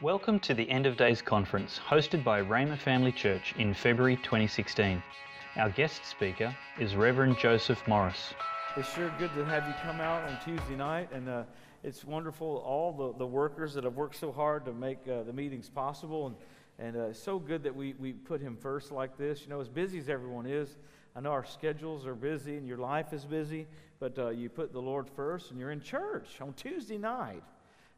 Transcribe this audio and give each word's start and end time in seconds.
Welcome 0.00 0.38
to 0.40 0.54
the 0.54 0.70
End 0.70 0.86
of 0.86 0.96
Days 0.96 1.20
Conference, 1.20 1.80
hosted 1.84 2.22
by 2.22 2.40
Rhema 2.40 2.78
Family 2.78 3.10
Church 3.10 3.52
in 3.58 3.74
February 3.74 4.14
2016. 4.14 5.02
Our 5.56 5.70
guest 5.70 6.04
speaker 6.04 6.56
is 6.78 6.94
Reverend 6.94 7.36
Joseph 7.36 7.82
Morris. 7.88 8.32
It's 8.76 8.94
sure 8.94 9.12
good 9.18 9.34
to 9.34 9.44
have 9.44 9.66
you 9.66 9.74
come 9.82 10.00
out 10.00 10.22
on 10.22 10.38
Tuesday 10.44 10.76
night, 10.76 11.08
and 11.10 11.28
uh, 11.28 11.42
it's 11.82 12.04
wonderful 12.04 12.62
all 12.64 12.92
the, 12.92 13.18
the 13.18 13.26
workers 13.26 13.74
that 13.74 13.82
have 13.82 13.96
worked 13.96 14.14
so 14.14 14.30
hard 14.30 14.64
to 14.66 14.72
make 14.72 14.98
uh, 15.08 15.24
the 15.24 15.32
meetings 15.32 15.68
possible, 15.68 16.28
and, 16.28 16.36
and 16.78 16.96
uh, 16.96 17.12
so 17.12 17.40
good 17.40 17.64
that 17.64 17.74
we, 17.74 17.94
we 17.98 18.12
put 18.12 18.40
him 18.40 18.56
first 18.56 18.92
like 18.92 19.18
this. 19.18 19.42
You 19.42 19.48
know, 19.48 19.60
as 19.60 19.68
busy 19.68 19.98
as 19.98 20.08
everyone 20.08 20.46
is, 20.46 20.76
I 21.16 21.20
know 21.20 21.32
our 21.32 21.44
schedules 21.44 22.06
are 22.06 22.14
busy 22.14 22.56
and 22.56 22.68
your 22.68 22.78
life 22.78 23.12
is 23.12 23.24
busy, 23.24 23.66
but 23.98 24.16
uh, 24.16 24.28
you 24.28 24.48
put 24.48 24.72
the 24.72 24.80
Lord 24.80 25.10
first, 25.16 25.50
and 25.50 25.58
you're 25.58 25.72
in 25.72 25.80
church 25.80 26.40
on 26.40 26.52
Tuesday 26.52 26.98
night. 26.98 27.42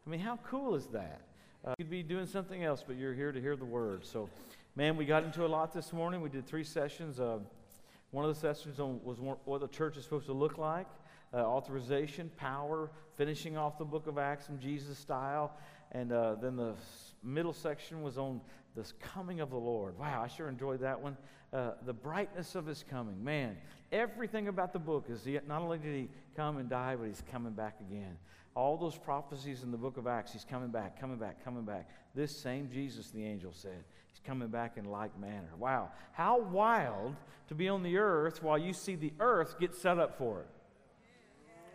I 0.07 0.09
mean, 0.09 0.21
how 0.21 0.39
cool 0.46 0.75
is 0.75 0.87
that? 0.95 1.21
Uh, 1.62 1.74
you 1.77 1.84
could 1.84 1.91
be 1.91 2.02
doing 2.02 2.24
something 2.24 2.64
else, 2.64 2.82
but 2.87 2.96
you're 2.96 3.12
here 3.12 3.32
to 3.32 3.41
hear 3.41 3.55
the 3.55 3.66
word. 3.66 4.06
So, 4.06 4.30
man, 4.77 4.96
we 4.96 5.05
got 5.05 5.24
into 5.24 5.45
a 5.45 5.46
lot 5.46 5.74
this 5.74 5.92
morning. 5.92 6.23
We 6.23 6.30
did 6.30 6.46
three 6.46 6.64
sessions. 6.64 7.20
Uh, 7.20 7.41
one 8.12 8.24
of 8.24 8.34
the 8.34 8.41
sessions 8.41 8.80
on, 8.80 8.98
was 9.05 9.18
what 9.20 9.60
the 9.60 9.68
church 9.68 9.98
is 9.98 10.04
supposed 10.04 10.24
to 10.27 10.32
look 10.32 10.56
like 10.56 10.87
uh, 11.34 11.37
authorization, 11.37 12.30
power, 12.38 12.91
finishing 13.16 13.59
off 13.59 13.77
the 13.77 13.84
book 13.84 14.06
of 14.06 14.16
Acts 14.16 14.48
in 14.48 14.59
Jesus 14.59 14.98
style. 14.98 15.52
And 15.92 16.12
uh, 16.12 16.37
then 16.37 16.56
the 16.56 16.74
middle 17.23 17.52
section 17.52 18.02
was 18.02 18.16
on 18.16 18.40
this 18.77 18.92
coming 19.01 19.41
of 19.41 19.51
the 19.51 19.56
Lord. 19.56 19.98
Wow, 19.98 20.23
I 20.23 20.29
sure 20.29 20.48
enjoyed 20.48 20.80
that 20.80 21.01
one. 21.01 21.16
Uh, 21.52 21.73
the 21.84 21.92
brightness 21.92 22.55
of 22.55 22.66
his 22.66 22.84
coming. 22.88 23.23
Man, 23.23 23.56
everything 23.91 24.48
about 24.48 24.73
the 24.73 24.79
book 24.79 25.06
is 25.09 25.24
he, 25.24 25.38
not 25.48 25.62
only 25.62 25.79
did 25.79 25.95
he 25.95 26.09
come 26.37 26.59
and 26.59 26.69
die, 26.69 26.96
but 26.96 27.06
he's 27.06 27.23
coming 27.30 27.52
back 27.52 27.77
again. 27.80 28.16
All 28.55 28.77
those 28.77 28.96
prophecies 28.96 29.62
in 29.62 29.70
the 29.70 29.77
book 29.77 29.96
of 29.96 30.06
Acts, 30.06 30.33
he's 30.33 30.45
coming 30.45 30.70
back, 30.70 31.01
coming 31.01 31.19
back, 31.19 31.45
coming 31.45 31.65
back. 31.65 31.88
This 32.15 32.41
same 32.41 32.69
Jesus, 32.73 33.10
the 33.10 33.24
angel 33.24 33.52
said, 33.52 33.85
he's 34.09 34.21
coming 34.24 34.48
back 34.48 34.76
in 34.76 34.85
like 34.85 35.18
manner. 35.18 35.51
Wow. 35.59 35.91
How 36.13 36.41
wild 36.41 37.16
to 37.48 37.54
be 37.54 37.68
on 37.68 37.82
the 37.82 37.98
earth 37.98 38.43
while 38.43 38.59
you 38.59 38.73
see 38.73 38.95
the 38.95 39.13
earth 39.21 39.59
get 39.59 39.74
set 39.74 39.98
up 39.98 40.18
for 40.18 40.41
it. 40.41 40.48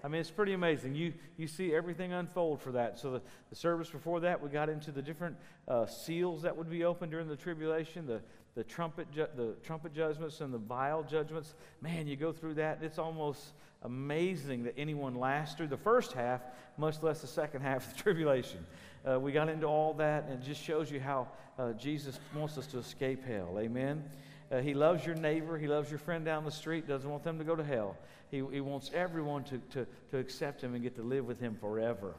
I 0.05 0.07
mean, 0.07 0.21
it's 0.21 0.29
pretty 0.29 0.53
amazing. 0.53 0.93
You, 0.93 1.13
you 1.35 1.47
see 1.47 1.73
everything 1.73 2.13
unfold 2.13 2.61
for 2.61 2.71
that. 2.73 2.99
So, 2.99 3.13
the, 3.13 3.21
the 3.49 3.55
service 3.55 3.89
before 3.89 4.19
that, 4.19 4.39
we 4.39 4.49
got 4.49 4.69
into 4.69 4.91
the 4.91 5.01
different 5.01 5.35
uh, 5.67 5.87
seals 5.87 6.43
that 6.43 6.55
would 6.55 6.69
be 6.69 6.83
opened 6.83 7.11
during 7.11 7.27
the 7.27 7.35
tribulation, 7.35 8.05
the, 8.05 8.21
the, 8.53 8.63
trumpet 8.63 9.11
ju- 9.11 9.25
the 9.35 9.55
trumpet 9.63 9.95
judgments 9.95 10.41
and 10.41 10.53
the 10.53 10.59
vial 10.59 11.01
judgments. 11.01 11.55
Man, 11.81 12.05
you 12.05 12.17
go 12.17 12.31
through 12.31 12.53
that, 12.53 12.83
it's 12.83 12.99
almost 12.99 13.53
amazing 13.81 14.65
that 14.65 14.75
anyone 14.77 15.15
lasts 15.15 15.55
through 15.55 15.69
the 15.69 15.77
first 15.77 16.11
half, 16.11 16.41
much 16.77 17.01
less 17.01 17.21
the 17.21 17.27
second 17.27 17.63
half 17.63 17.87
of 17.87 17.97
the 17.97 18.03
tribulation. 18.03 18.63
Uh, 19.09 19.19
we 19.19 19.31
got 19.31 19.49
into 19.49 19.65
all 19.65 19.95
that, 19.95 20.25
and 20.25 20.33
it 20.33 20.45
just 20.45 20.61
shows 20.61 20.91
you 20.91 20.99
how 20.99 21.27
uh, 21.57 21.73
Jesus 21.73 22.19
wants 22.35 22.59
us 22.59 22.67
to 22.67 22.77
escape 22.77 23.25
hell. 23.25 23.57
Amen. 23.57 24.03
Uh, 24.51 24.59
he 24.59 24.75
loves 24.75 25.03
your 25.03 25.15
neighbor. 25.15 25.57
He 25.57 25.67
loves 25.67 25.89
your 25.89 25.97
friend 25.97 26.23
down 26.23 26.45
the 26.45 26.51
street. 26.51 26.87
Doesn't 26.87 27.09
want 27.09 27.23
them 27.23 27.39
to 27.39 27.43
go 27.43 27.55
to 27.55 27.63
hell. 27.63 27.97
He, 28.35 28.43
he 28.51 28.59
wants 28.59 28.91
everyone 28.93 29.45
to, 29.45 29.59
to, 29.71 29.87
to 30.11 30.17
accept 30.17 30.61
him 30.61 30.73
and 30.73 30.83
get 30.83 30.95
to 30.97 31.01
live 31.01 31.25
with 31.25 31.39
him 31.39 31.55
forever. 31.55 32.15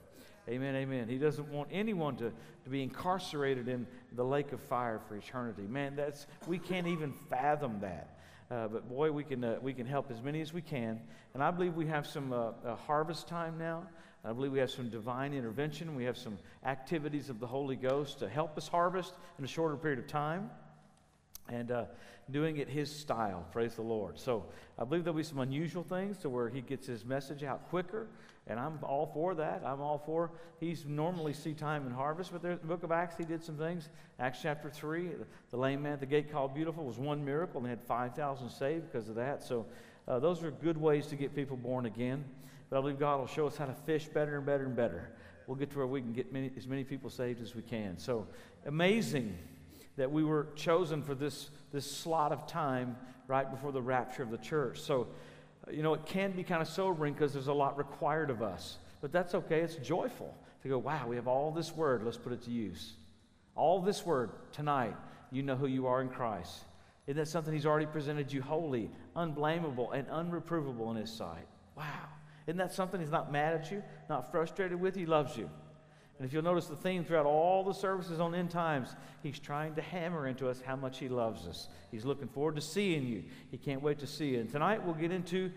Amen, 0.48 0.74
amen. 0.74 1.08
He 1.08 1.18
doesn't 1.18 1.48
want 1.48 1.68
anyone 1.70 2.16
to, 2.16 2.32
to 2.64 2.70
be 2.70 2.82
incarcerated 2.82 3.68
in 3.68 3.86
the 4.12 4.24
lake 4.24 4.52
of 4.52 4.60
fire 4.60 4.98
for 5.06 5.16
eternity. 5.16 5.66
Man, 5.68 5.94
that's 5.94 6.26
we 6.46 6.58
can't 6.58 6.86
even 6.86 7.12
fathom 7.28 7.80
that. 7.80 8.18
Uh, 8.50 8.68
but 8.68 8.88
boy, 8.88 9.12
we 9.12 9.24
can, 9.24 9.44
uh, 9.44 9.58
we 9.60 9.74
can 9.74 9.84
help 9.84 10.10
as 10.10 10.22
many 10.22 10.40
as 10.40 10.54
we 10.54 10.62
can. 10.62 11.00
And 11.34 11.42
I 11.42 11.50
believe 11.50 11.74
we 11.74 11.86
have 11.86 12.06
some 12.06 12.32
uh, 12.32 12.76
harvest 12.86 13.28
time 13.28 13.58
now. 13.58 13.86
I 14.24 14.32
believe 14.32 14.52
we 14.52 14.60
have 14.60 14.70
some 14.70 14.88
divine 14.88 15.34
intervention. 15.34 15.94
We 15.94 16.04
have 16.04 16.16
some 16.16 16.38
activities 16.64 17.28
of 17.28 17.40
the 17.40 17.46
Holy 17.46 17.76
Ghost 17.76 18.20
to 18.20 18.28
help 18.28 18.56
us 18.56 18.68
harvest 18.68 19.12
in 19.38 19.44
a 19.44 19.48
shorter 19.48 19.76
period 19.76 19.98
of 19.98 20.06
time. 20.06 20.48
And 21.48 21.70
uh, 21.70 21.84
doing 22.30 22.56
it 22.56 22.68
his 22.68 22.90
style. 22.90 23.46
Praise 23.52 23.74
the 23.74 23.82
Lord. 23.82 24.18
So 24.18 24.46
I 24.78 24.84
believe 24.84 25.04
there'll 25.04 25.16
be 25.16 25.22
some 25.22 25.38
unusual 25.38 25.84
things 25.84 26.18
to 26.18 26.28
where 26.28 26.48
he 26.48 26.60
gets 26.60 26.86
his 26.86 27.04
message 27.04 27.44
out 27.44 27.68
quicker, 27.70 28.08
and 28.48 28.58
I'm 28.58 28.78
all 28.82 29.06
for 29.14 29.34
that. 29.36 29.62
I'm 29.64 29.80
all 29.80 30.02
for. 30.04 30.32
He's 30.58 30.84
normally 30.84 31.32
see 31.32 31.54
time 31.54 31.86
and 31.86 31.94
harvest, 31.94 32.32
but 32.32 32.42
there's 32.42 32.58
the 32.58 32.66
book 32.66 32.82
of 32.82 32.90
Acts, 32.90 33.16
he 33.16 33.24
did 33.24 33.44
some 33.44 33.56
things. 33.56 33.88
Acts 34.18 34.40
chapter 34.42 34.70
three, 34.70 35.10
the 35.50 35.56
lame 35.56 35.82
man 35.82 35.92
at 35.92 36.00
the 36.00 36.06
gate 36.06 36.32
called 36.32 36.54
beautiful 36.54 36.84
was 36.84 36.98
one 36.98 37.24
miracle, 37.24 37.58
and 37.58 37.66
they 37.66 37.70
had 37.70 37.82
five 37.82 38.14
thousand 38.14 38.50
saved 38.50 38.90
because 38.90 39.08
of 39.08 39.14
that. 39.14 39.44
So 39.44 39.66
uh, 40.08 40.18
those 40.18 40.42
are 40.42 40.50
good 40.50 40.78
ways 40.78 41.06
to 41.06 41.16
get 41.16 41.34
people 41.34 41.56
born 41.56 41.86
again. 41.86 42.24
But 42.68 42.78
I 42.78 42.80
believe 42.80 42.98
God 42.98 43.20
will 43.20 43.28
show 43.28 43.46
us 43.46 43.56
how 43.56 43.66
to 43.66 43.74
fish 43.74 44.06
better 44.06 44.36
and 44.36 44.44
better 44.44 44.64
and 44.64 44.74
better. 44.74 45.10
We'll 45.46 45.56
get 45.56 45.70
to 45.70 45.78
where 45.78 45.86
we 45.86 46.00
can 46.00 46.12
get 46.12 46.32
many, 46.32 46.50
as 46.56 46.66
many 46.66 46.82
people 46.82 47.08
saved 47.08 47.40
as 47.40 47.54
we 47.54 47.62
can. 47.62 47.98
So 47.98 48.26
amazing 48.66 49.38
that 49.96 50.10
we 50.10 50.24
were 50.24 50.48
chosen 50.54 51.02
for 51.02 51.14
this, 51.14 51.50
this 51.72 51.90
slot 51.90 52.32
of 52.32 52.46
time 52.46 52.96
right 53.28 53.50
before 53.50 53.72
the 53.72 53.82
rapture 53.82 54.22
of 54.22 54.30
the 54.30 54.38
church. 54.38 54.80
So, 54.80 55.08
uh, 55.66 55.72
you 55.72 55.82
know, 55.82 55.94
it 55.94 56.06
can 56.06 56.32
be 56.32 56.42
kind 56.42 56.62
of 56.62 56.68
sobering 56.68 57.14
because 57.14 57.32
there's 57.32 57.48
a 57.48 57.52
lot 57.52 57.76
required 57.76 58.30
of 58.30 58.42
us. 58.42 58.78
But 59.00 59.12
that's 59.12 59.34
okay. 59.34 59.60
It's 59.60 59.76
joyful 59.76 60.34
to 60.62 60.68
go, 60.68 60.78
wow, 60.78 61.06
we 61.06 61.16
have 61.16 61.28
all 61.28 61.50
this 61.50 61.74
word. 61.74 62.02
Let's 62.04 62.16
put 62.16 62.32
it 62.32 62.42
to 62.42 62.50
use. 62.50 62.94
All 63.54 63.80
this 63.80 64.04
word 64.04 64.30
tonight, 64.52 64.96
you 65.30 65.42
know 65.42 65.56
who 65.56 65.66
you 65.66 65.86
are 65.86 66.02
in 66.02 66.08
Christ. 66.08 66.64
Isn't 67.06 67.18
that 67.18 67.28
something 67.28 67.54
He's 67.54 67.66
already 67.66 67.86
presented 67.86 68.32
you 68.32 68.42
holy, 68.42 68.90
unblameable, 69.14 69.92
and 69.92 70.06
unreprovable 70.08 70.90
in 70.90 70.96
His 70.96 71.10
sight? 71.10 71.46
Wow. 71.76 71.84
Isn't 72.46 72.58
that 72.58 72.72
something 72.72 73.00
He's 73.00 73.10
not 73.10 73.32
mad 73.32 73.54
at 73.54 73.70
you, 73.70 73.82
not 74.08 74.30
frustrated 74.30 74.80
with? 74.80 74.94
He 74.94 75.06
loves 75.06 75.36
you. 75.36 75.48
And 76.18 76.26
if 76.26 76.32
you'll 76.32 76.42
notice 76.42 76.66
the 76.66 76.76
theme 76.76 77.04
throughout 77.04 77.26
all 77.26 77.62
the 77.62 77.74
services 77.74 78.20
on 78.20 78.34
end 78.34 78.50
times, 78.50 78.94
he's 79.22 79.38
trying 79.38 79.74
to 79.74 79.82
hammer 79.82 80.26
into 80.26 80.48
us 80.48 80.62
how 80.64 80.76
much 80.76 80.98
he 80.98 81.08
loves 81.08 81.46
us. 81.46 81.68
He's 81.90 82.06
looking 82.06 82.28
forward 82.28 82.56
to 82.56 82.62
seeing 82.62 83.06
you. 83.06 83.24
He 83.50 83.58
can't 83.58 83.82
wait 83.82 83.98
to 83.98 84.06
see 84.06 84.30
you. 84.30 84.40
And 84.40 84.50
tonight 84.50 84.82
we'll 84.82 84.94
get 84.94 85.12
into 85.12 85.50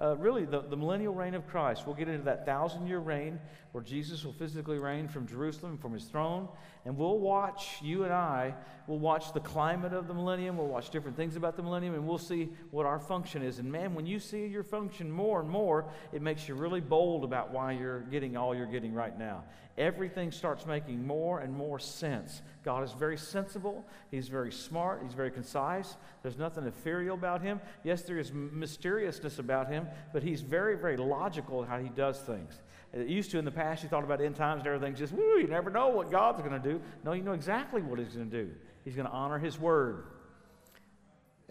uh, 0.00 0.16
really 0.16 0.44
the, 0.44 0.60
the 0.60 0.76
millennial 0.76 1.14
reign 1.14 1.34
of 1.34 1.46
Christ. 1.48 1.84
We'll 1.86 1.96
get 1.96 2.08
into 2.08 2.24
that 2.24 2.46
thousand 2.46 2.86
year 2.86 2.98
reign 2.98 3.40
where 3.74 3.82
Jesus 3.82 4.24
will 4.24 4.32
physically 4.32 4.78
reign 4.78 5.08
from 5.08 5.26
Jerusalem, 5.26 5.78
from 5.78 5.94
his 5.94 6.04
throne. 6.04 6.46
And 6.84 6.96
we'll 6.96 7.18
watch, 7.18 7.78
you 7.82 8.04
and 8.04 8.12
I, 8.12 8.54
we'll 8.86 9.00
watch 9.00 9.32
the 9.32 9.40
climate 9.40 9.92
of 9.92 10.06
the 10.06 10.14
millennium. 10.14 10.56
We'll 10.56 10.68
watch 10.68 10.90
different 10.90 11.16
things 11.16 11.34
about 11.34 11.56
the 11.56 11.64
millennium, 11.64 11.94
and 11.94 12.06
we'll 12.06 12.16
see 12.16 12.50
what 12.70 12.86
our 12.86 13.00
function 13.00 13.42
is. 13.42 13.58
And 13.58 13.72
man, 13.72 13.92
when 13.92 14.06
you 14.06 14.20
see 14.20 14.46
your 14.46 14.62
function 14.62 15.10
more 15.10 15.40
and 15.40 15.50
more, 15.50 15.86
it 16.12 16.22
makes 16.22 16.46
you 16.46 16.54
really 16.54 16.80
bold 16.80 17.24
about 17.24 17.50
why 17.50 17.72
you're 17.72 18.02
getting 18.02 18.36
all 18.36 18.54
you're 18.54 18.66
getting 18.66 18.94
right 18.94 19.18
now 19.18 19.42
everything 19.76 20.30
starts 20.30 20.66
making 20.66 21.04
more 21.06 21.40
and 21.40 21.52
more 21.52 21.78
sense. 21.78 22.42
God 22.64 22.84
is 22.84 22.92
very 22.92 23.18
sensible. 23.18 23.84
He's 24.10 24.28
very 24.28 24.52
smart. 24.52 25.02
He's 25.02 25.14
very 25.14 25.30
concise. 25.30 25.96
There's 26.22 26.38
nothing 26.38 26.64
ethereal 26.64 27.16
about 27.16 27.42
him. 27.42 27.60
Yes, 27.82 28.02
there 28.02 28.18
is 28.18 28.32
mysteriousness 28.32 29.38
about 29.38 29.68
him, 29.68 29.86
but 30.12 30.22
he's 30.22 30.42
very, 30.42 30.76
very 30.76 30.96
logical 30.96 31.62
in 31.62 31.68
how 31.68 31.78
he 31.78 31.88
does 31.88 32.20
things. 32.20 32.60
It 32.94 33.08
used 33.08 33.32
to 33.32 33.38
in 33.38 33.44
the 33.44 33.50
past, 33.50 33.82
you 33.82 33.88
thought 33.88 34.04
about 34.04 34.20
end 34.20 34.36
times 34.36 34.60
and 34.60 34.68
everything, 34.68 34.94
just, 34.94 35.12
woo, 35.12 35.38
you 35.38 35.48
never 35.48 35.68
know 35.68 35.88
what 35.88 36.12
God's 36.12 36.40
going 36.42 36.60
to 36.62 36.68
do. 36.68 36.80
No, 37.02 37.12
you 37.12 37.22
know 37.22 37.32
exactly 37.32 37.82
what 37.82 37.98
he's 37.98 38.14
going 38.14 38.30
to 38.30 38.44
do. 38.44 38.50
He's 38.84 38.94
going 38.94 39.08
to 39.08 39.12
honor 39.12 39.38
his 39.38 39.58
word. 39.58 40.04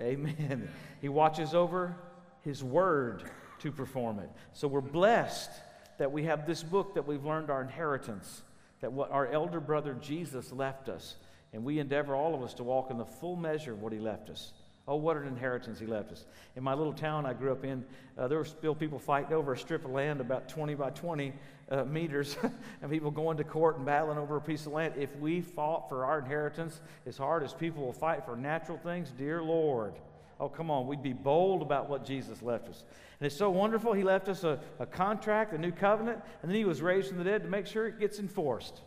Amen. 0.02 0.70
He 1.02 1.10
watches 1.10 1.54
over 1.54 1.98
his 2.46 2.64
word 2.64 3.30
to 3.60 3.74
perform 3.74 4.20
it. 4.20 4.30
So 4.54 4.70
we're 4.70 4.80
blessed 4.80 5.50
that 5.98 6.14
we 6.14 6.24
have 6.24 6.48
this 6.48 6.64
book 6.64 6.94
that 6.94 7.06
we've 7.06 7.26
learned 7.26 7.50
our 7.50 7.62
inheritance, 7.62 8.42
that 8.80 8.94
what 8.94 9.12
our 9.12 9.28
elder 9.28 9.60
brother 9.60 9.96
Jesus 9.96 10.54
left 10.54 10.88
us. 10.88 11.18
And 11.52 11.66
we 11.66 11.80
endeavor, 11.80 12.16
all 12.16 12.34
of 12.34 12.42
us, 12.42 12.54
to 12.54 12.64
walk 12.64 12.90
in 12.90 12.98
the 12.98 13.06
full 13.06 13.36
measure 13.36 13.74
of 13.74 13.82
what 13.82 13.92
he 13.92 14.00
left 14.00 14.30
us. 14.30 14.54
Oh, 14.88 14.98
what 14.98 15.16
an 15.16 15.28
inheritance 15.28 15.80
he 15.80 15.86
left 15.86 16.12
us. 16.12 16.26
In 16.58 16.64
my 16.64 16.74
little 16.74 16.94
town 16.94 17.26
I 17.26 17.34
grew 17.34 17.52
up 17.52 17.64
in, 17.64 17.86
uh, 18.18 18.28
there 18.28 18.38
were 18.38 18.46
still 18.46 18.76
people 18.76 19.00
fighting 19.00 19.34
over 19.34 19.54
a 19.54 19.58
strip 19.58 19.86
of 19.86 19.92
land 19.92 20.20
about 20.20 20.50
20 20.50 20.76
by 20.76 20.90
20 20.90 21.34
uh, 21.72 21.86
meters, 21.86 22.36
and 22.82 22.92
people 22.92 23.10
going 23.10 23.38
to 23.38 23.46
court 23.46 23.78
and 23.78 23.86
battling 23.86 24.18
over 24.18 24.36
a 24.36 24.42
piece 24.42 24.66
of 24.66 24.74
land. 24.74 24.96
If 24.98 25.16
we 25.18 25.40
fought 25.40 25.88
for 25.88 26.04
our 26.04 26.20
inheritance 26.20 26.82
as 27.06 27.18
hard 27.18 27.44
as 27.44 27.54
people 27.54 27.86
will 27.86 27.94
fight 27.94 28.26
for 28.26 28.36
natural 28.36 28.78
things, 28.78 29.12
dear 29.18 29.42
Lord, 29.42 29.94
Oh, 30.40 30.50
come 30.50 30.70
on. 30.70 30.88
We'd 30.88 31.02
be 31.02 31.14
bold 31.14 31.62
about 31.62 31.90
what 31.90 32.06
Jesus 32.06 32.42
left 32.42 32.68
us. 32.68 32.84
And 33.20 33.28
it's 33.28 33.36
so 33.36 33.50
wonderful. 33.50 33.94
He 33.94 34.04
left 34.04 34.28
us 34.28 34.44
a, 34.44 34.60
a 34.78 34.86
contract, 34.86 35.54
a 35.54 35.58
new 35.58 35.72
covenant, 35.72 36.20
and 36.42 36.52
then 36.52 36.58
he 36.58 36.66
was 36.66 36.82
raised 36.82 37.08
from 37.08 37.18
the 37.18 37.24
dead 37.24 37.44
to 37.44 37.50
make 37.50 37.66
sure 37.66 37.88
it 37.88 37.98
gets 37.98 38.20
enforced. 38.20 38.82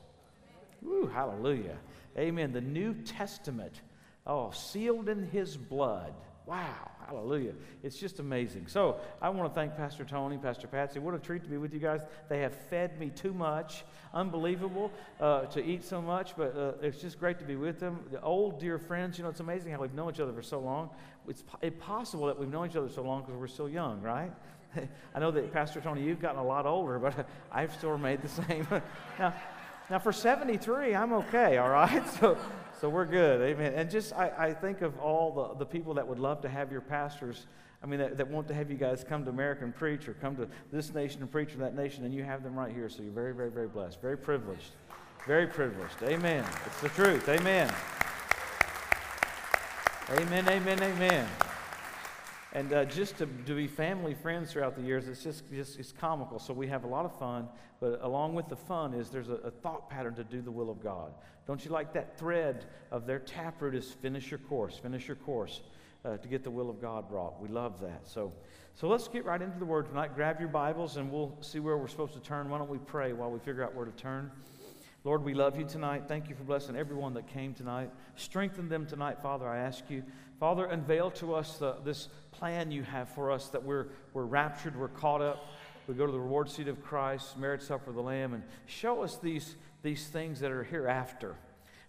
Woo, 0.82 1.06
hallelujah. 1.06 1.78
Amen. 2.18 2.52
The 2.52 2.60
New 2.60 2.92
Testament, 2.92 3.80
oh, 4.26 4.50
sealed 4.50 5.08
in 5.08 5.28
his 5.28 5.56
blood. 5.56 6.12
Wow, 6.46 6.90
hallelujah. 7.08 7.54
It's 7.82 7.96
just 7.96 8.20
amazing. 8.20 8.68
So 8.68 9.00
I 9.20 9.30
want 9.30 9.50
to 9.50 9.54
thank 9.54 9.76
Pastor 9.76 10.04
Tony, 10.04 10.38
Pastor 10.38 10.68
Patsy. 10.68 11.00
What 11.00 11.12
a 11.12 11.18
treat 11.18 11.42
to 11.42 11.48
be 11.48 11.56
with 11.56 11.74
you 11.74 11.80
guys. 11.80 12.02
They 12.28 12.38
have 12.40 12.54
fed 12.54 13.00
me 13.00 13.10
too 13.10 13.34
much. 13.34 13.84
Unbelievable 14.14 14.92
uh, 15.20 15.46
to 15.46 15.64
eat 15.64 15.82
so 15.82 16.00
much, 16.00 16.36
but 16.36 16.56
uh, 16.56 16.72
it's 16.80 17.00
just 17.00 17.18
great 17.18 17.40
to 17.40 17.44
be 17.44 17.56
with 17.56 17.80
them. 17.80 17.98
The 18.12 18.22
old 18.22 18.60
dear 18.60 18.78
friends, 18.78 19.18
you 19.18 19.24
know, 19.24 19.30
it's 19.30 19.40
amazing 19.40 19.72
how 19.72 19.80
we've 19.80 19.92
known 19.92 20.12
each 20.14 20.20
other 20.20 20.32
for 20.32 20.42
so 20.42 20.60
long. 20.60 20.90
It's 21.28 21.42
possible 21.80 22.26
that 22.26 22.38
we've 22.38 22.48
known 22.48 22.70
each 22.70 22.76
other 22.76 22.88
so 22.88 23.02
long 23.02 23.22
because 23.22 23.34
we're 23.34 23.48
still 23.48 23.68
young, 23.68 24.00
right? 24.00 24.30
I 25.14 25.18
know 25.18 25.32
that 25.32 25.52
Pastor 25.52 25.80
Tony, 25.80 26.02
you've 26.02 26.20
gotten 26.20 26.38
a 26.38 26.46
lot 26.46 26.64
older, 26.64 27.00
but 27.00 27.28
I've 27.52 27.74
still 27.74 27.90
remained 27.90 28.22
the 28.22 28.28
same. 28.28 28.66
now, 29.18 29.34
Now, 29.90 29.98
for 29.98 30.12
73, 30.12 30.94
I'm 30.94 31.12
okay, 31.12 31.58
all 31.58 31.70
right? 31.70 32.02
So, 32.20 32.38
so 32.80 32.88
we're 32.88 33.06
good. 33.06 33.40
Amen. 33.40 33.72
And 33.74 33.90
just, 33.90 34.12
I, 34.12 34.32
I 34.36 34.52
think 34.52 34.82
of 34.82 34.98
all 34.98 35.32
the, 35.32 35.58
the 35.58 35.66
people 35.66 35.94
that 35.94 36.06
would 36.06 36.18
love 36.18 36.40
to 36.42 36.48
have 36.48 36.70
your 36.70 36.80
pastors, 36.80 37.46
I 37.82 37.86
mean, 37.86 38.00
that, 38.00 38.16
that 38.18 38.28
want 38.28 38.48
to 38.48 38.54
have 38.54 38.70
you 38.70 38.76
guys 38.76 39.04
come 39.06 39.24
to 39.24 39.30
America 39.30 39.64
and 39.64 39.74
preach 39.74 40.08
or 40.08 40.14
come 40.14 40.36
to 40.36 40.48
this 40.72 40.92
nation 40.92 41.22
and 41.22 41.30
preach 41.30 41.52
in 41.52 41.60
that 41.60 41.74
nation, 41.74 42.04
and 42.04 42.14
you 42.14 42.22
have 42.24 42.42
them 42.42 42.54
right 42.54 42.72
here. 42.72 42.88
So 42.88 43.02
you're 43.02 43.12
very, 43.12 43.34
very, 43.34 43.50
very 43.50 43.68
blessed, 43.68 44.00
very 44.00 44.18
privileged. 44.18 44.72
Very 45.26 45.46
privileged. 45.46 46.02
Amen. 46.02 46.44
It's 46.66 46.80
the 46.80 46.88
truth. 46.90 47.28
Amen. 47.28 47.72
Amen, 50.08 50.48
amen, 50.48 50.80
amen. 50.80 51.28
And 52.56 52.72
uh, 52.72 52.86
just 52.86 53.18
to, 53.18 53.26
to 53.44 53.54
be 53.54 53.66
family 53.66 54.14
friends 54.14 54.50
throughout 54.50 54.76
the 54.76 54.82
years, 54.82 55.08
it's 55.08 55.22
just, 55.22 55.42
just 55.52 55.78
it's 55.78 55.92
comical. 55.92 56.38
So 56.38 56.54
we 56.54 56.66
have 56.68 56.84
a 56.84 56.86
lot 56.86 57.04
of 57.04 57.14
fun, 57.18 57.48
but 57.80 58.00
along 58.02 58.34
with 58.34 58.48
the 58.48 58.56
fun 58.56 58.94
is 58.94 59.10
there's 59.10 59.28
a, 59.28 59.34
a 59.34 59.50
thought 59.50 59.90
pattern 59.90 60.14
to 60.14 60.24
do 60.24 60.40
the 60.40 60.50
will 60.50 60.70
of 60.70 60.82
God. 60.82 61.12
Don't 61.46 61.62
you 61.62 61.70
like 61.70 61.92
that 61.92 62.18
thread 62.18 62.64
of 62.90 63.06
their 63.06 63.18
taproot 63.18 63.74
is 63.74 63.92
finish 63.92 64.30
your 64.30 64.38
course, 64.38 64.78
finish 64.78 65.06
your 65.06 65.16
course 65.16 65.60
uh, 66.06 66.16
to 66.16 66.28
get 66.28 66.44
the 66.44 66.50
will 66.50 66.70
of 66.70 66.80
God 66.80 67.10
brought. 67.10 67.38
We 67.42 67.48
love 67.48 67.78
that. 67.82 68.08
So, 68.08 68.32
so 68.74 68.88
let's 68.88 69.06
get 69.06 69.26
right 69.26 69.42
into 69.42 69.58
the 69.58 69.66
Word 69.66 69.84
tonight. 69.84 70.14
Grab 70.14 70.40
your 70.40 70.48
Bibles 70.48 70.96
and 70.96 71.12
we'll 71.12 71.36
see 71.42 71.60
where 71.60 71.76
we're 71.76 71.88
supposed 71.88 72.14
to 72.14 72.20
turn. 72.20 72.48
Why 72.48 72.56
don't 72.56 72.70
we 72.70 72.78
pray 72.78 73.12
while 73.12 73.30
we 73.30 73.38
figure 73.38 73.64
out 73.64 73.74
where 73.74 73.84
to 73.84 73.92
turn? 73.92 74.30
Lord, 75.06 75.24
we 75.24 75.34
love 75.34 75.56
you 75.56 75.64
tonight. 75.64 76.06
Thank 76.08 76.28
you 76.28 76.34
for 76.34 76.42
blessing 76.42 76.74
everyone 76.74 77.14
that 77.14 77.28
came 77.28 77.54
tonight. 77.54 77.92
Strengthen 78.16 78.68
them 78.68 78.86
tonight, 78.86 79.22
Father, 79.22 79.48
I 79.48 79.58
ask 79.58 79.88
you. 79.88 80.02
Father, 80.40 80.64
unveil 80.64 81.12
to 81.12 81.32
us 81.32 81.58
the, 81.58 81.76
this 81.84 82.08
plan 82.32 82.72
you 82.72 82.82
have 82.82 83.08
for 83.10 83.30
us 83.30 83.46
that 83.50 83.62
we're, 83.62 83.86
we're 84.14 84.24
raptured, 84.24 84.76
we're 84.76 84.88
caught 84.88 85.22
up. 85.22 85.46
We 85.86 85.94
go 85.94 86.06
to 86.06 86.12
the 86.12 86.18
reward 86.18 86.50
seat 86.50 86.66
of 86.66 86.82
Christ, 86.82 87.38
marriage 87.38 87.60
supper 87.60 87.90
of 87.90 87.94
the 87.94 88.02
Lamb, 88.02 88.34
and 88.34 88.42
show 88.66 89.04
us 89.04 89.16
these, 89.18 89.54
these 89.84 90.08
things 90.08 90.40
that 90.40 90.50
are 90.50 90.64
hereafter. 90.64 91.36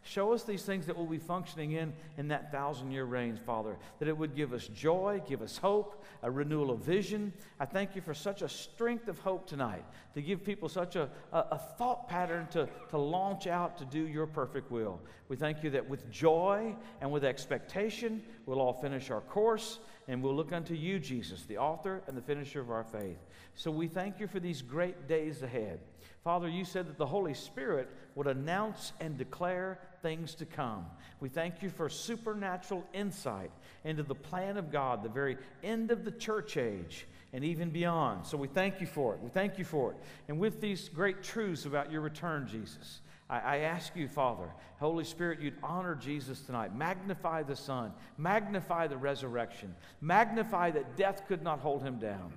Show 0.07 0.31
us 0.31 0.44
these 0.44 0.63
things 0.63 0.86
that 0.86 0.95
we'll 0.95 1.06
be 1.06 1.18
functioning 1.18 1.74
in 1.74 1.92
in 2.18 2.30
that 2.30 2.50
thousand 2.50 2.92
year 2.92 3.04
reign, 3.04 3.38
Father. 3.45 3.75
That 4.00 4.07
it 4.07 4.18
would 4.18 4.36
give 4.36 4.54
us 4.54 4.68
joy, 4.68 5.21
give 5.27 5.42
us 5.42 5.57
hope, 5.57 6.06
a 6.24 6.31
renewal 6.31 6.71
of 6.71 6.80
vision. 6.80 7.33
I 7.59 7.65
thank 7.65 7.94
you 7.94 8.01
for 8.01 8.13
such 8.13 8.42
a 8.42 8.48
strength 8.48 9.09
of 9.09 9.19
hope 9.19 9.48
tonight 9.48 9.83
to 10.13 10.21
give 10.21 10.45
people 10.45 10.69
such 10.69 10.95
a, 10.95 11.09
a, 11.33 11.38
a, 11.51 11.62
thought 11.77 12.07
pattern 12.07 12.48
to, 12.51 12.69
to 12.89 12.98
launch 12.98 13.48
out 13.48 13.77
to 13.80 13.86
do 13.86 14.00
your 14.00 14.27
perfect 14.27 14.71
will. 14.71 15.01
We 15.27 15.36
thank 15.36 15.62
you 15.62 15.71
that 15.71 15.89
with 15.89 16.09
joy 16.09 16.74
and 17.01 17.12
with 17.12 17.25
expectation, 17.25 18.24
we'll 18.45 18.62
all 18.62 18.74
finish 18.74 19.12
our 19.12 19.21
course 19.21 19.80
and 20.07 20.24
we'll 20.24 20.36
look 20.36 20.54
unto 20.54 20.74
you, 20.74 21.00
Jesus, 21.00 21.44
the 21.44 21.57
author 21.57 22.01
and 22.07 22.15
the 22.15 22.21
finisher 22.21 22.62
of 22.62 22.71
our 22.71 22.86
faith. 22.86 23.19
So 23.56 23.71
we 23.71 23.88
thank 23.88 24.21
you 24.21 24.27
for 24.27 24.39
these 24.39 24.62
great 24.62 25.07
days 25.07 25.44
ahead. 25.44 25.81
Father, 26.24 26.48
you 26.48 26.65
said 26.65 26.88
that 26.88 26.98
the 26.98 27.06
Holy 27.06 27.33
Spirit 27.33 27.89
would 28.15 28.27
announce 28.27 28.94
and 29.00 29.18
declare 29.18 29.80
things 30.01 30.35
to 30.35 30.45
come. 30.45 30.85
We 31.19 31.29
thank 31.29 31.61
you 31.61 31.69
for 31.69 31.89
supernatural 31.89 32.83
insight 32.94 33.51
into 33.83 34.03
the 34.03 34.15
plan 34.15 34.57
of 34.57 34.71
God, 34.71 35.03
the 35.03 35.09
very 35.09 35.38
end 35.63 35.91
of 35.91 36.05
the 36.05 36.11
church 36.11 36.57
age, 36.57 37.07
and 37.33 37.44
even 37.44 37.69
beyond. 37.69 38.25
So 38.25 38.38
we 38.38 38.47
thank 38.47 38.79
you 38.79 38.88
for 38.88 39.13
it. 39.13 39.21
We 39.21 39.29
thank 39.29 39.57
you 39.57 39.65
for 39.65 39.91
it. 39.91 39.97
And 40.27 40.39
with 40.39 40.61
these 40.61 40.89
great 40.89 41.23
truths 41.23 41.65
about 41.65 41.91
your 41.91 42.01
return, 42.01 42.47
Jesus, 42.47 43.01
I, 43.29 43.39
I 43.39 43.57
ask 43.59 43.95
you, 43.95 44.07
Father, 44.07 44.49
Holy 44.79 45.03
Spirit, 45.03 45.41
you'd 45.41 45.57
honor 45.61 45.95
Jesus 45.95 46.41
tonight. 46.41 46.75
Magnify 46.75 47.44
the 47.44 47.55
Son, 47.55 47.91
magnify 48.17 48.88
the 48.88 48.97
resurrection, 48.97 49.75
magnify 50.01 50.71
that 50.71 50.95
death 50.95 51.23
could 51.27 51.44
not 51.44 51.59
hold 51.59 51.83
him 51.83 51.99
down. 51.99 52.33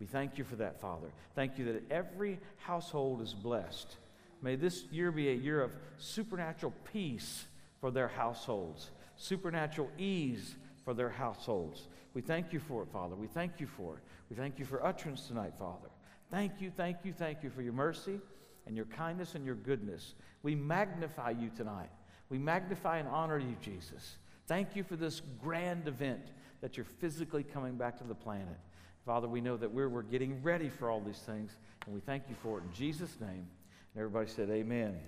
We 0.00 0.06
thank 0.06 0.38
you 0.38 0.44
for 0.44 0.56
that, 0.56 0.80
Father. 0.80 1.08
Thank 1.34 1.58
you 1.58 1.72
that 1.72 1.90
every 1.90 2.38
household 2.58 3.20
is 3.20 3.34
blessed. 3.34 3.96
May 4.42 4.56
this 4.56 4.84
year 4.90 5.10
be 5.10 5.30
a 5.30 5.34
year 5.34 5.62
of 5.62 5.72
supernatural 5.98 6.72
peace 6.92 7.44
for 7.80 7.90
their 7.90 8.08
households, 8.08 8.90
supernatural 9.16 9.90
ease 9.98 10.54
for 10.84 10.94
their 10.94 11.08
households. 11.08 11.88
We 12.14 12.22
thank 12.22 12.52
you 12.52 12.60
for 12.60 12.82
it, 12.82 12.88
Father. 12.92 13.14
We 13.14 13.26
thank 13.26 13.60
you 13.60 13.66
for 13.66 13.96
it. 13.96 14.02
We 14.30 14.36
thank 14.36 14.58
you 14.58 14.64
for 14.64 14.84
utterance 14.84 15.26
tonight, 15.26 15.54
Father. 15.58 15.88
Thank 16.30 16.60
you, 16.60 16.70
thank 16.70 16.98
you, 17.04 17.12
thank 17.12 17.42
you 17.42 17.50
for 17.50 17.62
your 17.62 17.72
mercy 17.72 18.20
and 18.66 18.76
your 18.76 18.86
kindness 18.86 19.34
and 19.34 19.44
your 19.44 19.54
goodness. 19.54 20.14
We 20.42 20.54
magnify 20.54 21.30
you 21.30 21.50
tonight. 21.56 21.90
We 22.28 22.38
magnify 22.38 22.98
and 22.98 23.08
honor 23.08 23.38
you, 23.38 23.56
Jesus. 23.62 24.18
Thank 24.46 24.76
you 24.76 24.82
for 24.84 24.96
this 24.96 25.22
grand 25.42 25.88
event 25.88 26.32
that 26.60 26.76
you're 26.76 26.84
physically 26.84 27.42
coming 27.42 27.76
back 27.76 27.98
to 27.98 28.04
the 28.04 28.14
planet. 28.14 28.58
Father, 29.06 29.28
we 29.28 29.40
know 29.40 29.56
that 29.56 29.70
we're, 29.70 29.88
we're 29.88 30.02
getting 30.02 30.42
ready 30.42 30.68
for 30.68 30.90
all 30.90 31.00
these 31.00 31.18
things, 31.18 31.56
and 31.86 31.94
we 31.94 32.00
thank 32.00 32.24
you 32.28 32.36
for 32.42 32.58
it 32.58 32.64
in 32.64 32.72
Jesus' 32.74 33.16
name. 33.20 33.46
Everybody 33.96 34.28
said, 34.28 34.50
Amen. 34.50 34.88
Amen. 34.88 34.98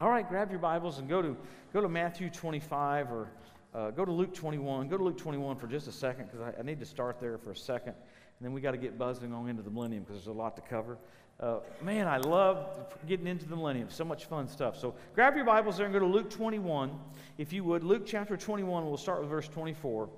All 0.00 0.08
right, 0.08 0.26
grab 0.28 0.50
your 0.50 0.60
Bibles 0.60 0.98
and 0.98 1.08
go 1.08 1.20
to, 1.20 1.36
go 1.72 1.80
to 1.80 1.88
Matthew 1.88 2.30
25 2.30 3.12
or 3.12 3.28
uh, 3.74 3.90
go 3.90 4.04
to 4.04 4.12
Luke 4.12 4.34
21. 4.34 4.88
Go 4.88 4.96
to 4.96 5.04
Luke 5.04 5.18
21 5.18 5.56
for 5.56 5.66
just 5.66 5.88
a 5.88 5.92
second 5.92 6.26
because 6.26 6.40
I, 6.40 6.58
I, 6.58 6.62
need 6.62 6.80
to 6.80 6.86
start 6.86 7.20
there 7.20 7.36
for 7.38 7.50
a 7.50 7.56
second. 7.56 7.94
And 7.94 8.46
then 8.46 8.52
we 8.52 8.60
got 8.60 8.72
to 8.72 8.78
get 8.78 8.98
buzzing 8.98 9.32
on 9.32 9.48
into 9.48 9.62
the 9.62 9.70
millennium 9.70 10.04
because 10.04 10.16
there's 10.16 10.34
a 10.34 10.38
lot 10.38 10.56
to 10.56 10.62
cover. 10.62 10.98
Uh, 11.38 11.58
man, 11.82 12.06
I 12.06 12.18
love 12.18 12.66
getting 13.06 13.26
into 13.26 13.46
the 13.46 13.56
millennium. 13.56 13.88
So 13.90 14.04
much 14.04 14.26
fun 14.26 14.48
stuff. 14.48 14.78
So 14.78 14.94
grab 15.14 15.36
your 15.36 15.44
Bibles 15.44 15.76
there 15.76 15.86
and 15.86 15.92
go 15.92 15.98
to 15.98 16.06
Luke 16.06 16.30
21, 16.30 16.90
if 17.38 17.52
you 17.52 17.64
would. 17.64 17.84
Luke 17.84 18.02
chapter 18.06 18.36
21, 18.36 18.86
we'll 18.86 18.96
start 18.96 19.20
with 19.20 19.30
verse 19.30 19.48
24. 19.48 20.04
And 20.04 20.12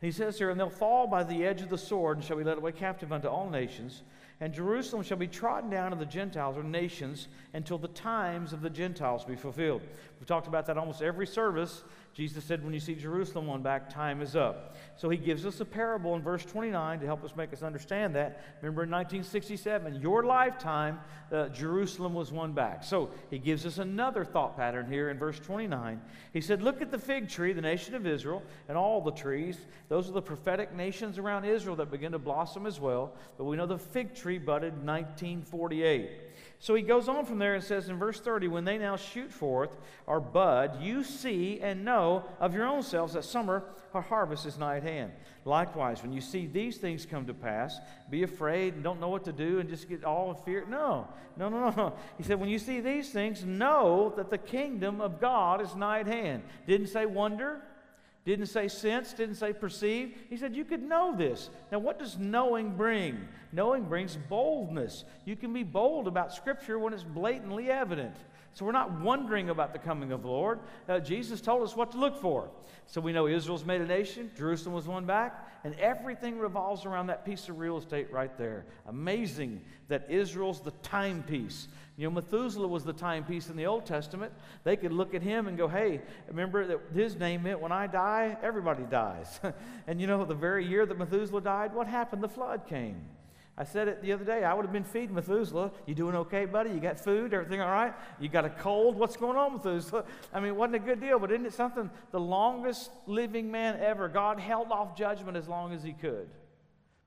he 0.00 0.10
says 0.10 0.38
here, 0.38 0.50
And 0.50 0.58
they'll 0.58 0.70
fall 0.70 1.06
by 1.06 1.22
the 1.22 1.44
edge 1.44 1.62
of 1.62 1.70
the 1.70 1.78
sword 1.78 2.18
and 2.18 2.24
shall 2.24 2.36
be 2.36 2.44
led 2.44 2.58
away 2.58 2.72
captive 2.72 3.12
unto 3.12 3.28
all 3.28 3.48
nations 3.48 4.02
and 4.38 4.52
Jerusalem 4.52 5.02
shall 5.02 5.16
be 5.16 5.26
trodden 5.26 5.70
down 5.70 5.94
of 5.94 5.98
the 5.98 6.04
Gentiles 6.04 6.58
or 6.58 6.62
nations 6.62 7.28
until 7.54 7.78
the 7.78 7.88
times 7.88 8.52
of 8.52 8.60
the 8.60 8.68
Gentiles 8.68 9.24
be 9.24 9.34
fulfilled. 9.34 9.80
We've 10.20 10.26
talked 10.26 10.46
about 10.46 10.66
that 10.66 10.76
almost 10.76 11.00
every 11.00 11.26
service. 11.26 11.82
Jesus 12.12 12.44
said, 12.44 12.62
When 12.62 12.74
you 12.74 12.80
see 12.80 12.94
Jerusalem 12.94 13.48
on 13.48 13.62
back, 13.62 13.88
time 13.88 14.20
is 14.20 14.36
up. 14.36 14.76
So 14.96 15.08
he 15.08 15.16
gives 15.18 15.44
us 15.46 15.60
a 15.60 15.64
parable 15.64 16.16
in 16.16 16.22
verse 16.22 16.44
29 16.44 17.00
to 17.00 17.06
help 17.06 17.24
us 17.24 17.36
make 17.36 17.52
us 17.52 17.62
understand 17.62 18.14
that. 18.16 18.42
Remember 18.62 18.84
in 18.84 18.90
1967, 18.90 20.00
your 20.00 20.24
lifetime, 20.24 20.98
uh, 21.30 21.48
Jerusalem 21.48 22.14
was 22.14 22.32
won 22.32 22.52
back. 22.52 22.84
So 22.84 23.10
he 23.30 23.38
gives 23.38 23.64
us 23.66 23.78
another 23.78 24.24
thought 24.24 24.56
pattern 24.56 24.90
here 24.90 25.10
in 25.10 25.18
verse 25.18 25.38
29. 25.38 26.00
He 26.32 26.40
said, 26.40 26.62
Look 26.62 26.82
at 26.82 26.90
the 26.90 26.98
fig 26.98 27.28
tree, 27.28 27.52
the 27.52 27.62
nation 27.62 27.94
of 27.94 28.06
Israel, 28.06 28.42
and 28.68 28.76
all 28.76 29.00
the 29.00 29.12
trees. 29.12 29.58
Those 29.88 30.08
are 30.08 30.12
the 30.12 30.22
prophetic 30.22 30.74
nations 30.74 31.18
around 31.18 31.44
Israel 31.44 31.76
that 31.76 31.90
begin 31.90 32.12
to 32.12 32.18
blossom 32.18 32.66
as 32.66 32.80
well. 32.80 33.14
But 33.38 33.44
we 33.44 33.56
know 33.56 33.66
the 33.66 33.78
fig 33.78 34.14
tree 34.14 34.25
budded 34.38 34.84
1948. 34.84 36.10
So 36.58 36.74
he 36.74 36.82
goes 36.82 37.08
on 37.08 37.26
from 37.26 37.38
there 37.38 37.54
and 37.54 37.62
says 37.62 37.88
in 37.88 37.98
verse 37.98 38.18
30, 38.20 38.48
When 38.48 38.64
they 38.64 38.78
now 38.78 38.96
shoot 38.96 39.30
forth 39.30 39.76
or 40.06 40.20
bud, 40.20 40.80
you 40.80 41.04
see 41.04 41.60
and 41.60 41.84
know 41.84 42.24
of 42.40 42.54
your 42.54 42.66
own 42.66 42.82
selves 42.82 43.12
that 43.12 43.24
summer 43.24 43.64
or 43.92 44.00
harvest 44.02 44.46
is 44.46 44.58
nigh 44.58 44.78
at 44.78 44.82
hand. 44.82 45.12
Likewise, 45.44 46.02
when 46.02 46.12
you 46.12 46.20
see 46.20 46.46
these 46.46 46.78
things 46.78 47.06
come 47.06 47.26
to 47.26 47.34
pass, 47.34 47.78
be 48.10 48.22
afraid 48.22 48.74
and 48.74 48.82
don't 48.82 49.00
know 49.00 49.08
what 49.08 49.24
to 49.24 49.32
do 49.32 49.60
and 49.60 49.68
just 49.68 49.88
get 49.88 50.04
all 50.04 50.30
in 50.30 50.36
fear. 50.44 50.64
No, 50.68 51.06
no, 51.36 51.48
no, 51.48 51.70
no. 51.70 51.94
He 52.16 52.24
said, 52.24 52.40
When 52.40 52.48
you 52.48 52.58
see 52.58 52.80
these 52.80 53.10
things, 53.10 53.44
know 53.44 54.12
that 54.16 54.30
the 54.30 54.38
kingdom 54.38 55.00
of 55.00 55.20
God 55.20 55.60
is 55.60 55.74
nigh 55.76 56.00
at 56.00 56.06
hand. 56.06 56.42
Didn't 56.66 56.88
say 56.88 57.06
wonder, 57.06 57.60
didn't 58.32 58.46
say 58.46 58.66
sense, 58.66 59.12
didn't 59.12 59.36
say 59.36 59.52
perceive. 59.52 60.16
He 60.28 60.36
said 60.36 60.56
you 60.56 60.64
could 60.64 60.82
know 60.82 61.14
this. 61.16 61.48
Now, 61.70 61.78
what 61.78 61.98
does 61.98 62.18
knowing 62.18 62.76
bring? 62.76 63.28
Knowing 63.52 63.84
brings 63.84 64.16
boldness. 64.28 65.04
You 65.24 65.36
can 65.36 65.52
be 65.52 65.62
bold 65.62 66.08
about 66.08 66.34
Scripture 66.34 66.78
when 66.78 66.92
it's 66.92 67.04
blatantly 67.04 67.70
evident. 67.70 68.16
So 68.56 68.64
we're 68.64 68.72
not 68.72 69.02
wondering 69.02 69.50
about 69.50 69.74
the 69.74 69.78
coming 69.78 70.12
of 70.12 70.22
the 70.22 70.28
Lord. 70.28 70.60
Uh, 70.88 70.98
Jesus 70.98 71.42
told 71.42 71.62
us 71.62 71.76
what 71.76 71.92
to 71.92 71.98
look 71.98 72.22
for. 72.22 72.48
So 72.86 73.02
we 73.02 73.12
know 73.12 73.26
Israel's 73.26 73.66
made 73.66 73.82
a 73.82 73.86
nation, 73.86 74.30
Jerusalem 74.34 74.74
was 74.74 74.88
won 74.88 75.04
back, 75.04 75.46
and 75.62 75.74
everything 75.74 76.38
revolves 76.38 76.86
around 76.86 77.08
that 77.08 77.26
piece 77.26 77.50
of 77.50 77.58
real 77.58 77.76
estate 77.76 78.10
right 78.10 78.34
there. 78.38 78.64
Amazing 78.88 79.60
that 79.88 80.06
Israel's 80.08 80.62
the 80.62 80.70
timepiece. 80.82 81.68
You 81.98 82.08
know, 82.08 82.14
Methuselah 82.14 82.66
was 82.66 82.82
the 82.82 82.94
timepiece 82.94 83.50
in 83.50 83.56
the 83.56 83.66
Old 83.66 83.84
Testament. 83.84 84.32
They 84.64 84.78
could 84.78 84.92
look 84.92 85.14
at 85.14 85.20
him 85.20 85.48
and 85.48 85.58
go, 85.58 85.68
hey, 85.68 86.00
remember 86.26 86.66
that 86.66 86.80
his 86.94 87.14
name 87.14 87.42
meant 87.42 87.60
when 87.60 87.72
I 87.72 87.86
die, 87.88 88.38
everybody 88.42 88.84
dies. 88.84 89.38
and 89.86 90.00
you 90.00 90.06
know, 90.06 90.24
the 90.24 90.34
very 90.34 90.66
year 90.66 90.86
that 90.86 90.98
Methuselah 90.98 91.42
died, 91.42 91.74
what 91.74 91.88
happened? 91.88 92.22
The 92.22 92.28
flood 92.28 92.66
came. 92.66 93.02
I 93.58 93.64
said 93.64 93.88
it 93.88 94.02
the 94.02 94.12
other 94.12 94.24
day. 94.24 94.44
I 94.44 94.52
would 94.52 94.66
have 94.66 94.72
been 94.72 94.84
feeding 94.84 95.14
Methuselah. 95.14 95.70
You 95.86 95.94
doing 95.94 96.14
okay, 96.14 96.44
buddy? 96.44 96.70
You 96.70 96.80
got 96.80 97.00
food? 97.00 97.32
Everything 97.32 97.62
all 97.62 97.70
right? 97.70 97.94
You 98.20 98.28
got 98.28 98.44
a 98.44 98.50
cold? 98.50 98.96
What's 98.96 99.16
going 99.16 99.38
on, 99.38 99.54
Methuselah? 99.54 100.04
I 100.34 100.40
mean, 100.40 100.50
it 100.50 100.56
wasn't 100.56 100.76
a 100.76 100.80
good 100.80 101.00
deal, 101.00 101.18
but 101.18 101.32
isn't 101.32 101.46
it 101.46 101.54
something? 101.54 101.90
The 102.10 102.20
longest 102.20 102.90
living 103.06 103.50
man 103.50 103.78
ever. 103.80 104.08
God 104.08 104.38
held 104.38 104.70
off 104.70 104.94
judgment 104.94 105.38
as 105.38 105.48
long 105.48 105.72
as 105.72 105.82
he 105.82 105.94
could. 105.94 106.28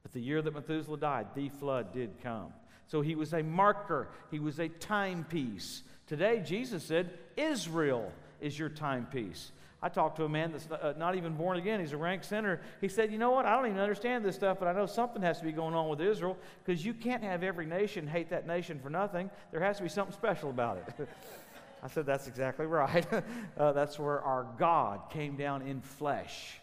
But 0.02 0.12
the 0.12 0.22
year 0.22 0.42
that 0.42 0.54
Methuselah 0.54 0.98
died, 0.98 1.28
the 1.36 1.50
flood 1.50 1.94
did 1.94 2.20
come. 2.24 2.52
So 2.88 3.02
he 3.02 3.14
was 3.14 3.34
a 3.34 3.44
marker, 3.44 4.08
he 4.32 4.40
was 4.40 4.60
a 4.60 4.70
timepiece. 4.70 5.84
Today, 6.08 6.42
Jesus 6.44 6.84
said, 6.84 7.12
Israel 7.38 8.12
is 8.42 8.58
your 8.58 8.70
timepiece. 8.70 9.52
I 9.82 9.88
talked 9.88 10.18
to 10.18 10.26
a 10.26 10.30
man 10.30 10.52
that's 10.52 10.70
not, 10.70 11.02
uh, 11.02 11.14
even 11.16 11.36
born 11.36 11.58
again. 11.58 11.80
He's 11.80 11.94
a 11.94 11.98
rank 11.98 12.24
sinner. 12.26 12.60
He 12.82 12.90
said, 12.90 13.12
You 13.12 13.18
know 13.18 13.32
what? 13.32 13.46
I 13.46 13.56
don't 13.56 13.68
even 13.68 13.80
understand 13.80 14.26
this 14.26 14.36
stuff, 14.36 14.58
but 14.60 14.68
I 14.68 14.74
know 14.74 14.86
something 14.86 15.22
has 15.22 15.40
to 15.40 15.46
be 15.46 15.54
going 15.54 15.74
on 15.74 15.88
with 15.88 16.02
Israel 16.02 16.38
because 16.66 16.86
you 16.86 16.94
can't 16.94 17.24
have 17.24 17.44
every 17.44 17.66
nation 17.66 18.06
hate 18.06 18.30
that 18.30 18.46
nation 18.46 18.80
for 18.80 18.90
nothing. 18.90 19.30
There 19.52 19.62
has 19.62 19.78
to 19.78 19.84
be 19.84 19.90
something 19.90 20.14
special 20.14 20.50
about 20.50 20.78
it. 20.78 21.08
I 21.84 21.88
said, 21.88 22.06
That's 22.06 22.28
exactly 22.28 22.66
right. 22.66 23.08
uh, 23.58 23.72
that's 23.72 23.98
where 23.98 24.22
our 24.22 24.48
God 24.58 25.10
came 25.12 25.38
down 25.38 25.62
in 25.62 25.80
flesh. 25.80 26.60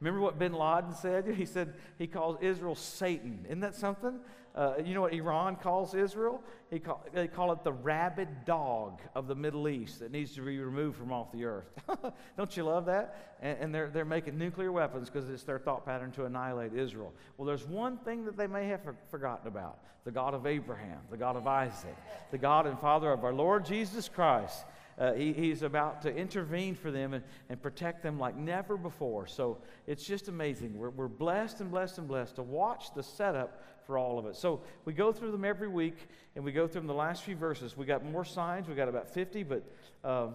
Remember 0.00 0.20
what 0.20 0.38
bin 0.38 0.52
Laden 0.52 0.94
said? 0.94 1.26
He 1.36 1.44
said 1.44 1.74
he 1.98 2.06
calls 2.06 2.38
Israel 2.40 2.74
Satan. 2.74 3.44
Isn't 3.46 3.60
that 3.60 3.74
something? 3.74 4.18
Uh, 4.54 4.74
you 4.84 4.94
know 4.94 5.02
what 5.02 5.12
Iran 5.12 5.56
calls 5.56 5.94
Israel? 5.94 6.42
He 6.70 6.80
call, 6.80 7.04
they 7.12 7.28
call 7.28 7.52
it 7.52 7.62
the 7.62 7.72
rabid 7.72 8.44
dog 8.44 9.00
of 9.14 9.28
the 9.28 9.34
Middle 9.34 9.68
East 9.68 10.00
that 10.00 10.10
needs 10.10 10.34
to 10.34 10.40
be 10.40 10.58
removed 10.58 10.96
from 10.98 11.12
off 11.12 11.30
the 11.30 11.44
earth. 11.44 11.70
Don't 12.36 12.56
you 12.56 12.64
love 12.64 12.86
that? 12.86 13.36
And, 13.40 13.58
and, 13.60 13.74
they're, 13.74 13.90
they're 13.90 14.04
making 14.04 14.38
nuclear 14.38 14.72
weapons 14.72 15.08
because 15.08 15.30
it's 15.30 15.44
their 15.44 15.58
thought 15.58 15.84
pattern 15.84 16.10
to 16.12 16.24
annihilate 16.24 16.74
Israel. 16.74 17.12
Well, 17.36 17.46
there's 17.46 17.66
one 17.66 17.98
thing 17.98 18.24
that 18.24 18.36
they 18.36 18.48
may 18.48 18.66
have 18.68 18.82
for, 18.82 18.96
forgotten 19.10 19.46
about 19.46 19.78
the 20.04 20.10
God 20.10 20.34
of 20.34 20.46
Abraham, 20.46 20.98
the 21.10 21.16
God 21.16 21.36
of 21.36 21.46
Isaac, 21.46 21.96
the 22.30 22.38
God 22.38 22.66
and 22.66 22.78
Father 22.78 23.12
of 23.12 23.22
our 23.22 23.34
Lord 23.34 23.64
Jesus 23.64 24.08
Christ. 24.08 24.64
Uh, 25.00 25.14
he, 25.14 25.32
he's 25.32 25.62
about 25.62 26.02
to 26.02 26.14
intervene 26.14 26.74
for 26.74 26.90
them 26.90 27.14
and, 27.14 27.24
and 27.48 27.60
protect 27.62 28.02
them 28.02 28.18
like 28.18 28.36
never 28.36 28.76
before. 28.76 29.26
So 29.26 29.56
it's 29.86 30.04
just 30.04 30.28
amazing. 30.28 30.76
We're, 30.76 30.90
we're 30.90 31.08
blessed 31.08 31.62
and 31.62 31.70
blessed 31.70 31.96
and 31.96 32.06
blessed 32.06 32.36
to 32.36 32.42
watch 32.42 32.94
the 32.94 33.02
setup 33.02 33.64
for 33.86 33.96
all 33.96 34.18
of 34.18 34.26
it. 34.26 34.36
So 34.36 34.60
we 34.84 34.92
go 34.92 35.10
through 35.10 35.32
them 35.32 35.44
every 35.44 35.68
week, 35.68 35.96
and 36.36 36.44
we 36.44 36.52
go 36.52 36.66
through 36.66 36.82
them 36.82 36.86
the 36.86 36.92
last 36.92 37.22
few 37.22 37.34
verses. 37.34 37.78
We 37.78 37.86
got 37.86 38.04
more 38.04 38.26
signs. 38.26 38.68
We 38.68 38.74
got 38.74 38.88
about 38.88 39.08
50, 39.08 39.42
but 39.44 39.64
um, 40.04 40.34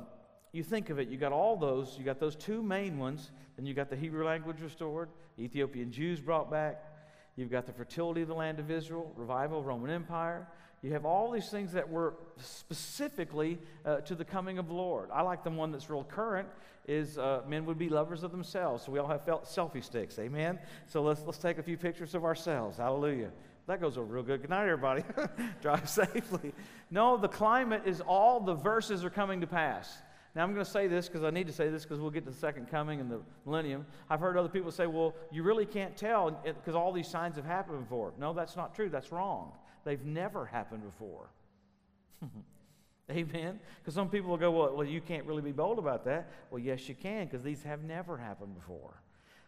you 0.52 0.64
think 0.64 0.90
of 0.90 0.98
it, 0.98 1.10
you 1.10 1.18
got 1.18 1.32
all 1.32 1.56
those. 1.56 1.96
You 1.98 2.04
got 2.04 2.20
those 2.20 2.36
two 2.36 2.64
main 2.64 2.98
ones. 2.98 3.30
Then 3.58 3.68
you 3.68 3.76
got 3.76 3.92
the 3.92 3.96
Hebrew 3.96 4.26
language 4.26 4.62
restored, 4.62 5.10
Ethiopian 5.38 5.92
Jews 5.92 6.20
brought 6.20 6.50
back. 6.50 6.84
You've 7.36 7.52
got 7.52 7.66
the 7.66 7.74
fertility 7.74 8.22
of 8.22 8.30
the 8.30 8.34
land 8.34 8.60
of 8.60 8.72
Israel, 8.72 9.12
revival, 9.16 9.60
of 9.60 9.66
Roman 9.66 9.92
Empire. 9.92 10.48
You 10.86 10.94
have 10.94 11.04
all 11.04 11.32
these 11.32 11.50
things 11.50 11.72
that 11.72 11.90
were 11.90 12.14
specifically 12.38 13.58
uh, 13.86 14.02
to 14.02 14.14
the 14.14 14.24
coming 14.24 14.60
of 14.60 14.68
the 14.68 14.76
Lord. 14.76 15.10
I 15.12 15.24
like 15.24 15.44
the 15.44 15.50
one 15.50 15.72
that's 15.72 15.90
real 15.90 16.04
current 16.04 16.48
is 16.88 17.18
uh, 17.18 17.42
men 17.48 17.66
would 17.66 17.80
be 17.80 17.90
lovers 17.90 18.22
of 18.22 18.30
themselves. 18.30 18.86
So 18.86 18.92
we 18.92 19.00
all 19.00 19.08
have 19.08 19.26
selfie 19.26 19.84
sticks. 19.84 20.20
Amen. 20.20 20.60
So 20.86 21.02
let's 21.02 21.24
let's 21.26 21.40
take 21.40 21.58
a 21.58 21.64
few 21.64 21.76
pictures 21.76 22.14
of 22.14 22.24
ourselves. 22.24 22.78
Hallelujah. 22.78 23.32
That 23.66 23.82
goes 23.82 23.98
over 23.98 24.14
real 24.14 24.22
good. 24.22 24.42
Good 24.42 24.52
night, 24.52 24.70
everybody. 24.70 25.04
Drive 25.64 25.90
safely. 25.90 26.54
No, 26.92 27.18
the 27.18 27.30
climate 27.30 27.82
is 27.88 28.00
all 28.02 28.40
the 28.40 28.54
verses 28.54 29.04
are 29.04 29.10
coming 29.10 29.42
to 29.42 29.48
pass. 29.48 29.92
Now, 30.36 30.44
I'm 30.44 30.54
going 30.54 30.66
to 30.66 30.70
say 30.70 30.86
this 30.86 31.08
because 31.08 31.24
I 31.24 31.32
need 31.32 31.48
to 31.48 31.54
say 31.54 31.70
this 31.70 31.82
because 31.82 32.00
we'll 32.00 32.12
get 32.12 32.26
to 32.26 32.32
the 32.32 32.38
second 32.38 32.70
coming 32.70 33.02
and 33.02 33.10
the 33.10 33.22
millennium. 33.48 33.88
I've 34.08 34.20
heard 34.20 34.38
other 34.38 34.50
people 34.50 34.70
say, 34.70 34.86
well, 34.86 35.16
you 35.32 35.42
really 35.42 35.66
can't 35.66 35.98
tell 35.98 36.30
because 36.44 36.76
all 36.76 36.92
these 36.92 37.08
signs 37.08 37.38
have 37.38 37.46
happened 37.46 37.80
before. 37.80 38.14
No, 38.20 38.34
that's 38.34 38.56
not 38.56 38.76
true. 38.76 38.90
That's 38.90 39.12
wrong. 39.12 39.54
They've 39.86 40.04
never 40.04 40.46
happened 40.46 40.84
before. 40.84 41.30
Amen? 43.12 43.60
Because 43.80 43.94
some 43.94 44.10
people 44.10 44.32
will 44.32 44.38
go, 44.38 44.52
well, 44.52 44.76
well, 44.76 44.88
you 44.88 45.00
can't 45.00 45.26
really 45.26 45.44
be 45.44 45.52
bold 45.52 45.78
about 45.78 46.06
that. 46.06 46.32
Well, 46.50 46.60
yes, 46.60 46.90
you 46.90 46.96
can 46.96 47.26
because 47.26 47.44
these 47.44 47.62
have 47.64 47.84
never 47.84 48.18
happened 48.18 48.56
before. 48.56 49.02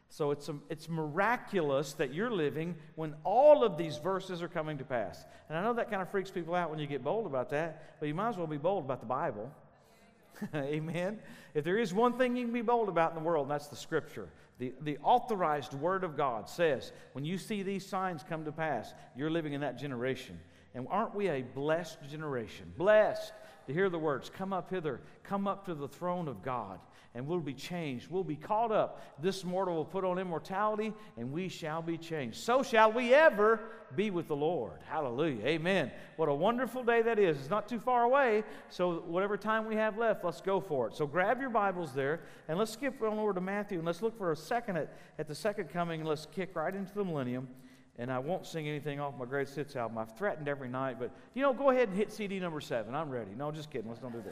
So 0.10 0.32
it's, 0.32 0.48
a, 0.48 0.56
it's 0.70 0.88
miraculous 0.88 1.94
that 1.94 2.14
you're 2.14 2.32
living 2.32 2.76
when 2.96 3.16
all 3.24 3.64
of 3.64 3.78
these 3.78 3.98
verses 3.98 4.42
are 4.42 4.48
coming 4.48 4.78
to 4.78 4.84
pass. 4.84 5.26
And 5.50 5.58
I 5.58 5.64
know 5.64 5.74
that 5.74 5.90
kind 5.90 6.02
of 6.02 6.10
freaks 6.10 6.32
people 6.32 6.56
out 6.56 6.70
when 6.70 6.80
you 6.80 6.88
get 6.88 7.04
bold 7.04 7.26
about 7.26 7.50
that, 7.50 7.98
but 8.00 8.08
you 8.08 8.14
might 8.14 8.30
as 8.30 8.38
well 8.38 8.48
be 8.48 8.58
bold 8.58 8.86
about 8.86 9.02
the 9.02 9.08
Bible. 9.08 9.52
Amen? 10.56 11.20
If 11.54 11.66
there 11.66 11.78
is 11.78 11.94
one 11.94 12.18
thing 12.18 12.38
you 12.38 12.46
can 12.46 12.54
be 12.54 12.62
bold 12.62 12.90
about 12.90 13.12
in 13.12 13.16
the 13.16 13.24
world, 13.24 13.50
that's 13.50 13.68
the 13.68 13.76
Scripture. 13.76 14.30
The, 14.60 14.74
the 14.82 14.98
authorized 15.04 15.74
Word 15.74 16.04
of 16.04 16.18
God 16.18 16.50
says 16.50 16.92
when 17.14 17.26
you 17.26 17.38
see 17.38 17.64
these 17.64 17.86
signs 17.86 18.24
come 18.28 18.46
to 18.46 18.52
pass, 18.52 18.94
you're 19.16 19.30
living 19.30 19.54
in 19.54 19.62
that 19.62 19.78
generation. 19.78 20.40
And 20.74 20.88
aren't 20.90 21.16
we 21.16 21.30
a 21.30 21.42
blessed 21.42 21.98
generation? 22.10 22.72
Blessed 22.78 23.34
to 23.68 23.74
hear 23.74 23.90
the 23.90 24.00
words, 24.00 24.30
Come 24.30 24.54
up 24.54 24.70
hither, 24.70 25.02
come 25.24 25.48
up 25.48 25.66
to 25.66 25.76
the 25.76 25.88
throne 25.88 26.28
of 26.28 26.42
God 26.42 26.80
and 27.18 27.26
we'll 27.26 27.40
be 27.40 27.54
changed. 27.56 28.12
We'll 28.12 28.24
be 28.24 28.36
caught 28.36 28.72
up. 28.72 29.02
This 29.20 29.44
mortal 29.44 29.76
will 29.76 29.86
put 29.86 30.06
on 30.06 30.20
immortality, 30.20 30.94
and 31.18 31.32
we 31.32 31.50
shall 31.50 31.82
be 31.82 31.98
changed. 31.98 32.38
So 32.38 32.62
shall 32.62 32.92
we 32.92 33.12
ever 33.12 33.60
be 33.96 34.12
with 34.12 34.28
the 34.28 34.36
Lord. 34.36 34.82
Hallelujah. 34.88 35.44
Amen. 35.44 35.92
What 36.18 36.30
a 36.30 36.34
wonderful 36.34 36.84
day 36.84 37.02
that 37.02 37.18
is. 37.18 37.40
It's 37.40 37.50
not 37.50 37.68
too 37.68 37.80
far 37.80 38.04
away, 38.04 38.44
so 38.70 39.00
whatever 39.08 39.36
time 39.36 39.66
we 39.66 39.76
have 39.78 39.98
left, 39.98 40.24
let's 40.24 40.42
go 40.42 40.60
for 40.60 40.88
it. 40.88 40.96
So 40.96 41.08
grab 41.08 41.42
your 41.42 41.50
Bibles 41.50 41.92
there, 41.94 42.20
and 42.48 42.60
let's 42.60 42.74
skip 42.74 43.02
on 43.02 43.18
over 43.18 43.34
to 43.34 43.42
Matthew, 43.42 43.80
and 43.80 43.88
let's 43.88 44.04
look 44.04 44.16
for 44.16 44.32
a 44.32 44.36
second 44.36 44.78
at, 44.78 44.96
at 45.18 45.28
the 45.28 45.36
second 45.36 45.70
coming, 45.70 46.02
and 46.02 46.10
let's 46.10 46.28
kick 46.28 46.56
right 46.56 46.76
into 46.76 46.94
the 46.94 47.04
millennium 47.04 47.48
and 47.98 48.12
I 48.12 48.20
won't 48.20 48.46
sing 48.46 48.68
anything 48.68 49.00
off 49.00 49.16
my 49.18 49.26
Great 49.26 49.50
Hits 49.50 49.76
album. 49.76 49.98
I've 49.98 50.16
threatened 50.18 50.48
every 50.48 50.70
night, 50.70 50.98
but 51.00 51.12
you 51.34 51.42
know, 51.42 51.54
go 51.54 51.72
ahead 51.72 51.90
and 51.90 51.98
hit 51.98 52.12
CD 52.12 52.40
number 52.40 52.62
seven. 52.62 52.94
I'm 52.94 53.10
ready. 53.10 53.32
No, 53.36 53.52
just 53.52 53.70
kidding. 53.72 53.90
Let's 53.90 54.02
don't 54.02 54.14
do 54.14 54.24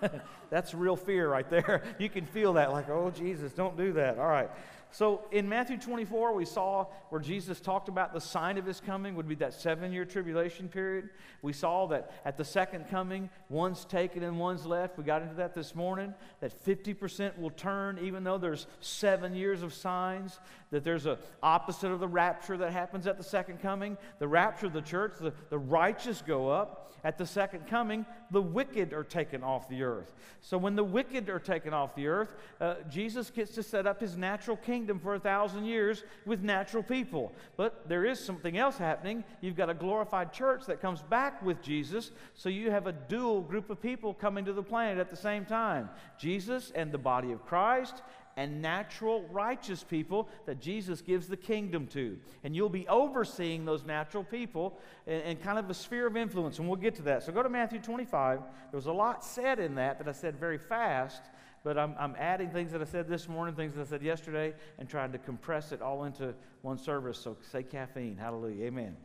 that. 0.00 0.24
That's 0.50 0.74
real 0.74 0.96
fear 0.96 1.28
right 1.28 1.48
there. 1.48 1.82
You 1.98 2.08
can 2.08 2.26
feel 2.26 2.54
that, 2.54 2.72
like, 2.72 2.88
oh, 2.88 3.10
Jesus, 3.10 3.52
don't 3.52 3.76
do 3.76 3.92
that. 3.94 4.18
All 4.18 4.28
right. 4.28 4.50
So 4.92 5.22
in 5.30 5.48
Matthew 5.48 5.78
24, 5.78 6.34
we 6.34 6.44
saw 6.44 6.86
where 7.08 7.20
Jesus 7.20 7.60
talked 7.60 7.88
about 7.88 8.12
the 8.12 8.20
sign 8.20 8.58
of 8.58 8.66
his 8.66 8.78
coming 8.78 9.14
would 9.14 9.26
be 9.26 9.34
that 9.36 9.54
seven 9.54 9.90
year 9.90 10.04
tribulation 10.04 10.68
period. 10.68 11.08
We 11.40 11.54
saw 11.54 11.86
that 11.86 12.12
at 12.26 12.36
the 12.36 12.44
second 12.44 12.90
coming, 12.90 13.30
one's 13.48 13.86
taken 13.86 14.22
and 14.22 14.38
one's 14.38 14.66
left. 14.66 14.98
We 14.98 15.04
got 15.04 15.22
into 15.22 15.34
that 15.36 15.54
this 15.54 15.74
morning, 15.74 16.12
that 16.40 16.52
50% 16.64 17.38
will 17.38 17.50
turn, 17.50 18.00
even 18.02 18.22
though 18.22 18.36
there's 18.36 18.66
seven 18.80 19.34
years 19.34 19.62
of 19.62 19.72
signs, 19.72 20.38
that 20.72 20.82
there's 20.82 21.06
a 21.06 21.18
opposite 21.42 21.92
of 21.92 22.00
the 22.00 22.08
rapture 22.08 22.56
that 22.56 22.72
happens 22.72 23.06
at 23.06 23.18
the 23.18 23.24
second 23.24 23.62
coming. 23.62 23.96
The 24.18 24.26
rapture 24.26 24.66
of 24.66 24.72
the 24.72 24.80
church, 24.80 25.12
the, 25.20 25.32
the 25.50 25.58
righteous 25.58 26.22
go 26.26 26.48
up. 26.48 26.88
At 27.04 27.18
the 27.18 27.26
second 27.26 27.66
coming, 27.66 28.06
the 28.30 28.40
wicked 28.40 28.92
are 28.92 29.02
taken 29.02 29.42
off 29.42 29.68
the 29.68 29.82
earth. 29.82 30.14
So 30.40 30.56
when 30.56 30.76
the 30.76 30.84
wicked 30.84 31.28
are 31.28 31.40
taken 31.40 31.74
off 31.74 31.96
the 31.96 32.06
earth, 32.06 32.28
uh, 32.60 32.76
Jesus 32.88 33.28
gets 33.28 33.52
to 33.56 33.62
set 33.64 33.88
up 33.88 34.00
his 34.00 34.16
natural 34.16 34.56
kingdom 34.56 35.00
for 35.00 35.16
a 35.16 35.18
thousand 35.18 35.64
years 35.64 36.04
with 36.26 36.42
natural 36.42 36.82
people. 36.82 37.32
But 37.56 37.88
there 37.88 38.04
is 38.04 38.20
something 38.20 38.56
else 38.56 38.78
happening. 38.78 39.24
You've 39.40 39.56
got 39.56 39.68
a 39.68 39.74
glorified 39.74 40.32
church 40.32 40.64
that 40.66 40.80
comes 40.80 41.02
back 41.02 41.42
with 41.42 41.60
Jesus, 41.60 42.12
so 42.34 42.48
you 42.48 42.70
have 42.70 42.86
a 42.86 42.92
dual 42.92 43.40
group 43.40 43.68
of 43.68 43.82
people 43.82 44.14
coming 44.14 44.44
to 44.44 44.52
the 44.52 44.62
planet 44.62 44.98
at 44.98 45.10
the 45.10 45.16
same 45.16 45.44
time 45.44 45.90
Jesus 46.18 46.70
and 46.72 46.92
the 46.92 46.98
body 46.98 47.32
of 47.32 47.44
Christ 47.44 48.02
and 48.36 48.62
natural 48.62 49.22
righteous 49.30 49.84
people 49.84 50.28
that 50.46 50.60
Jesus 50.60 51.00
gives 51.00 51.26
the 51.26 51.36
kingdom 51.36 51.86
to. 51.88 52.18
And 52.44 52.56
you'll 52.56 52.68
be 52.68 52.88
overseeing 52.88 53.64
those 53.64 53.84
natural 53.84 54.24
people 54.24 54.78
in, 55.06 55.36
kind 55.36 55.58
of 55.58 55.68
a 55.68 55.74
sphere 55.74 56.06
of 56.06 56.16
influence, 56.16 56.58
and 56.58 56.68
we'll 56.68 56.76
get 56.76 56.94
to 56.96 57.02
that. 57.02 57.22
So 57.22 57.32
go 57.32 57.42
to 57.42 57.48
Matthew 57.48 57.80
25. 57.80 58.40
There 58.40 58.78
was 58.78 58.86
a 58.86 58.92
lot 58.92 59.24
said 59.24 59.58
in 59.58 59.74
that 59.76 59.98
that 59.98 60.08
I 60.08 60.12
said 60.12 60.36
very 60.38 60.58
fast, 60.58 61.22
but 61.64 61.78
I'm, 61.78 61.94
I'm 61.98 62.16
adding 62.18 62.50
things 62.50 62.72
that 62.72 62.80
I 62.80 62.84
said 62.84 63.08
this 63.08 63.28
morning, 63.28 63.54
things 63.54 63.74
that 63.74 63.82
I 63.82 63.84
said 63.84 64.02
yesterday, 64.02 64.54
and 64.78 64.88
trying 64.88 65.12
to 65.12 65.18
compress 65.18 65.72
it 65.72 65.82
all 65.82 66.04
into 66.04 66.34
one 66.62 66.78
service. 66.78 67.18
So 67.18 67.36
say 67.50 67.62
caffeine. 67.62 68.16
Hallelujah. 68.16 68.66
Amen. 68.66 68.96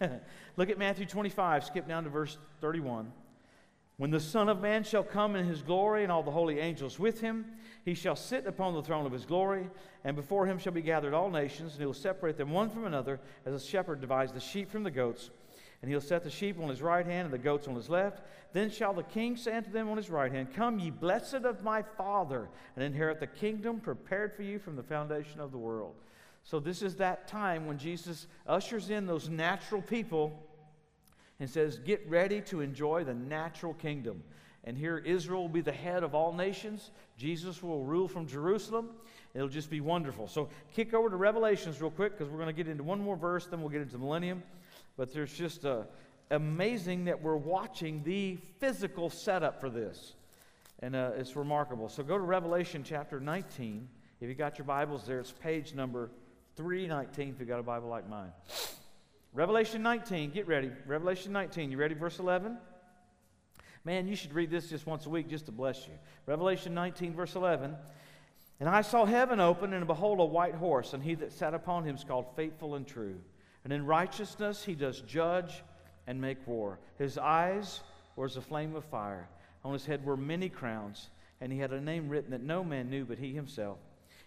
Look 0.56 0.70
at 0.70 0.78
Matthew 0.78 1.06
25, 1.06 1.64
skip 1.64 1.88
down 1.88 2.04
to 2.04 2.10
verse 2.10 2.38
31. 2.60 3.12
When 3.96 4.10
the 4.10 4.18
Son 4.18 4.48
of 4.48 4.60
Man 4.60 4.82
shall 4.82 5.04
come 5.04 5.36
in 5.36 5.46
his 5.46 5.62
glory 5.62 6.02
and 6.02 6.10
all 6.10 6.24
the 6.24 6.30
holy 6.30 6.58
angels 6.58 6.98
with 6.98 7.20
him, 7.20 7.44
he 7.84 7.94
shall 7.94 8.16
sit 8.16 8.46
upon 8.46 8.74
the 8.74 8.82
throne 8.82 9.06
of 9.06 9.12
his 9.12 9.24
glory, 9.24 9.70
and 10.02 10.16
before 10.16 10.46
him 10.46 10.58
shall 10.58 10.72
be 10.72 10.82
gathered 10.82 11.14
all 11.14 11.30
nations, 11.30 11.72
and 11.72 11.80
he 11.80 11.86
will 11.86 11.94
separate 11.94 12.36
them 12.36 12.50
one 12.50 12.70
from 12.70 12.86
another, 12.86 13.20
as 13.46 13.54
a 13.54 13.64
shepherd 13.64 14.00
divides 14.00 14.32
the 14.32 14.40
sheep 14.40 14.70
from 14.70 14.82
the 14.82 14.90
goats. 14.90 15.30
And 15.80 15.90
he'll 15.90 16.00
set 16.00 16.24
the 16.24 16.30
sheep 16.30 16.58
on 16.58 16.70
his 16.70 16.82
right 16.82 17.04
hand 17.04 17.26
and 17.26 17.34
the 17.34 17.38
goats 17.38 17.68
on 17.68 17.74
his 17.74 17.90
left. 17.90 18.22
Then 18.52 18.70
shall 18.70 18.94
the 18.94 19.02
king 19.02 19.36
say 19.36 19.54
unto 19.56 19.70
them 19.70 19.88
on 19.90 19.98
his 19.98 20.08
right 20.08 20.32
hand, 20.32 20.54
Come, 20.54 20.78
ye 20.78 20.90
blessed 20.90 21.44
of 21.44 21.62
my 21.62 21.82
Father, 21.82 22.48
and 22.74 22.84
inherit 22.84 23.20
the 23.20 23.26
kingdom 23.26 23.80
prepared 23.80 24.32
for 24.32 24.42
you 24.42 24.58
from 24.58 24.76
the 24.76 24.82
foundation 24.82 25.40
of 25.40 25.52
the 25.52 25.58
world. 25.58 25.94
So, 26.42 26.58
this 26.58 26.82
is 26.82 26.96
that 26.96 27.28
time 27.28 27.66
when 27.66 27.78
Jesus 27.78 28.26
ushers 28.46 28.90
in 28.90 29.06
those 29.06 29.28
natural 29.28 29.82
people 29.82 30.43
and 31.40 31.48
says, 31.48 31.78
Get 31.78 32.08
ready 32.08 32.40
to 32.42 32.60
enjoy 32.60 33.04
the 33.04 33.14
natural 33.14 33.74
kingdom. 33.74 34.22
And 34.64 34.78
here 34.78 34.98
Israel 34.98 35.42
will 35.42 35.48
be 35.48 35.60
the 35.60 35.72
head 35.72 36.02
of 36.02 36.14
all 36.14 36.32
nations. 36.32 36.90
Jesus 37.18 37.62
will 37.62 37.84
rule 37.84 38.08
from 38.08 38.26
Jerusalem. 38.26 38.90
It'll 39.34 39.48
just 39.48 39.68
be 39.68 39.80
wonderful. 39.80 40.26
So, 40.26 40.48
kick 40.72 40.94
over 40.94 41.10
to 41.10 41.16
Revelations 41.16 41.80
real 41.80 41.90
quick 41.90 42.16
because 42.16 42.30
we're 42.30 42.38
going 42.38 42.54
to 42.54 42.54
get 42.54 42.68
into 42.68 42.84
one 42.84 43.00
more 43.00 43.16
verse, 43.16 43.46
then 43.46 43.60
we'll 43.60 43.68
get 43.68 43.82
into 43.82 43.92
the 43.92 43.98
millennium. 43.98 44.42
But 44.96 45.12
there's 45.12 45.32
just 45.32 45.66
uh, 45.66 45.82
amazing 46.30 47.06
that 47.06 47.20
we're 47.20 47.36
watching 47.36 48.02
the 48.04 48.38
physical 48.58 49.10
setup 49.10 49.60
for 49.60 49.68
this. 49.68 50.14
And 50.80 50.94
uh, 50.96 51.10
it's 51.16 51.36
remarkable. 51.36 51.88
So, 51.88 52.02
go 52.02 52.16
to 52.16 52.24
Revelation 52.24 52.84
chapter 52.84 53.20
19. 53.20 53.88
If 54.20 54.28
you 54.28 54.34
got 54.34 54.56
your 54.56 54.66
Bibles 54.66 55.04
there, 55.04 55.18
it's 55.18 55.32
page 55.32 55.74
number 55.74 56.10
319 56.56 57.34
if 57.34 57.40
you 57.40 57.46
got 57.46 57.58
a 57.58 57.64
Bible 57.64 57.88
like 57.88 58.08
mine. 58.08 58.32
Revelation 59.34 59.82
19, 59.82 60.30
get 60.30 60.46
ready. 60.46 60.70
Revelation 60.86 61.32
19, 61.32 61.72
you 61.72 61.76
ready? 61.76 61.94
Verse 61.94 62.20
11. 62.20 62.56
Man, 63.84 64.06
you 64.06 64.14
should 64.14 64.32
read 64.32 64.48
this 64.48 64.70
just 64.70 64.86
once 64.86 65.06
a 65.06 65.10
week 65.10 65.28
just 65.28 65.46
to 65.46 65.52
bless 65.52 65.88
you. 65.88 65.94
Revelation 66.24 66.72
19, 66.72 67.14
verse 67.14 67.34
11. 67.34 67.74
And 68.60 68.68
I 68.68 68.80
saw 68.82 69.04
heaven 69.04 69.40
open, 69.40 69.72
and 69.72 69.86
behold, 69.88 70.20
a 70.20 70.24
white 70.24 70.54
horse, 70.54 70.92
and 70.94 71.02
he 71.02 71.16
that 71.16 71.32
sat 71.32 71.52
upon 71.52 71.84
him 71.84 71.96
is 71.96 72.04
called 72.04 72.26
Faithful 72.36 72.76
and 72.76 72.86
True. 72.86 73.16
And 73.64 73.72
in 73.72 73.84
righteousness 73.84 74.64
he 74.64 74.76
does 74.76 75.00
judge 75.00 75.64
and 76.06 76.20
make 76.20 76.46
war. 76.46 76.78
His 76.96 77.18
eyes 77.18 77.80
were 78.14 78.26
as 78.26 78.36
a 78.36 78.40
flame 78.40 78.76
of 78.76 78.84
fire. 78.84 79.28
On 79.64 79.72
his 79.72 79.84
head 79.84 80.04
were 80.04 80.16
many 80.16 80.48
crowns, 80.48 81.10
and 81.40 81.52
he 81.52 81.58
had 81.58 81.72
a 81.72 81.80
name 81.80 82.08
written 82.08 82.30
that 82.30 82.42
no 82.42 82.62
man 82.62 82.88
knew 82.88 83.04
but 83.04 83.18
he 83.18 83.32
himself. 83.32 83.78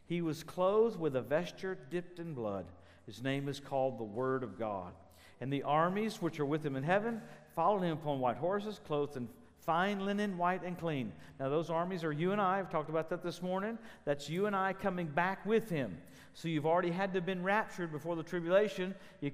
He 0.06 0.22
was 0.22 0.44
clothed 0.44 1.00
with 1.00 1.16
a 1.16 1.22
vesture 1.22 1.78
dipped 1.90 2.20
in 2.20 2.34
blood. 2.34 2.66
His 3.08 3.24
name 3.24 3.48
is 3.48 3.60
called 3.60 3.98
the 3.98 4.04
Word 4.04 4.44
of 4.44 4.60
God. 4.60 4.94
And 5.42 5.52
the 5.52 5.64
armies 5.64 6.22
which 6.22 6.40
are 6.40 6.46
with 6.46 6.64
him 6.64 6.76
in 6.76 6.84
heaven 6.84 7.22
followed 7.56 7.82
him 7.82 7.94
upon 7.94 8.20
white 8.20 8.38
horses, 8.38 8.80
clothed 8.86 9.18
in 9.18 9.28
fine 9.60 10.06
linen, 10.06 10.38
white 10.38 10.64
and 10.64 10.78
clean. 10.78 11.12
Now, 11.40 11.50
those 11.50 11.70
armies 11.70 12.04
are 12.04 12.12
you 12.12 12.32
and 12.32 12.42
I. 12.42 12.60
I've 12.60 12.70
talked 12.70 12.90
about 12.90 13.10
that 13.10 13.24
this 13.24 13.42
morning. 13.42 13.78
That's 14.06 14.30
you 14.30 14.46
and 14.46 14.56
I 14.56 14.74
coming 14.74 15.08
back 15.08 15.46
with 15.46 15.70
him. 15.70 15.98
So 16.34 16.48
you've 16.48 16.66
already 16.66 16.92
had 16.92 17.12
to 17.14 17.18
have 17.18 17.26
been 17.26 17.42
raptured 17.42 17.92
before 17.92 18.16
the 18.16 18.24
tribulation. 18.24 18.94
You, 19.22 19.32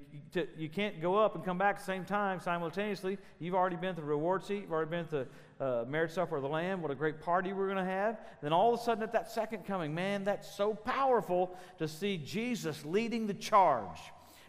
you, 0.57 0.69
can't 0.69 1.01
go 1.01 1.17
up 1.17 1.35
and 1.35 1.43
come 1.43 1.57
back 1.57 1.75
at 1.75 1.79
the 1.79 1.85
same 1.85 2.05
time 2.05 2.39
simultaneously. 2.39 3.17
You've 3.39 3.55
already 3.55 3.75
been 3.75 3.93
to 3.95 4.01
the 4.01 4.07
reward 4.07 4.43
seat. 4.43 4.61
You've 4.61 4.71
already 4.71 4.89
been 4.89 5.05
the 5.09 5.27
uh, 5.59 5.85
marriage 5.87 6.11
supper 6.11 6.35
of 6.35 6.41
the 6.41 6.49
Lamb. 6.49 6.81
What 6.81 6.91
a 6.91 6.95
great 6.95 7.21
party 7.21 7.53
we're 7.53 7.67
going 7.67 7.77
to 7.77 7.91
have. 7.91 8.19
Then 8.41 8.53
all 8.53 8.73
of 8.73 8.79
a 8.79 8.83
sudden 8.83 9.03
at 9.03 9.13
that 9.13 9.31
second 9.31 9.65
coming, 9.65 9.93
man, 9.93 10.23
that's 10.23 10.53
so 10.55 10.73
powerful 10.73 11.55
to 11.79 11.87
see 11.87 12.17
Jesus 12.17 12.83
leading 12.85 13.27
the 13.27 13.33
charge 13.33 13.99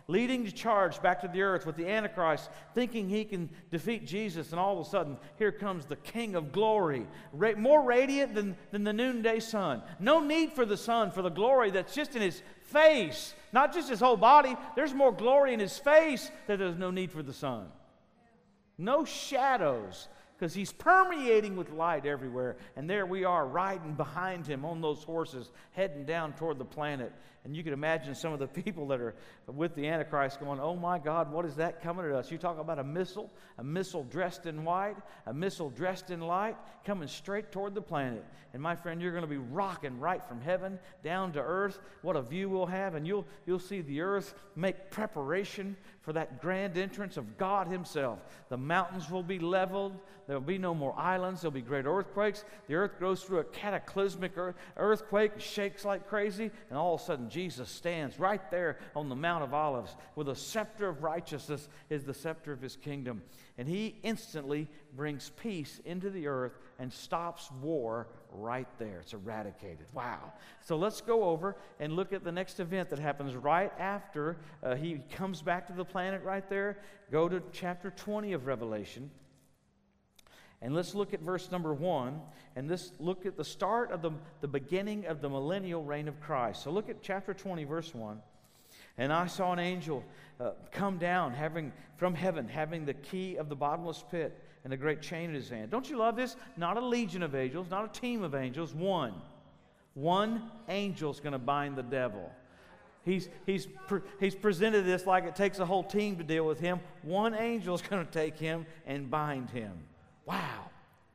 leading 0.07 0.45
the 0.45 0.53
charge 0.53 1.01
back 1.01 1.21
to 1.23 1.29
the 1.29 1.43
earth 1.43 1.65
with 1.65 1.77
the 1.77 1.89
Antichrist, 1.89 2.51
thinking 2.75 3.09
he 3.09 3.25
can 3.25 3.49
defeat 3.71 4.07
Jesus, 4.07 4.51
and 4.51 4.61
all 4.61 4.79
of 4.79 4.87
a 4.87 4.91
sudden, 4.91 5.17
here 5.39 5.53
comes 5.53 5.87
the 5.87 5.97
King 5.97 6.35
of 6.35 6.53
glory, 6.53 7.07
ra- 7.33 7.53
more 7.57 7.83
radiant 7.83 8.35
than, 8.35 8.57
than 8.71 8.85
the 8.85 8.93
noonday 8.93 9.41
sun. 9.41 9.83
No 9.99 10.21
need 10.21 10.53
for 10.53 10.67
the 10.67 10.77
sun, 10.77 11.11
for 11.11 11.23
the 11.23 11.31
glory 11.31 11.71
that's 11.71 11.95
just 11.95 12.15
in 12.15 12.23
his 12.23 12.43
face, 12.63 13.35
not 13.53 13.73
just 13.73 13.89
his 13.89 14.01
whole 14.01 14.17
body. 14.17 14.57
There's 14.77 14.95
more 14.95 15.13
glory 15.13 15.55
in 15.55 15.61
his 15.61 15.79
face 15.79 16.31
that 16.47 16.59
there's 16.59 16.77
no 16.77 16.91
need 16.91 17.11
for 17.11 17.23
the 17.23 17.33
sun. 17.33 17.67
No 18.77 19.05
shadows 19.05 20.09
because 20.45 20.55
he's 20.55 20.75
permeating 20.75 21.57
with 21.57 21.71
light 21.71 22.05
everywhere. 22.05 22.57
And 22.77 22.89
there 22.89 23.07
we 23.07 23.25
are 23.25 23.47
riding 23.47 23.95
behind 23.95 24.47
him 24.47 24.67
on 24.67 24.83
those 24.83 25.03
horses, 25.03 25.51
heading 25.73 26.05
down 26.05 26.35
toward 26.35 26.59
the 26.59 26.67
planet. 26.67 27.15
And 27.45 27.55
you 27.55 27.63
can 27.63 27.75
imagine 27.75 28.15
some 28.15 28.33
of 28.33 28.39
the 28.39 28.47
people 28.63 28.89
that 28.89 29.01
are 29.01 29.15
with 29.47 29.75
the 29.75 29.87
Antichrist 29.87 30.41
going, 30.41 30.61
Oh 30.61 30.75
my 30.75 30.99
God, 30.99 31.31
what 31.31 31.45
is 31.45 31.57
that 31.57 31.83
coming 31.83 32.07
at 32.07 32.13
us? 32.13 32.31
You 32.31 32.39
talk 32.39 32.59
about 32.59 32.79
a 32.79 32.85
missile, 32.85 33.31
a 33.59 33.65
missile 33.65 34.05
dressed 34.05 34.47
in 34.47 34.65
white, 34.65 34.97
a 35.27 35.35
missile 35.35 35.71
dressed 35.71 36.11
in 36.11 36.21
light, 36.21 36.57
coming 36.85 37.09
straight 37.09 37.53
toward 37.53 37.75
the 37.75 37.83
planet. 37.83 38.25
And 38.55 38.63
my 38.63 38.77
friend, 38.77 39.03
you're 39.03 39.11
going 39.11 39.25
to 39.25 39.29
be 39.29 39.37
rocking 39.37 39.99
right 39.99 40.25
from 40.25 40.41
heaven 40.41 40.79
down 41.03 41.33
to 41.33 41.41
earth. 41.41 41.81
What 42.03 42.17
a 42.17 42.23
view 42.23 42.49
we'll 42.49 42.67
have. 42.67 42.95
And 42.95 43.07
you'll, 43.07 43.27
you'll 43.47 43.59
see 43.59 43.81
the 43.81 44.01
earth 44.01 44.35
make 44.55 44.91
preparation 44.91 45.77
for 46.03 46.13
that 46.13 46.41
grand 46.41 46.79
entrance 46.79 47.17
of 47.17 47.37
God 47.37 47.67
Himself. 47.67 48.21
The 48.51 48.57
mountains 48.57 49.11
will 49.11 49.23
be 49.23 49.39
leveled. 49.39 49.99
There 50.27 50.39
will 50.39 50.47
be 50.47 50.59
no 50.59 50.75
more 50.75 50.97
islands. 50.97 51.41
There'll 51.41 51.53
be 51.53 51.63
great 51.63 51.85
earthquakes. 51.85 52.45
The 52.69 52.77
earth 52.77 53.01
goes 53.01 53.25
through 53.25 53.39
a 53.39 53.45
cataclysmic 53.45 54.33
earthquake, 54.77 55.41
shakes 55.41 55.85
like 55.85 56.09
crazy, 56.09 56.51
and 56.69 56.79
all 56.79 56.95
of 56.95 57.01
a 57.01 57.05
sudden 57.05 57.29
Jesus 57.35 57.69
stands 57.69 58.21
right 58.21 58.49
there 58.53 58.79
on 58.95 59.09
the 59.09 59.17
Mount 59.17 59.43
of 59.43 59.53
Olives 59.53 59.97
with 60.15 60.29
a 60.29 60.37
scepter 60.37 60.89
of 60.89 61.03
righteousness 61.03 61.69
is 61.91 62.05
the 62.05 62.15
scepter 62.15 62.53
of 62.53 62.63
His 62.63 62.77
kingdom. 62.77 63.23
And 63.59 63.67
He 63.67 63.97
instantly 64.05 64.69
brings 64.95 65.33
peace 65.37 65.81
into 65.85 66.11
the 66.11 66.29
earth 66.29 66.57
and 66.79 66.93
stops 66.93 67.51
war 67.61 68.07
right 68.31 68.69
there. 68.79 69.01
It's 69.01 69.15
eradicated. 69.15 69.87
Wow. 69.93 70.33
So 70.61 70.77
let's 70.77 71.01
go 71.01 71.25
over 71.25 71.57
and 71.81 71.95
look 71.95 72.13
at 72.13 72.23
the 72.23 72.31
next 72.31 72.61
event 72.61 72.89
that 72.91 73.01
happens 73.01 73.35
right 73.35 73.73
after 73.81 74.37
uh, 74.63 74.77
he 74.77 75.01
comes 75.13 75.43
back 75.43 75.67
to 75.67 75.73
the 75.73 75.85
planet 75.85 76.23
right 76.23 76.49
there. 76.49 76.79
Go 77.11 77.29
to 77.29 77.43
chapter 77.53 77.91
20 77.91 78.33
of 78.33 78.47
Revelation. 78.47 79.11
And 80.63 80.75
let's 80.75 80.95
look 80.95 81.13
at 81.13 81.21
verse 81.21 81.51
number 81.51 81.75
one, 81.75 82.21
and 82.57 82.69
this 82.69 82.93
look 82.99 83.27
at 83.27 83.37
the 83.37 83.45
start 83.45 83.91
of 83.91 84.01
the, 84.01 84.13
the 84.41 84.49
beginning 84.49 85.07
of 85.07 85.21
the 85.21 85.29
millennial 85.29 85.85
reign 85.85 86.09
of 86.09 86.21
Christ. 86.21 86.63
So 86.63 86.71
look 86.71 86.89
at 86.89 87.03
chapter 87.03 87.35
20, 87.35 87.65
verse 87.65 87.95
1. 87.95 88.19
And 88.97 89.13
I 89.13 89.27
saw 89.27 89.53
an 89.53 89.59
angel 89.59 90.05
uh, 90.41 90.53
come 90.71 90.99
down, 90.99 91.35
having 91.35 91.73
from 91.97 92.15
heaven, 92.15 92.49
having 92.49 92.87
the 92.87 92.95
key 92.95 93.37
of 93.37 93.49
the 93.49 93.57
bottomless 93.57 94.05
pit 94.11 94.41
and 94.65 94.73
a 94.73 94.77
great 94.77 95.03
chain 95.03 95.31
in 95.31 95.35
his 95.35 95.49
hand. 95.49 95.71
Don't 95.71 95.89
you 95.91 95.99
love 95.99 96.17
this? 96.17 96.37
Not 96.57 96.77
a 96.77 96.81
legion 96.81 97.23
of 97.23 97.35
angels, 97.35 97.67
not 97.71 97.85
a 97.85 98.01
team 98.01 98.23
of 98.23 98.35
angels, 98.35 98.73
one. 98.73 99.15
One 99.95 100.51
angel's 100.67 101.21
going 101.21 101.33
to 101.33 101.39
bind 101.39 101.77
the 101.77 101.83
devil. 101.83 102.33
He's, 103.05 103.29
he's, 103.45 103.69
pre- 103.87 104.01
he's 104.19 104.35
presented 104.35 104.87
this 104.87 105.07
like 105.07 105.25
it 105.25 105.37
takes 105.37 105.59
a 105.59 105.67
whole 105.67 105.85
team 105.85 106.17
to 106.17 106.25
deal 106.25 106.47
with 106.47 106.59
him. 106.59 106.81
One 107.03 107.35
angel's 107.35 107.83
going 107.83 108.05
to 108.05 108.11
take 108.11 108.39
him 108.39 108.67
and 108.87 109.11
bind 109.11 109.51
him. 109.51 109.73
Wow. 110.27 110.71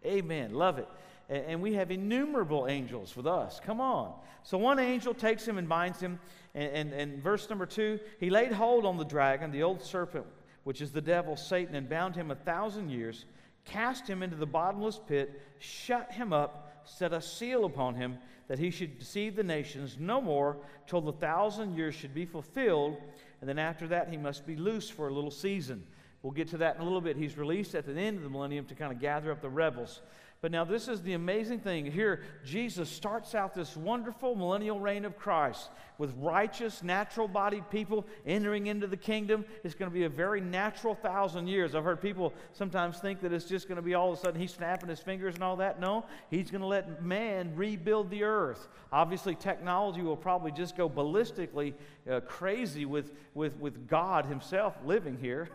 Amen. 0.05 0.53
Love 0.53 0.79
it. 0.79 0.87
And, 1.29 1.61
we 1.61 1.73
have 1.73 1.91
innumerable 1.91 2.65
angels 2.67 3.15
with 3.15 3.27
us. 3.27 3.59
Come 3.63 3.79
on. 3.79 4.13
So 4.41 4.57
one 4.57 4.79
angel 4.79 5.13
takes 5.13 5.47
him 5.47 5.59
and 5.59 5.69
binds 5.69 5.99
him. 5.99 6.19
And, 6.55 6.71
and, 6.73 6.93
and 6.93 7.23
verse 7.23 7.47
number 7.49 7.67
two, 7.67 7.99
he 8.19 8.31
laid 8.31 8.51
hold 8.51 8.83
on 8.85 8.97
the 8.97 9.03
dragon, 9.03 9.51
the 9.51 9.61
old 9.61 9.83
serpent, 9.83 10.25
which 10.63 10.81
is 10.81 10.91
the 10.91 11.01
devil, 11.01 11.37
Satan, 11.37 11.75
and 11.75 11.87
bound 11.87 12.15
him 12.15 12.31
a 12.31 12.35
thousand 12.35 12.89
years 12.89 13.25
cast 13.69 14.07
him 14.07 14.23
into 14.23 14.35
the 14.35 14.45
bottomless 14.45 14.99
pit, 15.07 15.41
shut 15.59 16.11
him 16.11 16.33
up, 16.33 16.83
set 16.85 17.13
a 17.13 17.21
seal 17.21 17.65
upon 17.65 17.95
him, 17.95 18.17
that 18.47 18.59
he 18.59 18.71
should 18.71 18.97
deceive 18.97 19.35
the 19.35 19.43
nations 19.43 19.97
no 19.99 20.19
more 20.19 20.57
till 20.87 21.01
the 21.01 21.13
thousand 21.13 21.75
years 21.75 21.93
should 21.93 22.13
be 22.13 22.25
fulfilled. 22.25 22.97
And 23.41 23.47
then 23.47 23.59
after 23.59 23.87
that, 23.89 24.09
he 24.09 24.17
must 24.17 24.45
be 24.45 24.55
loose 24.55 24.89
for 24.89 25.07
a 25.07 25.13
little 25.13 25.31
season. 25.31 25.85
We'll 26.21 26.33
get 26.33 26.49
to 26.49 26.57
that 26.57 26.75
in 26.75 26.81
a 26.81 26.83
little 26.83 27.01
bit. 27.01 27.15
He's 27.15 27.37
released 27.37 27.75
at 27.75 27.85
the 27.85 27.93
end 27.93 28.17
of 28.17 28.23
the 28.23 28.29
millennium 28.29 28.65
to 28.65 28.75
kind 28.75 28.91
of 28.91 28.99
gather 28.99 29.31
up 29.31 29.41
the 29.41 29.49
rebels. 29.49 30.01
But 30.41 30.51
now, 30.51 30.63
this 30.63 30.87
is 30.87 31.01
the 31.01 31.13
amazing 31.13 31.59
thing. 31.59 31.91
Here, 31.91 32.21
Jesus 32.45 32.89
starts 32.89 33.35
out 33.35 33.53
this 33.53 33.75
wonderful 33.75 34.35
millennial 34.35 34.79
reign 34.79 35.03
of 35.03 35.17
Christ 35.17 35.69
with 35.97 36.13
righteous, 36.17 36.81
natural 36.81 37.27
bodied 37.27 37.69
people 37.69 38.07
entering 38.25 38.67
into 38.67 38.87
the 38.87 38.95
kingdom. 38.95 39.43
It's 39.65 39.75
going 39.75 39.91
to 39.91 39.93
be 39.93 40.05
a 40.05 40.09
very 40.09 40.39
natural 40.39 40.95
thousand 40.95 41.47
years. 41.47 41.75
I've 41.75 41.83
heard 41.83 42.01
people 42.01 42.33
sometimes 42.53 42.99
think 42.99 43.19
that 43.19 43.33
it's 43.33 43.43
just 43.43 43.67
going 43.67 43.75
to 43.75 43.81
be 43.81 43.95
all 43.95 44.13
of 44.13 44.17
a 44.17 44.21
sudden 44.21 44.39
he's 44.39 44.53
snapping 44.53 44.87
his 44.87 45.01
fingers 45.01 45.35
and 45.35 45.43
all 45.43 45.57
that. 45.57 45.81
No, 45.81 46.05
he's 46.29 46.49
going 46.49 46.61
to 46.61 46.67
let 46.67 47.03
man 47.03 47.51
rebuild 47.53 48.09
the 48.09 48.23
earth. 48.23 48.69
Obviously, 48.93 49.35
technology 49.35 50.01
will 50.01 50.15
probably 50.15 50.53
just 50.53 50.77
go 50.77 50.89
ballistically 50.89 51.73
uh, 52.09 52.21
crazy 52.21 52.85
with, 52.85 53.11
with, 53.33 53.57
with 53.57 53.89
God 53.89 54.25
Himself 54.25 54.77
living 54.85 55.17
here. 55.19 55.49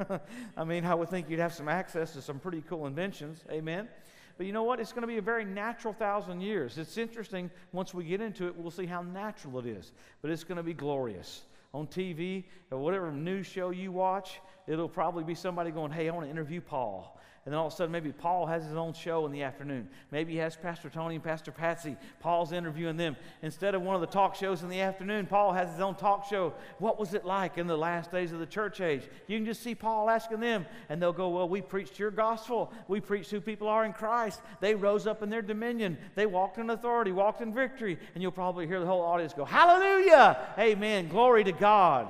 I 0.58 0.64
mean, 0.64 0.84
I 0.84 0.94
would 0.94 1.08
think 1.08 1.30
you'd 1.30 1.40
have 1.40 1.54
some 1.54 1.70
access 1.70 2.12
to 2.12 2.20
some 2.20 2.38
pretty 2.38 2.62
cool 2.68 2.86
inventions. 2.86 3.42
Amen. 3.50 3.88
But 4.36 4.46
you 4.46 4.52
know 4.52 4.64
what? 4.64 4.80
It's 4.80 4.92
going 4.92 5.02
to 5.02 5.08
be 5.08 5.18
a 5.18 5.22
very 5.22 5.44
natural 5.44 5.94
thousand 5.94 6.40
years. 6.40 6.76
It's 6.78 6.98
interesting. 6.98 7.50
Once 7.72 7.94
we 7.94 8.04
get 8.04 8.20
into 8.20 8.46
it, 8.46 8.56
we'll 8.56 8.70
see 8.70 8.86
how 8.86 9.02
natural 9.02 9.58
it 9.60 9.66
is. 9.66 9.92
But 10.22 10.30
it's 10.30 10.44
going 10.44 10.56
to 10.56 10.62
be 10.62 10.74
glorious. 10.74 11.42
On 11.72 11.86
TV 11.86 12.44
or 12.70 12.78
whatever 12.78 13.10
news 13.10 13.46
show 13.46 13.70
you 13.70 13.92
watch, 13.92 14.40
it'll 14.66 14.88
probably 14.88 15.24
be 15.24 15.34
somebody 15.34 15.70
going, 15.70 15.90
Hey, 15.90 16.08
I 16.08 16.12
want 16.12 16.26
to 16.26 16.30
interview 16.30 16.60
Paul. 16.60 17.13
And 17.44 17.52
then 17.52 17.58
all 17.58 17.66
of 17.66 17.74
a 17.74 17.76
sudden, 17.76 17.92
maybe 17.92 18.10
Paul 18.10 18.46
has 18.46 18.64
his 18.64 18.74
own 18.74 18.94
show 18.94 19.26
in 19.26 19.32
the 19.32 19.42
afternoon. 19.42 19.86
Maybe 20.10 20.32
he 20.32 20.38
has 20.38 20.56
Pastor 20.56 20.88
Tony 20.88 21.16
and 21.16 21.24
Pastor 21.24 21.52
Patsy. 21.52 21.94
Paul's 22.20 22.52
interviewing 22.52 22.96
them. 22.96 23.16
Instead 23.42 23.74
of 23.74 23.82
one 23.82 23.94
of 23.94 24.00
the 24.00 24.06
talk 24.06 24.34
shows 24.34 24.62
in 24.62 24.70
the 24.70 24.80
afternoon, 24.80 25.26
Paul 25.26 25.52
has 25.52 25.70
his 25.70 25.80
own 25.80 25.94
talk 25.94 26.26
show. 26.26 26.54
What 26.78 26.98
was 26.98 27.12
it 27.12 27.26
like 27.26 27.58
in 27.58 27.66
the 27.66 27.76
last 27.76 28.10
days 28.10 28.32
of 28.32 28.38
the 28.38 28.46
church 28.46 28.80
age? 28.80 29.02
You 29.26 29.36
can 29.36 29.44
just 29.44 29.62
see 29.62 29.74
Paul 29.74 30.08
asking 30.08 30.40
them, 30.40 30.64
and 30.88 31.02
they'll 31.02 31.12
go, 31.12 31.28
Well, 31.28 31.46
we 31.46 31.60
preached 31.60 31.98
your 31.98 32.10
gospel. 32.10 32.72
We 32.88 33.00
preached 33.00 33.30
who 33.30 33.42
people 33.42 33.68
are 33.68 33.84
in 33.84 33.92
Christ. 33.92 34.40
They 34.60 34.74
rose 34.74 35.06
up 35.06 35.22
in 35.22 35.28
their 35.28 35.42
dominion. 35.42 35.98
They 36.14 36.24
walked 36.24 36.56
in 36.56 36.70
authority, 36.70 37.12
walked 37.12 37.42
in 37.42 37.52
victory. 37.52 37.98
And 38.14 38.22
you'll 38.22 38.32
probably 38.32 38.66
hear 38.66 38.80
the 38.80 38.86
whole 38.86 39.02
audience 39.02 39.34
go, 39.34 39.44
Hallelujah! 39.44 40.38
Amen. 40.58 41.08
Glory 41.08 41.44
to 41.44 41.52
God. 41.52 42.08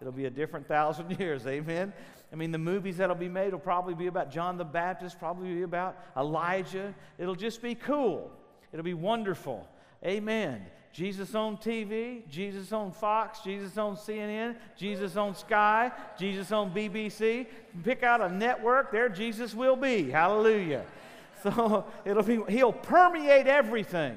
It'll 0.00 0.10
be 0.10 0.24
a 0.24 0.30
different 0.30 0.66
thousand 0.66 1.10
years. 1.20 1.46
Amen. 1.46 1.92
I 2.32 2.36
mean, 2.36 2.52
the 2.52 2.58
movies 2.58 2.98
that'll 2.98 3.16
be 3.16 3.28
made 3.28 3.52
will 3.52 3.58
probably 3.58 3.94
be 3.94 4.06
about 4.06 4.30
John 4.30 4.56
the 4.56 4.64
Baptist, 4.64 5.18
probably 5.18 5.54
be 5.54 5.62
about 5.62 5.96
Elijah. 6.16 6.94
It'll 7.18 7.34
just 7.34 7.60
be 7.60 7.74
cool. 7.74 8.30
It'll 8.72 8.84
be 8.84 8.94
wonderful. 8.94 9.66
Amen. 10.04 10.64
Jesus 10.92 11.34
on 11.34 11.56
TV, 11.56 12.28
Jesus 12.28 12.72
on 12.72 12.90
Fox, 12.90 13.40
Jesus 13.40 13.78
on 13.78 13.96
CNN, 13.96 14.56
Jesus 14.76 15.16
on 15.16 15.34
Sky, 15.36 15.92
Jesus 16.18 16.50
on 16.50 16.72
BBC. 16.72 17.46
Pick 17.84 18.02
out 18.02 18.20
a 18.20 18.28
network, 18.28 18.90
there 18.90 19.08
Jesus 19.08 19.54
will 19.54 19.76
be. 19.76 20.10
Hallelujah. 20.10 20.84
So 21.42 21.86
it'll 22.04 22.22
be, 22.22 22.38
he'll 22.50 22.70
permeate 22.70 23.46
everything. 23.46 24.14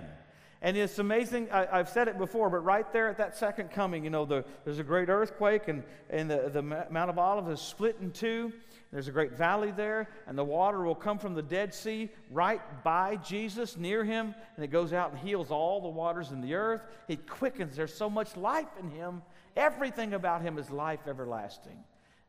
And 0.64 0.78
it's 0.78 0.98
amazing. 0.98 1.50
I, 1.52 1.78
have 1.78 1.90
said 1.90 2.08
it 2.08 2.18
before, 2.18 2.50
but 2.50 2.60
right 2.60 2.92
there 2.94 3.10
at 3.10 3.18
that 3.18 3.36
second 3.36 3.70
coming, 3.70 4.06
you 4.06 4.10
know, 4.10 4.24
the, 4.24 4.46
there's 4.64 4.80
a 4.80 4.84
great 4.84 5.10
earthquake, 5.10 5.68
and, 5.68 5.84
and 6.10 6.32
the, 6.32 6.50
the 6.54 6.62
Mount 6.62 7.10
of 7.10 7.20
Olives 7.20 7.50
is 7.50 7.60
split 7.60 7.98
in 8.00 8.12
two. 8.12 8.54
There's 8.90 9.10
a 9.10 9.12
great 9.12 9.34
valley 9.34 9.72
there, 9.72 10.08
and 10.26 10.38
the 10.38 10.44
water 10.44 10.84
will 10.84 10.96
come 10.96 11.20
from 11.20 11.34
the 11.34 11.42
Dead 11.42 11.74
Sea 11.74 12.10
right 12.32 12.62
by 12.82 13.18
Jesus, 13.18 13.76
near 13.76 14.06
him, 14.06 14.34
and 14.56 14.64
it 14.64 14.70
goes 14.70 14.94
out 14.94 15.12
and 15.12 15.20
heals 15.20 15.52
all 15.52 15.82
the 15.82 15.90
waters 15.90 16.32
in 16.32 16.40
the 16.40 16.54
earth. 16.54 16.84
It 17.10 17.28
quickens. 17.28 17.76
There's 17.76 17.94
so 17.94 18.10
much 18.10 18.38
life 18.38 18.70
in 18.80 18.90
him. 18.90 19.22
Everything 19.58 20.14
about 20.14 20.44
him 20.44 20.58
is 20.58 20.72
life 20.72 21.02
everlasting. 21.08 21.84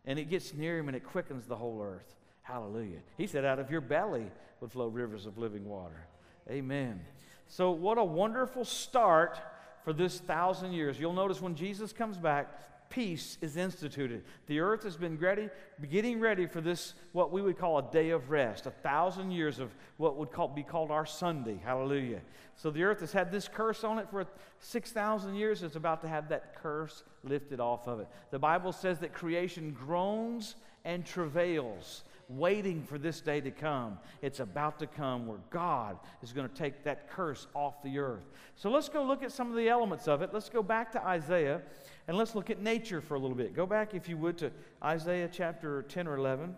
And 0.06 0.18
it 0.18 0.28
gets 0.28 0.52
near 0.52 0.78
him 0.78 0.88
and 0.88 0.96
it 0.96 1.04
quickens 1.04 1.46
the 1.46 1.56
whole 1.56 1.80
earth. 1.80 2.16
Hallelujah. 2.42 2.98
He 3.16 3.26
said, 3.26 3.44
Out 3.44 3.58
of 3.58 3.70
your 3.70 3.80
belly 3.80 4.26
would 4.60 4.72
flow 4.72 4.88
rivers 4.88 5.24
of 5.24 5.38
living 5.38 5.66
water. 5.66 6.08
Amen. 6.50 7.00
So, 7.48 7.70
what 7.70 7.98
a 7.98 8.04
wonderful 8.04 8.64
start 8.64 9.38
for 9.84 9.92
this 9.92 10.18
thousand 10.18 10.72
years. 10.72 10.98
You'll 10.98 11.12
notice 11.12 11.40
when 11.40 11.54
Jesus 11.54 11.92
comes 11.92 12.16
back, 12.16 12.48
peace 12.90 13.38
is 13.40 13.56
instituted. 13.56 14.22
The 14.46 14.60
earth 14.60 14.84
has 14.84 14.96
been 14.96 15.18
ready, 15.18 15.50
getting 15.90 16.20
ready 16.20 16.46
for 16.46 16.60
this, 16.60 16.94
what 17.12 17.32
we 17.32 17.42
would 17.42 17.58
call 17.58 17.78
a 17.78 17.90
day 17.90 18.10
of 18.10 18.30
rest, 18.30 18.66
a 18.66 18.70
thousand 18.70 19.32
years 19.32 19.58
of 19.58 19.74
what 19.96 20.16
would 20.16 20.30
call, 20.30 20.48
be 20.48 20.62
called 20.62 20.90
our 20.90 21.04
Sunday. 21.04 21.60
Hallelujah. 21.64 22.20
So 22.56 22.70
the 22.70 22.84
earth 22.84 23.00
has 23.00 23.12
had 23.12 23.32
this 23.32 23.48
curse 23.48 23.82
on 23.84 23.98
it 23.98 24.08
for 24.10 24.26
6,000 24.60 25.34
years. 25.34 25.62
It's 25.62 25.76
about 25.76 26.02
to 26.02 26.08
have 26.08 26.28
that 26.28 26.54
curse 26.62 27.02
lifted 27.24 27.58
off 27.58 27.88
of 27.88 28.00
it. 28.00 28.08
The 28.30 28.38
Bible 28.38 28.72
says 28.72 29.00
that 29.00 29.12
creation 29.12 29.76
groans 29.78 30.54
and 30.84 31.04
travails 31.04 32.04
waiting 32.28 32.82
for 32.82 32.98
this 32.98 33.20
day 33.20 33.40
to 33.40 33.50
come. 33.50 33.98
It's 34.22 34.40
about 34.40 34.78
to 34.78 34.86
come 34.86 35.26
where 35.26 35.38
God 35.50 35.98
is 36.22 36.32
going 36.32 36.48
to 36.48 36.54
take 36.54 36.84
that 36.84 37.10
curse 37.10 37.46
off 37.54 37.82
the 37.82 37.98
earth. 37.98 38.24
So 38.56 38.70
let's 38.70 38.88
go 38.88 39.04
look 39.04 39.22
at 39.22 39.32
some 39.32 39.50
of 39.50 39.56
the 39.56 39.68
elements 39.68 40.08
of 40.08 40.22
it. 40.22 40.30
Let's 40.32 40.48
go 40.48 40.62
back 40.62 40.92
to 40.92 41.04
Isaiah 41.04 41.62
and 42.08 42.16
let's 42.16 42.34
look 42.34 42.50
at 42.50 42.60
nature 42.60 43.00
for 43.00 43.14
a 43.14 43.18
little 43.18 43.36
bit. 43.36 43.54
Go 43.54 43.66
back, 43.66 43.94
if 43.94 44.08
you 44.08 44.16
would, 44.18 44.38
to 44.38 44.50
Isaiah 44.82 45.28
chapter 45.30 45.82
10 45.82 46.06
or 46.06 46.16
11. 46.16 46.54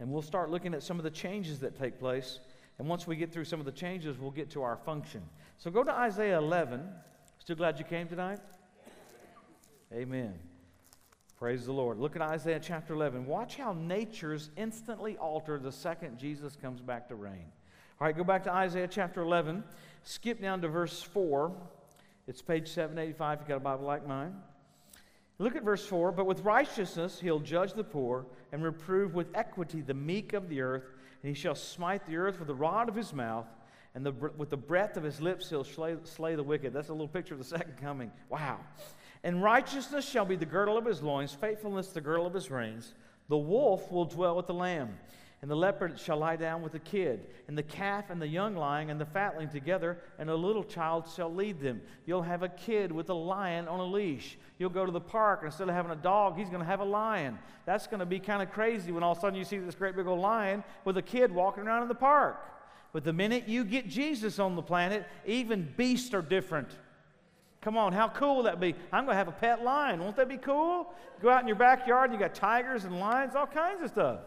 And 0.00 0.10
we'll 0.10 0.22
start 0.22 0.50
looking 0.50 0.74
at 0.74 0.82
some 0.82 0.98
of 0.98 1.04
the 1.04 1.10
changes 1.10 1.60
that 1.60 1.78
take 1.78 1.98
place. 1.98 2.40
And 2.78 2.88
once 2.88 3.06
we 3.06 3.16
get 3.16 3.32
through 3.32 3.44
some 3.44 3.60
of 3.60 3.66
the 3.66 3.72
changes, 3.72 4.18
we'll 4.18 4.30
get 4.30 4.50
to 4.50 4.62
our 4.62 4.76
function. 4.76 5.22
So 5.58 5.70
go 5.70 5.84
to 5.84 5.92
Isaiah 5.92 6.38
11. 6.38 6.82
Still 7.38 7.56
glad 7.56 7.78
you 7.78 7.84
came 7.84 8.08
tonight? 8.08 8.40
Amen. 9.92 10.51
Praise 11.42 11.66
the 11.66 11.72
Lord. 11.72 11.98
Look 11.98 12.14
at 12.14 12.22
Isaiah 12.22 12.60
chapter 12.62 12.94
11. 12.94 13.26
Watch 13.26 13.56
how 13.56 13.72
nature's 13.72 14.50
instantly 14.56 15.16
altered 15.16 15.64
the 15.64 15.72
second 15.72 16.16
Jesus 16.16 16.54
comes 16.54 16.80
back 16.80 17.08
to 17.08 17.16
reign. 17.16 17.46
All 18.00 18.06
right, 18.06 18.16
go 18.16 18.22
back 18.22 18.44
to 18.44 18.52
Isaiah 18.52 18.86
chapter 18.86 19.22
11. 19.22 19.64
Skip 20.04 20.40
down 20.40 20.60
to 20.60 20.68
verse 20.68 21.02
4. 21.02 21.50
It's 22.28 22.40
page 22.40 22.68
785 22.68 23.32
if 23.32 23.40
you've 23.40 23.48
got 23.48 23.56
a 23.56 23.58
Bible 23.58 23.84
like 23.84 24.06
mine. 24.06 24.36
Look 25.40 25.56
at 25.56 25.64
verse 25.64 25.84
4. 25.84 26.12
But 26.12 26.26
with 26.26 26.42
righteousness 26.42 27.18
he'll 27.18 27.40
judge 27.40 27.72
the 27.72 27.82
poor 27.82 28.24
and 28.52 28.62
reprove 28.62 29.16
with 29.16 29.26
equity 29.34 29.80
the 29.80 29.94
meek 29.94 30.34
of 30.34 30.48
the 30.48 30.60
earth, 30.60 30.84
and 31.24 31.28
he 31.28 31.34
shall 31.34 31.56
smite 31.56 32.06
the 32.06 32.18
earth 32.18 32.38
with 32.38 32.46
the 32.46 32.54
rod 32.54 32.88
of 32.88 32.94
his 32.94 33.12
mouth, 33.12 33.48
and 33.96 34.06
the, 34.06 34.12
with 34.12 34.50
the 34.50 34.56
breath 34.56 34.96
of 34.96 35.02
his 35.02 35.20
lips 35.20 35.50
he'll 35.50 35.64
slay, 35.64 35.96
slay 36.04 36.36
the 36.36 36.44
wicked. 36.44 36.72
That's 36.72 36.90
a 36.90 36.92
little 36.92 37.08
picture 37.08 37.34
of 37.34 37.40
the 37.40 37.44
second 37.44 37.78
coming. 37.78 38.12
Wow. 38.28 38.60
And 39.24 39.42
righteousness 39.42 40.08
shall 40.08 40.24
be 40.24 40.36
the 40.36 40.46
girdle 40.46 40.76
of 40.76 40.84
his 40.84 41.02
loins, 41.02 41.32
faithfulness 41.32 41.88
the 41.88 42.00
girdle 42.00 42.26
of 42.26 42.34
his 42.34 42.50
reins. 42.50 42.94
The 43.28 43.38
wolf 43.38 43.90
will 43.90 44.04
dwell 44.04 44.36
with 44.36 44.48
the 44.48 44.54
lamb, 44.54 44.98
and 45.40 45.50
the 45.50 45.56
leopard 45.56 45.98
shall 45.98 46.16
lie 46.16 46.36
down 46.36 46.60
with 46.60 46.72
the 46.72 46.80
kid, 46.80 47.26
and 47.46 47.56
the 47.56 47.62
calf 47.62 48.10
and 48.10 48.20
the 48.20 48.26
young 48.26 48.56
lion 48.56 48.90
and 48.90 49.00
the 49.00 49.06
fatling 49.06 49.48
together, 49.48 49.98
and 50.18 50.28
a 50.28 50.34
little 50.34 50.64
child 50.64 51.08
shall 51.14 51.32
lead 51.32 51.60
them. 51.60 51.80
You'll 52.04 52.22
have 52.22 52.42
a 52.42 52.48
kid 52.48 52.90
with 52.90 53.10
a 53.10 53.14
lion 53.14 53.68
on 53.68 53.78
a 53.78 53.84
leash. 53.84 54.38
You'll 54.58 54.70
go 54.70 54.84
to 54.84 54.92
the 54.92 55.00
park, 55.00 55.40
and 55.42 55.46
instead 55.46 55.68
of 55.68 55.74
having 55.74 55.92
a 55.92 55.96
dog, 55.96 56.36
he's 56.36 56.48
going 56.48 56.60
to 56.60 56.66
have 56.66 56.80
a 56.80 56.84
lion. 56.84 57.38
That's 57.64 57.86
going 57.86 58.00
to 58.00 58.06
be 58.06 58.18
kind 58.18 58.42
of 58.42 58.50
crazy 58.50 58.90
when 58.90 59.04
all 59.04 59.12
of 59.12 59.18
a 59.18 59.20
sudden 59.20 59.38
you 59.38 59.44
see 59.44 59.58
this 59.58 59.76
great 59.76 59.94
big 59.94 60.08
old 60.08 60.20
lion 60.20 60.64
with 60.84 60.96
a 60.96 61.02
kid 61.02 61.32
walking 61.32 61.62
around 61.62 61.82
in 61.82 61.88
the 61.88 61.94
park. 61.94 62.44
But 62.92 63.04
the 63.04 63.12
minute 63.12 63.48
you 63.48 63.64
get 63.64 63.88
Jesus 63.88 64.38
on 64.38 64.56
the 64.56 64.62
planet, 64.62 65.06
even 65.24 65.72
beasts 65.76 66.12
are 66.12 66.22
different. 66.22 66.68
Come 67.62 67.76
on, 67.76 67.92
how 67.92 68.08
cool 68.08 68.36
will 68.36 68.42
that 68.42 68.60
be? 68.60 68.74
I'm 68.92 69.04
going 69.04 69.14
to 69.14 69.18
have 69.18 69.28
a 69.28 69.32
pet 69.32 69.62
lion. 69.62 70.00
Won't 70.00 70.16
that 70.16 70.28
be 70.28 70.36
cool? 70.36 70.92
Go 71.20 71.30
out 71.30 71.40
in 71.40 71.46
your 71.46 71.56
backyard 71.56 72.10
and 72.10 72.18
you 72.18 72.24
got 72.24 72.34
tigers 72.34 72.84
and 72.84 72.98
lions, 72.98 73.36
all 73.36 73.46
kinds 73.46 73.82
of 73.82 73.88
stuff. 73.88 74.18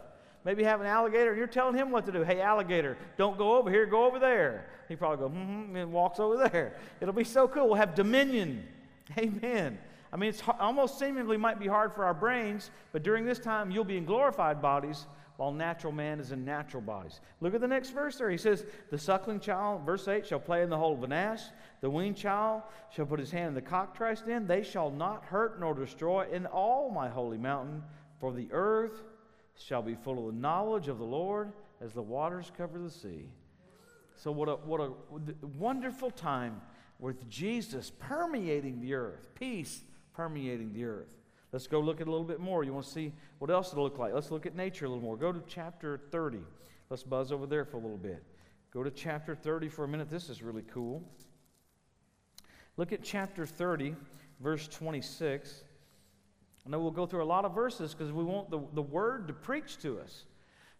Maybe 0.44 0.64
have 0.64 0.80
an 0.80 0.86
alligator 0.86 1.30
and 1.30 1.38
you're 1.38 1.46
telling 1.46 1.74
him 1.74 1.90
what 1.90 2.06
to 2.06 2.12
do. 2.12 2.22
Hey, 2.22 2.40
alligator, 2.40 2.96
don't 3.18 3.36
go 3.36 3.56
over 3.56 3.70
here, 3.70 3.84
go 3.84 4.06
over 4.06 4.18
there. 4.18 4.66
He 4.88 4.96
probably 4.96 5.18
go, 5.18 5.28
mm-hmm, 5.28 5.76
and 5.76 5.92
walks 5.92 6.18
over 6.18 6.48
there. 6.48 6.76
It'll 7.00 7.12
be 7.12 7.24
so 7.24 7.46
cool. 7.46 7.66
We'll 7.66 7.74
have 7.74 7.94
dominion. 7.94 8.66
Amen. 9.18 9.78
I 10.12 10.16
mean, 10.16 10.30
it's 10.30 10.42
almost 10.58 10.98
seemingly 10.98 11.36
might 11.36 11.58
be 11.58 11.66
hard 11.66 11.92
for 11.92 12.04
our 12.04 12.14
brains, 12.14 12.70
but 12.92 13.02
during 13.02 13.26
this 13.26 13.38
time, 13.38 13.70
you'll 13.70 13.84
be 13.84 13.98
in 13.98 14.06
glorified 14.06 14.62
bodies 14.62 15.04
while 15.36 15.52
natural 15.52 15.92
man 15.92 16.20
is 16.20 16.32
in 16.32 16.44
natural 16.44 16.82
bodies. 16.82 17.20
Look 17.40 17.54
at 17.54 17.60
the 17.60 17.68
next 17.68 17.90
verse 17.90 18.16
there. 18.16 18.30
He 18.30 18.38
says, 18.38 18.64
The 18.90 18.98
suckling 18.98 19.40
child, 19.40 19.84
verse 19.84 20.08
8, 20.08 20.26
shall 20.26 20.40
play 20.40 20.62
in 20.62 20.70
the 20.70 20.78
hole 20.78 20.94
of 20.94 21.02
an 21.02 21.12
ass. 21.12 21.50
The 21.80 21.90
weaned 21.90 22.16
child 22.16 22.62
shall 22.90 23.06
put 23.06 23.20
his 23.20 23.30
hand 23.30 23.48
in 23.48 23.54
the 23.54 23.62
cockatrice 23.62 24.22
den. 24.22 24.46
They 24.46 24.62
shall 24.62 24.90
not 24.90 25.24
hurt 25.24 25.60
nor 25.60 25.74
destroy 25.74 26.26
in 26.32 26.46
all 26.46 26.90
my 26.90 27.08
holy 27.08 27.38
mountain, 27.38 27.82
for 28.18 28.32
the 28.32 28.48
earth 28.50 29.02
shall 29.58 29.82
be 29.82 29.94
full 29.94 30.26
of 30.28 30.34
the 30.34 30.40
knowledge 30.40 30.88
of 30.88 30.98
the 30.98 31.04
Lord 31.04 31.52
as 31.80 31.92
the 31.92 32.02
waters 32.02 32.50
cover 32.56 32.78
the 32.78 32.90
sea. 32.90 33.28
So, 34.16 34.32
what 34.32 34.48
a, 34.48 34.54
what 34.54 34.80
a 34.80 34.92
wonderful 35.58 36.10
time 36.10 36.62
with 36.98 37.28
Jesus 37.28 37.92
permeating 37.98 38.80
the 38.80 38.94
earth, 38.94 39.28
peace 39.34 39.82
permeating 40.14 40.72
the 40.72 40.84
earth. 40.84 41.14
Let's 41.52 41.66
go 41.66 41.80
look 41.80 42.00
at 42.00 42.08
a 42.08 42.10
little 42.10 42.26
bit 42.26 42.40
more. 42.40 42.64
You 42.64 42.72
want 42.72 42.86
to 42.86 42.92
see 42.92 43.12
what 43.38 43.50
else 43.50 43.72
it'll 43.72 43.84
look 43.84 43.98
like? 43.98 44.12
Let's 44.12 44.30
look 44.30 44.46
at 44.46 44.54
nature 44.54 44.86
a 44.86 44.88
little 44.88 45.02
more. 45.02 45.16
Go 45.16 45.32
to 45.32 45.42
chapter 45.46 46.00
30. 46.10 46.38
Let's 46.90 47.02
buzz 47.02 47.32
over 47.32 47.46
there 47.46 47.64
for 47.64 47.76
a 47.76 47.80
little 47.80 47.96
bit. 47.96 48.22
Go 48.72 48.82
to 48.82 48.90
chapter 48.90 49.34
30 49.34 49.68
for 49.68 49.84
a 49.84 49.88
minute. 49.88 50.10
This 50.10 50.28
is 50.28 50.42
really 50.42 50.64
cool. 50.72 51.02
Look 52.76 52.92
at 52.92 53.02
chapter 53.02 53.46
30, 53.46 53.94
verse 54.40 54.68
26. 54.68 55.62
I 56.66 56.68
know 56.68 56.80
we'll 56.80 56.90
go 56.90 57.06
through 57.06 57.22
a 57.22 57.24
lot 57.24 57.44
of 57.44 57.54
verses 57.54 57.94
because 57.94 58.12
we 58.12 58.24
want 58.24 58.50
the, 58.50 58.60
the 58.74 58.82
word 58.82 59.28
to 59.28 59.32
preach 59.32 59.78
to 59.78 60.00
us. 60.00 60.24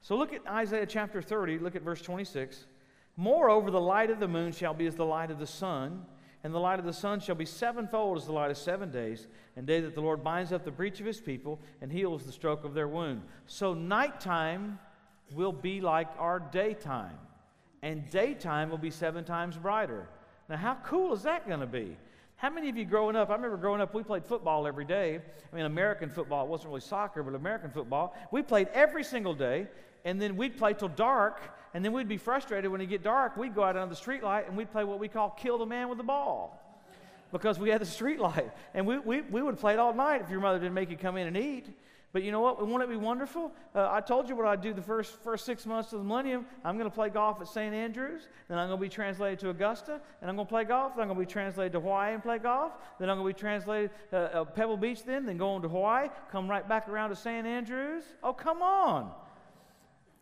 So 0.00 0.16
look 0.16 0.32
at 0.32 0.46
Isaiah 0.46 0.86
chapter 0.86 1.22
30, 1.22 1.58
look 1.58 1.76
at 1.76 1.82
verse 1.82 2.02
26. 2.02 2.66
Moreover, 3.16 3.70
the 3.70 3.80
light 3.80 4.10
of 4.10 4.20
the 4.20 4.28
moon 4.28 4.52
shall 4.52 4.74
be 4.74 4.86
as 4.86 4.94
the 4.94 5.06
light 5.06 5.30
of 5.30 5.38
the 5.38 5.46
sun 5.46 6.04
and 6.44 6.54
the 6.54 6.58
light 6.58 6.78
of 6.78 6.84
the 6.84 6.92
sun 6.92 7.20
shall 7.20 7.34
be 7.34 7.44
sevenfold 7.44 8.18
as 8.18 8.26
the 8.26 8.32
light 8.32 8.50
of 8.50 8.56
seven 8.56 8.90
days, 8.90 9.26
and 9.56 9.66
day 9.66 9.80
that 9.80 9.94
the 9.94 10.00
Lord 10.00 10.22
binds 10.22 10.52
up 10.52 10.64
the 10.64 10.70
breach 10.70 11.00
of 11.00 11.06
his 11.06 11.20
people 11.20 11.58
and 11.80 11.90
heals 11.90 12.24
the 12.24 12.32
stroke 12.32 12.64
of 12.64 12.74
their 12.74 12.88
wound. 12.88 13.22
So 13.46 13.74
nighttime 13.74 14.78
will 15.34 15.52
be 15.52 15.80
like 15.80 16.08
our 16.18 16.38
daytime, 16.38 17.18
and 17.82 18.08
daytime 18.10 18.70
will 18.70 18.78
be 18.78 18.90
seven 18.90 19.24
times 19.24 19.56
brighter. 19.56 20.08
Now, 20.48 20.56
how 20.56 20.76
cool 20.84 21.12
is 21.12 21.22
that 21.24 21.48
going 21.48 21.60
to 21.60 21.66
be? 21.66 21.96
How 22.36 22.50
many 22.50 22.68
of 22.68 22.76
you 22.76 22.84
growing 22.84 23.16
up? 23.16 23.30
I 23.30 23.34
remember 23.34 23.56
growing 23.56 23.80
up, 23.80 23.94
we 23.94 24.02
played 24.02 24.24
football 24.24 24.66
every 24.66 24.84
day. 24.84 25.18
I 25.52 25.56
mean, 25.56 25.64
American 25.64 26.10
football. 26.10 26.44
It 26.44 26.50
wasn't 26.50 26.68
really 26.68 26.82
soccer, 26.82 27.22
but 27.22 27.34
American 27.34 27.70
football. 27.70 28.14
We 28.30 28.42
played 28.42 28.68
every 28.74 29.04
single 29.04 29.34
day, 29.34 29.68
and 30.06 30.22
then 30.22 30.36
we'd 30.36 30.56
play 30.56 30.72
till 30.72 30.88
dark, 30.88 31.42
and 31.74 31.84
then 31.84 31.92
we'd 31.92 32.08
be 32.08 32.16
frustrated 32.16 32.70
when 32.70 32.80
it 32.80 32.86
get 32.86 33.02
dark. 33.02 33.36
We'd 33.36 33.54
go 33.54 33.64
out 33.64 33.76
under 33.76 33.90
the 33.90 33.96
street 33.96 34.22
light 34.22 34.46
and 34.48 34.56
we'd 34.56 34.70
play 34.70 34.84
what 34.84 35.00
we 35.00 35.08
call 35.08 35.30
kill 35.30 35.58
the 35.58 35.66
man 35.66 35.88
with 35.88 35.98
the 35.98 36.04
ball 36.04 36.62
because 37.32 37.58
we 37.58 37.68
had 37.68 37.80
the 37.80 37.86
street 37.98 38.20
light. 38.20 38.50
And 38.72 38.86
we, 38.86 38.98
we, 38.98 39.20
we 39.22 39.42
would 39.42 39.58
play 39.58 39.74
it 39.74 39.78
all 39.80 39.92
night 39.92 40.22
if 40.22 40.30
your 40.30 40.40
mother 40.40 40.58
didn't 40.58 40.74
make 40.74 40.90
you 40.90 40.96
come 40.96 41.16
in 41.16 41.26
and 41.26 41.36
eat. 41.36 41.68
But 42.12 42.22
you 42.22 42.30
know 42.30 42.40
what? 42.40 42.64
Won't 42.66 42.82
it 42.82 42.88
be 42.88 42.96
wonderful? 42.96 43.52
Uh, 43.74 43.90
I 43.90 44.00
told 44.00 44.28
you 44.28 44.36
what 44.36 44.46
I'd 44.46 44.62
do 44.62 44.72
the 44.72 44.80
first, 44.80 45.20
first 45.22 45.44
six 45.44 45.66
months 45.66 45.92
of 45.92 45.98
the 45.98 46.04
millennium. 46.04 46.46
I'm 46.64 46.78
going 46.78 46.88
to 46.88 46.94
play 46.94 47.10
golf 47.10 47.40
at 47.42 47.48
St. 47.48 47.74
Andrews. 47.74 48.28
Then 48.48 48.58
I'm 48.58 48.68
going 48.68 48.78
to 48.78 48.82
be 48.82 48.88
translated 48.88 49.40
to 49.40 49.50
Augusta. 49.50 50.00
And 50.22 50.30
I'm 50.30 50.36
going 50.36 50.46
to 50.46 50.50
play 50.50 50.64
golf. 50.64 50.94
Then 50.94 51.02
I'm 51.02 51.08
going 51.08 51.26
to 51.26 51.28
be 51.28 51.32
translated 51.32 51.72
to 51.72 51.80
Hawaii 51.80 52.14
and 52.14 52.22
play 52.22 52.38
golf. 52.38 52.72
Then 52.98 53.10
I'm 53.10 53.18
going 53.18 53.34
to 53.34 53.36
be 53.36 53.40
translated 53.40 53.90
uh, 54.12 54.16
uh, 54.16 54.44
Pebble 54.44 54.78
Beach 54.78 55.04
then. 55.04 55.26
Then 55.26 55.36
go 55.36 55.50
on 55.50 55.62
to 55.62 55.68
Hawaii. 55.68 56.08
Come 56.30 56.48
right 56.48 56.66
back 56.66 56.88
around 56.88 57.10
to 57.10 57.16
St. 57.16 57.44
Andrews. 57.44 58.04
Oh, 58.22 58.32
come 58.32 58.62
on. 58.62 59.12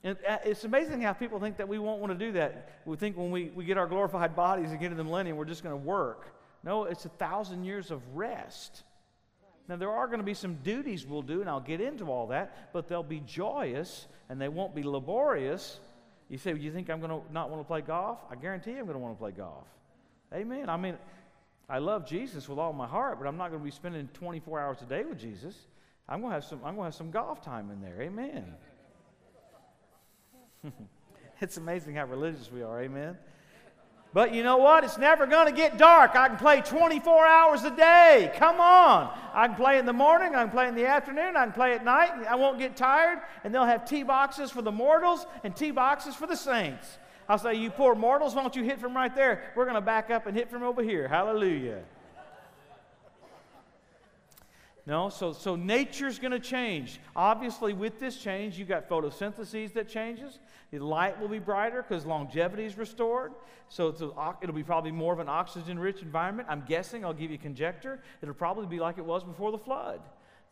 And 0.04 0.18
uh, 0.28 0.36
it's 0.44 0.64
amazing 0.64 1.00
how 1.00 1.14
people 1.14 1.40
think 1.40 1.56
that 1.56 1.66
we 1.66 1.78
won't 1.78 2.00
want 2.00 2.12
to 2.12 2.26
do 2.26 2.32
that. 2.32 2.80
We 2.84 2.96
think 2.96 3.16
when 3.16 3.30
we, 3.30 3.50
we 3.54 3.64
get 3.64 3.78
our 3.78 3.86
glorified 3.86 4.36
bodies 4.36 4.70
and 4.70 4.78
get 4.78 4.90
to 4.90 4.94
the 4.94 5.02
millennium, 5.02 5.38
we're 5.38 5.46
just 5.46 5.62
going 5.62 5.74
to 5.74 5.84
work. 5.84 6.26
No, 6.62 6.84
it's 6.84 7.06
a 7.06 7.08
thousand 7.08 7.64
years 7.64 7.90
of 7.90 8.02
rest. 8.14 8.82
Now, 9.66 9.76
there 9.76 9.90
are 9.90 10.06
going 10.06 10.18
to 10.18 10.24
be 10.24 10.34
some 10.34 10.56
duties 10.56 11.06
we'll 11.06 11.22
do, 11.22 11.40
and 11.40 11.48
I'll 11.48 11.58
get 11.58 11.80
into 11.80 12.10
all 12.10 12.26
that, 12.28 12.72
but 12.74 12.86
they'll 12.86 13.02
be 13.02 13.20
joyous 13.20 14.06
and 14.28 14.38
they 14.38 14.48
won't 14.48 14.74
be 14.74 14.82
laborious. 14.82 15.80
You 16.28 16.36
say, 16.36 16.52
well, 16.52 16.62
You 16.62 16.70
think 16.70 16.90
I'm 16.90 17.00
going 17.00 17.10
to 17.10 17.32
not 17.32 17.48
want 17.48 17.62
to 17.62 17.66
play 17.66 17.80
golf? 17.80 18.18
I 18.30 18.34
guarantee 18.34 18.72
you 18.72 18.78
I'm 18.78 18.84
going 18.84 18.94
to 18.94 19.02
want 19.02 19.14
to 19.14 19.18
play 19.18 19.32
golf. 19.32 19.66
Amen. 20.34 20.68
I 20.68 20.76
mean, 20.76 20.98
I 21.68 21.78
love 21.78 22.06
Jesus 22.06 22.46
with 22.46 22.58
all 22.58 22.74
my 22.74 22.86
heart, 22.86 23.18
but 23.18 23.26
I'm 23.26 23.38
not 23.38 23.48
going 23.48 23.60
to 23.60 23.64
be 23.64 23.70
spending 23.70 24.08
24 24.12 24.60
hours 24.60 24.82
a 24.82 24.86
day 24.86 25.04
with 25.04 25.18
Jesus. 25.18 25.54
I'm 26.06 26.20
going 26.20 26.30
to 26.30 26.34
have 26.34 26.44
some, 26.44 26.58
I'm 26.58 26.74
going 26.74 26.84
to 26.84 26.84
have 26.84 26.94
some 26.94 27.10
golf 27.10 27.40
time 27.40 27.70
in 27.70 27.80
there. 27.80 28.02
Amen. 28.02 28.54
it's 31.40 31.57
amazing 31.57 31.94
how 31.94 32.07
religious 32.07 32.50
we 32.50 32.62
are, 32.62 32.83
amen? 32.83 33.16
But 34.12 34.33
you 34.33 34.44
know 34.44 34.59
what? 34.59 34.85
It's 34.85 34.96
never 34.96 35.27
going 35.27 35.46
to 35.46 35.53
get 35.53 35.77
dark. 35.77 36.14
I 36.14 36.29
can 36.29 36.37
play 36.37 36.61
24 36.61 37.27
hours 37.27 37.64
a 37.64 37.70
day. 37.70 38.33
Come 38.37 38.61
on. 38.61 39.12
I 39.33 39.48
can 39.48 39.57
play 39.57 39.79
in 39.79 39.87
the 39.87 39.92
morning, 39.92 40.37
I 40.37 40.42
can 40.42 40.53
play 40.53 40.68
in 40.68 40.77
the 40.77 40.87
afternoon, 40.87 41.37
I 41.37 41.42
can 41.42 41.53
play 41.53 41.72
at 41.72 41.85
night. 41.85 42.12
I 42.29 42.37
won't 42.37 42.59
get 42.59 42.77
tired. 42.77 43.18
And 43.42 43.53
they'll 43.53 43.64
have 43.64 43.85
tee 43.85 44.05
boxes 44.05 44.53
for 44.53 44.62
the 44.62 44.70
mortals 44.70 45.27
and 45.42 45.55
tee 45.57 45.72
boxes 45.72 46.14
for 46.14 46.29
the 46.29 46.37
saints. 46.37 46.98
I'll 47.29 47.38
say, 47.38 47.55
You 47.55 47.70
poor 47.70 47.96
mortals, 47.96 48.37
why 48.37 48.42
don't 48.42 48.55
you 48.55 48.62
hit 48.62 48.79
from 48.79 48.94
right 48.94 49.14
there? 49.14 49.53
We're 49.57 49.64
going 49.64 49.74
to 49.74 49.81
back 49.81 50.11
up 50.11 50.27
and 50.27 50.37
hit 50.37 50.48
from 50.48 50.62
over 50.62 50.83
here. 50.83 51.09
Hallelujah. 51.09 51.83
No, 54.87 55.09
so, 55.09 55.33
so 55.33 55.57
nature's 55.57 56.18
going 56.18 56.33
to 56.33 56.38
change. 56.38 57.01
Obviously, 57.16 57.73
with 57.73 57.99
this 57.99 58.18
change, 58.18 58.59
you've 58.59 58.68
got 58.68 58.87
photosynthesis 58.87 59.73
that 59.73 59.88
changes. 59.88 60.38
The 60.70 60.79
light 60.79 61.18
will 61.18 61.29
be 61.29 61.38
brighter 61.38 61.83
because 61.83 62.05
longevity 62.05 62.66
is 62.66 62.77
restored. 62.77 63.33
So 63.70 63.88
a, 63.88 64.35
it'll 64.42 64.55
be 64.55 64.62
probably 64.62 64.92
more 64.92 65.14
of 65.14 65.20
an 65.20 65.29
oxygen 65.29 65.79
rich 65.79 66.03
environment. 66.03 66.49
I'm 66.51 66.64
guessing, 66.68 67.03
I'll 67.03 67.14
give 67.14 67.31
you 67.31 67.38
conjecture, 67.38 68.03
it'll 68.20 68.35
probably 68.35 68.66
be 68.66 68.79
like 68.79 68.99
it 68.99 69.05
was 69.05 69.25
before 69.25 69.53
the 69.53 69.59
flood, 69.59 70.01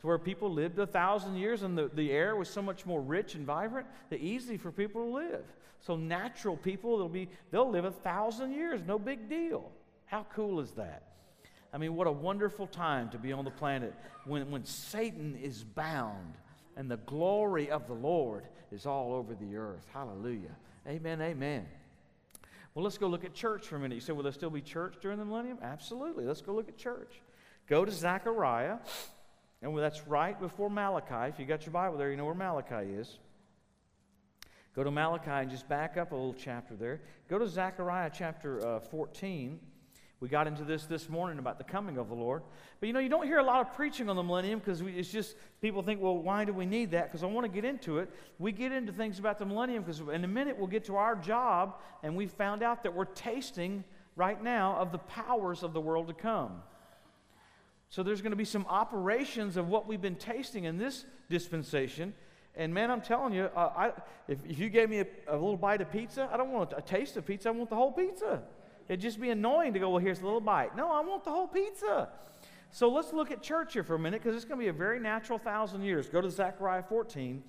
to 0.01 0.07
where 0.07 0.19
people 0.19 0.51
lived 0.51 0.79
a 0.79 0.87
thousand 0.87 1.37
years 1.37 1.63
and 1.63 1.77
the, 1.77 1.91
the 1.93 2.11
air 2.11 2.35
was 2.35 2.49
so 2.49 2.63
much 2.63 2.87
more 2.87 3.03
rich 3.03 3.35
and 3.35 3.45
vibrant 3.45 3.87
that 4.09 4.21
easy 4.21 4.57
for 4.57 4.73
people 4.73 5.05
to 5.05 5.15
live. 5.15 5.45
So 5.81 5.95
natural 5.95 6.57
people, 6.57 6.97
they'll, 6.97 7.09
be, 7.09 7.29
they'll 7.51 7.71
live 7.71 7.85
a 7.85 7.91
thousand 7.91 8.53
years, 8.53 8.81
no 8.87 8.99
big 8.99 9.29
deal. 9.29 9.71
How 10.07 10.25
cool 10.35 10.61
is 10.61 10.71
that? 10.73 11.12
I 11.73 11.79
mean, 11.79 11.95
what 11.97 12.07
a 12.07 12.13
wonderful 12.13 12.67
time 12.67 13.09
to 13.11 13.19
be 13.19 13.33
on 13.33 13.45
the 13.45 13.51
planet 13.51 13.95
when, 14.25 14.51
when 14.51 14.65
Satan 14.65 15.39
is 15.43 15.65
bound 15.65 16.35
and 16.77 16.91
the 16.91 16.99
glory 16.99 17.71
of 17.71 17.87
the 17.87 17.95
Lord 17.95 18.45
is 18.71 18.87
all 18.87 19.15
over 19.15 19.35
the 19.35 19.57
earth. 19.57 19.87
Hallelujah. 19.93 20.55
Amen, 20.87 21.21
amen. 21.23 21.67
Well, 22.75 22.85
let's 22.85 22.99
go 22.99 23.07
look 23.07 23.25
at 23.25 23.35
church 23.35 23.67
for 23.67 23.77
a 23.77 23.79
minute. 23.79 23.95
You 23.95 24.01
say, 24.01 24.13
will 24.13 24.23
there 24.23 24.33
still 24.33 24.51
be 24.51 24.61
church 24.61 24.97
during 25.01 25.19
the 25.19 25.25
millennium? 25.25 25.59
Absolutely. 25.63 26.25
Let's 26.25 26.41
go 26.41 26.55
look 26.55 26.69
at 26.69 26.77
church. 26.77 27.21
Go 27.69 27.85
to 27.85 27.91
Zechariah, 27.91 28.79
and 29.61 29.77
that's 29.79 30.07
right 30.07 30.39
before 30.39 30.69
Malachi. 30.69 31.29
If 31.29 31.39
you 31.39 31.47
got 31.47 31.65
your 31.65 31.73
Bible 31.73 31.97
there, 31.97 32.11
you 32.11 32.17
know 32.17 32.25
where 32.25 32.35
Malachi 32.35 32.93
is. 32.93 33.19
Go 34.75 34.83
to 34.83 34.91
Malachi 34.91 35.31
and 35.31 35.51
just 35.51 35.69
back 35.69 35.99
up 35.99 36.13
a 36.13 36.15
little 36.15 36.35
chapter 36.35 36.75
there. 36.75 37.03
Go 37.29 37.39
to 37.39 37.47
Zechariah 37.47 38.11
chapter 38.13 38.67
uh, 38.67 38.81
14. 38.81 39.61
We 40.23 40.29
got 40.29 40.47
into 40.47 40.63
this 40.63 40.85
this 40.85 41.09
morning 41.09 41.41
about 41.41 41.59
the 41.59 41.65
coming 41.65 41.99
of 41.99 42.09
the 42.09 42.15
Lord. 42.15 42.45
But 42.79 42.87
you 42.87 42.93
know, 42.93 43.01
you 43.01 43.09
don't 43.09 43.27
hear 43.27 43.41
a 43.41 43.43
lot 43.43 43.61
of 43.61 43.75
preaching 43.75 44.09
on 44.09 44.15
the 44.15 44.23
millennium 44.23 44.61
because 44.61 44.81
it's 44.81 45.11
just 45.11 45.35
people 45.61 45.83
think, 45.83 46.01
well, 46.01 46.17
why 46.17 46.45
do 46.45 46.53
we 46.53 46.65
need 46.65 46.93
that? 46.93 47.11
Because 47.11 47.25
I 47.25 47.27
want 47.27 47.45
to 47.45 47.53
get 47.53 47.65
into 47.65 47.99
it. 47.99 48.09
We 48.39 48.53
get 48.53 48.71
into 48.71 48.93
things 48.93 49.19
about 49.19 49.41
the 49.41 49.47
millennium 49.47 49.83
because 49.83 49.99
in 49.99 50.23
a 50.23 50.29
minute 50.29 50.57
we'll 50.57 50.69
get 50.69 50.85
to 50.85 50.95
our 50.95 51.17
job 51.17 51.81
and 52.05 52.15
we 52.15 52.29
found 52.29 52.63
out 52.63 52.85
that 52.85 52.95
we're 52.95 53.07
tasting 53.07 53.83
right 54.15 54.41
now 54.41 54.77
of 54.77 54.93
the 54.93 54.99
powers 54.99 55.65
of 55.65 55.73
the 55.73 55.81
world 55.81 56.07
to 56.07 56.15
come. 56.15 56.63
So 57.89 58.05
there's 58.05 58.23
going 58.23 58.31
to 58.31 58.37
be 58.37 58.45
some 58.45 58.65
operations 58.69 59.57
of 59.57 59.67
what 59.67 59.89
we've 59.89 60.01
been 60.01 60.15
tasting 60.15 60.63
in 60.63 60.79
this 60.79 61.05
dispensation. 61.31 62.15
And 62.55 62.73
man, 62.73 62.93
I'm 62.93 63.01
telling 63.01 63.33
you, 63.33 63.51
uh, 63.57 63.73
I, 63.77 63.93
if, 64.29 64.39
if 64.49 64.61
you 64.61 64.71
gave 64.71 64.89
me 64.89 65.01
a, 65.01 65.07
a 65.27 65.35
little 65.35 65.57
bite 65.57 65.81
of 65.81 65.91
pizza, 65.91 66.29
I 66.33 66.37
don't 66.37 66.53
want 66.53 66.75
a 66.77 66.81
taste 66.81 67.17
of 67.17 67.27
pizza, 67.27 67.49
I 67.49 67.51
want 67.51 67.71
the 67.71 67.77
whole 67.77 67.91
pizza. 67.91 68.45
It'd 68.93 69.01
just 69.01 69.19
be 69.19 69.31
annoying 69.31 69.73
to 69.73 69.79
go, 69.79 69.89
well, 69.89 70.05
here's 70.05 70.21
a 70.21 70.25
little 70.25 70.39
bite. 70.39 70.77
No, 70.77 70.93
I 70.93 71.01
want 71.01 71.25
the 71.25 71.31
whole 71.31 71.47
pizza. 71.47 72.11
So 72.71 72.91
let's 72.91 73.15
look 73.15 73.31
at 73.31 73.43
church 73.43 73.73
here 73.73 73.83
for 73.83 73.95
a 73.95 73.99
minute 73.99 74.23
because 74.23 74.37
it's 74.37 74.45
going 74.45 74.61
to 74.61 74.63
be 74.63 74.69
a 74.69 74.73
very 74.75 75.01
natural 75.01 75.39
thousand 75.39 75.83
years. 75.83 76.11
Go 76.11 76.21
to 76.21 76.31
Zechariah 76.31 76.83
14 76.83 77.43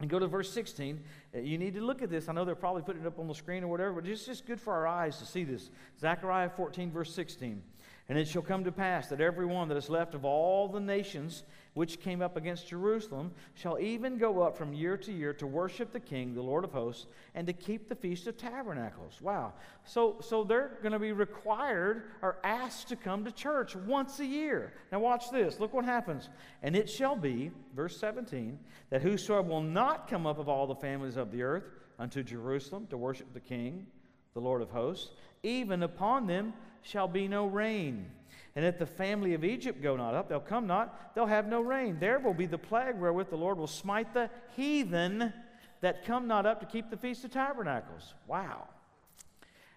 and 0.00 0.10
go 0.10 0.18
to 0.18 0.26
verse 0.26 0.52
16. 0.52 1.00
Uh, 1.32 1.38
you 1.38 1.56
need 1.56 1.72
to 1.74 1.80
look 1.80 2.02
at 2.02 2.10
this. 2.10 2.28
I 2.28 2.32
know 2.32 2.44
they're 2.44 2.56
probably 2.56 2.82
putting 2.82 3.02
it 3.02 3.06
up 3.06 3.20
on 3.20 3.28
the 3.28 3.34
screen 3.34 3.62
or 3.62 3.68
whatever, 3.68 3.92
but 3.92 4.08
it's 4.08 4.26
just 4.26 4.44
good 4.44 4.60
for 4.60 4.72
our 4.74 4.88
eyes 4.88 5.18
to 5.18 5.24
see 5.24 5.44
this. 5.44 5.70
Zechariah 6.00 6.50
14, 6.50 6.90
verse 6.90 7.14
16. 7.14 7.62
And 8.08 8.16
it 8.18 8.26
shall 8.26 8.40
come 8.40 8.64
to 8.64 8.72
pass 8.72 9.08
that 9.08 9.20
every 9.20 9.44
one 9.44 9.68
that 9.68 9.76
is 9.76 9.90
left 9.90 10.14
of 10.14 10.24
all 10.24 10.66
the 10.66 10.80
nations 10.80 11.42
which 11.74 12.00
came 12.00 12.22
up 12.22 12.38
against 12.38 12.68
Jerusalem 12.68 13.32
shall 13.52 13.78
even 13.78 14.16
go 14.16 14.40
up 14.40 14.56
from 14.56 14.72
year 14.72 14.96
to 14.96 15.12
year 15.12 15.34
to 15.34 15.46
worship 15.46 15.92
the 15.92 16.00
King, 16.00 16.34
the 16.34 16.40
Lord 16.40 16.64
of 16.64 16.72
hosts, 16.72 17.06
and 17.34 17.46
to 17.46 17.52
keep 17.52 17.86
the 17.86 17.94
Feast 17.94 18.26
of 18.26 18.38
Tabernacles. 18.38 19.20
Wow. 19.20 19.52
So, 19.84 20.16
so 20.22 20.42
they're 20.42 20.78
going 20.80 20.92
to 20.92 20.98
be 20.98 21.12
required 21.12 22.04
or 22.22 22.38
asked 22.42 22.88
to 22.88 22.96
come 22.96 23.26
to 23.26 23.30
church 23.30 23.76
once 23.76 24.18
a 24.20 24.26
year. 24.26 24.72
Now, 24.90 25.00
watch 25.00 25.30
this. 25.30 25.60
Look 25.60 25.74
what 25.74 25.84
happens. 25.84 26.30
And 26.62 26.74
it 26.74 26.88
shall 26.88 27.14
be, 27.14 27.50
verse 27.76 27.98
17, 28.00 28.58
that 28.88 29.02
whosoever 29.02 29.46
will 29.46 29.60
not 29.60 30.08
come 30.08 30.26
up 30.26 30.38
of 30.38 30.48
all 30.48 30.66
the 30.66 30.74
families 30.74 31.18
of 31.18 31.30
the 31.30 31.42
earth 31.42 31.64
unto 31.98 32.22
Jerusalem 32.22 32.86
to 32.86 32.96
worship 32.96 33.34
the 33.34 33.40
King, 33.40 33.86
the 34.32 34.40
Lord 34.40 34.62
of 34.62 34.70
hosts, 34.70 35.10
even 35.42 35.82
upon 35.82 36.26
them 36.26 36.54
shall 36.82 37.08
be 37.08 37.28
no 37.28 37.46
rain 37.46 38.10
and 38.58 38.66
if 38.66 38.76
the 38.76 38.86
family 38.86 39.34
of 39.34 39.44
Egypt 39.44 39.80
go 39.80 39.96
not 39.96 40.14
up, 40.14 40.28
they'll 40.28 40.40
come 40.40 40.66
not, 40.66 41.14
they'll 41.14 41.26
have 41.26 41.46
no 41.46 41.60
rain. 41.60 41.98
There 42.00 42.18
will 42.18 42.34
be 42.34 42.46
the 42.46 42.58
plague 42.58 42.96
wherewith 42.96 43.30
the 43.30 43.36
Lord 43.36 43.56
will 43.56 43.68
smite 43.68 44.12
the 44.12 44.30
heathen 44.56 45.32
that 45.80 46.04
come 46.04 46.26
not 46.26 46.44
up 46.44 46.58
to 46.58 46.66
keep 46.66 46.90
the 46.90 46.96
Feast 46.96 47.24
of 47.24 47.30
Tabernacles. 47.30 48.14
Wow. 48.26 48.66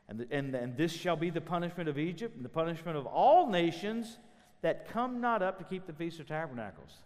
And, 0.10 0.22
the, 0.22 0.28
and, 0.32 0.56
and 0.56 0.76
this 0.76 0.92
shall 0.92 1.16
be 1.16 1.30
the 1.30 1.42
punishment 1.42 1.90
of 1.90 2.00
Egypt 2.00 2.36
and 2.36 2.44
the 2.44 2.50
punishment 2.50 2.98
of 2.98 3.06
all 3.06 3.48
nations 3.48 4.18
that 4.64 4.92
come 4.92 5.22
not 5.22 5.44
up 5.44 5.60
to 5.60 5.64
keep 5.64 5.86
the 5.86 5.94
Feast 5.94 6.20
of 6.20 6.28
Tabernacles. 6.28 7.04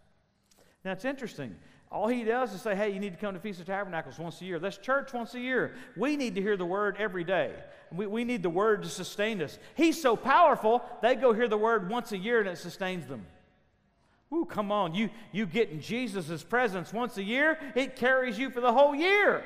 Now 0.85 0.93
it's 0.93 1.03
interesting. 1.03 1.57
All 1.91 2.07
he 2.07 2.23
does 2.23 2.53
is 2.53 2.61
say, 2.61 2.75
hey, 2.75 2.89
you 2.89 2.99
need 2.99 3.13
to 3.13 3.19
come 3.19 3.33
to 3.35 3.39
Feast 3.39 3.59
of 3.59 3.67
Tabernacles 3.67 4.19
once 4.19 4.41
a 4.41 4.45
year. 4.45 4.59
That's 4.59 4.77
church 4.77 5.13
once 5.13 5.33
a 5.33 5.39
year. 5.39 5.75
We 5.95 6.17
need 6.17 6.35
to 6.35 6.41
hear 6.41 6.57
the 6.57 6.65
word 6.65 6.97
every 6.99 7.23
day. 7.23 7.53
We, 7.91 8.07
we 8.07 8.23
need 8.23 8.43
the 8.43 8.49
word 8.49 8.83
to 8.83 8.89
sustain 8.89 9.41
us. 9.41 9.57
He's 9.75 10.01
so 10.01 10.15
powerful, 10.15 10.83
they 11.01 11.15
go 11.15 11.31
hear 11.31 11.47
the 11.47 11.57
word 11.57 11.89
once 11.89 12.11
a 12.11 12.17
year 12.17 12.39
and 12.39 12.49
it 12.49 12.57
sustains 12.57 13.05
them. 13.05 13.25
Ooh, 14.33 14.45
come 14.45 14.71
on. 14.71 14.95
You, 14.95 15.09
you 15.31 15.45
get 15.45 15.69
in 15.69 15.79
Jesus' 15.79 16.43
presence 16.43 16.91
once 16.91 17.17
a 17.17 17.23
year, 17.23 17.57
it 17.75 17.95
carries 17.95 18.37
you 18.37 18.49
for 18.49 18.59
the 18.59 18.73
whole 18.73 18.95
year. 18.95 19.43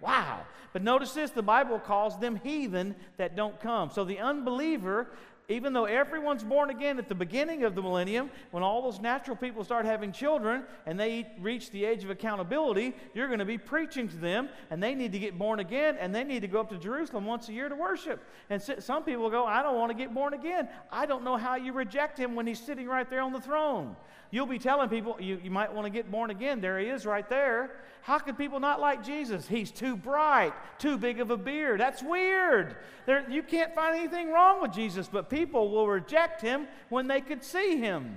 Wow. 0.00 0.40
But 0.72 0.82
notice 0.82 1.12
this 1.12 1.30
the 1.30 1.42
Bible 1.42 1.78
calls 1.78 2.18
them 2.18 2.40
heathen 2.42 2.96
that 3.16 3.36
don't 3.36 3.60
come. 3.60 3.90
So 3.90 4.04
the 4.04 4.18
unbeliever 4.18 5.08
even 5.48 5.74
though 5.74 5.84
everyone's 5.84 6.42
born 6.42 6.70
again 6.70 6.98
at 6.98 7.08
the 7.08 7.14
beginning 7.14 7.64
of 7.64 7.74
the 7.74 7.82
millennium, 7.82 8.30
when 8.50 8.62
all 8.62 8.82
those 8.82 9.00
natural 9.00 9.36
people 9.36 9.62
start 9.62 9.84
having 9.84 10.10
children 10.10 10.64
and 10.86 10.98
they 10.98 11.26
reach 11.38 11.70
the 11.70 11.84
age 11.84 12.02
of 12.02 12.10
accountability, 12.10 12.94
you're 13.12 13.26
going 13.26 13.40
to 13.40 13.44
be 13.44 13.58
preaching 13.58 14.08
to 14.08 14.16
them 14.16 14.48
and 14.70 14.82
they 14.82 14.94
need 14.94 15.12
to 15.12 15.18
get 15.18 15.38
born 15.38 15.60
again 15.60 15.96
and 16.00 16.14
they 16.14 16.24
need 16.24 16.40
to 16.40 16.48
go 16.48 16.60
up 16.60 16.70
to 16.70 16.78
Jerusalem 16.78 17.26
once 17.26 17.48
a 17.50 17.52
year 17.52 17.68
to 17.68 17.76
worship. 17.76 18.24
And 18.48 18.62
some 18.62 19.04
people 19.04 19.28
go, 19.28 19.44
I 19.44 19.62
don't 19.62 19.76
want 19.76 19.90
to 19.90 19.96
get 19.96 20.14
born 20.14 20.32
again. 20.32 20.68
I 20.90 21.04
don't 21.04 21.24
know 21.24 21.36
how 21.36 21.56
you 21.56 21.72
reject 21.72 22.18
him 22.18 22.34
when 22.34 22.46
he's 22.46 22.60
sitting 22.60 22.86
right 22.86 23.08
there 23.08 23.20
on 23.20 23.32
the 23.32 23.40
throne. 23.40 23.96
You'll 24.30 24.46
be 24.46 24.58
telling 24.58 24.88
people, 24.88 25.16
you, 25.20 25.38
you 25.44 25.50
might 25.50 25.72
want 25.72 25.86
to 25.86 25.90
get 25.90 26.10
born 26.10 26.30
again. 26.30 26.60
There 26.60 26.78
he 26.78 26.86
is 26.86 27.06
right 27.06 27.28
there. 27.28 27.70
How 28.02 28.18
could 28.18 28.36
people 28.36 28.60
not 28.60 28.80
like 28.80 29.04
Jesus? 29.04 29.46
He's 29.46 29.70
too 29.70 29.96
bright, 29.96 30.52
too 30.78 30.98
big 30.98 31.20
of 31.20 31.30
a 31.30 31.36
beard. 31.36 31.80
That's 31.80 32.02
weird. 32.02 32.76
There, 33.06 33.24
you 33.30 33.42
can't 33.42 33.74
find 33.74 33.96
anything 33.96 34.30
wrong 34.30 34.60
with 34.60 34.72
Jesus, 34.72 35.08
but 35.10 35.30
people 35.34 35.68
will 35.68 35.88
reject 35.88 36.40
him 36.40 36.68
when 36.90 37.08
they 37.08 37.20
could 37.20 37.42
see 37.42 37.76
him. 37.76 38.16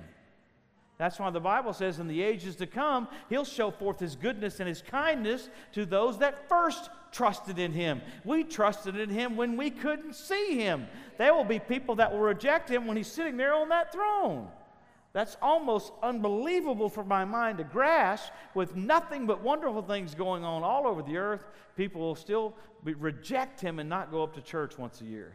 That's 0.98 1.18
why 1.18 1.30
the 1.30 1.40
Bible 1.40 1.72
says 1.72 1.98
in 1.98 2.06
the 2.06 2.22
ages 2.22 2.54
to 2.56 2.66
come, 2.66 3.08
he'll 3.28 3.44
show 3.44 3.72
forth 3.72 3.98
his 3.98 4.14
goodness 4.14 4.60
and 4.60 4.68
his 4.68 4.82
kindness 4.82 5.48
to 5.72 5.84
those 5.84 6.18
that 6.18 6.48
first 6.48 6.90
trusted 7.10 7.58
in 7.58 7.72
him. 7.72 8.02
We 8.24 8.44
trusted 8.44 8.96
in 8.96 9.10
him 9.10 9.36
when 9.36 9.56
we 9.56 9.70
couldn't 9.70 10.14
see 10.14 10.60
him. 10.60 10.86
There 11.18 11.34
will 11.34 11.44
be 11.44 11.58
people 11.58 11.96
that 11.96 12.12
will 12.12 12.20
reject 12.20 12.70
him 12.70 12.86
when 12.86 12.96
he's 12.96 13.10
sitting 13.10 13.36
there 13.36 13.54
on 13.54 13.68
that 13.70 13.92
throne. 13.92 14.48
That's 15.12 15.36
almost 15.42 15.92
unbelievable 16.02 16.88
for 16.88 17.02
my 17.02 17.24
mind 17.24 17.58
to 17.58 17.64
grasp. 17.64 18.30
With 18.54 18.76
nothing 18.76 19.26
but 19.26 19.42
wonderful 19.42 19.82
things 19.82 20.14
going 20.14 20.44
on 20.44 20.62
all 20.62 20.86
over 20.86 21.02
the 21.02 21.16
earth, 21.16 21.44
people 21.76 22.00
will 22.00 22.14
still 22.14 22.54
reject 22.84 23.60
him 23.60 23.80
and 23.80 23.88
not 23.88 24.12
go 24.12 24.22
up 24.22 24.34
to 24.34 24.40
church 24.40 24.78
once 24.78 25.00
a 25.00 25.04
year. 25.04 25.32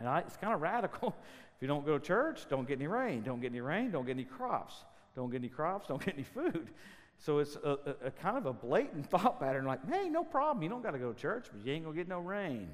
And 0.00 0.08
I, 0.08 0.20
it's 0.20 0.36
kind 0.36 0.52
of 0.52 0.60
radical. 0.60 1.14
If 1.56 1.64
you 1.64 1.68
don't 1.68 1.84
go 1.84 1.98
to 1.98 2.02
church, 2.02 2.46
don't 2.48 2.66
get 2.66 2.78
any 2.78 2.86
rain. 2.86 3.22
Don't 3.22 3.38
get 3.38 3.48
any 3.48 3.60
rain, 3.60 3.90
don't 3.90 4.06
get 4.06 4.12
any 4.12 4.24
crops. 4.24 4.74
Don't 5.14 5.30
get 5.30 5.42
any 5.42 5.50
crops, 5.50 5.88
don't 5.88 6.02
get 6.02 6.14
any 6.14 6.22
food. 6.22 6.70
So 7.18 7.38
it's 7.38 7.56
a, 7.56 7.76
a, 7.84 8.06
a 8.06 8.10
kind 8.10 8.38
of 8.38 8.46
a 8.46 8.52
blatant 8.54 9.04
thought 9.10 9.38
pattern 9.38 9.66
like, 9.66 9.86
hey, 9.92 10.08
no 10.08 10.24
problem. 10.24 10.62
You 10.62 10.70
don't 10.70 10.82
got 10.82 10.92
to 10.92 10.98
go 10.98 11.12
to 11.12 11.20
church, 11.20 11.48
but 11.52 11.62
you 11.62 11.74
ain't 11.74 11.84
going 11.84 11.94
to 11.94 12.00
get 12.00 12.08
no 12.08 12.20
rain. 12.20 12.68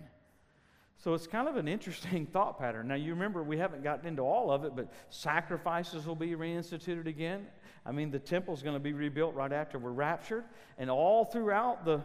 So 0.99 1.15
it's 1.15 1.27
kind 1.27 1.49
of 1.49 1.57
an 1.57 1.69
interesting 1.69 2.27
thought 2.33 2.59
pattern. 2.59 2.89
Now, 2.89 2.95
you 2.95 3.13
remember 3.13 3.43
we 3.43 3.59
haven't 3.59 3.83
gotten 3.83 4.07
into 4.07 4.23
all 4.23 4.51
of 4.51 4.65
it, 4.65 4.75
but 4.75 4.93
sacrifices 5.11 6.07
will 6.07 6.15
be 6.15 6.31
reinstituted 6.31 7.07
again. 7.07 7.47
I 7.85 7.93
mean, 7.93 8.11
the 8.11 8.19
temple's 8.19 8.63
going 8.63 8.75
to 8.75 8.81
be 8.81 8.93
rebuilt 8.93 9.35
right 9.35 9.53
after 9.53 9.79
we're 9.79 9.91
raptured. 9.91 10.45
And 10.79 10.91
all 10.91 11.25
throughout 11.25 11.85
the, 11.85 12.05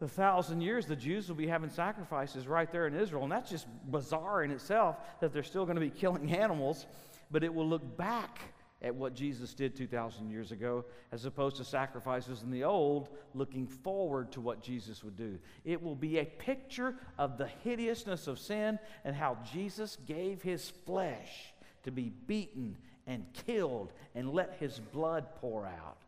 the 0.00 0.08
thousand 0.08 0.62
years, 0.62 0.86
the 0.86 0.96
Jews 0.96 1.28
will 1.28 1.36
be 1.36 1.46
having 1.46 1.68
sacrifices 1.68 2.48
right 2.48 2.70
there 2.72 2.86
in 2.86 2.94
Israel. 2.94 3.22
And 3.22 3.30
that's 3.30 3.50
just 3.50 3.66
bizarre 3.90 4.42
in 4.42 4.50
itself 4.50 4.96
that 5.20 5.32
they're 5.32 5.42
still 5.42 5.66
going 5.66 5.76
to 5.76 5.80
be 5.80 5.90
killing 6.00 6.32
animals, 6.32 6.86
but 7.30 7.44
it 7.44 7.54
will 7.54 7.68
look 7.68 7.96
back 7.96 8.40
at 8.82 8.94
what 8.94 9.14
Jesus 9.14 9.52
did 9.52 9.76
2,000 9.76 10.30
years 10.30 10.52
ago, 10.52 10.86
as 11.12 11.26
opposed 11.26 11.56
to 11.56 11.64
sacrifices 11.64 12.42
in 12.42 12.50
the 12.50 12.64
old, 12.64 13.10
looking 13.34 13.66
forward 13.66 14.32
to 14.32 14.40
what 14.40 14.62
Jesus 14.62 15.04
would 15.04 15.16
do. 15.16 15.38
It 15.66 15.82
will 15.82 15.94
be 15.94 16.18
a 16.18 16.24
picture 16.24 16.94
of 17.18 17.36
the 17.36 17.48
hideousness 17.62 18.26
of 18.26 18.38
sin 18.38 18.78
and 19.04 19.14
how 19.14 19.36
Jesus 19.52 19.98
gave 20.06 20.40
his 20.40 20.70
flesh 20.86 21.52
to 21.82 21.90
be 21.90 22.10
beaten 22.26 22.78
and 23.06 23.26
killed 23.46 23.92
and 24.14 24.32
let 24.32 24.56
his 24.58 24.78
blood 24.78 25.26
pour 25.42 25.66
out. 25.66 25.98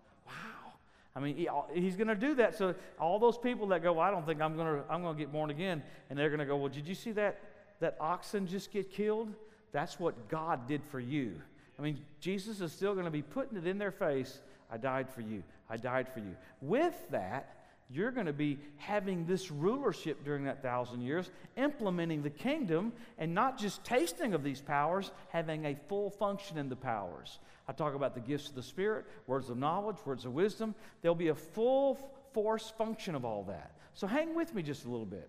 I 1.14 1.20
mean, 1.20 1.36
he, 1.36 1.48
he's 1.74 1.96
going 1.96 2.08
to 2.08 2.14
do 2.14 2.34
that. 2.36 2.56
So 2.56 2.74
all 2.98 3.18
those 3.18 3.36
people 3.36 3.66
that 3.68 3.82
go, 3.82 3.92
well, 3.92 4.02
I 4.02 4.10
don't 4.10 4.24
think 4.24 4.40
I'm 4.40 4.56
going 4.56 4.78
to 4.78 4.84
I'm 4.88 5.02
going 5.02 5.14
to 5.14 5.18
get 5.20 5.32
born 5.32 5.50
again, 5.50 5.82
and 6.08 6.18
they're 6.18 6.30
going 6.30 6.40
to 6.40 6.46
go, 6.46 6.56
well, 6.56 6.68
did 6.68 6.86
you 6.86 6.94
see 6.94 7.12
that 7.12 7.40
that 7.80 7.96
oxen 8.00 8.46
just 8.46 8.72
get 8.72 8.90
killed? 8.90 9.34
That's 9.72 9.98
what 9.98 10.28
God 10.28 10.66
did 10.66 10.82
for 10.90 11.00
you. 11.00 11.40
I 11.78 11.82
mean, 11.82 11.98
Jesus 12.20 12.60
is 12.60 12.72
still 12.72 12.92
going 12.92 13.06
to 13.06 13.10
be 13.10 13.22
putting 13.22 13.56
it 13.56 13.66
in 13.66 13.78
their 13.78 13.90
face. 13.90 14.40
I 14.70 14.76
died 14.76 15.08
for 15.08 15.20
you. 15.20 15.42
I 15.68 15.76
died 15.76 16.08
for 16.08 16.20
you. 16.20 16.36
With 16.60 16.94
that, 17.10 17.61
you're 17.92 18.10
going 18.10 18.26
to 18.26 18.32
be 18.32 18.58
having 18.76 19.26
this 19.26 19.50
rulership 19.50 20.24
during 20.24 20.44
that 20.44 20.62
thousand 20.62 21.02
years, 21.02 21.30
implementing 21.56 22.22
the 22.22 22.30
kingdom, 22.30 22.92
and 23.18 23.34
not 23.34 23.58
just 23.58 23.84
tasting 23.84 24.34
of 24.34 24.42
these 24.42 24.60
powers, 24.60 25.10
having 25.28 25.66
a 25.66 25.76
full 25.88 26.10
function 26.10 26.56
in 26.58 26.68
the 26.68 26.76
powers. 26.76 27.38
I 27.68 27.72
talk 27.72 27.94
about 27.94 28.14
the 28.14 28.20
gifts 28.20 28.48
of 28.48 28.54
the 28.54 28.62
Spirit, 28.62 29.04
words 29.26 29.50
of 29.50 29.58
knowledge, 29.58 29.96
words 30.04 30.24
of 30.24 30.32
wisdom. 30.32 30.74
There'll 31.00 31.14
be 31.14 31.28
a 31.28 31.34
full 31.34 31.98
force 32.32 32.72
function 32.76 33.14
of 33.14 33.24
all 33.24 33.44
that. 33.44 33.72
So 33.94 34.06
hang 34.06 34.34
with 34.34 34.54
me 34.54 34.62
just 34.62 34.84
a 34.84 34.88
little 34.88 35.06
bit. 35.06 35.28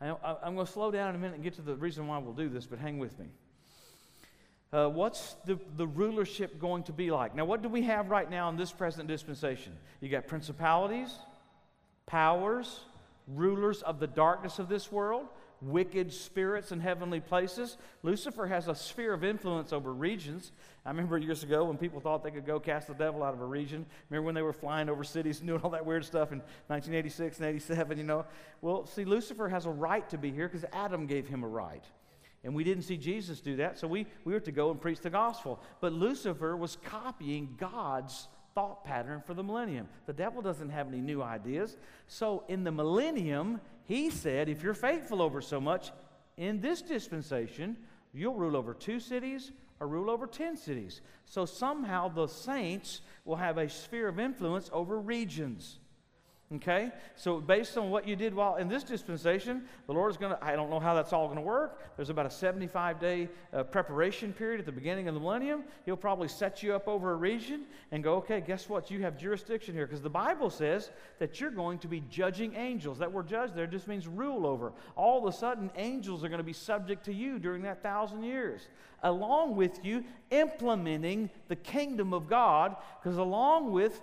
I, 0.00 0.08
am 0.44 0.54
going 0.54 0.66
to 0.66 0.72
slow 0.72 0.90
down 0.90 1.10
in 1.10 1.14
a 1.14 1.18
minute 1.18 1.34
and 1.34 1.44
get 1.44 1.54
to 1.54 1.62
the 1.62 1.76
reason 1.76 2.06
why 2.06 2.18
we'll 2.18 2.34
do 2.34 2.48
this, 2.48 2.66
but 2.66 2.78
hang 2.78 2.98
with 2.98 3.18
me. 3.18 3.26
Uh, 4.72 4.88
what's 4.88 5.36
the, 5.44 5.58
the 5.76 5.86
rulership 5.86 6.58
going 6.58 6.82
to 6.82 6.92
be 6.92 7.10
like? 7.10 7.34
Now, 7.36 7.44
what 7.44 7.62
do 7.62 7.68
we 7.68 7.82
have 7.82 8.10
right 8.10 8.28
now 8.28 8.48
in 8.48 8.56
this 8.56 8.72
present 8.72 9.06
dispensation? 9.06 9.72
You 10.00 10.08
got 10.08 10.26
principalities, 10.26 11.14
powers, 12.06 12.80
rulers 13.28 13.82
of 13.82 14.00
the 14.00 14.06
darkness 14.06 14.58
of 14.58 14.68
this 14.68 14.90
world, 14.90 15.26
wicked 15.62 16.12
spirits 16.12 16.72
in 16.72 16.80
heavenly 16.80 17.20
places. 17.20 17.76
Lucifer 18.02 18.46
has 18.46 18.68
a 18.68 18.74
sphere 18.74 19.14
of 19.14 19.24
influence 19.24 19.72
over 19.72 19.92
regions. 19.92 20.52
I 20.84 20.90
remember 20.90 21.16
years 21.16 21.42
ago 21.42 21.64
when 21.64 21.78
people 21.78 22.00
thought 22.00 22.22
they 22.22 22.30
could 22.30 22.46
go 22.46 22.60
cast 22.60 22.88
the 22.88 22.94
devil 22.94 23.22
out 23.22 23.32
of 23.32 23.40
a 23.40 23.46
region. 23.46 23.86
Remember 24.10 24.26
when 24.26 24.34
they 24.34 24.42
were 24.42 24.52
flying 24.52 24.88
over 24.88 25.04
cities 25.04 25.38
and 25.38 25.48
doing 25.48 25.60
all 25.62 25.70
that 25.70 25.86
weird 25.86 26.04
stuff 26.04 26.32
in 26.32 26.38
1986 26.66 27.38
and 27.38 27.46
87, 27.46 27.98
you 27.98 28.04
know? 28.04 28.26
Well, 28.60 28.86
see, 28.86 29.04
Lucifer 29.04 29.48
has 29.48 29.66
a 29.66 29.70
right 29.70 30.08
to 30.10 30.18
be 30.18 30.30
here 30.30 30.48
because 30.48 30.68
Adam 30.72 31.06
gave 31.06 31.26
him 31.26 31.42
a 31.42 31.48
right. 31.48 31.84
And 32.44 32.54
we 32.54 32.62
didn't 32.62 32.84
see 32.84 32.98
Jesus 32.98 33.40
do 33.40 33.56
that, 33.56 33.78
so 33.78 33.88
we, 33.88 34.06
we 34.24 34.34
were 34.34 34.40
to 34.40 34.52
go 34.52 34.70
and 34.70 34.80
preach 34.80 35.00
the 35.00 35.10
gospel. 35.10 35.60
But 35.80 35.94
Lucifer 35.94 36.56
was 36.56 36.76
copying 36.84 37.54
God's 37.58 38.28
thought 38.54 38.84
pattern 38.84 39.22
for 39.26 39.34
the 39.34 39.42
millennium. 39.42 39.88
The 40.06 40.12
devil 40.12 40.42
doesn't 40.42 40.68
have 40.68 40.86
any 40.86 41.00
new 41.00 41.22
ideas. 41.22 41.76
So 42.06 42.44
in 42.48 42.62
the 42.62 42.70
millennium, 42.70 43.60
he 43.86 44.10
said, 44.10 44.48
if 44.48 44.62
you're 44.62 44.74
faithful 44.74 45.22
over 45.22 45.40
so 45.40 45.60
much, 45.60 45.90
in 46.36 46.60
this 46.60 46.82
dispensation, 46.82 47.76
you'll 48.12 48.34
rule 48.34 48.56
over 48.56 48.74
two 48.74 49.00
cities 49.00 49.52
or 49.80 49.88
rule 49.88 50.10
over 50.10 50.26
10 50.26 50.56
cities. 50.56 51.00
So 51.24 51.46
somehow 51.46 52.08
the 52.08 52.26
saints 52.26 53.00
will 53.24 53.36
have 53.36 53.58
a 53.58 53.68
sphere 53.68 54.08
of 54.08 54.20
influence 54.20 54.70
over 54.72 55.00
regions. 55.00 55.78
Okay? 56.56 56.92
So, 57.16 57.40
based 57.40 57.76
on 57.76 57.90
what 57.90 58.06
you 58.06 58.16
did 58.16 58.34
while 58.34 58.56
in 58.56 58.68
this 58.68 58.84
dispensation, 58.84 59.64
the 59.86 59.92
Lord 59.92 60.10
is 60.10 60.16
going 60.16 60.32
to, 60.32 60.44
I 60.44 60.54
don't 60.54 60.70
know 60.70 60.78
how 60.78 60.94
that's 60.94 61.12
all 61.12 61.26
going 61.26 61.38
to 61.38 61.42
work. 61.42 61.80
There's 61.96 62.10
about 62.10 62.26
a 62.26 62.30
75 62.30 63.00
day 63.00 63.28
uh, 63.52 63.64
preparation 63.64 64.32
period 64.32 64.60
at 64.60 64.66
the 64.66 64.72
beginning 64.72 65.08
of 65.08 65.14
the 65.14 65.20
millennium. 65.20 65.64
He'll 65.84 65.96
probably 65.96 66.28
set 66.28 66.62
you 66.62 66.74
up 66.74 66.86
over 66.86 67.12
a 67.12 67.16
region 67.16 67.64
and 67.90 68.04
go, 68.04 68.16
okay, 68.16 68.40
guess 68.40 68.68
what? 68.68 68.90
You 68.90 69.02
have 69.02 69.16
jurisdiction 69.16 69.74
here. 69.74 69.86
Because 69.86 70.02
the 70.02 70.10
Bible 70.10 70.50
says 70.50 70.90
that 71.18 71.40
you're 71.40 71.50
going 71.50 71.78
to 71.78 71.88
be 71.88 72.02
judging 72.10 72.54
angels. 72.54 72.98
That 72.98 73.12
word 73.12 73.26
judge 73.26 73.52
there 73.54 73.66
just 73.66 73.88
means 73.88 74.06
rule 74.06 74.46
over. 74.46 74.72
All 74.96 75.26
of 75.26 75.32
a 75.32 75.36
sudden, 75.36 75.70
angels 75.76 76.24
are 76.24 76.28
going 76.28 76.38
to 76.38 76.44
be 76.44 76.52
subject 76.52 77.04
to 77.06 77.14
you 77.14 77.38
during 77.38 77.62
that 77.62 77.82
thousand 77.82 78.22
years, 78.22 78.68
along 79.02 79.56
with 79.56 79.84
you 79.84 80.04
implementing 80.30 81.30
the 81.48 81.56
kingdom 81.56 82.12
of 82.12 82.28
God. 82.28 82.76
Because 83.02 83.18
along 83.18 83.72
with 83.72 84.00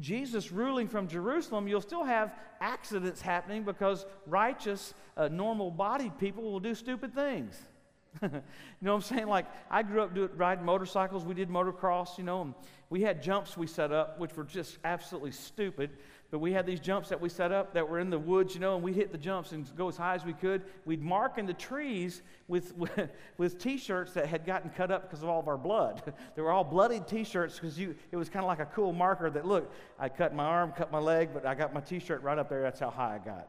Jesus 0.00 0.50
ruling 0.50 0.88
from 0.88 1.08
Jerusalem, 1.08 1.68
you'll 1.68 1.80
still 1.80 2.04
have 2.04 2.34
accidents 2.60 3.20
happening 3.20 3.64
because 3.64 4.06
righteous, 4.26 4.94
uh, 5.16 5.28
normal 5.28 5.70
bodied 5.70 6.18
people 6.18 6.42
will 6.42 6.60
do 6.60 6.74
stupid 6.74 7.14
things. 7.14 7.60
you 8.22 8.28
know 8.28 8.40
what 8.80 8.94
I'm 8.94 9.02
saying? 9.02 9.28
Like, 9.28 9.46
I 9.70 9.82
grew 9.82 10.02
up 10.02 10.14
doing, 10.14 10.30
riding 10.36 10.64
motorcycles. 10.64 11.24
We 11.24 11.34
did 11.34 11.48
motocross, 11.48 12.18
you 12.18 12.24
know, 12.24 12.42
and 12.42 12.54
we 12.88 13.02
had 13.02 13.22
jumps 13.22 13.56
we 13.56 13.66
set 13.66 13.92
up, 13.92 14.18
which 14.18 14.36
were 14.36 14.44
just 14.44 14.78
absolutely 14.84 15.32
stupid. 15.32 15.90
But 16.30 16.38
we 16.38 16.52
had 16.52 16.64
these 16.64 16.78
jumps 16.78 17.08
that 17.08 17.20
we 17.20 17.28
set 17.28 17.50
up 17.50 17.74
that 17.74 17.88
were 17.88 17.98
in 17.98 18.08
the 18.08 18.18
woods, 18.18 18.54
you 18.54 18.60
know, 18.60 18.76
and 18.76 18.84
we'd 18.84 18.94
hit 18.94 19.10
the 19.10 19.18
jumps 19.18 19.50
and 19.50 19.68
go 19.76 19.88
as 19.88 19.96
high 19.96 20.14
as 20.14 20.24
we 20.24 20.32
could. 20.32 20.62
We'd 20.84 21.02
mark 21.02 21.38
in 21.38 21.46
the 21.46 21.54
trees 21.54 22.22
with, 22.46 22.76
with, 22.76 23.10
with 23.36 23.58
t-shirts 23.58 24.12
that 24.12 24.26
had 24.26 24.46
gotten 24.46 24.70
cut 24.70 24.92
up 24.92 25.08
because 25.08 25.24
of 25.24 25.28
all 25.28 25.40
of 25.40 25.48
our 25.48 25.58
blood. 25.58 26.02
they 26.36 26.42
were 26.42 26.52
all 26.52 26.62
bloodied 26.62 27.08
t-shirts 27.08 27.56
because 27.56 27.78
you 27.78 27.96
it 28.12 28.16
was 28.16 28.28
kind 28.28 28.44
of 28.44 28.48
like 28.48 28.60
a 28.60 28.66
cool 28.66 28.92
marker 28.92 29.28
that, 29.28 29.44
look, 29.44 29.72
I 29.98 30.08
cut 30.08 30.32
my 30.32 30.44
arm, 30.44 30.72
cut 30.72 30.92
my 30.92 31.00
leg, 31.00 31.30
but 31.34 31.44
I 31.44 31.54
got 31.54 31.74
my 31.74 31.80
t-shirt 31.80 32.22
right 32.22 32.38
up 32.38 32.48
there. 32.48 32.62
That's 32.62 32.80
how 32.80 32.90
high 32.90 33.16
I 33.16 33.18
got. 33.18 33.48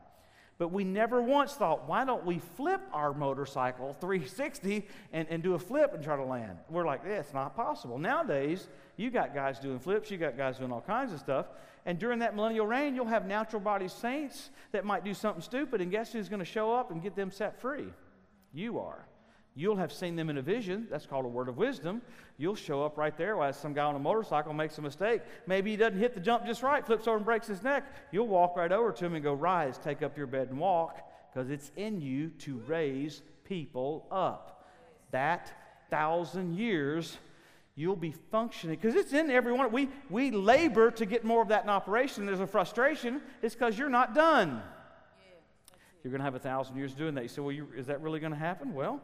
But 0.58 0.72
we 0.72 0.84
never 0.84 1.24
once 1.24 1.54
thought, 1.54 1.88
why 1.88 2.06
don't 2.06 2.24
we 2.24 2.38
flip 2.38 2.82
our 2.94 3.14
motorcycle 3.14 3.94
360 4.00 4.88
and, 5.12 5.28
and 5.30 5.42
do 5.42 5.56
a 5.56 5.60
flip 5.60 5.94
and 5.96 6.04
try 6.04 6.16
to 6.16 6.24
land? 6.24 6.58
We're 6.70 6.86
like, 6.86 7.02
yeah, 7.04 7.14
it's 7.14 7.34
not 7.34 7.56
possible. 7.56 7.98
Nowadays, 7.98 8.68
you 8.98 9.10
got 9.10 9.34
guys 9.34 9.60
doing 9.60 9.80
flips, 9.80 10.12
you 10.12 10.18
got 10.18 10.38
guys 10.38 10.58
doing 10.58 10.72
all 10.72 10.82
kinds 10.82 11.14
of 11.14 11.20
stuff. 11.20 11.48
And 11.86 11.98
during 11.98 12.20
that 12.20 12.36
millennial 12.36 12.68
reign, 12.68 12.96
you'll 12.96 13.06
have 13.06 13.26
natural 13.26 13.62
body 13.62 13.88
saints 13.88 14.52
that 14.72 14.86
might 14.86 15.04
do 15.04 15.14
something 15.14 15.42
stupid, 15.42 15.82
and 15.82 15.90
guess 15.90 16.14
who's 16.14 16.30
going 16.30 16.40
to 16.40 16.46
show 16.46 16.74
up 16.74 16.92
and 16.92 17.02
get 17.02 17.16
them 17.16 17.32
set 17.32 17.60
free? 17.60 17.88
You 18.54 18.80
are. 18.80 19.08
You'll 19.54 19.76
have 19.78 19.92
seen 19.92 20.16
them 20.16 20.30
in 20.30 20.38
a 20.38 20.42
vision. 20.42 20.88
That's 20.90 21.06
called 21.06 21.26
a 21.26 21.28
word 21.28 21.50
of 21.50 21.58
wisdom. 21.58 22.02
You'll 22.38 22.56
show 22.56 22.84
up 22.84 22.98
right 22.98 23.18
there 23.18 23.36
while 23.36 23.52
some 23.52 23.74
guy 23.74 23.84
on 23.84 23.96
a 23.96 24.00
motorcycle 24.00 24.54
makes 24.54 24.78
a 24.78 24.82
mistake. 24.82 25.22
Maybe 25.46 25.72
he 25.72 25.78
doesn't 25.78 26.00
hit 26.00 26.14
the 26.14 26.22
jump 26.22 26.46
just 26.46 26.64
right, 26.64 26.86
flips 26.86 27.08
over 27.08 27.18
and 27.18 27.26
breaks 27.26 27.48
his 27.48 27.62
neck. 27.62 27.84
You'll 28.12 28.28
walk 28.28 28.56
right 28.56 28.72
over 28.72 28.92
to 28.94 29.06
him 29.06 29.16
and 29.16 29.24
go, 29.24 29.34
Rise, 29.34 29.78
take 29.78 30.02
up 30.04 30.18
your 30.18 30.28
bed 30.28 30.50
and 30.50 30.60
walk, 30.60 31.02
because 31.34 31.50
it's 31.50 31.72
in 31.76 32.00
you 32.00 32.30
to 32.40 32.62
raise 32.68 33.24
people 33.44 34.08
up. 34.10 34.70
That 35.12 35.52
thousand 35.90 36.56
years 36.56 37.18
you'll 37.76 37.96
be 37.96 38.14
functioning 38.32 38.78
because 38.80 38.96
it's 38.96 39.14
in 39.14 39.30
everyone. 39.30 39.72
We, 39.72 39.90
we 40.10 40.32
labor 40.32 40.92
to 40.92 41.06
get 41.06 41.24
more 41.24 41.42
of 41.42 41.50
that 41.50 41.64
in 41.64 41.70
operation. 41.70 42.26
There's 42.26 42.40
a 42.40 42.48
frustration. 42.48 43.22
It's 43.42 43.56
because 43.56 43.78
you're 43.78 43.90
not 43.90 44.14
done. 44.14 44.62
You're 46.04 46.12
going 46.12 46.20
to 46.20 46.26
have 46.26 46.36
a 46.36 46.40
thousand 46.40 46.78
years 46.78 46.94
doing 46.94 47.16
that. 47.16 47.24
You 47.24 47.30
say, 47.30 47.42
well, 47.42 47.52
you, 47.52 47.68
is 47.76 47.88
that 47.88 48.02
really 48.02 48.20
going 48.20 48.34
to 48.34 48.40
happen? 48.40 48.74
Well, 48.74 49.02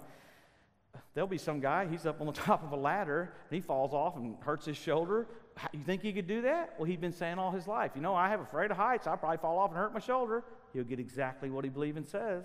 there'll 1.13 1.27
be 1.27 1.37
some 1.37 1.59
guy, 1.59 1.87
he's 1.87 2.05
up 2.05 2.19
on 2.21 2.27
the 2.27 2.33
top 2.47 2.63
of 2.63 2.71
a 2.71 2.75
ladder, 2.75 3.33
and 3.49 3.55
he 3.55 3.61
falls 3.61 3.93
off 3.93 4.15
and 4.15 4.35
hurts 4.41 4.65
his 4.65 4.77
shoulder. 4.77 5.27
You 5.71 5.83
think 5.83 6.01
he 6.01 6.13
could 6.13 6.27
do 6.27 6.41
that? 6.41 6.75
Well, 6.77 6.85
he's 6.85 6.99
been 6.99 7.13
saying 7.13 7.39
all 7.39 7.51
his 7.51 7.67
life, 7.67 7.91
you 7.95 8.01
know, 8.01 8.15
I 8.15 8.29
have 8.29 8.41
afraid 8.41 8.71
of 8.71 8.77
heights. 8.77 9.07
I'll 9.07 9.17
probably 9.17 9.37
fall 9.37 9.57
off 9.57 9.71
and 9.71 9.77
hurt 9.77 9.93
my 9.93 9.99
shoulder. 9.99 10.43
He'll 10.73 10.83
get 10.83 10.99
exactly 10.99 11.49
what 11.49 11.63
he 11.63 11.69
believes 11.69 11.97
and 11.97 12.07
says. 12.07 12.43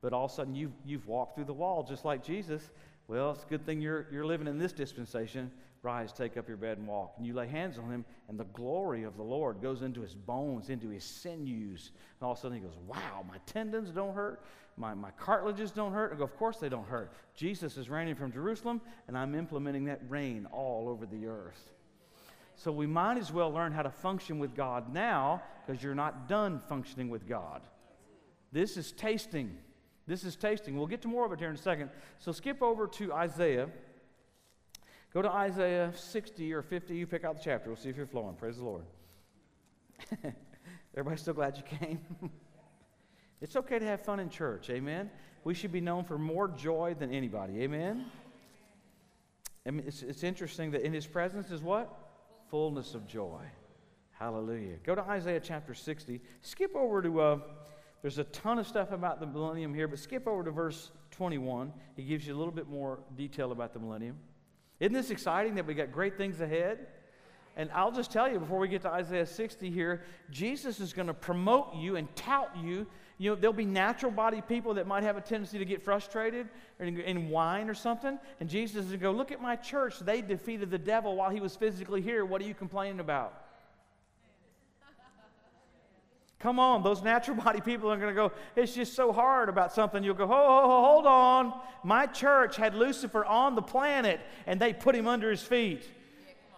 But 0.00 0.12
all 0.12 0.26
of 0.26 0.30
a 0.30 0.34
sudden, 0.34 0.54
you've, 0.54 0.72
you've 0.84 1.06
walked 1.06 1.34
through 1.34 1.46
the 1.46 1.54
wall 1.54 1.82
just 1.82 2.04
like 2.04 2.22
Jesus, 2.22 2.70
well, 3.06 3.32
it's 3.32 3.42
a 3.42 3.46
good 3.46 3.66
thing 3.66 3.80
you're, 3.80 4.06
you're 4.10 4.24
living 4.24 4.46
in 4.46 4.58
this 4.58 4.72
dispensation. 4.72 5.50
Rise, 5.82 6.12
take 6.12 6.38
up 6.38 6.48
your 6.48 6.56
bed 6.56 6.78
and 6.78 6.86
walk. 6.86 7.14
And 7.18 7.26
you 7.26 7.34
lay 7.34 7.46
hands 7.46 7.78
on 7.78 7.90
him, 7.90 8.06
and 8.28 8.40
the 8.40 8.44
glory 8.44 9.02
of 9.02 9.18
the 9.18 9.22
Lord 9.22 9.60
goes 9.60 9.82
into 9.82 10.00
his 10.00 10.14
bones, 10.14 10.70
into 10.70 10.88
his 10.88 11.04
sinews. 11.04 11.90
And 12.18 12.26
all 12.26 12.32
of 12.32 12.38
a 12.38 12.40
sudden 12.40 12.56
he 12.56 12.62
goes, 12.62 12.78
Wow, 12.86 13.24
my 13.28 13.36
tendons 13.44 13.90
don't 13.90 14.14
hurt. 14.14 14.42
My, 14.76 14.94
my 14.94 15.10
cartilages 15.12 15.70
don't 15.70 15.92
hurt. 15.92 16.12
I 16.14 16.16
go, 16.16 16.24
Of 16.24 16.36
course 16.38 16.56
they 16.56 16.70
don't 16.70 16.86
hurt. 16.86 17.12
Jesus 17.34 17.76
is 17.76 17.90
reigning 17.90 18.14
from 18.14 18.32
Jerusalem, 18.32 18.80
and 19.08 19.18
I'm 19.18 19.34
implementing 19.34 19.84
that 19.84 20.00
reign 20.08 20.46
all 20.50 20.88
over 20.88 21.04
the 21.04 21.26
earth. 21.26 21.74
So 22.56 22.72
we 22.72 22.86
might 22.86 23.18
as 23.18 23.30
well 23.30 23.52
learn 23.52 23.72
how 23.72 23.82
to 23.82 23.90
function 23.90 24.38
with 24.38 24.54
God 24.54 24.92
now 24.94 25.42
because 25.66 25.82
you're 25.82 25.94
not 25.94 26.28
done 26.28 26.60
functioning 26.60 27.10
with 27.10 27.28
God. 27.28 27.60
This 28.52 28.76
is 28.76 28.92
tasting. 28.92 29.58
This 30.06 30.24
is 30.24 30.36
tasting. 30.36 30.76
We'll 30.76 30.86
get 30.86 31.02
to 31.02 31.08
more 31.08 31.24
of 31.24 31.32
it 31.32 31.38
here 31.38 31.48
in 31.48 31.54
a 31.54 31.58
second. 31.58 31.90
So 32.18 32.30
skip 32.32 32.62
over 32.62 32.86
to 32.88 33.12
Isaiah. 33.12 33.68
Go 35.12 35.22
to 35.22 35.30
Isaiah 35.30 35.92
60 35.94 36.52
or 36.52 36.62
50. 36.62 36.94
You 36.94 37.06
pick 37.06 37.24
out 37.24 37.36
the 37.36 37.42
chapter. 37.42 37.70
We'll 37.70 37.76
see 37.76 37.88
if 37.88 37.96
you're 37.96 38.06
flowing. 38.06 38.34
Praise 38.34 38.58
the 38.58 38.64
Lord. 38.64 38.84
Everybody 40.96 41.16
still 41.20 41.34
glad 41.34 41.56
you 41.56 41.62
came? 41.78 42.00
it's 43.40 43.56
okay 43.56 43.78
to 43.78 43.84
have 43.86 44.02
fun 44.02 44.20
in 44.20 44.28
church. 44.28 44.68
Amen. 44.70 45.10
We 45.42 45.54
should 45.54 45.72
be 45.72 45.80
known 45.80 46.04
for 46.04 46.18
more 46.18 46.48
joy 46.48 46.94
than 46.98 47.10
anybody. 47.12 47.62
Amen. 47.62 48.06
I 49.66 49.70
mean, 49.70 49.84
it's, 49.86 50.02
it's 50.02 50.22
interesting 50.22 50.72
that 50.72 50.82
in 50.82 50.92
his 50.92 51.06
presence 51.06 51.50
is 51.50 51.62
what? 51.62 51.90
Fullness 52.50 52.94
of 52.94 53.06
joy. 53.06 53.40
Hallelujah. 54.10 54.76
Go 54.84 54.94
to 54.94 55.02
Isaiah 55.02 55.40
chapter 55.40 55.72
60. 55.72 56.20
Skip 56.42 56.76
over 56.76 57.00
to. 57.00 57.20
Uh, 57.20 57.38
there's 58.04 58.18
a 58.18 58.24
ton 58.24 58.58
of 58.58 58.66
stuff 58.66 58.92
about 58.92 59.18
the 59.18 59.24
millennium 59.24 59.72
here, 59.72 59.88
but 59.88 59.98
skip 59.98 60.28
over 60.28 60.44
to 60.44 60.50
verse 60.50 60.90
21. 61.12 61.72
He 61.96 62.02
gives 62.02 62.26
you 62.26 62.34
a 62.34 62.36
little 62.36 62.52
bit 62.52 62.68
more 62.68 62.98
detail 63.16 63.50
about 63.50 63.72
the 63.72 63.78
millennium. 63.78 64.18
Isn't 64.78 64.92
this 64.92 65.08
exciting 65.08 65.54
that 65.54 65.64
we 65.64 65.72
got 65.72 65.90
great 65.90 66.18
things 66.18 66.42
ahead? 66.42 66.86
And 67.56 67.70
I'll 67.72 67.92
just 67.92 68.12
tell 68.12 68.30
you 68.30 68.38
before 68.38 68.58
we 68.58 68.68
get 68.68 68.82
to 68.82 68.90
Isaiah 68.90 69.24
60 69.24 69.70
here, 69.70 70.02
Jesus 70.30 70.80
is 70.80 70.92
going 70.92 71.06
to 71.06 71.14
promote 71.14 71.76
you 71.76 71.96
and 71.96 72.14
tout 72.14 72.54
you. 72.62 72.86
You 73.16 73.30
know, 73.30 73.36
there'll 73.36 73.54
be 73.54 73.64
natural 73.64 74.12
body 74.12 74.42
people 74.42 74.74
that 74.74 74.86
might 74.86 75.02
have 75.02 75.16
a 75.16 75.22
tendency 75.22 75.56
to 75.56 75.64
get 75.64 75.82
frustrated 75.82 76.50
and, 76.78 76.98
and 76.98 77.30
whine 77.30 77.70
or 77.70 77.74
something. 77.74 78.18
And 78.38 78.50
Jesus 78.50 78.84
is 78.84 78.90
going 78.90 79.00
to 79.00 79.02
go, 79.04 79.12
Look 79.12 79.32
at 79.32 79.40
my 79.40 79.56
church. 79.56 80.00
They 80.00 80.20
defeated 80.20 80.70
the 80.70 80.76
devil 80.76 81.16
while 81.16 81.30
he 81.30 81.40
was 81.40 81.56
physically 81.56 82.02
here. 82.02 82.26
What 82.26 82.42
are 82.42 82.44
you 82.44 82.52
complaining 82.52 83.00
about? 83.00 83.43
Come 86.44 86.58
on, 86.58 86.82
those 86.82 87.02
natural 87.02 87.36
body 87.42 87.62
people 87.62 87.90
are 87.90 87.96
going 87.96 88.14
to 88.14 88.14
go, 88.14 88.30
it's 88.54 88.74
just 88.74 88.92
so 88.92 89.12
hard 89.12 89.48
about 89.48 89.72
something. 89.72 90.04
You'll 90.04 90.14
go, 90.14 90.28
oh, 90.30 90.84
hold 90.84 91.06
on. 91.06 91.58
My 91.82 92.04
church 92.04 92.56
had 92.56 92.74
Lucifer 92.74 93.24
on 93.24 93.54
the 93.54 93.62
planet 93.62 94.20
and 94.46 94.60
they 94.60 94.74
put 94.74 94.94
him 94.94 95.08
under 95.08 95.30
his 95.30 95.40
feet. 95.40 95.88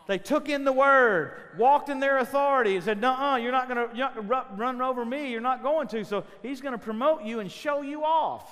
They 0.09 0.19
took 0.19 0.49
in 0.49 0.65
the 0.65 0.73
word, 0.73 1.35
walked 1.57 1.89
in 1.89 2.01
their 2.01 2.19
authority, 2.19 2.77
and 2.77 2.85
said, 2.85 3.01
"No, 3.01 3.35
you're 3.35 3.51
not 3.51 3.69
going 3.69 3.89
to 3.89 4.45
run 4.57 4.81
over 4.81 5.05
me. 5.05 5.33
You're 5.33 5.41
not 5.41 5.65
going 5.65 5.89
to." 5.89 6.05
So 6.05 6.23
he's 6.43 6.61
going 6.61 6.75
to 6.75 6.79
promote 6.79 7.25
you 7.25 7.41
and 7.41 7.51
show 7.51 7.83
you 7.83 8.05
off. 8.05 8.49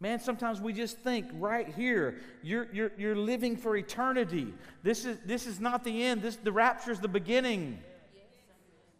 Man, 0.00 0.20
sometimes 0.20 0.58
we 0.58 0.72
just 0.72 0.96
think 1.00 1.26
right 1.34 1.68
here, 1.68 2.16
you're, 2.42 2.66
you're, 2.72 2.92
you're 2.96 3.14
living 3.14 3.58
for 3.58 3.76
eternity. 3.76 4.54
This 4.82 5.04
is, 5.04 5.18
this 5.26 5.46
is 5.46 5.60
not 5.60 5.84
the 5.84 6.02
end. 6.02 6.22
This, 6.22 6.36
the 6.36 6.52
rapture 6.52 6.90
is 6.90 7.00
the 7.00 7.08
beginning. 7.08 7.78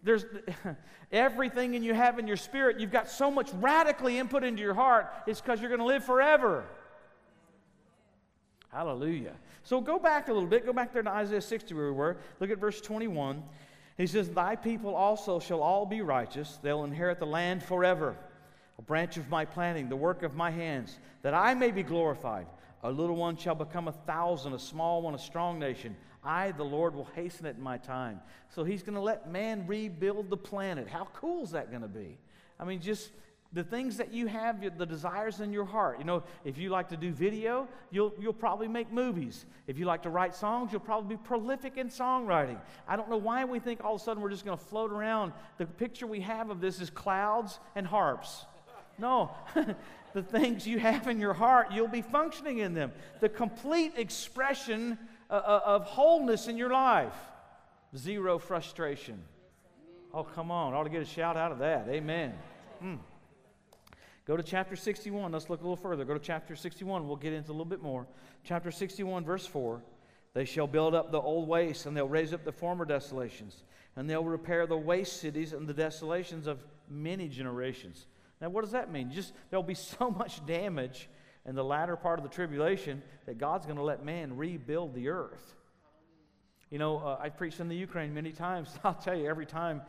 There's 0.05 0.25
everything 1.13 1.75
in 1.75 1.83
you 1.83 1.95
have 1.95 2.19
in 2.19 2.29
your 2.29 2.37
spirit, 2.37 2.79
you've 2.79 2.93
got 2.93 3.09
so 3.09 3.31
much 3.31 3.51
radically 3.55 4.19
input 4.19 4.45
into 4.45 4.63
your 4.63 4.75
heart, 4.75 5.13
it's 5.27 5.41
because 5.41 5.61
you're 5.61 5.71
going 5.71 5.81
to 5.81 5.87
live 5.87 6.05
forever. 6.05 6.65
Hallelujah. 8.71 9.33
So 9.63 9.81
go 9.81 9.99
back 9.99 10.29
a 10.29 10.33
little 10.33 10.49
bit. 10.49 10.67
Go 10.67 10.73
back 10.73 10.93
there 10.93 11.03
to 11.03 11.11
Isaiah 11.11 11.41
60 11.41 11.75
where 11.75 11.87
we 11.87 11.93
were. 11.93 12.17
Look 12.41 12.51
at 12.51 12.59
verse 12.59 12.81
21. 12.81 13.43
He 13.97 14.07
says, 14.07 14.29
Thy 14.29 14.57
people 14.57 14.95
also 14.95 15.39
shall 15.39 15.63
all 15.63 15.87
be 15.87 16.03
righteous. 16.03 16.59
They'll 16.61 16.85
inherit 16.85 17.21
the 17.21 17.27
land 17.27 17.63
forever. 17.63 18.17
A 18.79 18.83
branch 18.83 19.17
of 19.17 19.31
my 19.31 19.45
planting, 19.45 19.89
the 19.89 19.97
work 19.97 20.25
of 20.25 20.35
my 20.35 20.51
hands, 20.51 20.99
that 21.23 21.33
I 21.35 21.55
may 21.55 21.71
be 21.71 21.85
glorified. 21.85 22.47
A 22.85 22.91
little 22.91 23.16
one 23.16 23.37
shall 23.37 23.55
become 23.55 23.89
a 23.89 23.93
thousand, 23.93 24.53
a 24.53 24.59
small 24.59 25.01
one 25.01 25.14
a 25.14 25.18
strong 25.18 25.59
nation. 25.59 25.97
I, 26.22 26.53
the 26.53 26.64
Lord, 26.64 26.95
will 26.95 27.09
hasten 27.16 27.47
it 27.47 27.57
in 27.57 27.62
my 27.62 27.78
time. 27.78 28.20
So 28.55 28.62
he's 28.62 28.82
going 28.82 28.95
to 28.95 29.01
let 29.01 29.30
man 29.30 29.66
rebuild 29.66 30.28
the 30.28 30.37
planet. 30.37 30.87
How 30.87 31.09
cool 31.14 31.43
is 31.43 31.51
that 31.53 31.70
going 31.70 31.82
to 31.82 31.89
be? 31.89 32.18
I 32.61 32.64
mean, 32.64 32.80
just 32.80 33.11
the 33.55 33.64
things 33.64 33.97
that 33.97 34.12
you 34.12 34.26
have, 34.26 34.61
the 34.76 34.85
desires 34.85 35.41
in 35.41 35.51
your 35.51 35.64
heart. 35.64 35.99
You 35.99 36.05
know, 36.05 36.24
if 36.45 36.59
you 36.59 36.68
like 36.68 36.91
to 36.91 36.97
do 36.97 37.11
video, 37.11 37.68
you'll, 37.91 38.12
you'll 38.20 38.32
probably 38.35 38.68
make 38.68 38.93
movies. 38.93 39.47
If 39.66 39.78
you 39.78 39.87
like 39.87 40.03
to 40.03 40.11
write 40.11 40.35
songs, 40.35 40.70
you'll 40.70 40.80
probably 40.80 41.16
be 41.16 41.22
prolific 41.22 41.78
in 41.78 41.89
songwriting. 41.89 42.61
I 42.87 42.97
don't 42.97 43.09
know 43.09 43.16
why 43.16 43.45
we 43.47 43.61
think 43.61 43.82
all 43.82 43.95
of 43.95 44.01
a 44.01 44.05
sudden 44.05 44.22
we're 44.22 44.30
just 44.30 44.45
going 44.45 44.59
to 44.59 44.64
float 44.64 44.93
around. 44.93 45.32
The 45.57 45.66
picture 45.66 46.07
we 46.07 46.20
have 46.20 46.51
of 46.51 46.61
this 46.61 46.80
is 46.80 46.91
clouds 46.91 47.61
and 47.76 47.87
harps. 47.87 48.45
No, 48.99 49.33
the 50.15 50.23
things 50.23 50.67
you 50.67 50.79
have 50.79 51.09
in 51.09 51.21
your 51.21 51.35
heart, 51.35 51.73
you'll 51.73 51.89
be 51.89 52.03
functioning 52.03 52.59
in 52.59 52.75
them. 52.75 52.93
The 53.21 53.29
complete 53.29 53.95
expression 53.97 54.99
uh, 55.29 55.35
uh, 55.35 55.61
of 55.65 55.85
wholeness 55.85 56.49
in 56.49 56.57
your 56.57 56.71
life. 56.71 57.15
Zero 57.97 58.39
frustration. 58.39 59.21
Oh, 60.13 60.23
come 60.23 60.51
on. 60.51 60.75
Ought 60.75 60.85
to 60.85 60.91
get 60.91 61.03
a 61.03 61.07
shout 61.07 61.37
out 61.37 61.51
of 61.51 61.59
that. 61.59 61.89
Amen. 61.89 62.35
Mm. 62.83 62.99
Go 64.27 64.37
to 64.37 64.43
chapter 64.43 64.77
61. 64.77 65.33
Let's 65.33 65.51
look 65.51 65.61
a 65.61 65.63
little 65.63 65.77
further. 65.77 66.05
Go 66.05 66.15
to 66.15 66.21
chapter 66.21 66.57
61. 66.57 67.07
We'll 67.07 67.17
get 67.17 67.33
into 67.33 67.51
a 67.51 67.53
little 67.53 67.65
bit 67.65 67.83
more. 67.83 68.07
Chapter 68.45 68.71
61, 68.71 69.25
verse 69.25 69.47
4. 69.47 69.83
They 70.33 70.45
shall 70.45 70.67
build 70.67 70.95
up 70.95 71.13
the 71.13 71.21
old 71.21 71.49
wastes, 71.49 71.87
and 71.87 71.97
they'll 71.97 72.09
raise 72.09 72.33
up 72.33 72.45
the 72.45 72.53
former 72.53 72.85
desolations, 72.85 73.63
and 73.97 74.09
they'll 74.09 74.25
repair 74.25 74.67
the 74.67 74.77
waste 74.77 75.21
cities 75.21 75.53
and 75.53 75.69
the 75.69 75.75
desolations 75.75 76.47
of 76.47 76.59
many 76.89 77.29
generations. 77.29 78.07
Now, 78.45 78.51
what 78.51 78.63
does 78.63 78.73
that 78.73 78.93
mean? 78.93 79.11
Just 79.11 79.33
there'll 79.49 79.63
be 79.63 79.75
so 79.99 80.11
much 80.11 80.45
damage 80.45 81.09
in 81.47 81.55
the 81.55 81.65
latter 81.65 81.97
part 81.97 82.19
of 82.19 82.25
the 82.25 82.29
tribulation 82.29 83.03
that 83.25 83.39
God's 83.39 83.65
going 83.65 83.79
to 83.79 83.83
let 83.83 84.05
man 84.05 84.37
rebuild 84.37 84.95
the 84.95 85.09
earth. 85.09 85.55
You 86.71 86.79
know, 86.79 86.99
uh, 86.99 87.19
I've 87.23 87.39
preached 87.39 87.61
in 87.61 87.69
the 87.69 87.77
Ukraine 87.77 88.13
many 88.13 88.33
times. 88.33 88.69
I'll 88.85 88.93
tell 88.93 89.17
you, 89.17 89.27
every 89.27 89.47
time, 89.47 89.81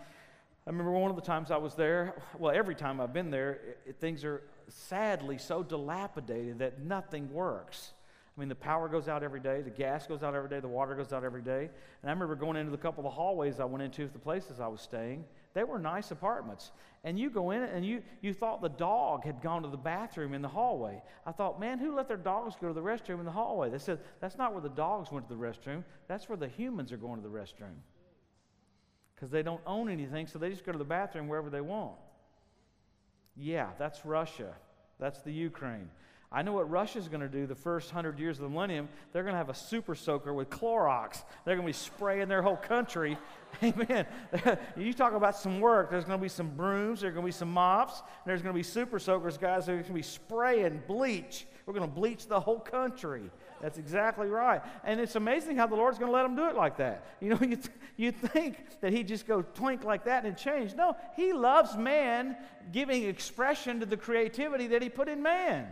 I 0.66 0.70
remember 0.70 0.93
one 0.93 1.10
of 1.10 1.18
the 1.18 1.22
times 1.22 1.51
I 1.51 1.58
was 1.58 1.76
there, 1.76 2.16
well, 2.39 2.56
every 2.56 2.76
time 2.76 3.01
I've 3.01 3.12
been 3.12 3.30
there, 3.30 3.60
it, 3.86 3.97
things 3.99 4.24
are 4.24 4.41
sadly 4.70 5.38
so 5.38 5.62
dilapidated 5.62 6.60
that 6.60 6.80
nothing 6.80 7.34
works. 7.34 7.91
I 8.38 8.39
mean, 8.39 8.47
the 8.47 8.56
power 8.56 8.88
goes 8.88 9.10
out 9.10 9.22
every 9.22 9.41
day, 9.41 9.64
the 9.64 9.70
gas 9.70 10.08
goes 10.08 10.24
out 10.24 10.34
every 10.34 10.49
day, 10.49 10.62
the 10.62 10.70
water 10.70 10.95
goes 10.95 11.12
out 11.12 11.26
every 11.26 11.41
day. 11.41 11.70
And 12.01 12.10
I 12.10 12.14
remember 12.14 12.36
going 12.36 12.56
into 12.56 12.72
the 12.72 12.78
couple 12.78 13.06
of 13.06 13.12
hallways 13.12 13.60
I 13.60 13.66
went 13.66 13.84
into 13.84 14.03
of 14.03 14.14
the 14.14 14.20
places 14.20 14.62
I 14.62 14.68
was 14.68 14.80
staying, 14.80 15.26
they 15.56 15.64
were 15.64 15.80
nice 15.80 16.12
apartments. 16.12 16.72
And 17.06 17.18
you 17.18 17.30
go 17.30 17.51
in 17.51 17.64
and 17.64 17.86
you, 17.86 18.03
you 18.22 18.34
thought 18.34 18.62
the 18.62 18.68
dog 18.68 19.24
had 19.24 19.41
gone 19.41 19.64
to 19.64 19.70
the 19.70 19.78
bathroom 19.78 20.34
in 20.34 20.41
the 20.41 20.47
hallway. 20.49 21.01
I 21.26 21.32
thought, 21.32 21.60
man, 21.60 21.80
who 21.80 21.95
let 21.95 22.08
their 22.08 22.18
dogs 22.18 22.56
go 22.60 22.68
to 22.68 22.74
the 22.74 22.82
restroom 22.82 23.20
in 23.20 23.26
the 23.26 23.32
hallway? 23.32 23.70
They 23.70 23.80
said, 23.80 23.99
that's 24.20 24.38
not 24.38 24.51
where 24.51 24.62
the 24.62 24.70
dogs 24.70 25.12
went 25.12 25.30
to 25.30 25.34
the 25.34 25.39
restroom. 25.39 25.84
That's 26.08 26.28
where 26.28 26.38
the 26.38 26.49
humans 26.49 26.91
are 26.91 26.97
going 26.97 27.22
to 27.22 27.28
the 27.28 27.34
restroom. 27.34 27.78
Because 29.16 29.30
they 29.30 29.43
don't 29.43 29.62
own 29.66 29.89
anything, 29.89 30.28
so 30.28 30.38
they 30.38 30.49
just 30.49 30.66
go 30.66 30.74
to 30.74 30.78
the 30.78 30.84
bathroom 30.84 31.30
wherever 31.30 31.49
they 31.49 31.62
want. 31.62 31.95
Yeah, 33.38 33.70
that's 33.80 34.06
Russia. 34.06 34.53
That's 34.99 35.22
the 35.22 35.32
Ukraine. 35.32 35.89
I 36.32 36.41
know 36.41 36.53
what 36.53 36.69
Russia's 36.69 37.07
going 37.07 37.21
to 37.21 37.30
do 37.30 37.45
the 37.45 37.55
first 37.55 37.91
hundred 37.91 38.19
years 38.19 38.38
of 38.38 38.43
the 38.43 38.49
millennium. 38.49 38.89
They're 39.13 39.23
going 39.23 39.34
to 39.34 39.38
have 39.38 39.49
a 39.49 39.55
super 39.55 39.95
soaker 39.95 40.34
with 40.34 40.49
Clorox. 40.49 41.23
They're 41.45 41.55
going 41.55 41.65
to 41.65 41.69
be 41.69 41.73
spraying 41.73 42.28
their 42.28 42.41
whole 42.41 42.57
country. 42.57 43.17
Amen. 43.63 44.05
you 44.78 44.93
talk 44.93 45.13
about 45.13 45.38
some 45.38 45.59
work. 45.59 45.89
There's 45.89 46.03
going 46.03 46.19
to 46.19 46.21
be 46.21 46.30
some 46.30 46.49
brooms. 46.49 47.01
There's 47.01 47.13
going 47.13 47.23
to 47.23 47.28
be 47.28 47.32
some 47.32 47.51
mops. 47.51 48.01
There's 48.26 48.41
going 48.41 48.53
to 48.53 48.57
be 48.57 48.63
super 48.63 48.99
soakers, 48.99 49.38
guys. 49.38 49.65
They're 49.65 49.76
going 49.76 49.88
to 49.88 49.93
be 49.93 50.01
spraying 50.01 50.84
bleach. 50.88 51.45
We're 51.65 51.73
going 51.73 51.88
to 51.88 51.95
bleach 51.95 52.28
the 52.28 52.39
whole 52.39 52.59
country. 52.59 53.32
That's 53.61 53.78
exactly 53.78 54.28
right. 54.28 54.61
And 54.84 54.99
it's 54.99 55.15
amazing 55.15 55.57
how 55.57 55.67
the 55.67 55.76
Lord's 55.76 55.97
going 55.97 56.11
to 56.11 56.15
let 56.15 56.23
them 56.23 56.36
do 56.36 56.47
it 56.47 56.55
like 56.55 56.78
that. 56.78 57.05
You 57.21 57.30
know, 57.30 57.39
you, 57.41 57.55
th- 57.55 57.69
you 57.97 58.11
think 58.11 58.80
that 58.82 58.91
He'd 58.91 59.07
just 59.07 59.26
go 59.26 59.41
twink 59.41 59.84
like 59.84 60.05
that 60.05 60.26
and 60.26 60.38
change. 60.38 60.76
No, 60.76 60.95
He 61.15 61.34
loves 61.34 61.76
man 61.76 62.36
giving 62.71 63.03
expression 63.03 63.80
to 63.80 63.86
the 63.86 63.97
creativity 63.97 64.67
that 64.67 64.82
He 64.82 64.89
put 64.89 65.07
in 65.07 65.23
man. 65.23 65.67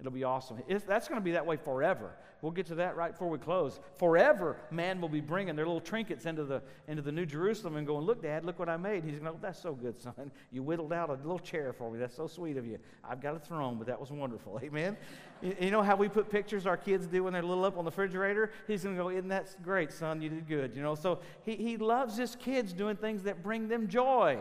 It'll 0.00 0.12
be 0.12 0.24
awesome. 0.24 0.62
If 0.66 0.86
that's 0.86 1.08
going 1.08 1.20
to 1.20 1.24
be 1.24 1.32
that 1.32 1.46
way 1.46 1.56
forever. 1.56 2.12
We'll 2.42 2.52
get 2.52 2.66
to 2.66 2.74
that 2.76 2.96
right 2.96 3.12
before 3.12 3.28
we 3.28 3.36
close. 3.36 3.80
Forever, 3.96 4.56
man 4.70 5.00
will 5.00 5.10
be 5.10 5.20
bringing 5.20 5.56
their 5.56 5.66
little 5.66 5.80
trinkets 5.80 6.24
into 6.24 6.44
the, 6.44 6.62
into 6.88 7.02
the 7.02 7.12
New 7.12 7.26
Jerusalem 7.26 7.76
and 7.76 7.86
going, 7.86 8.06
Look, 8.06 8.22
Dad, 8.22 8.46
look 8.46 8.58
what 8.58 8.70
I 8.70 8.78
made. 8.78 9.04
He's 9.04 9.18
going, 9.18 9.34
oh, 9.34 9.38
That's 9.40 9.60
so 9.60 9.74
good, 9.74 10.00
son. 10.00 10.32
You 10.50 10.62
whittled 10.62 10.92
out 10.92 11.10
a 11.10 11.14
little 11.14 11.38
chair 11.38 11.74
for 11.74 11.90
me. 11.90 11.98
That's 11.98 12.16
so 12.16 12.26
sweet 12.26 12.56
of 12.56 12.66
you. 12.66 12.78
I've 13.04 13.20
got 13.20 13.36
a 13.36 13.38
throne, 13.38 13.76
but 13.76 13.86
that 13.88 14.00
was 14.00 14.10
wonderful. 14.10 14.58
Amen. 14.64 14.96
you, 15.42 15.54
you 15.60 15.70
know 15.70 15.82
how 15.82 15.96
we 15.96 16.08
put 16.08 16.30
pictures 16.30 16.66
our 16.66 16.78
kids 16.78 17.06
do 17.06 17.24
when 17.24 17.34
they're 17.34 17.42
little 17.42 17.64
up 17.64 17.76
on 17.76 17.84
the 17.84 17.90
refrigerator? 17.90 18.52
He's 18.66 18.84
going 18.84 18.96
to 18.96 19.02
go, 19.02 19.10
Isn't 19.10 19.28
that 19.28 19.54
great, 19.62 19.92
son? 19.92 20.22
You 20.22 20.30
did 20.30 20.48
good. 20.48 20.74
You 20.74 20.82
know, 20.82 20.94
so 20.94 21.20
he, 21.42 21.56
he 21.56 21.76
loves 21.76 22.16
his 22.16 22.36
kids 22.36 22.72
doing 22.72 22.96
things 22.96 23.22
that 23.24 23.42
bring 23.42 23.68
them 23.68 23.86
joy. 23.86 24.38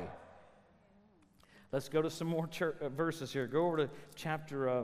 Let's 1.72 1.90
go 1.90 2.02
to 2.02 2.10
some 2.10 2.28
more 2.28 2.50
uh, 2.82 2.90
verses 2.90 3.32
here. 3.32 3.46
Go 3.46 3.68
over 3.68 3.78
to 3.78 3.90
chapter. 4.16 4.70
Uh, 4.70 4.84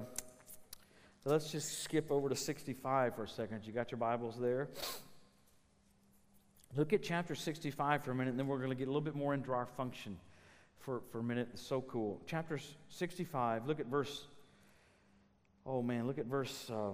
let's 1.25 1.51
just 1.51 1.81
skip 1.81 2.11
over 2.11 2.29
to 2.29 2.35
65 2.35 3.15
for 3.15 3.23
a 3.23 3.27
second. 3.27 3.65
You 3.65 3.73
got 3.73 3.91
your 3.91 3.97
Bibles 3.97 4.37
there? 4.39 4.69
Look 6.75 6.93
at 6.93 7.01
chapter 7.01 7.33
65 7.33 8.03
for 8.03 8.11
a 8.11 8.15
minute, 8.15 8.31
and 8.31 8.39
then 8.39 8.47
we're 8.47 8.57
going 8.57 8.69
to 8.69 8.75
get 8.75 8.83
a 8.83 8.91
little 8.91 9.01
bit 9.01 9.15
more 9.15 9.33
into 9.33 9.51
our 9.51 9.65
function 9.65 10.17
for, 10.79 11.01
for 11.11 11.19
a 11.19 11.23
minute. 11.23 11.47
It's 11.53 11.65
so 11.65 11.81
cool. 11.81 12.21
Chapter 12.27 12.59
65, 12.89 13.65
look 13.65 13.79
at 13.79 13.87
verse, 13.87 14.25
oh 15.65 15.81
man, 15.81 16.05
look 16.05 16.19
at 16.19 16.25
verse 16.25 16.69
uh, 16.69 16.91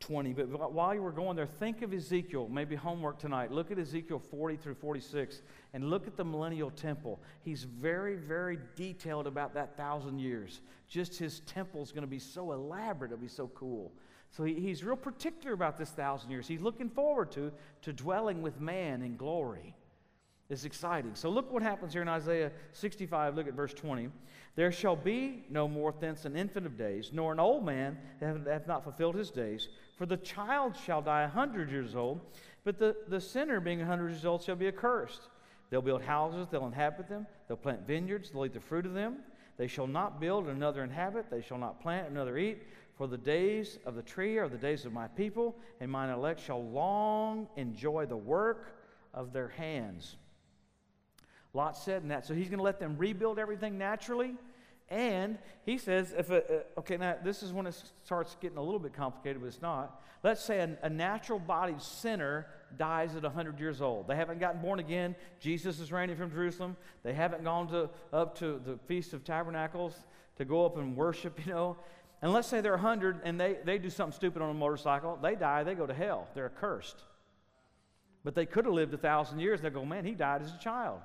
20. 0.00 0.34
But 0.34 0.72
while 0.72 0.94
you 0.94 1.02
were 1.02 1.12
going 1.12 1.36
there, 1.36 1.46
think 1.46 1.82
of 1.82 1.92
Ezekiel, 1.92 2.48
maybe 2.50 2.76
homework 2.76 3.18
tonight. 3.18 3.50
Look 3.50 3.70
at 3.70 3.78
Ezekiel 3.78 4.18
40 4.18 4.56
through 4.56 4.74
46 4.74 5.42
and 5.72 5.90
look 5.90 6.06
at 6.06 6.16
the 6.16 6.24
millennial 6.24 6.70
temple. 6.70 7.20
He's 7.42 7.64
very, 7.64 8.16
very 8.16 8.58
detailed 8.74 9.26
about 9.26 9.54
that 9.54 9.76
thousand 9.76 10.18
years. 10.18 10.60
Just 10.88 11.18
his 11.18 11.40
temple 11.40 11.82
is 11.82 11.92
going 11.92 12.02
to 12.02 12.08
be 12.08 12.18
so 12.18 12.52
elaborate, 12.52 13.12
it'll 13.12 13.22
be 13.22 13.28
so 13.28 13.48
cool. 13.48 13.92
So 14.30 14.44
he, 14.44 14.54
he's 14.54 14.84
real 14.84 14.96
particular 14.96 15.54
about 15.54 15.78
this 15.78 15.90
thousand 15.90 16.30
years. 16.30 16.46
He's 16.46 16.60
looking 16.60 16.90
forward 16.90 17.32
to, 17.32 17.50
to 17.82 17.92
dwelling 17.92 18.42
with 18.42 18.60
man 18.60 19.02
in 19.02 19.16
glory. 19.16 19.74
It's 20.48 20.64
exciting. 20.64 21.14
So 21.14 21.28
look 21.28 21.50
what 21.50 21.62
happens 21.62 21.92
here 21.92 22.02
in 22.02 22.08
Isaiah 22.08 22.52
65. 22.72 23.34
Look 23.34 23.48
at 23.48 23.54
verse 23.54 23.74
20. 23.74 24.10
There 24.54 24.70
shall 24.70 24.94
be 24.94 25.44
no 25.50 25.66
more 25.66 25.92
thence 25.98 26.24
an 26.24 26.36
infant 26.36 26.66
of 26.66 26.78
days, 26.78 27.10
nor 27.12 27.32
an 27.32 27.40
old 27.40 27.64
man 27.64 27.98
that 28.20 28.46
hath 28.46 28.66
not 28.66 28.84
fulfilled 28.84 29.16
his 29.16 29.30
days. 29.30 29.68
For 29.96 30.06
the 30.06 30.18
child 30.18 30.76
shall 30.76 31.00
die 31.00 31.22
a 31.22 31.28
hundred 31.28 31.70
years 31.70 31.96
old, 31.96 32.20
but 32.64 32.78
the, 32.78 32.96
the 33.08 33.20
sinner 33.20 33.60
being 33.60 33.80
a 33.80 33.86
hundred 33.86 34.10
years 34.10 34.26
old 34.26 34.42
shall 34.42 34.56
be 34.56 34.68
accursed. 34.68 35.22
They'll 35.70 35.82
build 35.82 36.02
houses, 36.02 36.46
they'll 36.50 36.66
inhabit 36.66 37.08
them, 37.08 37.26
they'll 37.48 37.56
plant 37.56 37.86
vineyards, 37.86 38.30
they'll 38.30 38.44
eat 38.44 38.52
the 38.52 38.60
fruit 38.60 38.86
of 38.86 38.94
them. 38.94 39.16
They 39.56 39.66
shall 39.66 39.86
not 39.86 40.20
build 40.20 40.48
another 40.48 40.84
inhabit, 40.84 41.30
they 41.30 41.40
shall 41.40 41.58
not 41.58 41.80
plant 41.80 42.08
another 42.08 42.36
eat. 42.36 42.62
For 42.96 43.06
the 43.06 43.18
days 43.18 43.78
of 43.84 43.94
the 43.94 44.02
tree 44.02 44.38
are 44.38 44.48
the 44.48 44.56
days 44.56 44.84
of 44.84 44.92
my 44.92 45.08
people, 45.08 45.56
and 45.80 45.90
mine 45.90 46.10
elect 46.10 46.40
shall 46.40 46.62
long 46.62 47.48
enjoy 47.56 48.06
the 48.06 48.16
work 48.16 48.78
of 49.12 49.32
their 49.32 49.48
hands. 49.48 50.16
Lot 51.52 51.76
said 51.76 52.02
in 52.02 52.08
that. 52.08 52.26
So 52.26 52.34
he's 52.34 52.48
going 52.48 52.58
to 52.58 52.64
let 52.64 52.78
them 52.78 52.96
rebuild 52.98 53.38
everything 53.38 53.78
naturally. 53.78 54.34
And 54.88 55.38
he 55.64 55.78
says, 55.78 56.14
if 56.16 56.30
a, 56.30 56.62
okay, 56.78 56.96
now 56.96 57.16
this 57.22 57.42
is 57.42 57.52
when 57.52 57.66
it 57.66 57.80
starts 58.04 58.36
getting 58.40 58.58
a 58.58 58.62
little 58.62 58.78
bit 58.78 58.92
complicated, 58.92 59.40
but 59.40 59.48
it's 59.48 59.62
not. 59.62 60.00
Let's 60.22 60.44
say 60.44 60.60
a, 60.60 60.78
a 60.82 60.90
natural 60.90 61.38
bodied 61.38 61.82
sinner 61.82 62.46
dies 62.76 63.16
at 63.16 63.22
100 63.22 63.58
years 63.58 63.80
old. 63.80 64.06
They 64.06 64.16
haven't 64.16 64.38
gotten 64.38 64.60
born 64.60 64.78
again. 64.78 65.16
Jesus 65.40 65.80
is 65.80 65.90
reigning 65.90 66.16
from 66.16 66.30
Jerusalem. 66.30 66.76
They 67.02 67.14
haven't 67.14 67.42
gone 67.42 67.68
to, 67.68 67.90
up 68.12 68.38
to 68.38 68.60
the 68.64 68.78
Feast 68.86 69.12
of 69.12 69.24
Tabernacles 69.24 69.94
to 70.36 70.44
go 70.44 70.64
up 70.64 70.76
and 70.76 70.96
worship, 70.96 71.40
you 71.46 71.52
know. 71.52 71.76
And 72.22 72.32
let's 72.32 72.48
say 72.48 72.60
they're 72.60 72.72
100 72.72 73.20
and 73.24 73.40
they, 73.40 73.56
they 73.64 73.78
do 73.78 73.90
something 73.90 74.16
stupid 74.16 74.40
on 74.40 74.50
a 74.50 74.54
motorcycle. 74.54 75.18
They 75.20 75.34
die, 75.34 75.64
they 75.64 75.74
go 75.74 75.86
to 75.86 75.94
hell. 75.94 76.28
They're 76.34 76.46
accursed. 76.46 77.02
But 78.24 78.34
they 78.34 78.46
could 78.46 78.64
have 78.64 78.74
lived 78.74 78.94
a 78.94 78.98
thousand 78.98 79.40
years. 79.40 79.60
They 79.60 79.70
go, 79.70 79.84
man, 79.84 80.04
he 80.04 80.12
died 80.12 80.42
as 80.42 80.52
a 80.52 80.58
child. 80.58 81.00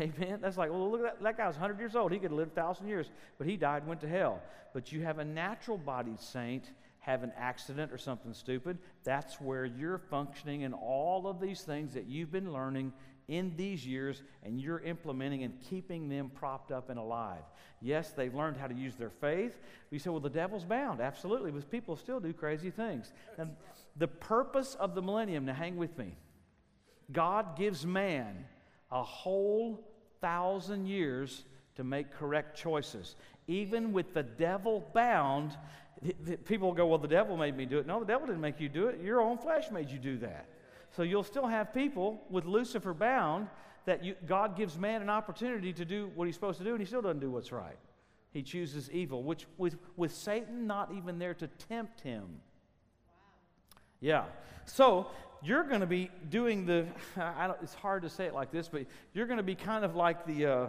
Amen. 0.00 0.38
That's 0.40 0.56
like, 0.56 0.70
well, 0.70 0.90
look 0.90 1.00
at 1.00 1.20
that. 1.20 1.22
That 1.22 1.36
guy 1.36 1.46
was 1.46 1.56
100 1.56 1.78
years 1.78 1.94
old. 1.94 2.12
He 2.12 2.18
could 2.18 2.32
lived 2.32 2.54
thousand 2.54 2.88
years, 2.88 3.10
but 3.38 3.46
he 3.46 3.56
died 3.56 3.86
went 3.86 4.00
to 4.00 4.08
hell. 4.08 4.42
But 4.72 4.90
you 4.90 5.02
have 5.02 5.18
a 5.18 5.24
natural 5.24 5.78
bodied 5.78 6.20
saint 6.20 6.70
have 7.04 7.22
an 7.22 7.32
accident 7.36 7.92
or 7.92 7.98
something 7.98 8.32
stupid. 8.32 8.78
That's 9.04 9.38
where 9.38 9.66
you're 9.66 9.98
functioning 9.98 10.62
in 10.62 10.72
all 10.72 11.26
of 11.26 11.38
these 11.38 11.60
things 11.60 11.92
that 11.92 12.06
you've 12.06 12.32
been 12.32 12.50
learning 12.50 12.94
in 13.28 13.52
these 13.56 13.86
years 13.86 14.22
and 14.42 14.58
you're 14.58 14.80
implementing 14.80 15.42
and 15.42 15.60
keeping 15.68 16.08
them 16.08 16.30
propped 16.34 16.72
up 16.72 16.88
and 16.88 16.98
alive. 16.98 17.42
Yes, 17.82 18.12
they've 18.12 18.34
learned 18.34 18.56
how 18.56 18.68
to 18.68 18.74
use 18.74 18.94
their 18.96 19.10
faith. 19.10 19.58
We 19.90 19.98
say, 19.98 20.08
well, 20.08 20.20
the 20.20 20.30
devil's 20.30 20.64
bound. 20.64 21.00
Absolutely, 21.00 21.50
but 21.50 21.70
people 21.70 21.94
still 21.96 22.20
do 22.20 22.32
crazy 22.32 22.70
things. 22.70 23.12
And 23.36 23.54
the 23.96 24.08
purpose 24.08 24.74
of 24.74 24.94
the 24.94 25.02
millennium, 25.02 25.44
now 25.44 25.52
hang 25.52 25.76
with 25.76 25.96
me, 25.98 26.16
God 27.12 27.58
gives 27.58 27.84
man 27.84 28.46
a 28.90 29.02
whole 29.02 29.84
thousand 30.20 30.86
years 30.86 31.44
to 31.76 31.84
make 31.84 32.12
correct 32.12 32.56
choices. 32.56 33.16
Even 33.46 33.92
with 33.92 34.14
the 34.14 34.22
devil 34.22 34.88
bound, 34.94 35.56
people 36.44 36.72
go, 36.72 36.86
Well, 36.86 36.98
the 36.98 37.08
devil 37.08 37.36
made 37.36 37.56
me 37.56 37.66
do 37.66 37.78
it. 37.78 37.86
No, 37.86 38.00
the 38.00 38.06
devil 38.06 38.26
didn't 38.26 38.40
make 38.40 38.60
you 38.60 38.68
do 38.68 38.88
it. 38.88 39.00
Your 39.00 39.20
own 39.20 39.38
flesh 39.38 39.70
made 39.70 39.90
you 39.90 39.98
do 39.98 40.18
that. 40.18 40.46
So 40.96 41.02
you'll 41.02 41.24
still 41.24 41.46
have 41.46 41.74
people 41.74 42.22
with 42.30 42.44
Lucifer 42.44 42.94
bound 42.94 43.48
that 43.84 44.04
you, 44.04 44.14
God 44.26 44.56
gives 44.56 44.78
man 44.78 45.02
an 45.02 45.10
opportunity 45.10 45.72
to 45.72 45.84
do 45.84 46.10
what 46.14 46.26
he's 46.26 46.34
supposed 46.34 46.58
to 46.58 46.64
do, 46.64 46.70
and 46.70 46.80
he 46.80 46.86
still 46.86 47.02
doesn't 47.02 47.20
do 47.20 47.30
what's 47.30 47.52
right. 47.52 47.76
He 48.32 48.42
chooses 48.42 48.90
evil, 48.90 49.22
which 49.22 49.46
with, 49.58 49.76
with 49.96 50.14
Satan 50.14 50.66
not 50.66 50.92
even 50.92 51.18
there 51.18 51.34
to 51.34 51.46
tempt 51.46 52.00
him. 52.00 52.24
Wow. 53.06 53.22
Yeah. 54.00 54.24
So 54.64 55.08
you're 55.44 55.64
going 55.64 55.80
to 55.80 55.86
be 55.86 56.10
doing 56.30 56.64
the, 56.64 56.86
it's 57.62 57.74
hard 57.74 58.02
to 58.02 58.08
say 58.08 58.24
it 58.24 58.34
like 58.34 58.50
this, 58.50 58.68
but 58.68 58.86
you're 59.12 59.26
going 59.26 59.36
to 59.36 59.42
be 59.42 59.54
kind 59.54 59.84
of 59.84 59.94
like 59.94 60.26
the, 60.26 60.46
uh, 60.46 60.66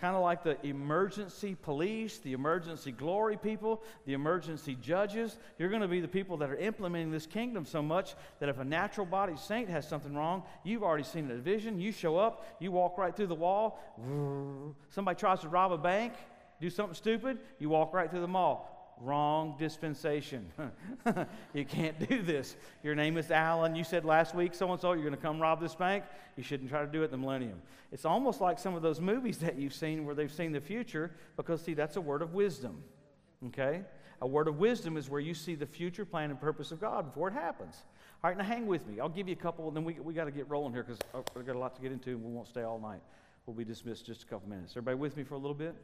kind 0.00 0.16
of 0.16 0.22
like 0.22 0.44
the 0.44 0.64
emergency 0.64 1.56
police, 1.60 2.18
the 2.18 2.32
emergency 2.32 2.90
glory 2.90 3.36
people, 3.36 3.82
the 4.06 4.14
emergency 4.14 4.76
judges. 4.80 5.36
You're 5.58 5.68
going 5.68 5.82
to 5.82 5.88
be 5.88 6.00
the 6.00 6.08
people 6.08 6.38
that 6.38 6.48
are 6.48 6.56
implementing 6.56 7.10
this 7.10 7.26
kingdom 7.26 7.66
so 7.66 7.82
much 7.82 8.14
that 8.40 8.48
if 8.48 8.58
a 8.58 8.64
natural 8.64 9.06
body 9.06 9.34
saint 9.36 9.68
has 9.68 9.86
something 9.86 10.14
wrong, 10.14 10.44
you've 10.64 10.82
already 10.82 11.04
seen 11.04 11.30
a 11.30 11.34
vision. 11.34 11.78
You 11.78 11.92
show 11.92 12.16
up, 12.16 12.46
you 12.60 12.72
walk 12.72 12.96
right 12.96 13.14
through 13.14 13.26
the 13.26 13.34
wall. 13.34 13.80
Somebody 14.90 15.18
tries 15.18 15.40
to 15.40 15.48
rob 15.48 15.72
a 15.72 15.78
bank, 15.78 16.14
do 16.60 16.70
something 16.70 16.94
stupid, 16.94 17.38
you 17.58 17.68
walk 17.68 17.92
right 17.92 18.10
through 18.10 18.20
the 18.22 18.28
mall. 18.28 18.77
Wrong 19.00 19.54
dispensation. 19.58 20.46
you 21.54 21.64
can't 21.64 22.08
do 22.08 22.22
this. 22.22 22.56
Your 22.82 22.94
name 22.94 23.16
is 23.16 23.30
Alan. 23.30 23.74
You 23.76 23.84
said 23.84 24.04
last 24.04 24.34
week, 24.34 24.54
so 24.54 24.70
and 24.72 24.80
so, 24.80 24.92
you're 24.92 25.02
going 25.02 25.14
to 25.14 25.20
come 25.20 25.40
rob 25.40 25.60
this 25.60 25.74
bank. 25.74 26.04
You 26.36 26.42
shouldn't 26.42 26.70
try 26.70 26.80
to 26.80 26.90
do 26.90 27.02
it 27.02 27.06
in 27.06 27.10
the 27.12 27.18
millennium. 27.18 27.60
It's 27.92 28.04
almost 28.04 28.40
like 28.40 28.58
some 28.58 28.74
of 28.74 28.82
those 28.82 29.00
movies 29.00 29.38
that 29.38 29.56
you've 29.56 29.74
seen 29.74 30.04
where 30.04 30.14
they've 30.14 30.32
seen 30.32 30.52
the 30.52 30.60
future, 30.60 31.12
because, 31.36 31.62
see, 31.62 31.74
that's 31.74 31.96
a 31.96 32.00
word 32.00 32.22
of 32.22 32.34
wisdom. 32.34 32.82
Okay? 33.46 33.82
A 34.20 34.26
word 34.26 34.48
of 34.48 34.58
wisdom 34.58 34.96
is 34.96 35.08
where 35.08 35.20
you 35.20 35.34
see 35.34 35.54
the 35.54 35.66
future 35.66 36.04
plan 36.04 36.30
and 36.30 36.40
purpose 36.40 36.72
of 36.72 36.80
God 36.80 37.06
before 37.06 37.28
it 37.28 37.34
happens. 37.34 37.84
All 38.22 38.30
right, 38.30 38.36
now 38.36 38.44
hang 38.44 38.66
with 38.66 38.86
me. 38.88 38.98
I'll 38.98 39.08
give 39.08 39.28
you 39.28 39.34
a 39.34 39.36
couple, 39.36 39.68
and 39.68 39.76
then 39.76 39.84
we, 39.84 39.94
we 39.94 40.12
got 40.12 40.24
to 40.24 40.32
get 40.32 40.48
rolling 40.50 40.72
here 40.72 40.82
because 40.82 40.98
we've 41.36 41.46
got 41.46 41.54
a 41.54 41.58
lot 41.58 41.76
to 41.76 41.80
get 41.82 41.92
into, 41.92 42.10
and 42.10 42.24
we 42.24 42.32
won't 42.32 42.48
stay 42.48 42.62
all 42.62 42.80
night. 42.80 43.00
We'll 43.46 43.54
be 43.54 43.64
dismissed 43.64 44.04
just 44.04 44.24
a 44.24 44.26
couple 44.26 44.48
minutes. 44.48 44.72
Everybody 44.72 44.96
with 44.96 45.16
me 45.16 45.22
for 45.22 45.34
a 45.34 45.38
little 45.38 45.54
bit? 45.54 45.76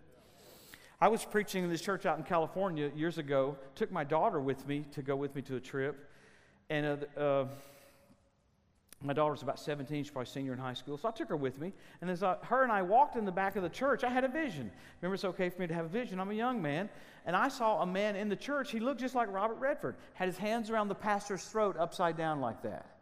I 1.01 1.09
was 1.09 1.25
preaching 1.25 1.65
in 1.65 1.71
this 1.71 1.81
church 1.81 2.07
out 2.07 2.19
in 2.19 2.25
California 2.25 2.91
years 2.95 3.19
ago. 3.19 3.57
Took 3.75 3.91
my 3.91 4.05
daughter 4.05 4.41
with 4.41 4.67
me 4.67 4.85
to 4.93 5.03
go 5.03 5.17
with 5.17 5.35
me 5.35 5.43
to 5.43 5.57
a 5.57 5.61
trip, 5.61 6.11
and 6.71 7.07
uh, 7.17 7.21
uh, 7.21 7.49
my 9.03 9.13
daughter 9.13 9.33
was 9.33 9.43
about 9.43 9.59
17. 9.59 10.05
She's 10.05 10.11
probably 10.11 10.31
senior 10.31 10.53
in 10.53 10.59
high 10.59 10.73
school, 10.73 10.97
so 10.97 11.09
I 11.09 11.11
took 11.11 11.29
her 11.29 11.37
with 11.37 11.61
me. 11.61 11.73
And 12.01 12.09
as 12.09 12.23
I, 12.23 12.37
her 12.43 12.63
and 12.63 12.73
I 12.73 12.83
walked 12.83 13.17
in 13.17 13.25
the 13.25 13.33
back 13.33 13.57
of 13.57 13.63
the 13.63 13.69
church, 13.69 14.03
I 14.03 14.09
had 14.09 14.25
a 14.25 14.29
vision. 14.29 14.71
Remember, 15.01 15.15
it's 15.15 15.25
okay 15.25 15.51
for 15.51 15.61
me 15.61 15.67
to 15.67 15.75
have 15.75 15.85
a 15.87 15.89
vision. 15.89 16.21
I'm 16.21 16.31
a 16.31 16.35
young 16.35 16.63
man, 16.63 16.89
and 17.27 17.37
I 17.37 17.49
saw 17.49 17.83
a 17.83 17.87
man 17.87 18.17
in 18.17 18.29
the 18.29 18.37
church. 18.37 18.71
He 18.71 18.81
looked 18.81 19.01
just 19.01 19.15
like 19.15 19.31
Robert 19.31 19.57
Redford. 19.57 19.97
Had 20.15 20.29
his 20.29 20.39
hands 20.39 20.71
around 20.71 20.89
the 20.89 20.95
pastor's 20.95 21.45
throat, 21.45 21.77
upside 21.79 22.17
down 22.17 22.41
like 22.41 22.63
that. 22.63 22.94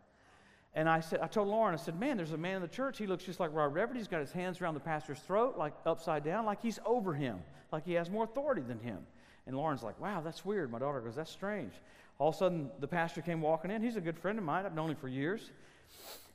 And 0.74 0.88
I 0.88 1.00
said, 1.00 1.20
I 1.20 1.26
told 1.26 1.48
Lauren, 1.48 1.74
I 1.74 1.76
said, 1.76 2.00
man, 2.00 2.16
there's 2.16 2.32
a 2.32 2.38
man 2.38 2.56
in 2.56 2.62
the 2.62 2.68
church. 2.68 2.96
He 2.96 3.06
looks 3.06 3.24
just 3.24 3.40
like 3.40 3.50
Robert 3.52 3.74
Redford. 3.74 3.96
He's 3.96 4.08
got 4.08 4.20
his 4.20 4.32
hands 4.32 4.60
around 4.60 4.74
the 4.74 4.80
pastor's 4.80 5.18
throat, 5.18 5.58
like 5.58 5.74
upside 5.84 6.24
down, 6.24 6.46
like 6.46 6.62
he's 6.62 6.78
over 6.86 7.12
him, 7.12 7.40
like 7.70 7.84
he 7.84 7.92
has 7.92 8.08
more 8.08 8.24
authority 8.24 8.62
than 8.62 8.78
him. 8.80 8.98
And 9.46 9.56
Lauren's 9.56 9.82
like, 9.82 10.00
wow, 10.00 10.22
that's 10.22 10.44
weird. 10.44 10.70
My 10.70 10.78
daughter 10.78 11.00
goes, 11.00 11.16
that's 11.16 11.30
strange. 11.30 11.72
All 12.18 12.30
of 12.30 12.36
a 12.36 12.38
sudden, 12.38 12.70
the 12.80 12.88
pastor 12.88 13.20
came 13.20 13.42
walking 13.42 13.70
in. 13.70 13.82
He's 13.82 13.96
a 13.96 14.00
good 14.00 14.18
friend 14.18 14.38
of 14.38 14.44
mine. 14.44 14.64
I've 14.64 14.74
known 14.74 14.90
him 14.90 14.96
for 14.96 15.08
years. 15.08 15.50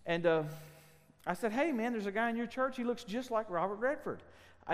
And 0.06 0.26
uh, 0.26 0.44
I 1.26 1.34
said, 1.34 1.52
hey, 1.52 1.72
man, 1.72 1.94
there's 1.94 2.06
a 2.06 2.12
guy 2.12 2.30
in 2.30 2.36
your 2.36 2.48
church. 2.48 2.78
He 2.78 2.84
looks 2.84 3.04
just 3.04 3.32
like 3.32 3.50
Robert 3.50 3.76
Redford 3.76 4.22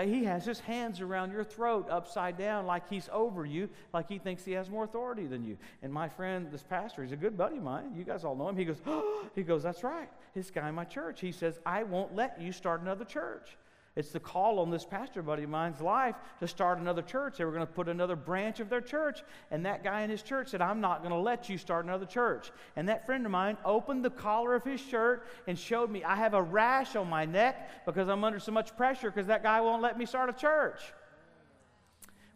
he 0.02 0.24
has 0.24 0.44
his 0.44 0.60
hands 0.60 1.00
around 1.00 1.32
your 1.32 1.44
throat 1.44 1.86
upside 1.88 2.36
down 2.36 2.66
like 2.66 2.88
he's 2.88 3.08
over 3.12 3.46
you, 3.46 3.68
like 3.92 4.08
he 4.08 4.18
thinks 4.18 4.44
he 4.44 4.52
has 4.52 4.68
more 4.68 4.84
authority 4.84 5.26
than 5.26 5.44
you. 5.44 5.56
And 5.82 5.92
my 5.92 6.08
friend, 6.08 6.48
this 6.50 6.62
pastor, 6.62 7.02
he's 7.02 7.12
a 7.12 7.16
good 7.16 7.36
buddy 7.36 7.58
of 7.58 7.62
mine. 7.62 7.92
You 7.96 8.04
guys 8.04 8.24
all 8.24 8.34
know 8.34 8.48
him. 8.48 8.56
He 8.56 8.64
goes, 8.64 8.80
oh, 8.86 9.24
he 9.34 9.42
goes, 9.42 9.62
that's 9.62 9.84
right. 9.84 10.08
This 10.34 10.50
guy 10.50 10.68
in 10.68 10.74
my 10.74 10.84
church. 10.84 11.20
He 11.20 11.30
says, 11.30 11.58
I 11.64 11.84
won't 11.84 12.14
let 12.14 12.40
you 12.40 12.50
start 12.50 12.80
another 12.80 13.04
church. 13.04 13.56
It's 13.96 14.10
the 14.10 14.18
call 14.18 14.58
on 14.58 14.70
this 14.70 14.84
pastor 14.84 15.22
buddy 15.22 15.44
of 15.44 15.50
mine's 15.50 15.80
life 15.80 16.16
to 16.40 16.48
start 16.48 16.78
another 16.78 17.02
church. 17.02 17.38
They 17.38 17.44
were 17.44 17.52
going 17.52 17.64
to 17.64 17.72
put 17.72 17.88
another 17.88 18.16
branch 18.16 18.58
of 18.58 18.68
their 18.68 18.80
church. 18.80 19.22
And 19.52 19.64
that 19.66 19.84
guy 19.84 20.02
in 20.02 20.10
his 20.10 20.22
church 20.22 20.48
said, 20.48 20.60
I'm 20.60 20.80
not 20.80 20.98
going 20.98 21.12
to 21.12 21.18
let 21.18 21.48
you 21.48 21.56
start 21.58 21.84
another 21.84 22.06
church. 22.06 22.50
And 22.74 22.88
that 22.88 23.06
friend 23.06 23.24
of 23.24 23.30
mine 23.30 23.56
opened 23.64 24.04
the 24.04 24.10
collar 24.10 24.56
of 24.56 24.64
his 24.64 24.80
shirt 24.80 25.28
and 25.46 25.56
showed 25.56 25.90
me 25.90 26.02
I 26.02 26.16
have 26.16 26.34
a 26.34 26.42
rash 26.42 26.96
on 26.96 27.08
my 27.08 27.24
neck 27.24 27.86
because 27.86 28.08
I'm 28.08 28.24
under 28.24 28.40
so 28.40 28.50
much 28.50 28.76
pressure 28.76 29.12
because 29.12 29.28
that 29.28 29.44
guy 29.44 29.60
won't 29.60 29.80
let 29.80 29.96
me 29.96 30.06
start 30.06 30.28
a 30.28 30.32
church. 30.32 30.80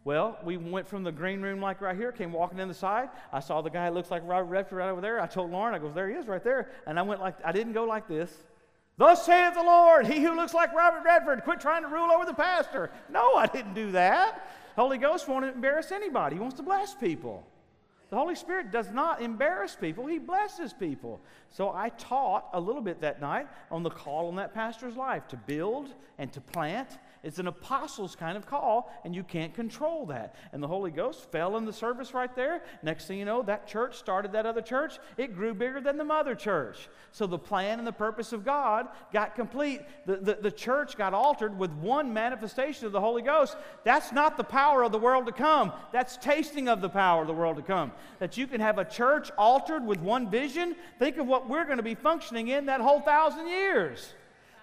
Well, 0.04 0.38
we 0.44 0.56
went 0.56 0.86
from 0.86 1.02
the 1.02 1.11
green 1.11 1.42
room 1.42 1.61
like 1.61 1.80
right 1.80 1.96
here, 1.96 2.12
came 2.12 2.32
walking 2.32 2.61
in 2.61 2.68
the 2.68 2.72
side. 2.74 3.09
I 3.32 3.40
saw 3.40 3.62
the 3.62 3.68
guy 3.68 3.88
looks 3.88 4.12
like 4.12 4.22
Robert 4.24 4.44
Redford 4.44 4.78
right 4.78 4.90
over 4.90 5.00
there. 5.00 5.20
I 5.20 5.26
told 5.26 5.50
Lauren, 5.50 5.74
I 5.74 5.80
goes, 5.80 5.92
there 5.92 6.09
he 6.09 6.14
is 6.14 6.28
right 6.28 6.42
there. 6.42 6.70
And 6.86 7.00
I 7.00 7.02
went 7.02 7.20
like, 7.20 7.34
I 7.44 7.50
didn't 7.50 7.72
go 7.72 7.82
like 7.82 8.06
this. 8.06 8.32
Thus 8.99 9.24
saith 9.24 9.55
the 9.55 9.62
Lord, 9.62 10.07
he 10.07 10.20
who 10.20 10.34
looks 10.34 10.53
like 10.53 10.74
Robert 10.74 11.05
Redford, 11.05 11.44
quit 11.44 11.61
trying 11.61 11.82
to 11.82 11.88
rule 11.88 12.11
over 12.11 12.26
the 12.26 12.34
pastor. 12.34 12.90
No, 13.09 13.36
I 13.36 13.46
didn't 13.46 13.74
do 13.74 13.92
that. 13.92 14.51
Holy 14.74 14.99
Ghost 14.99 15.28
won't 15.28 15.44
embarrass 15.44 15.92
anybody. 15.92 16.36
He 16.36 16.40
wants 16.40 16.57
to 16.57 16.64
bless 16.64 16.94
people. 16.96 17.46
The 18.11 18.16
Holy 18.16 18.34
Spirit 18.34 18.72
does 18.72 18.90
not 18.90 19.20
embarrass 19.22 19.76
people, 19.76 20.07
He 20.07 20.18
blesses 20.18 20.72
people. 20.72 21.20
So 21.51 21.72
I 21.72 21.90
taught 21.90 22.49
a 22.55 22.61
little 22.61 22.80
bit 22.82 23.01
that 23.03 23.20
night 23.20 23.46
on 23.70 23.82
the 23.82 23.90
call 23.90 24.28
on 24.28 24.36
that 24.36 24.53
pastor's 24.53 24.96
life 24.96 25.28
to 25.28 25.36
build 25.36 25.94
and 26.18 26.32
to 26.32 26.40
plant 26.40 26.99
it's 27.22 27.38
an 27.38 27.46
apostles 27.46 28.14
kind 28.14 28.36
of 28.36 28.46
call, 28.46 28.92
and 29.04 29.14
you 29.14 29.24
can't 29.24 29.54
control 29.54 30.06
that. 30.06 30.34
And 30.52 30.62
the 30.62 30.68
Holy 30.68 30.90
Ghost 30.90 31.30
fell 31.32 31.56
in 31.56 31.64
the 31.64 31.72
service 31.72 32.14
right 32.14 32.34
there. 32.34 32.62
Next 32.82 33.06
thing 33.06 33.18
you 33.18 33.24
know, 33.24 33.42
that 33.42 33.66
church 33.66 33.96
started 33.96 34.32
that 34.32 34.46
other 34.46 34.62
church. 34.62 34.98
It 35.16 35.34
grew 35.34 35.54
bigger 35.54 35.80
than 35.80 35.96
the 35.96 36.04
mother 36.04 36.34
church. 36.34 36.88
So 37.10 37.26
the 37.26 37.38
plan 37.38 37.78
and 37.78 37.86
the 37.86 37.92
purpose 37.92 38.32
of 38.32 38.44
God 38.44 38.88
got 39.12 39.34
complete. 39.34 39.82
The, 40.06 40.16
the, 40.16 40.38
the 40.40 40.50
church 40.50 40.96
got 40.96 41.14
altered 41.14 41.58
with 41.58 41.72
one 41.72 42.12
manifestation 42.12 42.86
of 42.86 42.92
the 42.92 43.00
Holy 43.00 43.22
Ghost. 43.22 43.56
That's 43.84 44.12
not 44.12 44.36
the 44.36 44.44
power 44.44 44.82
of 44.84 44.92
the 44.92 44.98
world 44.98 45.26
to 45.26 45.32
come, 45.32 45.72
that's 45.92 46.16
tasting 46.16 46.68
of 46.68 46.80
the 46.80 46.88
power 46.88 47.22
of 47.22 47.28
the 47.28 47.34
world 47.34 47.56
to 47.56 47.62
come. 47.62 47.92
That 48.18 48.36
you 48.36 48.46
can 48.46 48.60
have 48.60 48.78
a 48.78 48.84
church 48.84 49.30
altered 49.36 49.84
with 49.84 49.98
one 49.98 50.30
vision. 50.30 50.76
Think 50.98 51.16
of 51.18 51.26
what 51.26 51.48
we're 51.48 51.64
going 51.64 51.78
to 51.78 51.82
be 51.82 51.94
functioning 51.94 52.48
in 52.48 52.66
that 52.66 52.80
whole 52.80 53.00
thousand 53.00 53.48
years. 53.48 54.12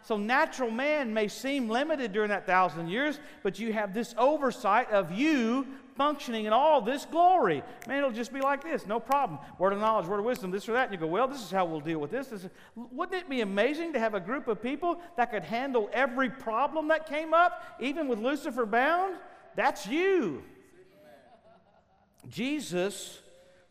So 0.06 0.18
natural 0.18 0.70
man 0.70 1.16
may 1.16 1.28
seem 1.28 1.68
limited 1.68 2.14
during 2.14 2.30
that 2.30 2.46
thousand 2.46 2.90
years, 2.90 3.20
but 3.42 3.58
you 3.58 3.74
have 3.74 3.92
this 3.92 4.14
oversight 4.20 4.92
of 4.92 5.12
you 5.12 5.66
functioning 5.98 6.46
in 6.46 6.54
all 6.54 6.80
this 6.80 7.06
glory. 7.06 7.64
Man, 7.88 7.98
it'll 7.98 8.12
just 8.12 8.32
be 8.32 8.40
like 8.40 8.64
this, 8.64 8.86
no 8.86 9.00
problem. 9.00 9.40
Word 9.58 9.74
of 9.74 9.80
knowledge, 9.80 10.06
word 10.06 10.20
of 10.20 10.26
wisdom, 10.26 10.52
this 10.52 10.70
or 10.70 10.74
that. 10.74 10.84
And 10.84 10.94
you 10.94 11.00
go, 11.00 11.08
well, 11.08 11.28
this 11.28 11.42
is 11.42 11.50
how 11.50 11.66
we'll 11.66 11.80
deal 11.80 11.98
with 11.98 12.12
this. 12.12 12.28
this 12.28 12.44
is, 12.44 12.50
wouldn't 12.76 13.20
it 13.20 13.28
be 13.28 13.42
amazing 13.42 13.94
to 13.94 14.00
have 14.00 14.14
a 14.14 14.20
group 14.20 14.48
of 14.48 14.62
people 14.62 15.02
that 15.18 15.32
could 15.32 15.44
handle 15.44 15.90
every 15.92 16.30
problem 16.30 16.90
that 16.90 17.10
came 17.10 17.34
up, 17.34 17.64
even 17.80 18.08
with 18.08 18.20
Lucifer 18.20 18.68
bound? 18.68 19.16
That's 19.56 19.88
you. 19.88 20.44
Jesus 22.30 23.22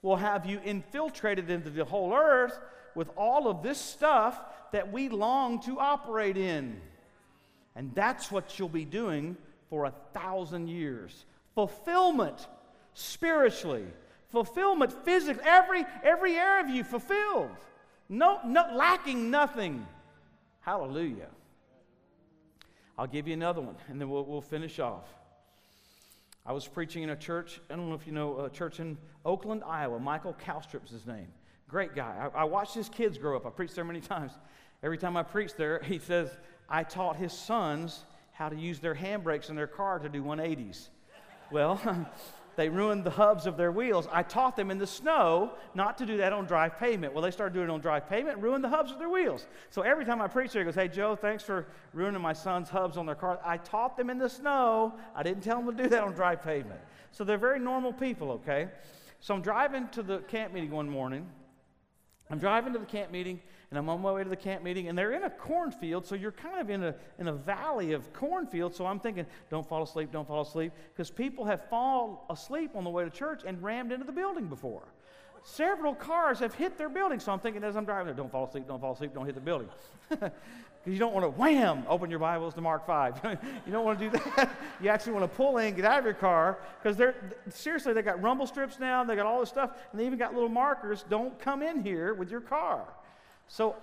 will 0.02 0.16
have 0.16 0.46
you 0.46 0.60
infiltrated 0.64 1.48
into 1.48 1.70
the 1.70 1.84
whole 1.84 2.12
earth 2.12 2.58
with 2.94 3.10
all 3.16 3.48
of 3.48 3.62
this 3.62 3.78
stuff 3.78 4.38
that 4.72 4.92
we 4.92 5.08
long 5.08 5.60
to 5.62 5.78
operate 5.78 6.36
in. 6.36 6.80
And 7.76 7.94
that's 7.94 8.30
what 8.30 8.58
you'll 8.58 8.68
be 8.68 8.84
doing 8.84 9.36
for 9.68 9.84
a 9.84 9.92
thousand 10.12 10.68
years. 10.68 11.24
Fulfillment 11.54 12.46
spiritually, 12.94 13.86
fulfillment 14.28 14.92
physically, 15.04 15.42
every, 15.44 15.84
every 16.02 16.36
area 16.36 16.64
of 16.64 16.70
you 16.70 16.84
fulfilled. 16.84 17.50
No, 18.08 18.40
no, 18.44 18.68
lacking 18.74 19.30
nothing. 19.30 19.86
Hallelujah. 20.60 21.28
I'll 22.96 23.06
give 23.08 23.26
you 23.26 23.34
another 23.34 23.60
one, 23.60 23.76
and 23.88 24.00
then 24.00 24.08
we'll, 24.08 24.24
we'll 24.24 24.40
finish 24.40 24.78
off. 24.78 25.08
I 26.46 26.52
was 26.52 26.68
preaching 26.68 27.02
in 27.02 27.10
a 27.10 27.16
church, 27.16 27.60
I 27.70 27.76
don't 27.76 27.88
know 27.88 27.94
if 27.94 28.06
you 28.06 28.12
know 28.12 28.40
a 28.40 28.50
church 28.50 28.78
in 28.78 28.98
Oakland, 29.24 29.62
Iowa. 29.66 29.98
Michael 29.98 30.34
Calstrip's 30.34 30.90
his 30.90 31.06
name. 31.06 31.28
Great 31.68 31.94
guy. 31.94 32.30
I, 32.34 32.40
I 32.42 32.44
watched 32.44 32.74
his 32.74 32.88
kids 32.88 33.18
grow 33.18 33.36
up. 33.36 33.46
I 33.46 33.50
preached 33.50 33.74
there 33.74 33.84
many 33.84 34.00
times. 34.14 34.32
Every 34.82 34.98
time 34.98 35.16
I 35.16 35.22
preach 35.22 35.54
there, 35.54 35.80
he 35.82 35.98
says, 35.98 36.28
I 36.68 36.82
taught 36.82 37.16
his 37.16 37.32
sons 37.32 38.04
how 38.32 38.48
to 38.48 38.56
use 38.56 38.80
their 38.80 38.94
handbrakes 38.94 39.48
in 39.48 39.56
their 39.56 39.66
car 39.66 39.98
to 39.98 40.08
do 40.08 40.22
180s. 40.22 40.88
Well, 41.50 41.80
they 42.56 42.68
ruined 42.68 43.04
the 43.04 43.10
hubs 43.10 43.46
of 43.46 43.56
their 43.56 43.72
wheels. 43.72 44.08
I 44.12 44.22
taught 44.22 44.56
them 44.56 44.70
in 44.70 44.78
the 44.78 44.86
snow 44.86 45.52
not 45.74 45.98
to 45.98 46.06
do 46.06 46.16
that 46.18 46.32
on 46.32 46.44
dry 46.46 46.68
pavement. 46.68 47.14
Well, 47.14 47.22
they 47.22 47.30
started 47.30 47.54
doing 47.54 47.68
it 47.68 47.72
on 47.72 47.80
dry 47.80 48.00
pavement, 48.00 48.38
ruined 48.38 48.64
the 48.64 48.68
hubs 48.68 48.90
of 48.90 48.98
their 48.98 49.08
wheels. 49.08 49.46
So 49.70 49.82
every 49.82 50.04
time 50.04 50.20
I 50.20 50.26
preach 50.26 50.52
there, 50.52 50.62
he 50.62 50.64
goes, 50.64 50.74
Hey, 50.74 50.88
Joe, 50.88 51.16
thanks 51.16 51.44
for 51.44 51.66
ruining 51.92 52.20
my 52.20 52.32
son's 52.32 52.68
hubs 52.68 52.96
on 52.96 53.06
their 53.06 53.14
car. 53.14 53.38
I 53.44 53.56
taught 53.56 53.96
them 53.96 54.10
in 54.10 54.18
the 54.18 54.28
snow. 54.28 54.94
I 55.14 55.22
didn't 55.22 55.42
tell 55.42 55.62
them 55.62 55.76
to 55.76 55.82
do 55.82 55.88
that 55.88 56.02
on 56.02 56.12
dry 56.12 56.34
pavement. 56.34 56.80
So 57.12 57.24
they're 57.24 57.38
very 57.38 57.60
normal 57.60 57.92
people, 57.92 58.32
okay? 58.32 58.68
So 59.20 59.34
I'm 59.34 59.42
driving 59.42 59.88
to 59.88 60.02
the 60.02 60.18
camp 60.18 60.52
meeting 60.52 60.70
one 60.70 60.88
morning. 60.88 61.26
I'm 62.30 62.38
driving 62.38 62.72
to 62.72 62.78
the 62.78 62.86
camp 62.86 63.12
meeting, 63.12 63.40
and 63.70 63.78
I'm 63.78 63.88
on 63.88 64.00
my 64.00 64.12
way 64.12 64.24
to 64.24 64.30
the 64.30 64.36
camp 64.36 64.62
meeting, 64.62 64.88
and 64.88 64.96
they're 64.96 65.12
in 65.12 65.24
a 65.24 65.30
cornfield, 65.30 66.06
so 66.06 66.14
you're 66.14 66.32
kind 66.32 66.60
of 66.60 66.70
in 66.70 66.82
a, 66.82 66.94
in 67.18 67.28
a 67.28 67.32
valley 67.32 67.92
of 67.92 68.12
cornfield. 68.12 68.74
So 68.74 68.86
I'm 68.86 68.98
thinking, 68.98 69.26
don't 69.50 69.68
fall 69.68 69.82
asleep, 69.82 70.10
don't 70.10 70.26
fall 70.26 70.40
asleep, 70.40 70.72
because 70.92 71.10
people 71.10 71.44
have 71.44 71.68
fallen 71.68 72.16
asleep 72.30 72.70
on 72.74 72.84
the 72.84 72.90
way 72.90 73.04
to 73.04 73.10
church 73.10 73.42
and 73.46 73.62
rammed 73.62 73.92
into 73.92 74.06
the 74.06 74.12
building 74.12 74.46
before. 74.46 74.82
Several 75.42 75.94
cars 75.94 76.38
have 76.38 76.54
hit 76.54 76.78
their 76.78 76.88
building, 76.88 77.20
so 77.20 77.30
I'm 77.30 77.38
thinking 77.38 77.62
as 77.62 77.76
I'm 77.76 77.84
driving, 77.84 78.14
don't 78.14 78.32
fall 78.32 78.46
asleep, 78.46 78.66
don't 78.66 78.80
fall 78.80 78.94
asleep, 78.94 79.12
don't 79.12 79.26
hit 79.26 79.34
the 79.34 79.40
building. 79.42 79.68
Because 80.84 80.92
you 80.92 80.98
don't 80.98 81.14
want 81.14 81.24
to 81.24 81.30
wham, 81.30 81.84
open 81.88 82.10
your 82.10 82.18
Bibles 82.18 82.52
to 82.54 82.60
Mark 82.60 82.86
5. 82.86 83.20
you 83.66 83.72
don't 83.72 83.86
want 83.86 83.98
to 83.98 84.10
do 84.10 84.18
that. 84.18 84.50
You 84.82 84.90
actually 84.90 85.12
want 85.12 85.30
to 85.30 85.34
pull 85.34 85.56
in, 85.56 85.74
get 85.74 85.86
out 85.86 86.00
of 86.00 86.04
your 86.04 86.12
car, 86.12 86.58
because 86.82 86.98
they're 86.98 87.14
seriously, 87.48 87.94
they 87.94 88.02
got 88.02 88.20
rumble 88.20 88.46
strips 88.46 88.78
now, 88.78 89.02
they 89.02 89.16
got 89.16 89.24
all 89.24 89.40
this 89.40 89.48
stuff, 89.48 89.70
and 89.90 89.98
they 89.98 90.04
even 90.04 90.18
got 90.18 90.34
little 90.34 90.50
markers. 90.50 91.06
Don't 91.08 91.38
come 91.38 91.62
in 91.62 91.82
here 91.82 92.12
with 92.12 92.30
your 92.30 92.42
car. 92.42 92.84
So, 93.48 93.76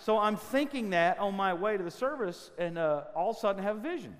so 0.00 0.18
I'm 0.18 0.36
thinking 0.36 0.90
that 0.90 1.20
on 1.20 1.36
my 1.36 1.54
way 1.54 1.76
to 1.76 1.82
the 1.84 1.92
service, 1.92 2.50
and 2.58 2.76
uh, 2.76 3.04
all 3.14 3.30
of 3.30 3.36
a 3.36 3.38
sudden 3.38 3.60
I 3.60 3.64
have 3.64 3.76
a 3.76 3.80
vision. 3.80 4.16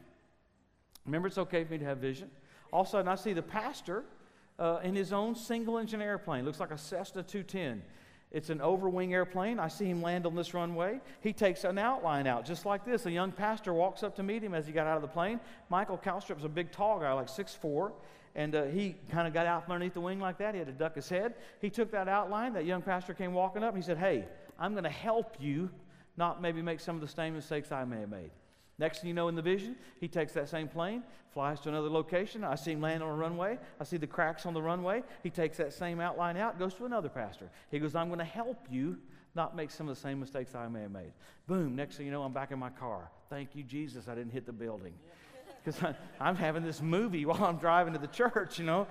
Remember, 1.06 1.26
it's 1.26 1.38
okay 1.38 1.64
for 1.64 1.72
me 1.72 1.78
to 1.78 1.86
have 1.86 1.98
vision. 1.98 2.30
All 2.72 2.82
of 2.82 2.86
a 2.86 2.90
sudden, 2.90 3.08
I 3.08 3.16
see 3.16 3.32
the 3.32 3.42
pastor 3.42 4.04
uh, 4.60 4.78
in 4.84 4.94
his 4.94 5.12
own 5.12 5.34
single 5.34 5.78
engine 5.78 6.02
airplane. 6.02 6.44
Looks 6.44 6.60
like 6.60 6.70
a 6.70 6.78
Cessna 6.78 7.24
210. 7.24 7.82
It's 8.30 8.50
an 8.50 8.58
overwing 8.58 9.12
airplane. 9.12 9.58
I 9.58 9.68
see 9.68 9.86
him 9.86 10.02
land 10.02 10.26
on 10.26 10.34
this 10.34 10.52
runway. 10.52 11.00
He 11.22 11.32
takes 11.32 11.64
an 11.64 11.78
outline 11.78 12.26
out, 12.26 12.44
just 12.44 12.66
like 12.66 12.84
this. 12.84 13.06
A 13.06 13.10
young 13.10 13.32
pastor 13.32 13.72
walks 13.72 14.02
up 14.02 14.16
to 14.16 14.22
meet 14.22 14.42
him 14.42 14.54
as 14.54 14.66
he 14.66 14.72
got 14.72 14.86
out 14.86 14.96
of 14.96 15.02
the 15.02 15.08
plane. 15.08 15.40
Michael 15.70 15.96
Calstrip's 15.96 16.44
a 16.44 16.48
big, 16.48 16.70
tall 16.70 17.00
guy, 17.00 17.10
like 17.12 17.28
6'4", 17.28 17.90
and 18.34 18.54
uh, 18.54 18.64
he 18.64 18.96
kind 19.10 19.26
of 19.26 19.32
got 19.32 19.46
out 19.46 19.64
from 19.64 19.72
underneath 19.72 19.94
the 19.94 20.00
wing 20.00 20.20
like 20.20 20.36
that. 20.38 20.54
He 20.54 20.58
had 20.58 20.66
to 20.66 20.74
duck 20.74 20.94
his 20.94 21.08
head. 21.08 21.34
He 21.62 21.70
took 21.70 21.90
that 21.92 22.06
outline. 22.06 22.52
That 22.52 22.66
young 22.66 22.82
pastor 22.82 23.14
came 23.14 23.32
walking 23.32 23.62
up. 23.62 23.74
and 23.74 23.82
He 23.82 23.86
said, 23.86 23.96
hey, 23.98 24.26
I'm 24.58 24.72
going 24.72 24.84
to 24.84 24.90
help 24.90 25.36
you 25.40 25.70
not 26.18 26.42
maybe 26.42 26.60
make 26.60 26.80
some 26.80 26.96
of 26.96 27.00
the 27.00 27.08
same 27.08 27.34
mistakes 27.34 27.72
I 27.72 27.84
may 27.84 28.00
have 28.00 28.10
made. 28.10 28.30
Next 28.78 29.00
thing 29.00 29.08
you 29.08 29.14
know 29.14 29.28
in 29.28 29.34
the 29.34 29.42
vision, 29.42 29.76
he 30.00 30.06
takes 30.06 30.32
that 30.34 30.48
same 30.48 30.68
plane, 30.68 31.02
flies 31.32 31.60
to 31.60 31.68
another 31.68 31.88
location. 31.88 32.44
I 32.44 32.54
see 32.54 32.72
him 32.72 32.80
land 32.80 33.02
on 33.02 33.08
a 33.08 33.14
runway. 33.14 33.58
I 33.80 33.84
see 33.84 33.96
the 33.96 34.06
cracks 34.06 34.46
on 34.46 34.54
the 34.54 34.62
runway. 34.62 35.02
He 35.22 35.30
takes 35.30 35.56
that 35.56 35.72
same 35.72 36.00
outline 36.00 36.36
out, 36.36 36.58
goes 36.58 36.74
to 36.74 36.86
another 36.86 37.08
pastor. 37.08 37.50
He 37.70 37.78
goes, 37.78 37.94
I'm 37.94 38.08
going 38.08 38.20
to 38.20 38.24
help 38.24 38.66
you 38.70 38.98
not 39.34 39.56
make 39.56 39.70
some 39.70 39.88
of 39.88 39.94
the 39.94 40.00
same 40.00 40.20
mistakes 40.20 40.54
I 40.54 40.68
may 40.68 40.82
have 40.82 40.92
made. 40.92 41.12
Boom, 41.46 41.74
next 41.74 41.96
thing 41.96 42.06
you 42.06 42.12
know, 42.12 42.22
I'm 42.22 42.32
back 42.32 42.52
in 42.52 42.58
my 42.58 42.70
car. 42.70 43.10
Thank 43.30 43.54
you, 43.54 43.62
Jesus, 43.62 44.08
I 44.08 44.14
didn't 44.14 44.32
hit 44.32 44.46
the 44.46 44.52
building. 44.52 44.94
Because 45.64 45.92
I'm 46.20 46.36
having 46.36 46.62
this 46.62 46.80
movie 46.80 47.26
while 47.26 47.44
I'm 47.44 47.58
driving 47.58 47.92
to 47.92 47.98
the 47.98 48.06
church, 48.06 48.60
you 48.60 48.64
know. 48.64 48.86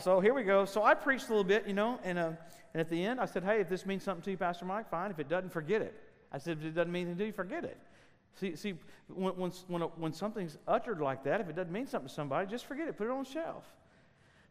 So 0.00 0.20
here 0.20 0.34
we 0.34 0.42
go. 0.42 0.64
So 0.66 0.82
I 0.82 0.92
preached 0.92 1.26
a 1.26 1.28
little 1.28 1.44
bit, 1.44 1.66
you 1.68 1.72
know, 1.72 2.00
and 2.02 2.18
uh, 2.18 2.32
and 2.72 2.80
at 2.80 2.88
the 2.88 3.04
end, 3.04 3.20
I 3.20 3.26
said, 3.26 3.42
hey, 3.42 3.60
if 3.60 3.68
this 3.68 3.84
means 3.84 4.02
something 4.04 4.22
to 4.24 4.30
you, 4.30 4.36
Pastor 4.36 4.64
Mike, 4.64 4.88
fine. 4.90 5.10
If 5.10 5.18
it 5.18 5.28
doesn't, 5.28 5.50
forget 5.50 5.82
it. 5.82 5.94
I 6.32 6.38
said, 6.38 6.58
if 6.58 6.64
it 6.64 6.74
doesn't 6.74 6.92
mean 6.92 7.06
anything 7.06 7.18
to 7.18 7.26
you, 7.26 7.32
forget 7.32 7.64
it. 7.64 7.78
See, 8.38 8.56
see 8.56 8.74
when, 9.08 9.36
when, 9.36 9.50
when, 9.68 9.82
when 9.82 10.12
something's 10.12 10.56
uttered 10.66 11.00
like 11.00 11.24
that, 11.24 11.40
if 11.40 11.48
it 11.48 11.56
doesn't 11.56 11.72
mean 11.72 11.86
something 11.86 12.08
to 12.08 12.14
somebody, 12.14 12.46
just 12.46 12.66
forget 12.66 12.88
it. 12.88 12.96
Put 12.96 13.06
it 13.06 13.10
on 13.10 13.24
the 13.24 13.30
shelf. 13.30 13.64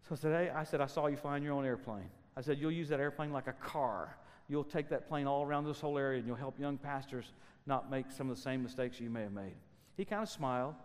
So 0.07 0.29
hey, 0.29 0.49
I 0.49 0.63
said, 0.63 0.81
I 0.81 0.87
saw 0.87 1.07
you 1.07 1.17
flying 1.17 1.43
your 1.43 1.53
own 1.53 1.65
airplane. 1.65 2.09
I 2.35 2.41
said, 2.41 2.57
you'll 2.57 2.71
use 2.71 2.89
that 2.89 2.99
airplane 2.99 3.31
like 3.31 3.47
a 3.47 3.53
car. 3.53 4.17
You'll 4.47 4.63
take 4.63 4.89
that 4.89 5.07
plane 5.07 5.27
all 5.27 5.43
around 5.43 5.65
this 5.65 5.79
whole 5.79 5.97
area 5.97 6.17
and 6.17 6.27
you'll 6.27 6.35
help 6.35 6.59
young 6.59 6.77
pastors 6.77 7.25
not 7.67 7.91
make 7.91 8.11
some 8.11 8.29
of 8.29 8.35
the 8.35 8.41
same 8.41 8.63
mistakes 8.63 8.99
you 8.99 9.09
may 9.09 9.21
have 9.21 9.31
made. 9.31 9.53
He 9.95 10.05
kind 10.05 10.23
of 10.23 10.29
smiled. 10.29 10.75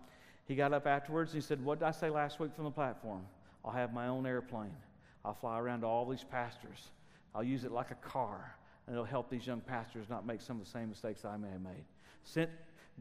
He 0.47 0.55
got 0.55 0.73
up 0.73 0.87
afterwards 0.87 1.33
and 1.33 1.43
he 1.43 1.47
said, 1.47 1.65
What 1.65 1.79
did 1.79 1.87
I 1.87 1.91
say 1.91 2.11
last 2.11 2.39
week 2.39 2.55
from 2.55 2.65
the 2.65 2.71
platform? 2.71 3.23
I'll 3.65 3.73
have 3.73 3.95
my 3.95 4.09
own 4.09 4.27
airplane. 4.27 4.77
I'll 5.25 5.35
fly 5.35 5.59
around 5.59 5.81
to 5.81 5.87
all 5.87 6.05
these 6.05 6.25
pastors. 6.25 6.91
I'll 7.35 7.45
use 7.45 7.65
it 7.65 7.73
like 7.73 7.91
a 7.91 7.97
car, 7.97 8.55
and 8.87 8.95
it'll 8.95 9.07
help 9.07 9.31
these 9.31 9.47
young 9.47 9.61
pastors 9.61 10.07
not 10.11 10.27
make 10.27 10.41
some 10.41 10.59
of 10.59 10.65
the 10.65 10.71
same 10.71 10.91
mistakes 10.91 11.25
I 11.25 11.37
may 11.37 11.49
have 11.51 11.63
made. 11.63 11.85
Since, 12.25 12.51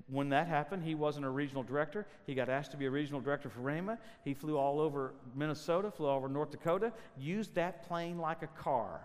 when 0.07 0.29
that 0.29 0.47
happened, 0.47 0.83
he 0.83 0.95
wasn't 0.95 1.25
a 1.25 1.29
regional 1.29 1.63
director. 1.63 2.05
He 2.25 2.33
got 2.33 2.49
asked 2.49 2.71
to 2.71 2.77
be 2.77 2.85
a 2.85 2.91
regional 2.91 3.21
director 3.21 3.49
for 3.49 3.59
Rhema. 3.59 3.97
He 4.23 4.33
flew 4.33 4.57
all 4.57 4.79
over 4.79 5.13
Minnesota, 5.35 5.91
flew 5.91 6.07
all 6.07 6.17
over 6.17 6.29
North 6.29 6.51
Dakota, 6.51 6.91
used 7.17 7.53
that 7.55 7.83
plane 7.87 8.17
like 8.17 8.41
a 8.41 8.47
car. 8.47 9.01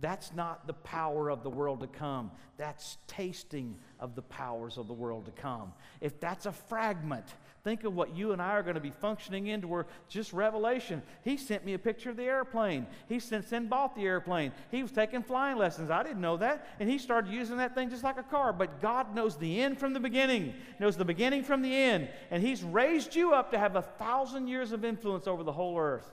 That's 0.00 0.32
not 0.34 0.66
the 0.66 0.72
power 0.72 1.30
of 1.30 1.42
the 1.42 1.50
world 1.50 1.80
to 1.80 1.86
come. 1.86 2.30
That's 2.56 2.98
tasting 3.06 3.76
of 4.00 4.14
the 4.14 4.22
powers 4.22 4.78
of 4.78 4.88
the 4.88 4.94
world 4.94 5.26
to 5.26 5.32
come. 5.32 5.72
If 6.00 6.18
that's 6.18 6.46
a 6.46 6.52
fragment, 6.52 7.26
Think 7.64 7.84
of 7.84 7.94
what 7.94 8.16
you 8.16 8.32
and 8.32 8.42
I 8.42 8.50
are 8.52 8.62
going 8.64 8.74
to 8.74 8.80
be 8.80 8.90
functioning 8.90 9.46
into 9.46 9.68
where 9.68 9.86
just 10.08 10.32
revelation. 10.32 11.00
He 11.22 11.36
sent 11.36 11.64
me 11.64 11.74
a 11.74 11.78
picture 11.78 12.10
of 12.10 12.16
the 12.16 12.24
airplane. 12.24 12.88
He 13.08 13.20
since 13.20 13.50
then 13.50 13.68
bought 13.68 13.94
the 13.94 14.02
airplane. 14.02 14.50
He 14.72 14.82
was 14.82 14.90
taking 14.90 15.22
flying 15.22 15.56
lessons. 15.56 15.88
I 15.88 16.02
didn't 16.02 16.20
know 16.20 16.36
that. 16.38 16.66
And 16.80 16.90
he 16.90 16.98
started 16.98 17.32
using 17.32 17.58
that 17.58 17.76
thing 17.76 17.88
just 17.88 18.02
like 18.02 18.18
a 18.18 18.24
car. 18.24 18.52
But 18.52 18.80
God 18.80 19.14
knows 19.14 19.36
the 19.36 19.60
end 19.60 19.78
from 19.78 19.92
the 19.92 20.00
beginning, 20.00 20.54
knows 20.80 20.96
the 20.96 21.04
beginning 21.04 21.44
from 21.44 21.62
the 21.62 21.72
end. 21.72 22.08
And 22.32 22.42
He's 22.42 22.64
raised 22.64 23.14
you 23.14 23.32
up 23.32 23.52
to 23.52 23.58
have 23.58 23.76
a 23.76 23.82
thousand 23.82 24.48
years 24.48 24.72
of 24.72 24.84
influence 24.84 25.28
over 25.28 25.44
the 25.44 25.52
whole 25.52 25.78
earth. 25.78 26.10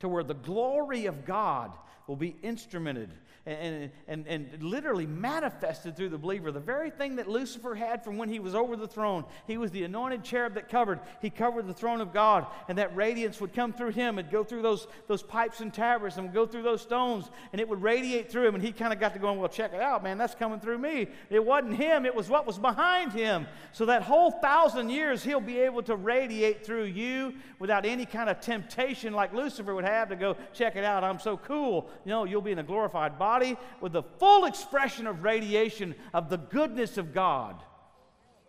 To 0.00 0.08
where 0.08 0.22
the 0.22 0.34
glory 0.34 1.06
of 1.06 1.24
God 1.24 1.72
will 2.06 2.16
be 2.16 2.36
instrumented 2.42 3.10
and, 3.48 3.90
and, 4.06 4.26
and 4.26 4.62
literally 4.62 5.06
manifested 5.06 5.96
through 5.96 6.10
the 6.10 6.18
believer. 6.18 6.52
The 6.52 6.60
very 6.60 6.90
thing 6.90 7.16
that 7.16 7.28
Lucifer 7.28 7.74
had 7.74 8.04
from 8.04 8.18
when 8.18 8.28
he 8.28 8.40
was 8.40 8.54
over 8.54 8.76
the 8.76 8.86
throne. 8.86 9.24
He 9.46 9.56
was 9.56 9.70
the 9.70 9.84
anointed 9.84 10.22
cherub 10.22 10.54
that 10.54 10.68
covered. 10.68 11.00
He 11.22 11.30
covered 11.30 11.66
the 11.66 11.72
throne 11.72 12.00
of 12.00 12.12
God, 12.12 12.46
and 12.68 12.76
that 12.76 12.94
radiance 12.94 13.40
would 13.40 13.54
come 13.54 13.72
through 13.72 13.92
him. 13.92 14.18
It'd 14.18 14.30
go 14.30 14.44
through 14.44 14.62
those, 14.62 14.86
those 15.06 15.22
pipes 15.22 15.60
and 15.60 15.72
tabrets 15.72 16.18
and 16.18 16.32
go 16.32 16.46
through 16.46 16.62
those 16.62 16.82
stones, 16.82 17.30
and 17.52 17.60
it 17.60 17.68
would 17.68 17.82
radiate 17.82 18.30
through 18.30 18.46
him. 18.46 18.54
And 18.54 18.62
he 18.62 18.70
kind 18.70 18.92
of 18.92 19.00
got 19.00 19.14
to 19.14 19.18
going, 19.18 19.38
Well, 19.38 19.48
check 19.48 19.72
it 19.72 19.80
out, 19.80 20.02
man. 20.02 20.18
That's 20.18 20.34
coming 20.34 20.60
through 20.60 20.78
me. 20.78 21.08
It 21.30 21.44
wasn't 21.44 21.76
him, 21.76 22.04
it 22.04 22.14
was 22.14 22.28
what 22.28 22.46
was 22.46 22.58
behind 22.58 23.12
him. 23.12 23.46
So 23.72 23.86
that 23.86 24.02
whole 24.02 24.30
thousand 24.30 24.90
years, 24.90 25.22
he'll 25.22 25.40
be 25.40 25.60
able 25.60 25.82
to 25.84 25.96
radiate 25.96 26.66
through 26.66 26.84
you 26.84 27.34
without 27.58 27.86
any 27.86 28.04
kind 28.04 28.28
of 28.28 28.40
temptation 28.40 29.14
like 29.14 29.32
Lucifer 29.32 29.74
would 29.74 29.84
have 29.90 30.08
to 30.10 30.16
go, 30.16 30.36
Check 30.52 30.76
it 30.76 30.84
out. 30.84 31.04
I'm 31.04 31.18
so 31.18 31.36
cool. 31.36 31.88
You 32.04 32.10
know, 32.10 32.24
you'll 32.24 32.42
be 32.42 32.52
in 32.52 32.58
a 32.58 32.64
glorified 32.64 33.18
body 33.18 33.28
body 33.28 33.56
with 33.80 33.92
the 33.92 34.02
full 34.02 34.46
expression 34.46 35.06
of 35.06 35.22
radiation 35.22 35.94
of 36.14 36.30
the 36.30 36.38
goodness 36.38 36.98
of 36.98 37.12
God. 37.12 37.62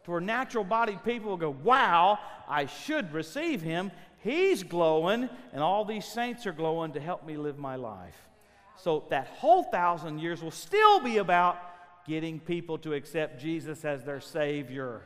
To 0.05 0.11
where 0.11 0.21
natural 0.21 0.63
bodied 0.63 1.03
people 1.03 1.29
will 1.29 1.37
go, 1.37 1.49
Wow, 1.49 2.19
I 2.47 2.65
should 2.65 3.13
receive 3.13 3.61
him. 3.61 3.91
He's 4.21 4.63
glowing, 4.63 5.29
and 5.53 5.63
all 5.63 5.85
these 5.85 6.05
saints 6.05 6.45
are 6.45 6.51
glowing 6.51 6.93
to 6.93 6.99
help 6.99 7.25
me 7.25 7.37
live 7.37 7.57
my 7.57 7.75
life. 7.75 8.17
So 8.77 9.05
that 9.09 9.27
whole 9.27 9.63
thousand 9.63 10.19
years 10.19 10.41
will 10.41 10.51
still 10.51 10.99
be 10.99 11.17
about 11.17 11.57
getting 12.05 12.39
people 12.39 12.77
to 12.79 12.93
accept 12.93 13.39
Jesus 13.39 13.85
as 13.85 14.03
their 14.03 14.19
Savior. 14.19 15.01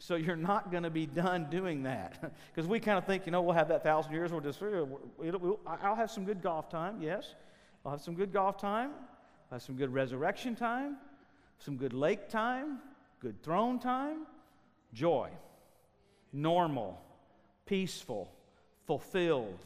So 0.00 0.14
you're 0.14 0.34
not 0.34 0.70
going 0.70 0.84
to 0.84 0.90
be 0.90 1.04
done 1.04 1.48
doing 1.50 1.82
that. 1.82 2.32
Because 2.54 2.66
we 2.66 2.80
kind 2.80 2.96
of 2.96 3.04
think, 3.04 3.26
you 3.26 3.32
know, 3.32 3.42
we'll 3.42 3.54
have 3.54 3.68
that 3.68 3.82
thousand 3.82 4.12
years, 4.12 4.32
we'll 4.32 4.40
just, 4.40 4.60
I'll 5.66 5.94
have 5.94 6.10
some 6.10 6.24
good 6.24 6.42
golf 6.42 6.70
time, 6.70 7.00
yes. 7.02 7.34
I'll 7.84 7.92
have 7.92 8.00
some 8.00 8.14
good 8.14 8.32
golf 8.32 8.58
time, 8.58 8.90
I'll 9.50 9.56
have 9.56 9.62
some 9.62 9.76
good 9.76 9.92
resurrection 9.92 10.56
time, 10.56 10.96
some 11.58 11.76
good 11.76 11.92
lake 11.92 12.28
time, 12.30 12.78
good 13.20 13.42
throne 13.42 13.78
time, 13.78 14.26
joy, 14.94 15.28
normal, 16.32 17.00
peaceful, 17.66 18.32
fulfilled, 18.86 19.58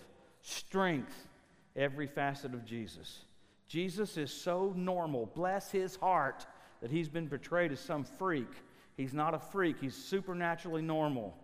strength, 0.42 1.28
every 1.76 2.08
facet 2.08 2.54
of 2.54 2.64
Jesus. 2.64 3.24
Jesus 3.68 4.16
is 4.16 4.32
so 4.32 4.74
normal, 4.76 5.30
bless 5.34 5.70
his 5.70 5.94
heart, 5.96 6.44
that 6.80 6.90
he's 6.90 7.08
been 7.08 7.28
portrayed 7.28 7.70
as 7.70 7.80
some 7.80 8.02
freak. 8.04 8.50
He's 8.96 9.12
not 9.12 9.34
a 9.34 9.38
freak, 9.38 9.76
he's 9.80 9.94
supernaturally 9.94 10.82
normal. 10.82 11.36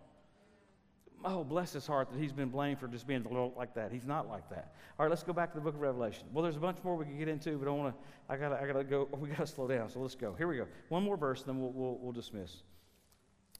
Oh, 1.23 1.43
bless 1.43 1.73
his 1.73 1.85
heart 1.85 2.09
that 2.11 2.19
he's 2.19 2.31
been 2.31 2.49
blamed 2.49 2.79
for 2.79 2.87
just 2.87 3.05
being 3.05 3.23
a 3.23 3.27
little 3.27 3.53
like 3.55 3.75
that. 3.75 3.91
He's 3.91 4.07
not 4.07 4.27
like 4.27 4.49
that. 4.49 4.73
All 4.97 5.05
right, 5.05 5.09
let's 5.09 5.21
go 5.21 5.33
back 5.33 5.51
to 5.51 5.55
the 5.55 5.61
book 5.61 5.75
of 5.75 5.81
Revelation. 5.81 6.23
Well, 6.33 6.41
there's 6.41 6.55
a 6.55 6.59
bunch 6.59 6.77
more 6.83 6.95
we 6.95 7.05
can 7.05 7.17
get 7.17 7.27
into, 7.27 7.57
but 7.59 7.67
I 7.67 7.71
want 7.71 7.93
to. 7.93 8.33
I 8.33 8.37
gotta. 8.37 8.59
I 8.59 8.65
gotta 8.65 8.83
go. 8.83 9.07
We 9.19 9.29
gotta 9.29 9.45
slow 9.45 9.67
down. 9.67 9.89
So 9.89 9.99
let's 9.99 10.15
go. 10.15 10.33
Here 10.33 10.47
we 10.47 10.57
go. 10.57 10.65
One 10.89 11.03
more 11.03 11.17
verse, 11.17 11.43
then 11.43 11.61
we'll, 11.61 11.71
we'll, 11.73 11.97
we'll 12.01 12.11
dismiss. 12.11 12.63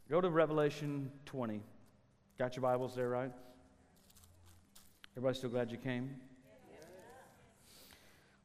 Go 0.09 0.21
to 0.21 0.29
Revelation 0.29 1.11
20. 1.25 1.61
Got 2.39 2.55
your 2.55 2.63
Bibles 2.63 2.95
there, 2.95 3.09
right? 3.09 3.31
Everybody 5.15 5.37
still 5.37 5.49
glad 5.51 5.71
you 5.71 5.77
came? 5.77 6.15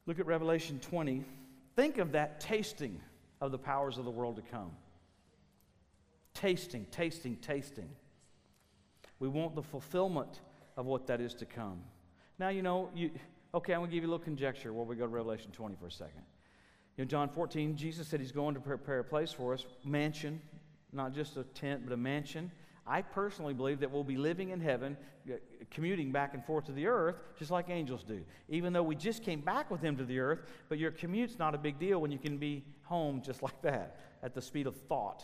Look 0.05 0.19
at 0.19 0.25
Revelation 0.25 0.79
20. 0.79 1.23
Think 1.75 1.97
of 1.97 2.11
that 2.11 2.39
tasting 2.39 2.99
of 3.41 3.51
the 3.51 3.57
powers 3.57 3.97
of 3.97 4.05
the 4.05 4.11
world 4.11 4.35
to 4.35 4.41
come. 4.43 4.71
Tasting, 6.37 6.85
tasting, 6.91 7.35
tasting. 7.37 7.89
We 9.17 9.27
want 9.27 9.55
the 9.55 9.63
fulfillment 9.63 10.41
of 10.75 10.85
what 10.85 11.07
that 11.07 11.19
is 11.19 11.33
to 11.35 11.47
come. 11.47 11.81
Now, 12.37 12.49
you 12.49 12.61
know, 12.61 12.91
you, 12.93 13.09
okay, 13.55 13.73
I'm 13.73 13.79
going 13.79 13.89
to 13.89 13.95
give 13.95 14.03
you 14.03 14.09
a 14.09 14.11
little 14.11 14.23
conjecture 14.23 14.71
while 14.71 14.85
we 14.85 14.95
go 14.95 15.05
to 15.05 15.07
Revelation 15.07 15.49
20 15.51 15.75
for 15.79 15.87
a 15.87 15.91
second. 15.91 16.21
Know, 16.95 17.05
John 17.05 17.29
14, 17.29 17.75
Jesus 17.75 18.07
said 18.07 18.19
he's 18.19 18.31
going 18.31 18.53
to 18.53 18.61
prepare 18.61 18.99
a 18.99 19.03
place 19.03 19.31
for 19.31 19.55
us, 19.55 19.65
mansion, 19.83 20.39
not 20.93 21.11
just 21.11 21.37
a 21.37 21.43
tent, 21.43 21.81
but 21.83 21.91
a 21.91 21.97
mansion. 21.97 22.51
I 22.85 23.01
personally 23.01 23.55
believe 23.55 23.79
that 23.79 23.91
we'll 23.91 24.03
be 24.03 24.17
living 24.17 24.49
in 24.49 24.61
heaven, 24.61 24.95
uh, 25.27 25.37
commuting 25.71 26.11
back 26.11 26.35
and 26.35 26.45
forth 26.45 26.65
to 26.65 26.71
the 26.71 26.85
earth, 26.85 27.15
just 27.39 27.49
like 27.49 27.71
angels 27.71 28.03
do. 28.03 28.23
Even 28.47 28.73
though 28.73 28.83
we 28.83 28.95
just 28.95 29.23
came 29.23 29.41
back 29.41 29.71
with 29.71 29.81
him 29.81 29.97
to 29.97 30.05
the 30.05 30.19
earth, 30.19 30.41
but 30.69 30.77
your 30.77 30.91
commute's 30.91 31.39
not 31.39 31.55
a 31.55 31.57
big 31.57 31.79
deal 31.79 31.99
when 31.99 32.11
you 32.11 32.19
can 32.19 32.37
be 32.37 32.63
home 32.83 33.23
just 33.25 33.41
like 33.41 33.59
that, 33.63 33.97
at 34.21 34.35
the 34.35 34.41
speed 34.41 34.67
of 34.67 34.75
thought. 34.87 35.23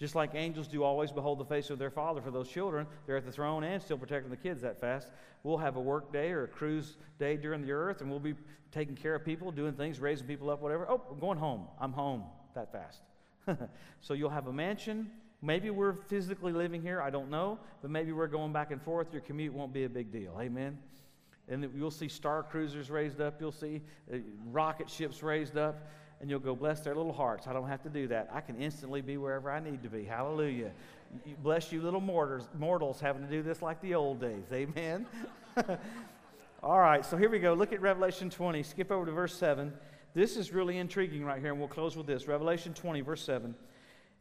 Just 0.00 0.14
like 0.14 0.30
angels 0.34 0.66
do 0.66 0.82
always 0.82 1.12
behold 1.12 1.38
the 1.38 1.44
face 1.44 1.68
of 1.68 1.78
their 1.78 1.90
Father 1.90 2.22
for 2.22 2.30
those 2.30 2.48
children, 2.48 2.86
they're 3.06 3.18
at 3.18 3.26
the 3.26 3.30
throne 3.30 3.62
and 3.64 3.82
still 3.82 3.98
protecting 3.98 4.30
the 4.30 4.36
kids 4.36 4.62
that 4.62 4.80
fast. 4.80 5.10
We'll 5.42 5.58
have 5.58 5.76
a 5.76 5.80
work 5.80 6.10
day 6.10 6.32
or 6.32 6.44
a 6.44 6.48
cruise 6.48 6.96
day 7.18 7.36
during 7.36 7.60
the 7.60 7.72
earth, 7.72 8.00
and 8.00 8.10
we'll 8.10 8.18
be 8.18 8.34
taking 8.72 8.96
care 8.96 9.14
of 9.14 9.26
people, 9.26 9.52
doing 9.52 9.74
things, 9.74 10.00
raising 10.00 10.26
people 10.26 10.48
up, 10.48 10.62
whatever. 10.62 10.86
Oh, 10.88 11.02
I'm 11.10 11.18
going 11.18 11.36
home. 11.36 11.66
I'm 11.78 11.92
home 11.92 12.24
that 12.54 12.72
fast. 12.72 13.02
so 14.00 14.14
you'll 14.14 14.30
have 14.30 14.46
a 14.46 14.52
mansion. 14.52 15.10
Maybe 15.42 15.68
we're 15.68 15.92
physically 15.92 16.52
living 16.52 16.80
here, 16.80 17.02
I 17.02 17.10
don't 17.10 17.28
know, 17.28 17.58
but 17.82 17.90
maybe 17.90 18.12
we're 18.12 18.26
going 18.26 18.54
back 18.54 18.70
and 18.70 18.80
forth. 18.80 19.12
Your 19.12 19.20
commute 19.20 19.52
won't 19.52 19.74
be 19.74 19.84
a 19.84 19.88
big 19.88 20.10
deal. 20.10 20.38
Amen. 20.40 20.78
And 21.46 21.68
you'll 21.76 21.90
see 21.90 22.08
star 22.08 22.42
cruisers 22.42 22.90
raised 22.90 23.20
up. 23.20 23.38
You'll 23.38 23.52
see 23.52 23.82
uh, 24.10 24.18
rocket 24.50 24.88
ships 24.88 25.22
raised 25.22 25.58
up 25.58 25.90
and 26.20 26.28
you'll 26.28 26.38
go, 26.38 26.54
Bless 26.54 26.80
their 26.80 26.94
little 26.94 27.12
hearts. 27.12 27.46
I 27.46 27.52
don't 27.52 27.68
have 27.68 27.82
to 27.82 27.88
do 27.88 28.06
that. 28.08 28.30
I 28.32 28.40
can 28.40 28.56
instantly 28.56 29.00
be 29.00 29.16
wherever 29.16 29.50
I 29.50 29.60
need 29.60 29.82
to 29.82 29.88
be. 29.88 30.04
Hallelujah. 30.04 30.70
bless 31.42 31.72
you, 31.72 31.82
little 31.82 32.00
mortars, 32.00 32.48
mortals, 32.58 33.00
having 33.00 33.22
to 33.22 33.28
do 33.28 33.42
this 33.42 33.62
like 33.62 33.80
the 33.80 33.94
old 33.94 34.20
days. 34.20 34.46
Amen. 34.52 35.06
All 36.62 36.78
right, 36.78 37.04
so 37.04 37.16
here 37.16 37.30
we 37.30 37.38
go. 37.38 37.54
Look 37.54 37.72
at 37.72 37.80
Revelation 37.80 38.28
20. 38.28 38.62
Skip 38.62 38.90
over 38.90 39.06
to 39.06 39.12
verse 39.12 39.34
7. 39.34 39.72
This 40.12 40.36
is 40.36 40.52
really 40.52 40.76
intriguing 40.76 41.24
right 41.24 41.40
here, 41.40 41.52
and 41.52 41.58
we'll 41.58 41.68
close 41.68 41.96
with 41.96 42.06
this. 42.06 42.28
Revelation 42.28 42.74
20, 42.74 43.00
verse 43.00 43.22
7. 43.22 43.54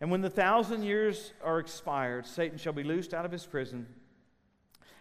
And 0.01 0.09
when 0.09 0.21
the 0.21 0.29
thousand 0.29 0.83
years 0.83 1.33
are 1.43 1.59
expired, 1.59 2.25
Satan 2.25 2.57
shall 2.57 2.73
be 2.73 2.83
loosed 2.83 3.13
out 3.13 3.25
of 3.25 3.31
his 3.31 3.45
prison 3.45 3.85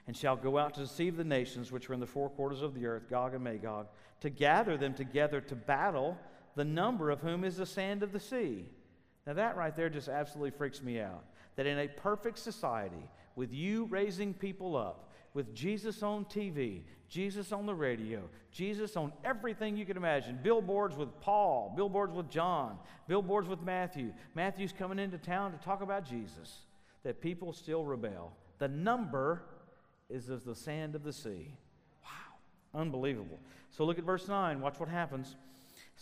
and 0.09 0.17
shall 0.17 0.35
go 0.35 0.59
out 0.59 0.75
to 0.75 0.81
deceive 0.81 1.17
the 1.17 1.25
nations 1.25 1.71
which 1.71 1.89
are 1.89 1.95
in 1.95 2.01
the 2.01 2.07
four 2.07 2.31
quarters 2.31 2.63
of 2.63 2.75
the 2.75 2.87
earth, 2.87 3.09
Gog 3.09 3.35
and 3.35 3.45
Magog, 3.45 3.87
to 4.21 4.31
gather 4.31 4.77
them 4.77 4.95
together 4.95 5.41
to 5.43 5.55
battle 5.55 6.19
the 6.59 6.65
number 6.65 7.09
of 7.09 7.21
whom 7.21 7.45
is 7.45 7.59
the 7.59 7.65
sand 7.65 8.03
of 8.03 8.11
the 8.11 8.19
sea. 8.19 8.67
Now, 9.25 9.35
that 9.35 9.57
right 9.57 9.77
there 9.77 9.89
just 9.89 10.09
absolutely 10.09 10.51
freaks 10.51 10.83
me 10.83 10.99
out. 10.99 11.23
That 11.55 11.67
in 11.67 11.79
a 11.79 11.87
perfect 11.87 12.37
society, 12.37 13.09
with 13.37 13.53
you 13.53 13.85
raising 13.85 14.35
people 14.35 14.77
up, 14.77 15.13
with 15.35 15.55
Jesus 15.55 16.03
on 16.03 16.25
TV, 16.25 16.81
Jesus 17.09 17.53
on 17.53 17.65
the 17.65 17.75
radio, 17.77 18.23
Jesus 18.51 18.97
on 18.97 19.13
everything 19.25 19.77
you 19.77 19.87
can 19.87 19.97
imagine 19.97 20.41
billboards 20.43 20.97
with 20.97 21.21
Paul, 21.21 21.75
billboards 21.77 22.13
with 22.13 22.29
John, 22.29 22.77
billboards 23.07 23.47
with 23.47 23.63
Matthew. 23.63 24.13
Matthew's 24.35 24.73
coming 24.73 24.99
into 24.99 25.17
town 25.17 25.53
to 25.53 25.59
talk 25.59 25.81
about 25.81 26.05
Jesus, 26.05 26.63
that 27.05 27.21
people 27.21 27.53
still 27.53 27.85
rebel. 27.85 28.33
The 28.59 28.67
number 28.67 29.45
is 30.11 30.29
as 30.29 30.43
the 30.43 30.57
sand 30.57 30.97
of 30.97 31.05
the 31.05 31.13
sea. 31.13 31.57
Wow, 32.03 32.81
unbelievable. 32.81 33.39
So 33.71 33.85
look 33.85 34.01
at 34.01 34.05
verse 34.05 34.27
9. 34.27 34.61
Watch 34.61 34.81
what 34.81 34.89
happens. 34.89 35.37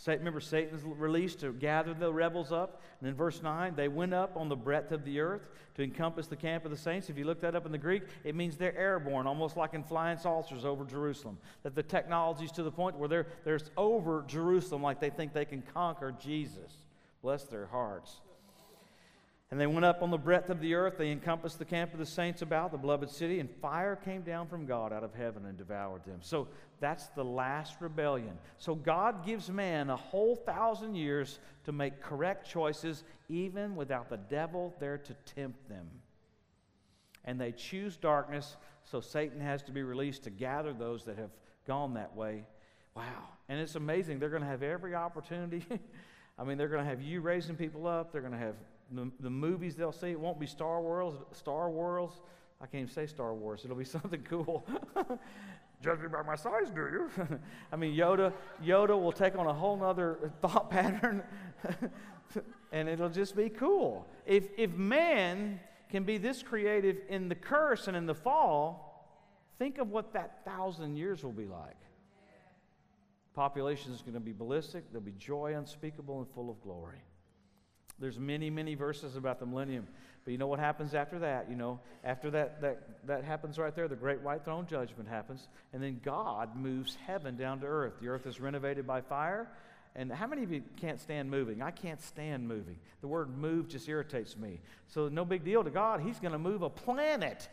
Remember, 0.07 0.41
Satan's 0.41 0.83
released 0.85 1.41
to 1.41 1.53
gather 1.53 1.95
the 1.95 2.13
rebels 2.13 2.53
up. 2.53 2.83
And 3.01 3.09
in 3.09 3.15
verse 3.15 3.43
9, 3.43 3.75
they 3.75 3.89
went 3.89 4.15
up 4.15 4.37
on 4.37 4.49
the 4.49 4.57
breadth 4.57 4.93
of 4.93 5.05
the 5.05 5.21
earth 5.21 5.49
to 5.75 5.83
encompass 5.83 6.27
the 6.27 6.37
camp 6.37 6.65
of 6.65 6.71
the 6.71 6.77
saints. 6.77 7.09
If 7.09 7.19
you 7.19 7.25
look 7.25 7.41
that 7.41 7.55
up 7.55 7.67
in 7.67 7.73
the 7.73 7.79
Greek, 7.79 8.03
it 8.23 8.35
means 8.35 8.57
they're 8.57 8.77
airborne, 8.77 9.27
almost 9.27 9.57
like 9.57 9.75
in 9.75 9.83
flying 9.83 10.19
saucers 10.19 10.65
over 10.65 10.85
Jerusalem. 10.85 11.39
That 11.63 11.75
the 11.75 11.83
technology's 11.83 12.53
to 12.53 12.63
the 12.63 12.71
point 12.71 12.97
where 12.97 13.09
they're, 13.09 13.27
they're 13.45 13.61
over 13.77 14.25
Jerusalem 14.27 14.83
like 14.83 15.01
they 15.01 15.11
think 15.11 15.33
they 15.33 15.45
can 15.45 15.63
conquer 15.63 16.15
Jesus. 16.21 16.73
Bless 17.23 17.45
their 17.45 17.67
hearts. 17.67 18.21
And 19.51 19.61
they 19.61 19.67
went 19.69 19.85
up 19.85 20.03
on 20.03 20.11
the 20.11 20.19
breadth 20.19 20.51
of 20.51 20.61
the 20.61 20.75
earth. 20.75 20.99
They 20.99 21.13
encompassed 21.13 21.61
the 21.61 21.65
camp 21.65 21.93
of 21.93 22.01
the 22.01 22.07
saints 22.07 22.43
about 22.43 22.73
the 22.73 22.79
beloved 22.79 23.09
city, 23.09 23.39
and 23.39 23.49
fire 23.49 23.95
came 23.95 24.23
down 24.23 24.49
from 24.49 24.67
God 24.67 24.93
out 24.93 25.05
of 25.05 25.15
heaven 25.15 25.47
and 25.47 25.57
devoured 25.57 26.05
them. 26.05 26.19
So 26.21 26.49
that's 26.81 27.07
the 27.11 27.25
last 27.25 27.77
rebellion. 27.81 28.39
So 28.59 28.75
God 28.75 29.25
gives 29.25 29.49
man 29.49 29.89
a 29.89 29.97
whole 29.97 30.35
thousand 30.35 30.97
years 30.97 31.39
to 31.65 31.71
make 31.71 32.01
correct 32.01 32.49
choices, 32.49 33.05
even 33.29 33.77
without 33.77 34.11
the 34.11 34.17
devil 34.17 34.75
there 34.81 34.99
to 34.99 35.15
tempt 35.37 35.69
them. 35.69 35.87
And 37.25 37.41
they 37.41 37.53
choose 37.53 37.97
darkness, 37.97 38.57
so 38.85 39.01
Satan 39.01 39.41
has 39.41 39.63
to 39.65 39.73
be 39.73 39.85
released 39.85 40.25
to 40.25 40.31
gather 40.31 40.73
those 40.73 41.05
that 41.05 41.19
have 41.19 41.31
gone 41.69 41.95
that 41.95 42.17
way. 42.17 42.45
Wow. 42.97 43.29
And 43.49 43.61
it's 43.61 43.77
amazing. 43.77 44.19
They're 44.19 44.31
going 44.31 44.43
to 44.43 44.49
have 44.49 44.65
every 44.65 44.97
opportunity. 44.97 45.65
I 46.39 46.45
mean, 46.45 46.59
they're 46.59 46.69
going 46.69 46.83
to 46.83 46.89
have 46.89 47.01
you 47.01 47.21
raising 47.21 47.55
people 47.55 47.87
up, 47.87 48.11
they're 48.11 48.21
going 48.21 48.33
to 48.33 48.39
have 48.39 48.57
the, 48.93 49.11
the 49.21 49.31
movies 49.31 49.77
they'll 49.77 49.93
see. 49.93 50.11
It 50.11 50.21
won't 50.21 50.39
be 50.39 50.47
Star 50.47 50.81
Wars. 50.81 51.15
Star 51.33 51.71
Wars. 51.71 52.11
I 52.61 52.67
can't 52.67 52.83
even 52.83 52.93
say 52.93 53.07
Star 53.07 53.35
Wars. 53.35 53.63
It'll 53.65 53.77
be 53.77 53.85
something 53.97 54.23
cool. 54.23 54.67
Judge 55.83 56.01
me 56.01 56.09
by 56.09 56.23
my 56.23 56.37
size, 56.37 56.71
do 56.71 56.81
you? 56.81 57.11
I 57.73 57.77
mean, 57.77 57.95
Yoda. 57.95 58.33
Yoda 58.65 59.01
will 59.01 59.13
take 59.13 59.37
on 59.37 59.47
a 59.47 59.53
whole 59.53 59.83
other 59.85 60.33
thought 60.41 60.71
pattern, 60.71 61.23
and 62.73 62.89
it'll 62.89 63.11
just 63.11 63.37
be 63.37 63.51
cool. 63.51 64.07
If 64.25 64.49
if 64.57 64.73
man 64.73 65.61
can 65.91 66.05
be 66.05 66.17
this 66.17 66.43
creative 66.43 66.97
in 67.11 67.29
the 67.29 67.35
curse 67.35 67.89
and 67.89 67.97
in 67.97 68.07
the 68.07 68.15
fall, 68.15 69.07
think 69.59 69.77
of 69.77 69.91
what 69.91 70.15
that 70.15 70.45
thousand 70.47 70.97
years 70.97 71.23
will 71.23 71.33
be 71.33 71.47
like. 71.47 71.77
Population 73.35 73.93
is 73.93 74.01
going 74.01 74.15
to 74.15 74.21
be 74.21 74.33
ballistic. 74.33 74.91
There'll 74.91 75.05
be 75.05 75.13
joy 75.19 75.55
unspeakable 75.57 76.21
and 76.21 76.29
full 76.31 76.49
of 76.49 76.59
glory. 76.63 77.03
There's 77.99 78.19
many, 78.19 78.51
many 78.51 78.75
verses 78.75 79.17
about 79.17 79.41
the 79.41 79.47
millennium. 79.47 79.87
But 80.25 80.33
you 80.33 80.39
know 80.39 80.49
what 80.49 80.59
happens 80.59 80.95
after 80.95 81.19
that? 81.21 81.49
You 81.49 81.57
know, 81.57 81.81
after 82.05 82.31
that, 82.33 82.61
that, 82.61 83.07
that 83.07 83.25
happens 83.25 83.59
right 83.59 83.75
there, 83.75 83.89
the 83.89 83.97
great 83.97 84.21
white 84.21 84.45
throne 84.45 84.67
judgment 84.67 85.09
happens. 85.09 85.49
And 85.73 85.83
then 85.83 86.01
God 86.05 86.57
moves 86.57 86.97
heaven 87.07 87.37
down 87.37 87.61
to 87.61 87.67
earth. 87.67 87.95
The 88.01 88.09
earth 88.09 88.27
is 88.27 88.41
renovated 88.41 88.87
by 88.87 89.01
fire. 89.01 89.49
And 89.95 90.13
how 90.13 90.27
many 90.27 90.43
of 90.43 90.53
you 90.53 90.63
can't 90.79 91.01
stand 91.01 91.31
moving? 91.31 91.63
I 91.63 91.71
can't 91.71 92.03
stand 92.03 92.47
moving. 92.47 92.77
The 93.01 93.09
word 93.09 93.39
move 93.39 93.69
just 93.69 93.89
irritates 93.89 94.37
me. 94.37 94.61
So, 94.89 95.09
no 95.09 95.25
big 95.25 95.43
deal 95.43 95.65
to 95.65 95.71
God. 95.71 96.01
He's 96.01 96.19
going 96.19 96.33
to 96.33 96.39
move 96.39 96.61
a 96.61 96.69
planet. 96.69 97.49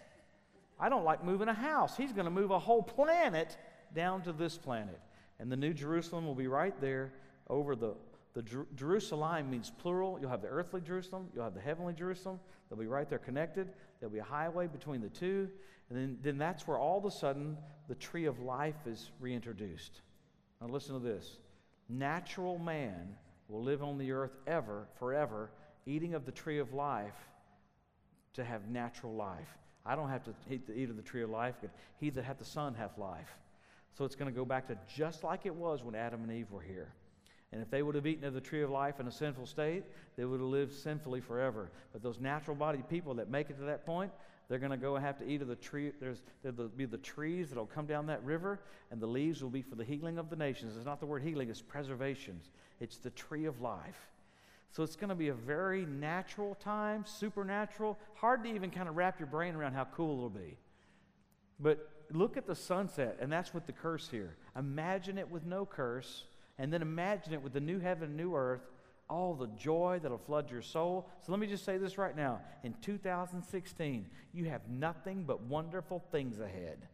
I 0.78 0.90
don't 0.90 1.06
like 1.06 1.24
moving 1.24 1.48
a 1.48 1.54
house. 1.54 1.96
He's 1.96 2.12
going 2.12 2.26
to 2.26 2.32
move 2.32 2.52
a 2.52 2.60
whole 2.60 2.84
planet 2.84 3.56
down 3.96 4.24
to 4.24 4.34
this 4.34 4.58
planet. 4.58 5.00
And 5.40 5.50
the 5.50 5.56
New 5.56 5.74
Jerusalem 5.74 6.26
will 6.26 6.36
be 6.36 6.48
right 6.48 6.80
there 6.82 7.14
over 7.50 7.76
the 7.76 7.94
the 8.34 8.42
Jer- 8.42 8.68
Jerusalem 8.76 9.50
means 9.50 9.70
plural. 9.70 10.18
You'll 10.20 10.30
have 10.30 10.42
the 10.42 10.48
earthly 10.48 10.82
Jerusalem, 10.82 11.30
you'll 11.34 11.44
have 11.44 11.54
the 11.54 11.62
heavenly 11.62 11.94
Jerusalem. 11.94 12.40
They'll 12.70 12.80
be 12.80 12.88
right 12.88 13.10
there 13.10 13.20
connected. 13.20 13.70
There'll 14.00 14.14
be 14.14 14.20
a 14.20 14.24
highway 14.24 14.68
between 14.68 15.02
the 15.02 15.10
two. 15.10 15.50
And 15.90 15.98
then, 15.98 16.18
then 16.22 16.38
that's 16.38 16.68
where 16.68 16.78
all 16.78 16.98
of 16.98 17.06
a 17.06 17.12
sudden 17.12 17.58
the 17.88 17.96
tree 17.96 18.26
of 18.26 18.40
life 18.40 18.88
is 18.88 19.12
reintroduced. 19.20 20.02
Now, 20.60 20.68
listen 20.68 20.94
to 20.94 21.00
this 21.00 21.38
natural 21.90 22.58
man 22.58 23.16
will 23.48 23.62
live 23.62 23.84
on 23.84 23.98
the 23.98 24.12
earth 24.12 24.36
ever, 24.48 24.88
forever, 24.98 25.52
eating 25.86 26.14
of 26.14 26.26
the 26.26 26.32
tree 26.32 26.60
of 26.60 26.74
life 26.74 27.14
to 28.34 28.44
have 28.44 28.68
natural 28.70 29.14
life. 29.14 29.58
I 29.86 29.96
don't 29.96 30.10
have 30.10 30.24
to 30.24 30.34
eat, 30.50 30.66
the, 30.66 30.74
eat 30.74 30.90
of 30.90 30.96
the 30.96 31.04
tree 31.04 31.24
of 31.24 31.30
life, 31.30 31.56
but 31.62 31.70
he 32.00 32.10
that 32.12 32.24
hath 32.24 32.40
the 32.40 32.46
Son 32.46 32.74
hath 32.74 32.98
life. 32.98 33.38
So 33.96 34.06
it's 34.06 34.16
going 34.16 34.34
to 34.34 34.36
go 34.36 34.46
back 34.46 34.68
to 34.70 34.78
just 34.96 35.24
like 35.24 35.46
it 35.46 35.54
was 35.54 35.84
when 35.84 35.94
Adam 35.94 36.24
and 36.24 36.32
Eve 36.32 36.50
were 36.50 36.62
here. 36.62 36.94
And 37.54 37.62
if 37.62 37.70
they 37.70 37.84
would 37.84 37.94
have 37.94 38.08
eaten 38.08 38.26
of 38.26 38.34
the 38.34 38.42
tree 38.42 38.64
of 38.64 38.72
life 38.72 39.00
in 39.00 39.08
a 39.08 39.12
sinful 39.12 39.46
state, 39.46 39.84
they 40.18 40.26
would 40.26 40.40
have 40.40 40.50
lived 40.50 40.74
sinfully 40.74 41.22
forever. 41.22 41.70
But 41.92 42.02
those 42.02 42.20
natural 42.20 42.56
bodied 42.56 42.90
people 42.90 43.14
that 43.16 43.30
make 43.30 43.52
it 43.52 43.60
to 43.60 43.66
that 43.66 43.86
point, 43.86 44.12
they're 44.50 44.58
going 44.58 44.72
to 44.72 44.78
go 44.78 44.96
and 44.96 45.06
have 45.06 45.20
to 45.20 45.30
eat 45.30 45.44
of 45.44 45.48
the 45.48 45.56
tree. 45.56 45.92
There's, 46.02 46.24
there'll 46.42 46.68
be 46.70 46.86
the 46.86 46.98
trees 46.98 47.50
that'll 47.50 47.68
come 47.68 47.86
down 47.86 48.08
that 48.08 48.24
river, 48.24 48.60
and 48.90 49.00
the 49.00 49.06
leaves 49.06 49.44
will 49.44 49.52
be 49.52 49.62
for 49.62 49.76
the 49.76 49.84
healing 49.84 50.18
of 50.18 50.32
the 50.32 50.36
nations. 50.36 50.76
It's 50.76 50.86
not 50.86 51.00
the 51.00 51.06
word 51.06 51.22
healing, 51.22 51.50
it's 51.50 51.62
preservation. 51.62 52.42
It's 52.80 52.98
the 52.98 53.12
tree 53.12 53.46
of 53.46 53.62
life. 53.62 54.10
So 54.72 54.82
it's 54.82 54.96
going 54.96 55.10
to 55.10 55.16
be 55.16 55.28
a 55.28 55.34
very 55.36 55.86
natural 55.86 56.56
time, 56.56 57.06
supernatural, 57.06 58.00
hard 58.16 58.44
to 58.46 58.50
even 58.50 58.72
kind 58.72 58.90
of 58.90 58.98
wrap 58.98 59.20
your 59.20 59.28
brain 59.28 59.54
around 59.54 59.74
how 59.74 59.86
cool 59.86 60.18
it'll 60.18 60.30
be. 60.32 60.58
But 61.60 61.88
look 62.12 62.36
at 62.36 62.48
the 62.48 62.56
sunset, 62.56 63.18
and 63.22 63.32
that's 63.32 63.54
with 63.54 63.68
the 63.68 63.74
curse 63.74 64.10
here. 64.10 64.36
Imagine 64.58 65.20
it 65.20 65.30
with 65.30 65.46
no 65.46 65.68
curse, 65.68 66.24
and 66.58 66.72
then 66.72 66.82
imagine 66.82 67.34
it 67.34 67.42
with 67.42 67.54
the 67.54 67.60
new 67.60 67.80
heaven 67.80 68.10
and 68.10 68.18
new 68.18 68.36
earth, 68.36 68.62
all 69.10 69.34
the 69.34 69.48
joy 69.58 70.00
that'll 70.02 70.18
flood 70.18 70.50
your 70.50 70.62
soul. 70.62 71.10
So 71.22 71.32
let 71.32 71.40
me 71.40 71.48
just 71.48 71.66
say 71.66 71.78
this 71.78 71.98
right 71.98 72.16
now. 72.16 72.42
In 72.64 72.74
2016, 72.82 74.08
you 74.34 74.46
have 74.46 74.62
nothing 74.70 75.24
but 75.24 75.42
wonderful 75.42 76.04
things 76.12 76.40
ahead. 76.40 76.88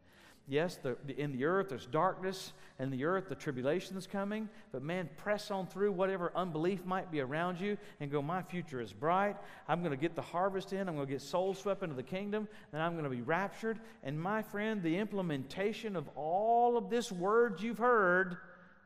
Yes, 0.49 0.78
the, 0.78 0.97
in 1.16 1.32
the 1.32 1.45
earth 1.45 1.70
there's 1.70 1.86
darkness, 1.86 2.53
and 2.80 2.91
the 2.91 3.05
earth 3.05 3.30
the 3.30 3.36
tribulation 3.36 3.95
is 3.95 4.07
coming. 4.07 4.49
But 4.72 4.82
man, 4.82 5.07
press 5.16 5.51
on 5.51 5.68
through 5.68 5.91
whatever 5.91 6.32
unbelief 6.36 6.86
might 6.86 7.12
be 7.12 7.20
around 7.20 7.60
you 7.60 7.78
and 7.99 8.10
go, 8.10 8.20
My 8.24 8.41
future 8.41 8.82
is 8.82 8.91
bright. 8.91 9.38
I'm 9.68 9.82
going 9.82 9.91
to 9.91 9.97
get 9.97 10.16
the 10.16 10.24
harvest 10.24 10.74
in. 10.74 10.89
I'm 10.89 10.95
going 10.95 11.05
to 11.05 11.14
get 11.14 11.22
souls 11.22 11.60
swept 11.60 11.84
into 11.84 11.95
the 11.95 12.01
kingdom, 12.01 12.47
and 12.74 12.82
I'm 12.82 12.93
going 12.93 13.03
to 13.03 13.12
be 13.12 13.22
raptured. 13.22 13.80
And 14.03 14.20
my 14.20 14.41
friend, 14.41 14.82
the 14.82 14.97
implementation 14.97 15.95
of 15.95 16.10
all 16.16 16.78
of 16.78 16.89
this 16.89 17.12
word 17.12 17.62
you've 17.62 17.78
heard 17.78 18.38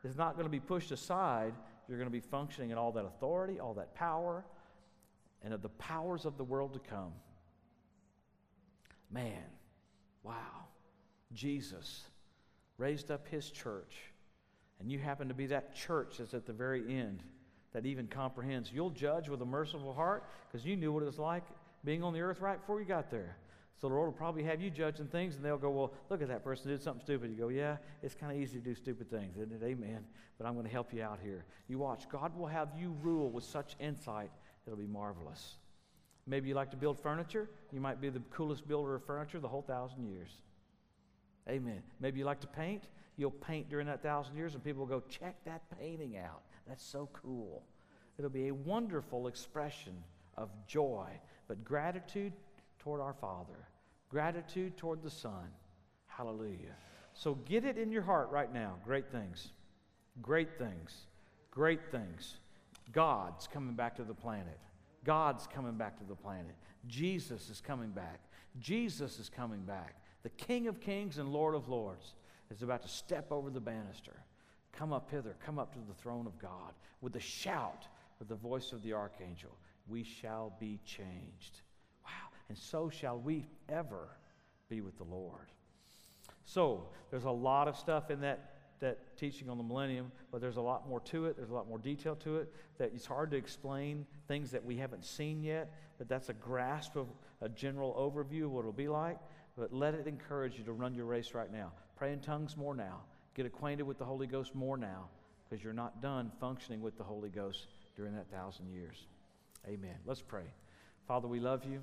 is 0.04 0.16
not 0.16 0.34
going 0.34 0.44
to 0.44 0.50
be 0.50 0.60
pushed 0.60 0.92
aside. 0.92 1.54
You're 1.88 1.98
going 1.98 2.08
to 2.08 2.12
be 2.12 2.20
functioning 2.20 2.70
in 2.70 2.78
all 2.78 2.92
that 2.92 3.04
authority, 3.04 3.58
all 3.58 3.74
that 3.74 3.94
power, 3.94 4.44
and 5.42 5.52
of 5.52 5.62
the 5.62 5.68
powers 5.70 6.24
of 6.24 6.36
the 6.36 6.44
world 6.44 6.74
to 6.74 6.78
come. 6.78 7.12
Man, 9.10 9.44
wow. 10.22 10.32
Jesus 11.32 12.04
raised 12.78 13.10
up 13.10 13.26
his 13.28 13.50
church, 13.50 13.94
and 14.80 14.90
you 14.90 14.98
happen 14.98 15.28
to 15.28 15.34
be 15.34 15.46
that 15.46 15.74
church 15.74 16.16
that's 16.18 16.34
at 16.34 16.46
the 16.46 16.52
very 16.52 16.96
end 16.96 17.22
that 17.74 17.84
even 17.84 18.06
comprehends, 18.06 18.70
you'll 18.72 18.90
judge 18.90 19.28
with 19.28 19.42
a 19.42 19.44
merciful 19.44 19.92
heart 19.92 20.24
because 20.50 20.64
you 20.64 20.76
knew 20.76 20.92
what 20.92 21.02
it 21.02 21.06
was 21.06 21.18
like 21.18 21.42
being 21.84 22.02
on 22.02 22.14
the 22.14 22.20
earth 22.20 22.40
right 22.40 22.60
before 22.60 22.80
you 22.80 22.86
got 22.86 23.10
there. 23.10 23.36
So 23.80 23.88
the 23.88 23.94
Lord 23.94 24.06
will 24.06 24.12
probably 24.12 24.44
have 24.44 24.60
you 24.60 24.70
judging 24.70 25.06
things, 25.06 25.36
and 25.36 25.44
they'll 25.44 25.58
go, 25.58 25.70
Well, 25.70 25.92
look 26.10 26.22
at 26.22 26.28
that 26.28 26.44
person 26.44 26.70
did 26.70 26.82
something 26.82 27.02
stupid. 27.04 27.30
You 27.30 27.36
go, 27.36 27.48
Yeah, 27.48 27.76
it's 28.02 28.14
kind 28.14 28.32
of 28.32 28.38
easy 28.38 28.58
to 28.58 28.64
do 28.64 28.74
stupid 28.74 29.10
things, 29.10 29.36
isn't 29.36 29.52
it? 29.52 29.64
Amen. 29.64 30.04
But 30.38 30.46
I'm 30.46 30.54
going 30.54 30.66
to 30.66 30.72
help 30.72 30.92
you 30.92 31.02
out 31.02 31.18
here. 31.22 31.44
You 31.68 31.78
watch. 31.78 32.08
God 32.08 32.36
will 32.36 32.46
have 32.46 32.68
you 32.78 32.96
rule 33.02 33.30
with 33.30 33.44
such 33.44 33.76
insight, 33.80 34.30
it'll 34.66 34.78
be 34.78 34.86
marvelous. 34.86 35.56
Maybe 36.26 36.48
you 36.48 36.54
like 36.54 36.70
to 36.70 36.76
build 36.76 36.98
furniture. 36.98 37.50
You 37.72 37.80
might 37.80 38.00
be 38.00 38.08
the 38.08 38.20
coolest 38.30 38.66
builder 38.66 38.94
of 38.94 39.04
furniture 39.04 39.40
the 39.40 39.48
whole 39.48 39.62
thousand 39.62 40.06
years. 40.06 40.30
Amen. 41.48 41.82
Maybe 42.00 42.18
you 42.18 42.24
like 42.24 42.40
to 42.40 42.46
paint. 42.46 42.84
You'll 43.16 43.30
paint 43.30 43.68
during 43.68 43.86
that 43.86 44.02
thousand 44.02 44.36
years, 44.36 44.54
and 44.54 44.64
people 44.64 44.86
will 44.86 45.00
go, 45.00 45.02
check 45.08 45.36
that 45.44 45.62
painting 45.78 46.16
out. 46.16 46.42
That's 46.66 46.82
so 46.82 47.08
cool. 47.12 47.62
It'll 48.18 48.30
be 48.30 48.48
a 48.48 48.54
wonderful 48.54 49.26
expression 49.26 49.92
of 50.36 50.50
joy, 50.66 51.08
but 51.46 51.64
gratitude 51.64 52.32
toward 52.84 53.00
our 53.00 53.14
Father, 53.14 53.68
gratitude 54.08 54.76
toward 54.76 55.02
the 55.02 55.10
Son. 55.10 55.48
Hallelujah. 56.06 56.76
So 57.14 57.34
get 57.46 57.64
it 57.64 57.78
in 57.78 57.90
your 57.90 58.02
heart 58.02 58.30
right 58.30 58.52
now. 58.52 58.74
Great 58.84 59.10
things. 59.10 59.48
Great 60.22 60.58
things. 60.58 61.06
Great 61.50 61.80
things. 61.90 62.36
God's 62.92 63.48
coming 63.48 63.74
back 63.74 63.96
to 63.96 64.04
the 64.04 64.14
planet. 64.14 64.58
God's 65.04 65.48
coming 65.52 65.74
back 65.74 65.98
to 65.98 66.04
the 66.04 66.14
planet. 66.14 66.54
Jesus 66.86 67.50
is 67.50 67.60
coming 67.60 67.90
back. 67.90 68.20
Jesus 68.60 69.18
is 69.18 69.28
coming 69.28 69.62
back 69.62 69.96
the 70.24 70.30
King 70.30 70.66
of 70.68 70.80
Kings 70.80 71.18
and 71.18 71.28
Lord 71.28 71.54
of 71.54 71.68
Lords, 71.68 72.14
is 72.50 72.62
about 72.62 72.82
to 72.82 72.88
step 72.88 73.30
over 73.30 73.50
the 73.50 73.60
banister. 73.60 74.14
Come 74.72 74.92
up 74.92 75.10
hither, 75.10 75.36
come 75.44 75.58
up 75.58 75.72
to 75.74 75.78
the 75.86 75.94
throne 75.94 76.26
of 76.26 76.38
God 76.38 76.72
with 77.00 77.12
the 77.12 77.20
shout 77.20 77.86
of 78.20 78.28
the 78.28 78.34
voice 78.34 78.72
of 78.72 78.82
the 78.82 78.94
archangel. 78.94 79.50
We 79.86 80.02
shall 80.02 80.54
be 80.58 80.80
changed. 80.84 81.60
And 82.48 82.58
so 82.58 82.88
shall 82.88 83.18
we 83.18 83.46
ever 83.68 84.08
be 84.68 84.80
with 84.80 84.96
the 84.96 85.04
Lord. 85.04 85.52
So, 86.44 86.88
there's 87.10 87.24
a 87.24 87.30
lot 87.30 87.68
of 87.68 87.76
stuff 87.76 88.10
in 88.10 88.20
that, 88.20 88.54
that 88.80 89.16
teaching 89.16 89.48
on 89.48 89.56
the 89.56 89.64
millennium, 89.64 90.12
but 90.30 90.40
there's 90.40 90.56
a 90.56 90.62
lot 90.62 90.88
more 90.88 91.00
to 91.00 91.26
it. 91.26 91.36
There's 91.36 91.50
a 91.50 91.54
lot 91.54 91.68
more 91.68 91.78
detail 91.78 92.16
to 92.16 92.38
it 92.38 92.52
that 92.78 92.92
it's 92.94 93.06
hard 93.06 93.30
to 93.30 93.36
explain 93.36 94.06
things 94.28 94.50
that 94.50 94.64
we 94.64 94.76
haven't 94.76 95.04
seen 95.04 95.42
yet, 95.42 95.72
but 95.96 96.08
that's 96.08 96.28
a 96.28 96.34
grasp 96.34 96.96
of 96.96 97.06
a 97.40 97.48
general 97.48 97.94
overview 97.94 98.44
of 98.44 98.50
what 98.50 98.60
it'll 98.60 98.72
be 98.72 98.88
like. 98.88 99.18
But 99.56 99.72
let 99.72 99.94
it 99.94 100.06
encourage 100.06 100.58
you 100.58 100.64
to 100.64 100.72
run 100.72 100.94
your 100.94 101.06
race 101.06 101.32
right 101.34 101.52
now. 101.52 101.72
Pray 101.96 102.12
in 102.12 102.20
tongues 102.20 102.56
more 102.56 102.74
now. 102.74 103.00
Get 103.34 103.46
acquainted 103.46 103.84
with 103.84 103.98
the 103.98 104.04
Holy 104.04 104.26
Ghost 104.26 104.54
more 104.54 104.76
now 104.76 105.08
because 105.48 105.62
you're 105.62 105.72
not 105.72 106.02
done 106.02 106.30
functioning 106.40 106.82
with 106.82 106.98
the 106.98 107.04
Holy 107.04 107.30
Ghost 107.30 107.68
during 107.96 108.14
that 108.16 108.30
thousand 108.30 108.68
years. 108.68 109.06
Amen. 109.66 109.94
Let's 110.04 110.20
pray. 110.20 110.44
Father, 111.06 111.28
we 111.28 111.38
love 111.38 111.64
you. 111.64 111.80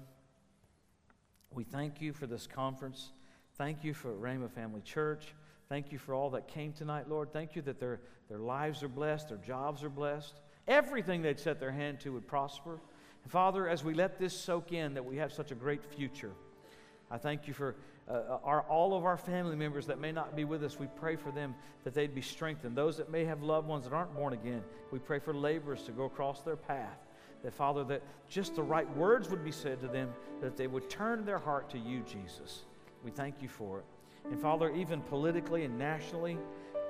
We 1.54 1.66
thank 1.66 2.02
you 2.02 2.14
for 2.14 2.28
this 2.28 2.48
conference. 2.48 3.12
Thank 3.58 3.84
you 3.84 3.94
for 3.94 4.14
Rhema 4.14 4.50
Family 4.50 4.82
Church. 4.82 5.34
Thank 5.68 5.92
you 5.92 5.98
for 5.98 6.14
all 6.14 6.30
that 6.32 6.48
came 6.48 6.72
tonight, 6.72 7.10
Lord. 7.10 7.34
Thank 7.34 7.56
you 7.58 7.62
that 7.64 7.78
their, 7.78 8.00
their 8.30 8.40
lives 8.40 8.84
are 8.84 8.88
blessed, 8.88 9.30
their 9.30 9.38
jobs 9.38 9.84
are 9.84 9.90
blessed. 9.90 10.34
Everything 10.68 11.22
they'd 11.22 11.40
set 11.40 11.60
their 11.60 11.72
hand 11.72 12.00
to 12.02 12.14
would 12.14 12.26
prosper. 12.26 12.80
Father, 13.28 13.68
as 13.68 13.84
we 13.84 13.94
let 13.94 14.18
this 14.18 14.34
soak 14.34 14.72
in, 14.72 14.94
that 14.94 15.04
we 15.04 15.18
have 15.18 15.34
such 15.34 15.52
a 15.52 15.56
great 15.56 15.84
future. 15.84 16.32
I 17.10 17.18
thank 17.18 17.48
you 17.48 17.54
for 17.54 17.76
uh, 18.10 18.38
our, 18.44 18.62
all 18.64 18.96
of 18.96 19.04
our 19.04 19.18
family 19.18 19.56
members 19.58 19.88
that 19.88 20.00
may 20.00 20.14
not 20.14 20.36
be 20.36 20.46
with 20.46 20.64
us. 20.64 20.80
We 20.80 20.88
pray 20.96 21.18
for 21.18 21.32
them 21.32 21.54
that 21.84 21.94
they'd 21.94 22.16
be 22.16 22.22
strengthened. 22.22 22.78
Those 22.78 22.98
that 22.98 23.12
may 23.12 23.26
have 23.26 23.44
loved 23.44 23.68
ones 23.68 23.84
that 23.84 23.94
aren't 23.94 24.16
born 24.16 24.34
again, 24.34 24.64
we 24.92 25.00
pray 25.00 25.20
for 25.20 25.34
laborers 25.34 25.84
to 25.84 25.92
go 25.92 26.06
across 26.06 26.42
their 26.42 26.56
path. 26.56 26.98
That, 27.44 27.54
Father, 27.54 27.84
that 27.86 28.04
just 28.30 28.56
the 28.56 28.64
right 28.64 28.90
words 28.96 29.30
would 29.30 29.44
be 29.44 29.52
said 29.52 29.80
to 29.82 29.88
them, 29.88 30.14
that 30.42 30.58
they 30.58 30.68
would 30.68 30.90
turn 30.90 31.26
their 31.26 31.40
heart 31.40 31.70
to 31.72 31.78
you, 31.78 32.02
Jesus. 32.02 32.64
We 33.04 33.12
thank 33.12 33.42
you 33.42 33.48
for 33.48 33.80
it. 33.80 33.86
And, 34.30 34.40
Father, 34.40 34.70
even 34.76 35.02
politically 35.02 35.66
and 35.66 35.78
nationally, 35.78 36.38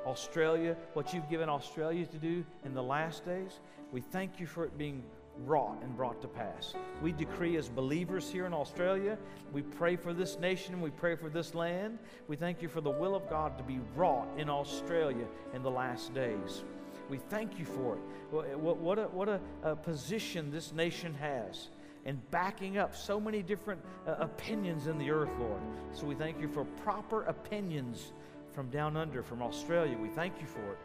Australia, 0.05 0.75
what 0.93 1.13
you've 1.13 1.29
given 1.29 1.47
Australia 1.47 2.05
to 2.05 2.17
do 2.17 2.43
in 2.65 2.73
the 2.73 2.83
last 2.83 3.25
days, 3.25 3.59
we 3.91 4.01
thank 4.01 4.39
you 4.39 4.47
for 4.47 4.65
it 4.65 4.77
being 4.77 5.03
wrought 5.45 5.81
and 5.81 5.95
brought 5.95 6.21
to 6.21 6.27
pass. 6.27 6.73
We 7.01 7.11
decree 7.13 7.55
as 7.57 7.69
believers 7.69 8.29
here 8.29 8.45
in 8.45 8.53
Australia, 8.53 9.17
we 9.53 9.61
pray 9.61 9.95
for 9.95 10.13
this 10.13 10.37
nation, 10.39 10.81
we 10.81 10.89
pray 10.89 11.15
for 11.15 11.29
this 11.29 11.55
land. 11.55 11.99
We 12.27 12.35
thank 12.35 12.61
you 12.61 12.67
for 12.67 12.81
the 12.81 12.89
will 12.89 13.15
of 13.15 13.29
God 13.29 13.57
to 13.57 13.63
be 13.63 13.79
wrought 13.95 14.27
in 14.37 14.49
Australia 14.49 15.25
in 15.53 15.63
the 15.63 15.71
last 15.71 16.13
days. 16.13 16.63
We 17.11 17.17
thank 17.17 17.59
you 17.59 17.65
for 17.65 17.97
it. 17.97 18.57
What, 18.57 18.97
a, 18.97 19.03
what 19.09 19.27
a, 19.27 19.41
a 19.63 19.75
position 19.75 20.49
this 20.49 20.71
nation 20.71 21.13
has 21.15 21.67
and 22.05 22.17
backing 22.31 22.77
up 22.77 22.95
so 22.95 23.19
many 23.19 23.43
different 23.43 23.81
uh, 24.07 24.15
opinions 24.19 24.87
in 24.87 24.97
the 24.97 25.11
earth, 25.11 25.29
Lord. 25.37 25.59
So 25.91 26.05
we 26.05 26.15
thank 26.15 26.39
you 26.39 26.47
for 26.47 26.63
proper 26.63 27.23
opinions 27.23 28.13
from 28.53 28.69
down 28.69 28.95
under, 28.95 29.23
from 29.23 29.41
Australia. 29.41 29.97
We 29.97 30.07
thank 30.07 30.39
you 30.39 30.47
for 30.47 30.61
it. 30.71 30.77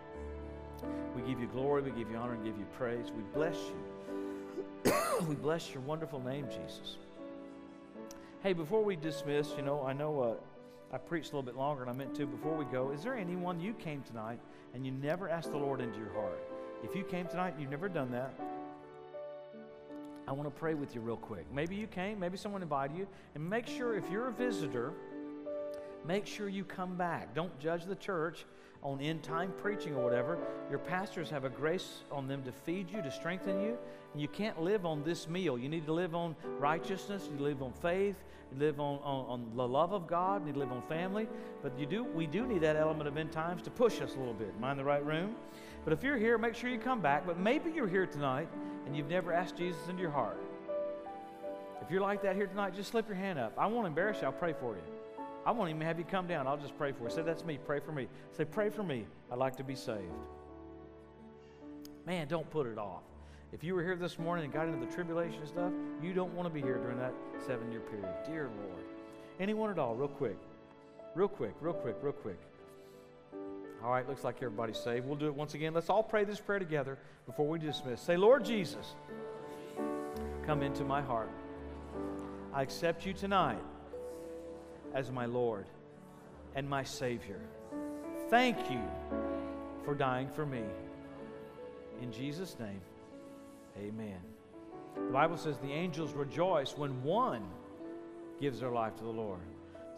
We 1.14 1.22
give 1.22 1.39
you 1.39 1.47
glory, 1.47 1.83
we 1.83 1.91
give 1.93 2.11
you 2.11 2.16
honor, 2.16 2.35
and 2.35 2.45
give 2.45 2.59
you 2.59 2.66
praise. 2.77 3.12
We 3.16 3.22
bless 3.33 3.55
you. 3.55 4.93
we 5.29 5.37
bless 5.37 5.72
your 5.72 5.83
wonderful 5.85 6.18
name, 6.18 6.49
Jesus. 6.49 6.97
Hey, 8.43 8.53
before 8.53 8.83
we 8.83 8.97
dismiss, 8.97 9.51
you 9.57 9.62
know, 9.62 9.85
I 9.87 9.93
know 9.93 10.20
uh, 10.20 10.35
I 10.93 10.99
preached 10.99 11.32
a 11.32 11.37
little 11.37 11.43
bit 11.43 11.57
longer 11.57 11.84
than 11.84 11.89
I 11.89 11.97
meant 11.97 12.14
to. 12.16 12.26
Before 12.26 12.57
we 12.57 12.64
go, 12.66 12.91
is 12.91 13.03
there 13.03 13.16
anyone 13.16 13.61
you 13.61 13.74
came 13.74 14.03
tonight 14.03 14.39
and 14.74 14.87
you 14.87 14.93
never 14.93 15.28
asked 15.28 15.51
the 15.51 15.59
Lord 15.59 15.80
into 15.80 15.99
your 15.99 16.12
heart? 16.12 16.39
If 16.84 16.95
you 16.95 17.03
came 17.03 17.26
tonight 17.26 17.55
and 17.55 17.61
you've 17.61 17.70
never 17.70 17.89
done 17.89 18.11
that, 18.12 18.32
I 20.28 20.32
want 20.32 20.53
to 20.53 20.59
pray 20.59 20.74
with 20.74 20.95
you 20.95 21.01
real 21.01 21.16
quick. 21.16 21.47
Maybe 21.53 21.76
you 21.76 21.87
came, 21.87 22.18
maybe 22.18 22.37
someone 22.37 22.62
invited 22.62 22.97
you, 22.97 23.07
and 23.34 23.49
make 23.49 23.66
sure 23.66 23.97
if 23.97 24.11
you're 24.11 24.28
a 24.28 24.32
visitor, 24.32 24.93
make 26.07 26.26
sure 26.26 26.49
you 26.49 26.64
come 26.64 26.97
back. 26.97 27.34
Don't 27.34 27.57
judge 27.59 27.84
the 27.84 27.95
church 27.95 28.45
on 28.82 29.01
end 29.01 29.22
time 29.22 29.53
preaching 29.59 29.95
or 29.95 30.05
whatever. 30.05 30.39
Your 30.70 30.78
pastors 30.78 31.30
have 31.30 31.45
a 31.45 31.49
grace 31.49 32.03
on 32.11 32.28
them 32.28 32.43
to 32.45 32.53
feed 32.53 32.91
you, 32.91 33.03
to 33.03 33.11
strengthen 33.11 33.61
you, 33.61 33.78
And 34.12 34.20
you 34.22 34.28
can't 34.28 34.61
live 34.61 34.87
on 34.87 35.03
this 35.03 35.28
meal. 35.28 35.59
You 35.59 35.68
need 35.68 35.87
to 35.87 35.93
live 35.93 36.14
on 36.14 36.37
righteousness. 36.59 37.28
You 37.30 37.43
live 37.43 37.62
on 37.62 37.72
faith. 37.72 38.16
You 38.53 38.59
live 38.59 38.80
on, 38.80 38.99
on, 39.03 39.26
on 39.26 39.57
the 39.57 39.66
love 39.66 39.92
of 39.92 40.07
God. 40.07 40.47
You 40.47 40.53
live 40.53 40.72
on 40.72 40.82
family. 40.82 41.28
But 41.62 41.78
you 41.78 41.86
do, 41.86 42.05
we 42.05 42.26
do 42.26 42.47
need 42.47 42.61
that 42.62 42.76
element 42.76 43.09
of 43.09 43.16
end 43.16 43.32
times 43.32 43.62
to 43.62 43.70
push 43.70 44.01
us 44.01 44.14
a 44.14 44.18
little 44.18 44.34
bit. 44.34 44.59
Mind 44.61 44.78
the 44.78 44.84
right 44.84 45.05
room? 45.05 45.34
But 45.84 45.92
if 45.92 46.03
you're 46.03 46.18
here, 46.18 46.38
make 46.38 46.55
sure 46.55 46.70
you 46.70 46.78
come 46.78 47.01
back. 47.01 47.26
But 47.26 47.38
maybe 47.38 47.70
you're 47.70 47.88
here 47.88 48.07
tonight 48.07 48.49
and 48.86 48.97
you've 48.97 49.09
never 49.09 49.32
asked 49.32 49.57
Jesus 49.57 49.80
into 49.88 50.03
your 50.03 50.11
heart. 50.11 50.38
If 51.82 51.90
you're 51.90 52.01
like 52.01 52.22
that 52.22 52.34
here 52.34 52.47
tonight, 52.47 52.74
just 52.74 52.90
slip 52.90 53.07
your 53.07 53.16
hand 53.16 53.38
up. 53.38 53.53
I 53.57 53.66
won't 53.66 53.86
embarrass 53.86 54.20
you. 54.20 54.26
I'll 54.26 54.32
pray 54.32 54.53
for 54.53 54.74
you. 54.74 54.82
I 55.44 55.53
won't 55.53 55.70
even 55.70 55.82
have 55.82 55.99
you 55.99 56.05
come 56.05 56.26
down. 56.26 56.49
I'll 56.49 56.57
just 56.57 56.76
pray 56.76 56.90
for 56.90 57.05
you. 57.05 57.11
Say, 57.11 57.22
that's 57.22 57.44
me. 57.44 57.59
Pray 57.64 57.78
for 57.78 57.92
me. 57.92 58.09
Say, 58.32 58.44
pray 58.44 58.70
for 58.70 58.82
me. 58.82 59.07
I'd 59.30 59.38
like 59.38 59.57
to 59.57 59.64
be 59.64 59.76
saved. 59.76 60.03
Man, 62.05 62.26
don't 62.26 62.51
put 62.51 62.66
it 62.66 62.78
off. 62.78 63.03
If 63.57 63.64
you 63.64 63.74
were 63.74 63.82
here 63.82 63.96
this 63.96 64.18
morning 64.18 64.44
and 64.44 64.52
got 64.52 64.68
into 64.68 64.84
the 64.84 64.92
tribulation 64.92 65.46
stuff, 65.46 65.72
you 66.02 66.12
don't 66.12 66.34
want 66.34 66.46
to 66.46 66.52
be 66.52 66.61
here 66.61 66.76
during 66.76 66.98
that 66.98 67.14
seven 67.46 67.72
year 67.72 67.80
period. 67.80 68.14
Dear 68.26 68.50
Lord. 68.54 68.84
Anyone 69.40 69.70
at 69.70 69.78
all, 69.78 69.94
real 69.94 70.09
quick. 70.09 70.36
Real 71.14 71.26
quick, 71.26 71.54
real 71.62 71.72
quick, 71.72 71.96
real 72.02 72.12
quick. 72.12 72.38
All 73.82 73.92
right, 73.92 74.07
looks 74.07 74.24
like 74.24 74.36
everybody's 74.42 74.76
saved. 74.76 75.07
We'll 75.07 75.16
do 75.16 75.28
it 75.28 75.34
once 75.34 75.54
again. 75.54 75.72
Let's 75.72 75.88
all 75.88 76.02
pray 76.02 76.24
this 76.24 76.38
prayer 76.38 76.59
together 76.59 76.98
before 77.24 77.48
we 77.48 77.59
dismiss. 77.59 78.02
Say, 78.02 78.18
Lord 78.18 78.44
Jesus, 78.44 78.94
come 80.44 80.62
into 80.62 80.84
my 80.84 81.00
heart. 81.00 81.30
I 82.52 82.61
accept 82.61 83.07
you 83.07 83.14
tonight 83.14 83.62
as 84.92 85.11
my 85.11 85.24
Lord 85.24 85.64
and 86.54 86.68
my 86.68 86.84
Savior. 86.84 87.40
Thank 88.28 88.70
you 88.70 88.82
for 89.86 89.94
dying 89.94 90.28
for 90.28 90.44
me. 90.44 90.62
In 92.02 92.12
Jesus' 92.12 92.54
name, 92.61 92.82
amen. 93.79 94.18
The 94.97 95.12
Bible 95.12 95.37
says 95.37 95.59
the 95.59 95.72
angels 95.72 96.12
rejoice 96.12 96.77
when 96.77 97.03
one 97.03 97.45
gives 98.41 98.61
their 98.61 98.70
life 98.70 98.97
to 98.97 99.05
the 99.05 99.11
Lord. 99.11 99.41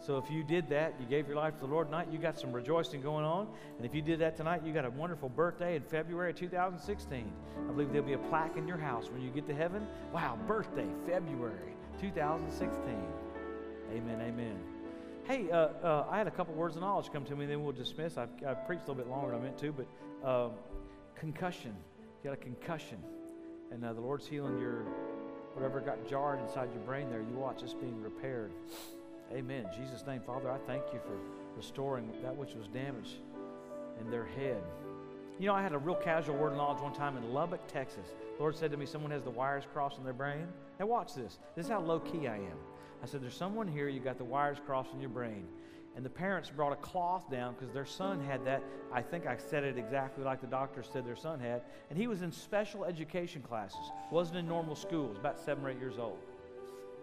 So 0.01 0.17
if 0.17 0.31
you 0.31 0.43
did 0.43 0.69
that, 0.69 0.95
you 0.99 1.05
gave 1.05 1.27
your 1.27 1.35
life 1.35 1.55
to 1.55 1.59
the 1.61 1.71
Lord 1.71 1.87
tonight, 1.87 2.07
you 2.09 2.19
got 2.19 2.39
some 2.39 2.53
rejoicing 2.53 3.01
going 3.01 3.25
on. 3.25 3.47
And 3.77 3.85
if 3.85 3.93
you 3.93 4.01
did 4.01 4.19
that 4.19 4.37
tonight, 4.37 4.61
you 4.65 4.73
got 4.73 4.85
a 4.85 4.89
wonderful 4.89 5.27
birthday 5.27 5.75
in 5.75 5.83
February 5.83 6.33
2016. 6.33 7.31
I 7.57 7.71
believe 7.71 7.91
there'll 7.91 8.07
be 8.07 8.13
a 8.13 8.17
plaque 8.17 8.55
in 8.55 8.67
your 8.67 8.77
house 8.77 9.09
when 9.11 9.21
you 9.21 9.29
get 9.29 9.45
to 9.47 9.53
heaven. 9.53 9.85
Wow, 10.13 10.37
birthday, 10.47 10.87
February 11.05 11.73
2016. 11.99 12.79
Amen, 13.93 14.21
amen. 14.21 14.57
Hey, 15.25 15.51
uh, 15.51 15.67
uh, 15.83 16.07
I 16.09 16.17
had 16.17 16.27
a 16.27 16.31
couple 16.31 16.53
words 16.53 16.75
of 16.75 16.81
knowledge 16.81 17.11
come 17.11 17.25
to 17.25 17.35
me, 17.35 17.45
then 17.45 17.61
we'll 17.63 17.73
dismiss. 17.73 18.17
I've, 18.17 18.29
I've 18.47 18.65
preached 18.65 18.85
a 18.87 18.91
little 18.91 19.03
bit 19.03 19.07
longer 19.07 19.31
than 19.31 19.41
I 19.41 19.43
meant 19.43 19.57
to, 19.59 19.71
but 19.71 19.87
uh, 20.25 20.49
concussion. 21.15 21.75
You 22.23 22.29
got 22.29 22.33
a 22.33 22.41
concussion, 22.41 22.97
and 23.71 23.83
uh, 23.83 23.93
the 23.93 24.01
Lord's 24.01 24.27
healing 24.27 24.59
your 24.59 24.83
whatever 25.53 25.79
got 25.79 26.07
jarred 26.07 26.39
inside 26.39 26.69
your 26.73 26.83
brain 26.83 27.09
there. 27.09 27.21
You 27.21 27.35
watch 27.35 27.63
it's 27.63 27.73
being 27.73 28.01
repaired. 28.01 28.51
Amen. 29.31 29.65
In 29.65 29.83
Jesus' 29.83 30.05
name, 30.07 30.21
Father, 30.25 30.49
I 30.49 30.57
thank 30.65 30.83
you 30.93 30.99
for 30.99 31.17
restoring 31.55 32.09
that 32.23 32.35
which 32.35 32.55
was 32.55 32.67
damaged 32.67 33.17
in 33.99 34.09
their 34.09 34.25
head. 34.25 34.61
You 35.39 35.47
know, 35.47 35.53
I 35.53 35.61
had 35.61 35.73
a 35.73 35.77
real 35.77 35.95
casual 35.95 36.35
word 36.35 36.51
of 36.51 36.57
knowledge 36.57 36.81
one 36.81 36.93
time 36.93 37.15
in 37.15 37.33
Lubbock, 37.33 37.65
Texas. 37.67 38.09
The 38.35 38.41
Lord 38.41 38.57
said 38.57 38.71
to 38.71 38.77
me, 38.77 38.85
Someone 38.85 39.11
has 39.11 39.23
the 39.23 39.29
wires 39.29 39.63
crossed 39.71 39.97
in 39.97 40.03
their 40.03 40.13
brain. 40.13 40.47
Now, 40.79 40.87
watch 40.87 41.13
this. 41.13 41.39
This 41.55 41.65
is 41.65 41.71
how 41.71 41.79
low 41.79 41.99
key 41.99 42.27
I 42.27 42.35
am. 42.35 42.57
I 43.03 43.05
said, 43.05 43.21
There's 43.21 43.35
someone 43.35 43.67
here, 43.67 43.87
you 43.87 43.99
got 43.99 44.17
the 44.17 44.25
wires 44.25 44.57
crossed 44.65 44.93
in 44.93 44.99
your 44.99 45.09
brain. 45.09 45.47
And 45.95 46.05
the 46.05 46.09
parents 46.09 46.49
brought 46.49 46.71
a 46.71 46.77
cloth 46.77 47.29
down 47.29 47.55
because 47.55 47.73
their 47.73 47.85
son 47.85 48.21
had 48.21 48.45
that. 48.45 48.63
I 48.93 49.01
think 49.01 49.25
I 49.25 49.37
said 49.37 49.63
it 49.63 49.77
exactly 49.77 50.23
like 50.23 50.39
the 50.39 50.47
doctor 50.47 50.83
said 50.83 51.05
their 51.05 51.15
son 51.15 51.39
had. 51.39 51.63
And 51.89 51.97
he 51.99 52.07
was 52.07 52.21
in 52.21 52.31
special 52.31 52.85
education 52.85 53.41
classes, 53.41 53.91
wasn't 54.11 54.37
in 54.37 54.47
normal 54.47 54.75
schools, 54.75 55.17
about 55.17 55.39
seven 55.39 55.65
or 55.65 55.69
eight 55.69 55.79
years 55.79 55.97
old. 55.97 56.19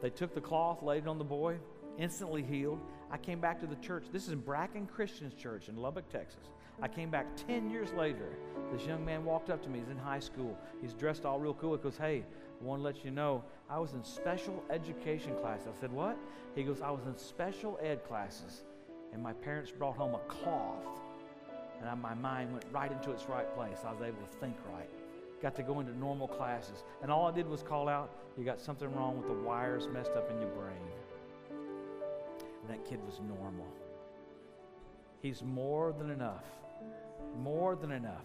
They 0.01 0.11
took 0.11 0.35
the 0.35 0.41
cloth, 0.41 0.83
laid 0.83 1.05
it 1.05 1.09
on 1.09 1.19
the 1.19 1.25
boy, 1.25 1.59
instantly 1.99 2.43
healed. 2.43 2.81
I 3.11 3.19
came 3.19 3.41
back 3.41 3.61
to 3.61 3.67
the 3.67 3.77
church. 3.77 4.05
This 4.13 4.29
is 4.29 4.35
Bracken 4.35 4.87
Christian's 4.87 5.35
Church 5.35 5.69
in 5.69 5.77
Lubbock, 5.77 6.09
Texas. 6.11 6.49
I 6.83 6.89
came 6.89 7.11
back 7.11 7.27
10 7.47 7.71
years 7.71 7.93
later. 7.93 8.37
This 8.73 8.87
young 8.87 9.05
man 9.05 9.25
walked 9.25 9.49
up 9.49 9.63
to 9.63 9.69
me. 9.69 9.79
He's 9.79 9.89
in 9.89 9.97
high 9.97 10.19
school. 10.19 10.59
He's 10.83 10.93
dressed 10.93 11.25
all 11.25 11.39
real 11.39 11.55
cool. 11.55 11.77
He 11.77 11.83
goes, 11.83 11.97
Hey, 11.97 12.25
I 12.61 12.65
want 12.65 12.81
to 12.81 12.85
let 12.85 13.05
you 13.05 13.11
know 13.11 13.43
I 13.71 13.79
was 13.79 13.93
in 13.95 14.05
special 14.05 14.63
education 14.71 15.35
class. 15.37 15.61
I 15.63 15.81
said, 15.81 15.93
What? 15.93 16.19
He 16.55 16.63
goes, 16.65 16.83
I 16.83 16.91
was 16.91 17.07
in 17.07 17.17
special 17.17 17.79
ed 17.83 18.05
classes, 18.07 18.65
and 19.13 19.23
my 19.23 19.33
parents 19.33 19.71
brought 19.71 19.97
home 19.97 20.15
a 20.15 20.19
cloth, 20.29 21.01
and 21.81 21.89
I, 21.89 21.95
my 21.95 22.15
mind 22.15 22.53
went 22.53 22.65
right 22.73 22.91
into 22.91 23.11
its 23.11 23.29
right 23.29 23.53
place. 23.55 23.79
I 23.87 23.93
was 23.93 24.03
able 24.03 24.23
to 24.27 24.39
think 24.39 24.57
right. 24.73 24.89
Got 25.43 25.55
to 25.57 25.63
go 25.63 25.81
into 25.81 25.97
normal 25.99 26.29
classes. 26.29 26.85
And 27.03 27.11
all 27.11 27.27
I 27.27 27.33
did 27.33 27.49
was 27.49 27.63
call 27.63 27.89
out, 27.89 28.11
You 28.39 28.45
got 28.45 28.59
something 28.59 28.93
wrong 28.95 29.19
with 29.19 29.27
the 29.27 29.35
wires 29.35 29.89
messed 29.93 30.13
up 30.13 30.31
in 30.31 30.41
your 30.41 30.51
brain 30.51 30.77
and 32.67 32.77
that 32.77 32.89
kid 32.89 32.99
was 33.05 33.21
normal. 33.29 33.67
He's 35.23 35.43
more 35.43 35.93
than 35.93 36.11
enough. 36.11 36.45
More 37.41 37.77
than 37.77 37.93
enough. 37.93 38.25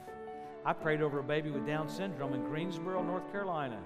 I 0.66 0.74
prayed 0.74 1.02
over 1.02 1.20
a 1.20 1.24
baby 1.24 1.50
with 1.50 1.66
Down 1.66 1.90
syndrome 1.90 2.34
in 2.34 2.44
Greensboro, 2.44 3.04
North 3.04 3.32
Carolina. 3.32 3.80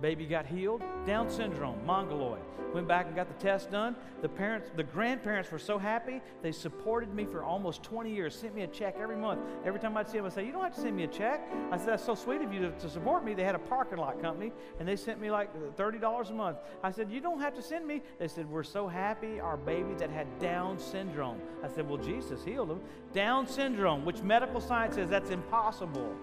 Baby 0.00 0.26
got 0.26 0.46
healed, 0.46 0.82
Down 1.04 1.28
syndrome, 1.28 1.84
mongoloid. 1.84 2.40
Went 2.72 2.86
back 2.86 3.06
and 3.06 3.16
got 3.16 3.26
the 3.26 3.42
test 3.42 3.70
done. 3.70 3.96
The 4.22 4.28
parents, 4.28 4.70
the 4.76 4.84
grandparents 4.84 5.50
were 5.50 5.58
so 5.58 5.76
happy. 5.76 6.20
They 6.40 6.52
supported 6.52 7.12
me 7.12 7.24
for 7.24 7.42
almost 7.42 7.82
20 7.82 8.10
years. 8.10 8.34
Sent 8.34 8.54
me 8.54 8.62
a 8.62 8.66
check 8.68 8.96
every 8.98 9.16
month. 9.16 9.40
Every 9.64 9.80
time 9.80 9.96
I'd 9.96 10.08
see 10.08 10.18
them, 10.18 10.26
I'd 10.26 10.32
say, 10.32 10.46
"You 10.46 10.52
don't 10.52 10.62
have 10.62 10.74
to 10.76 10.80
send 10.80 10.96
me 10.96 11.02
a 11.02 11.08
check." 11.08 11.42
I 11.72 11.76
said, 11.76 11.88
"That's 11.88 12.04
so 12.04 12.14
sweet 12.14 12.42
of 12.42 12.52
you 12.52 12.60
to, 12.60 12.70
to 12.70 12.88
support 12.88 13.24
me." 13.24 13.34
They 13.34 13.42
had 13.42 13.56
a 13.56 13.58
parking 13.58 13.98
lot 13.98 14.22
company, 14.22 14.52
and 14.78 14.86
they 14.86 14.96
sent 14.96 15.20
me 15.20 15.30
like 15.30 15.50
$30 15.76 16.30
a 16.30 16.32
month. 16.32 16.58
I 16.82 16.92
said, 16.92 17.10
"You 17.10 17.20
don't 17.20 17.40
have 17.40 17.54
to 17.54 17.62
send 17.62 17.86
me." 17.86 18.02
They 18.18 18.28
said, 18.28 18.48
"We're 18.48 18.62
so 18.62 18.86
happy 18.86 19.40
our 19.40 19.56
baby 19.56 19.94
that 19.94 20.10
had 20.10 20.26
Down 20.38 20.78
syndrome." 20.78 21.40
I 21.62 21.68
said, 21.68 21.88
"Well, 21.88 21.98
Jesus 21.98 22.44
healed 22.44 22.70
him." 22.70 22.80
Down 23.12 23.48
syndrome, 23.48 24.04
which 24.04 24.22
medical 24.22 24.60
science 24.60 24.94
says 24.94 25.10
that's 25.10 25.30
impossible, 25.30 26.14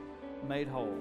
made 0.47 0.69
whole. 0.69 0.97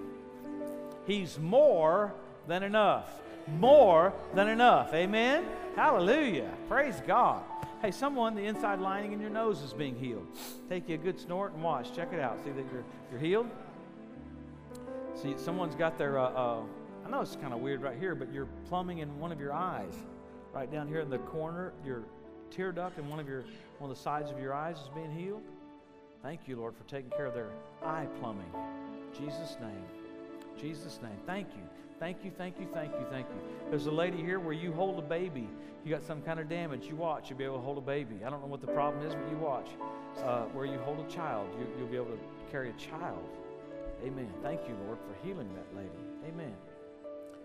He's 1.07 1.39
more 1.39 2.15
than 2.47 2.63
enough. 2.63 3.21
More 3.59 4.13
than 4.35 4.49
enough. 4.49 4.93
Amen? 4.93 5.45
Hallelujah. 5.75 6.51
Praise 6.69 7.01
God. 7.07 7.43
Hey, 7.83 7.91
someone, 7.91 8.35
the 8.35 8.45
inside 8.45 8.81
lining 8.81 9.13
in 9.13 9.21
your 9.21 9.31
nose 9.31 9.63
is 9.63 9.73
being 9.73 9.95
healed. 9.95 10.27
Take 10.69 10.89
you 10.89 10.95
a 10.95 10.99
good 10.99 11.21
snort 11.21 11.53
and 11.53 11.63
watch. 11.63 11.95
Check 11.95 12.13
it 12.13 12.21
out. 12.21 12.39
See 12.45 12.51
that 12.51 12.65
you're, 12.73 12.85
you're 13.11 13.21
healed? 13.21 13.49
See, 15.23 15.35
someone's 15.37 15.75
got 15.75 15.99
their, 15.99 16.19
uh, 16.19 16.31
uh, 16.31 16.61
I 17.05 17.11
know 17.11 17.21
it's 17.21 17.37
kind 17.37 17.53
of 17.53 17.61
weird 17.61 17.83
right 17.83 17.99
here, 17.99 18.15
but 18.15 18.33
you're 18.33 18.49
plumbing 18.69 18.99
in 18.99 19.19
one 19.19 19.31
of 19.31 19.39
your 19.39 19.53
eyes. 19.53 19.95
Right 20.53 20.71
down 20.71 20.89
here 20.89 21.01
in 21.01 21.11
the 21.11 21.19
corner, 21.19 21.73
your 21.85 22.03
tear 22.51 22.73
duct 22.73 22.99
and 22.99 23.09
one 23.11 23.21
of 23.21 23.29
your 23.29 23.45
one 23.79 23.91
of 23.91 23.97
the 23.97 24.03
sides 24.03 24.31
of 24.31 24.41
your 24.41 24.55
eyes 24.55 24.79
is 24.79 24.89
being 24.95 25.13
healed. 25.13 25.43
Thank 26.23 26.49
you, 26.49 26.57
Lord, 26.57 26.75
for 26.75 26.85
taking 26.85 27.11
care 27.11 27.27
of 27.27 27.35
their 27.35 27.51
eye 27.85 28.07
plumbing. 28.19 28.51
Jesus' 29.13 29.57
name. 29.61 29.85
Jesus' 30.59 30.99
name. 31.03 31.19
Thank 31.27 31.49
you. 31.55 31.63
Thank 31.99 32.25
you, 32.25 32.31
thank 32.37 32.61
you, 32.61 32.67
thank 32.75 32.93
you, 32.93 33.07
thank 33.11 33.27
you. 33.29 33.71
There's 33.71 33.87
a 33.87 33.91
lady 33.91 34.19
here 34.19 34.39
where 34.39 34.53
you 34.53 34.73
hold 34.73 34.99
a 34.99 35.03
baby. 35.03 35.49
You 35.85 35.91
got 35.91 36.03
some 36.03 36.21
kind 36.21 36.39
of 36.39 36.49
damage. 36.49 36.85
You 36.85 36.97
watch, 36.97 37.31
you'll 37.31 37.39
be 37.39 37.45
able 37.45 37.57
to 37.57 37.63
hold 37.63 37.79
a 37.79 37.83
baby. 37.83 38.17
I 38.25 38.31
don't 38.31 38.41
know 38.43 38.49
what 38.49 38.61
the 38.61 38.67
problem 38.67 39.07
is, 39.07 39.15
but 39.15 39.31
you 39.31 39.39
watch. 39.39 39.69
Uh, 40.23 40.43
where 40.47 40.67
you 40.67 40.79
hold 40.79 40.99
a 40.99 41.11
child, 41.11 41.49
you, 41.59 41.67
you'll 41.79 41.89
be 41.89 41.97
able 41.97 42.07
to 42.07 42.19
carry 42.51 42.71
a 42.71 42.73
child. 42.75 43.25
Amen. 44.05 44.29
Thank 44.43 44.61
you, 44.69 44.75
Lord, 44.87 44.99
for 44.99 45.27
healing 45.27 45.49
that 45.55 45.77
lady. 45.77 45.91
Amen. 46.29 46.55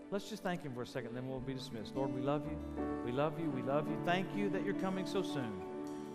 Let's 0.10 0.30
just 0.30 0.44
thank 0.44 0.64
Him 0.64 0.74
for 0.74 0.82
a 0.82 0.88
second, 0.88 1.16
then 1.16 1.28
we'll 1.30 1.40
be 1.40 1.54
dismissed. 1.54 1.96
Lord, 1.96 2.14
we 2.14 2.22
love 2.22 2.44
you. 2.46 2.58
We 3.06 3.14
love 3.14 3.40
you. 3.40 3.50
We 3.50 3.62
love 3.62 3.88
you. 3.88 3.98
Thank 4.06 4.28
you 4.36 4.50
that 4.50 4.66
you're 4.66 4.74
coming 4.76 5.06
so 5.06 5.22
soon. 5.22 5.62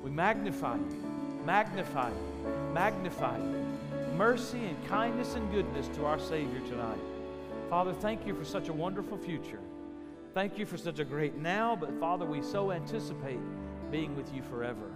We 0.02 0.10
magnify 0.10 0.76
you, 0.76 1.42
magnify 1.46 2.10
you, 2.10 2.72
magnify 2.74 3.38
you. 3.38 3.64
Mercy 4.16 4.58
and 4.58 4.88
kindness 4.88 5.34
and 5.34 5.50
goodness 5.50 5.88
to 5.96 6.04
our 6.04 6.18
Savior 6.18 6.60
tonight. 6.68 6.98
Father, 7.68 7.92
thank 7.92 8.24
you 8.24 8.34
for 8.34 8.44
such 8.44 8.68
a 8.68 8.72
wonderful 8.72 9.18
future. 9.18 9.58
Thank 10.34 10.56
you 10.56 10.66
for 10.66 10.76
such 10.76 11.00
a 11.00 11.04
great 11.04 11.36
now, 11.36 11.74
but 11.74 11.98
Father, 11.98 12.24
we 12.24 12.40
so 12.40 12.70
anticipate 12.70 13.40
being 13.90 14.14
with 14.14 14.32
you 14.32 14.42
forever. 14.42 14.92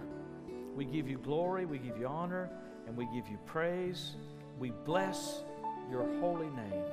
We 0.73 0.85
give 0.85 1.09
you 1.09 1.17
glory, 1.17 1.65
we 1.65 1.79
give 1.79 1.97
you 1.97 2.07
honor, 2.07 2.49
and 2.87 2.95
we 2.95 3.05
give 3.13 3.27
you 3.27 3.37
praise. 3.45 4.15
We 4.57 4.71
bless 4.85 5.43
your 5.89 6.07
holy 6.21 6.49
name. 6.51 6.83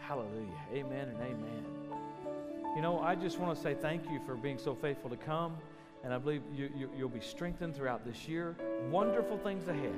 Hallelujah. 0.00 0.58
Amen 0.74 1.08
and 1.08 1.20
amen. 1.20 1.64
You 2.74 2.82
know, 2.82 2.98
I 2.98 3.14
just 3.14 3.38
want 3.38 3.54
to 3.56 3.62
say 3.62 3.74
thank 3.74 4.10
you 4.10 4.20
for 4.26 4.34
being 4.34 4.58
so 4.58 4.74
faithful 4.74 5.10
to 5.10 5.16
come, 5.16 5.56
and 6.02 6.12
I 6.12 6.18
believe 6.18 6.42
you, 6.52 6.68
you, 6.76 6.90
you'll 6.96 7.08
be 7.08 7.20
strengthened 7.20 7.76
throughout 7.76 8.04
this 8.04 8.26
year. 8.26 8.56
Wonderful 8.90 9.38
things 9.38 9.68
ahead. 9.68 9.94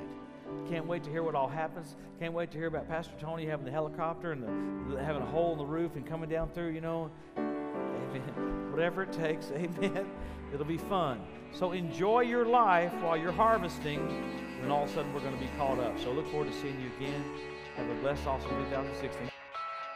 Can't 0.69 0.85
wait 0.85 1.03
to 1.03 1.09
hear 1.09 1.23
what 1.23 1.35
all 1.35 1.47
happens. 1.47 1.95
Can't 2.19 2.33
wait 2.33 2.51
to 2.51 2.57
hear 2.57 2.67
about 2.67 2.87
Pastor 2.87 3.13
Tony 3.19 3.45
having 3.45 3.65
the 3.65 3.71
helicopter 3.71 4.31
and 4.31 4.43
the, 4.93 5.03
having 5.03 5.21
a 5.21 5.25
hole 5.25 5.51
in 5.51 5.57
the 5.57 5.65
roof 5.65 5.95
and 5.95 6.05
coming 6.05 6.29
down 6.29 6.49
through, 6.49 6.69
you 6.69 6.81
know. 6.81 7.11
Amen. 7.37 8.21
Whatever 8.71 9.03
it 9.03 9.11
takes, 9.11 9.51
amen. 9.51 10.07
It'll 10.53 10.65
be 10.65 10.77
fun. 10.77 11.21
So 11.53 11.71
enjoy 11.71 12.21
your 12.21 12.45
life 12.45 12.93
while 13.01 13.17
you're 13.17 13.31
harvesting, 13.31 13.99
and 14.61 14.71
all 14.71 14.83
of 14.83 14.89
a 14.89 14.93
sudden 14.93 15.13
we're 15.13 15.21
going 15.21 15.33
to 15.33 15.39
be 15.39 15.49
called 15.57 15.79
up. 15.79 15.99
So 15.99 16.11
look 16.11 16.29
forward 16.31 16.51
to 16.51 16.57
seeing 16.59 16.79
you 16.79 16.89
again. 16.97 17.23
Have 17.75 17.89
a 17.89 17.95
blessed, 18.01 18.27
awesome 18.27 18.49
2016. 18.49 19.29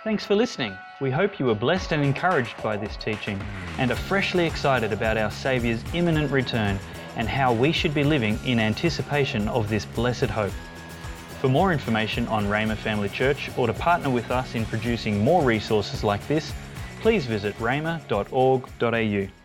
Thanks 0.04 0.24
for 0.24 0.36
listening. 0.36 0.78
We 1.02 1.10
hope 1.10 1.40
you 1.40 1.48
were 1.48 1.56
blessed 1.56 1.92
and 1.92 2.04
encouraged 2.04 2.62
by 2.62 2.78
this 2.78 2.96
teaching 2.96 3.42
and 3.80 3.92
are 3.92 3.96
freshly 3.96 4.46
excited 4.46 4.94
about 4.94 5.18
our 5.18 5.32
Saviour's 5.32 5.84
imminent 5.94 6.32
return 6.32 6.80
and 7.16 7.28
how 7.28 7.54
we 7.54 7.72
should 7.72 7.94
be 7.94 8.04
living 8.04 8.40
in 8.46 8.60
anticipation 8.60 9.48
of 9.48 9.70
this 9.70 9.86
blessed 9.86 10.30
hope. 10.30 10.54
For 11.40 11.50
more 11.50 11.72
information 11.72 12.28
on 12.28 12.46
Rhema 12.46 12.76
Family 12.76 13.10
Church 13.10 13.52
or 13.58 13.68
to 13.68 13.74
partner 13.74 14.10
with 14.10 14.32
us 14.32 14.56
in 14.56 14.66
producing 14.66 15.24
more 15.24 15.44
resources 15.44 16.04
like 16.04 16.26
this, 16.28 16.54
please 17.02 17.26
visit 17.26 17.56
rhema.org.au. 17.60 19.45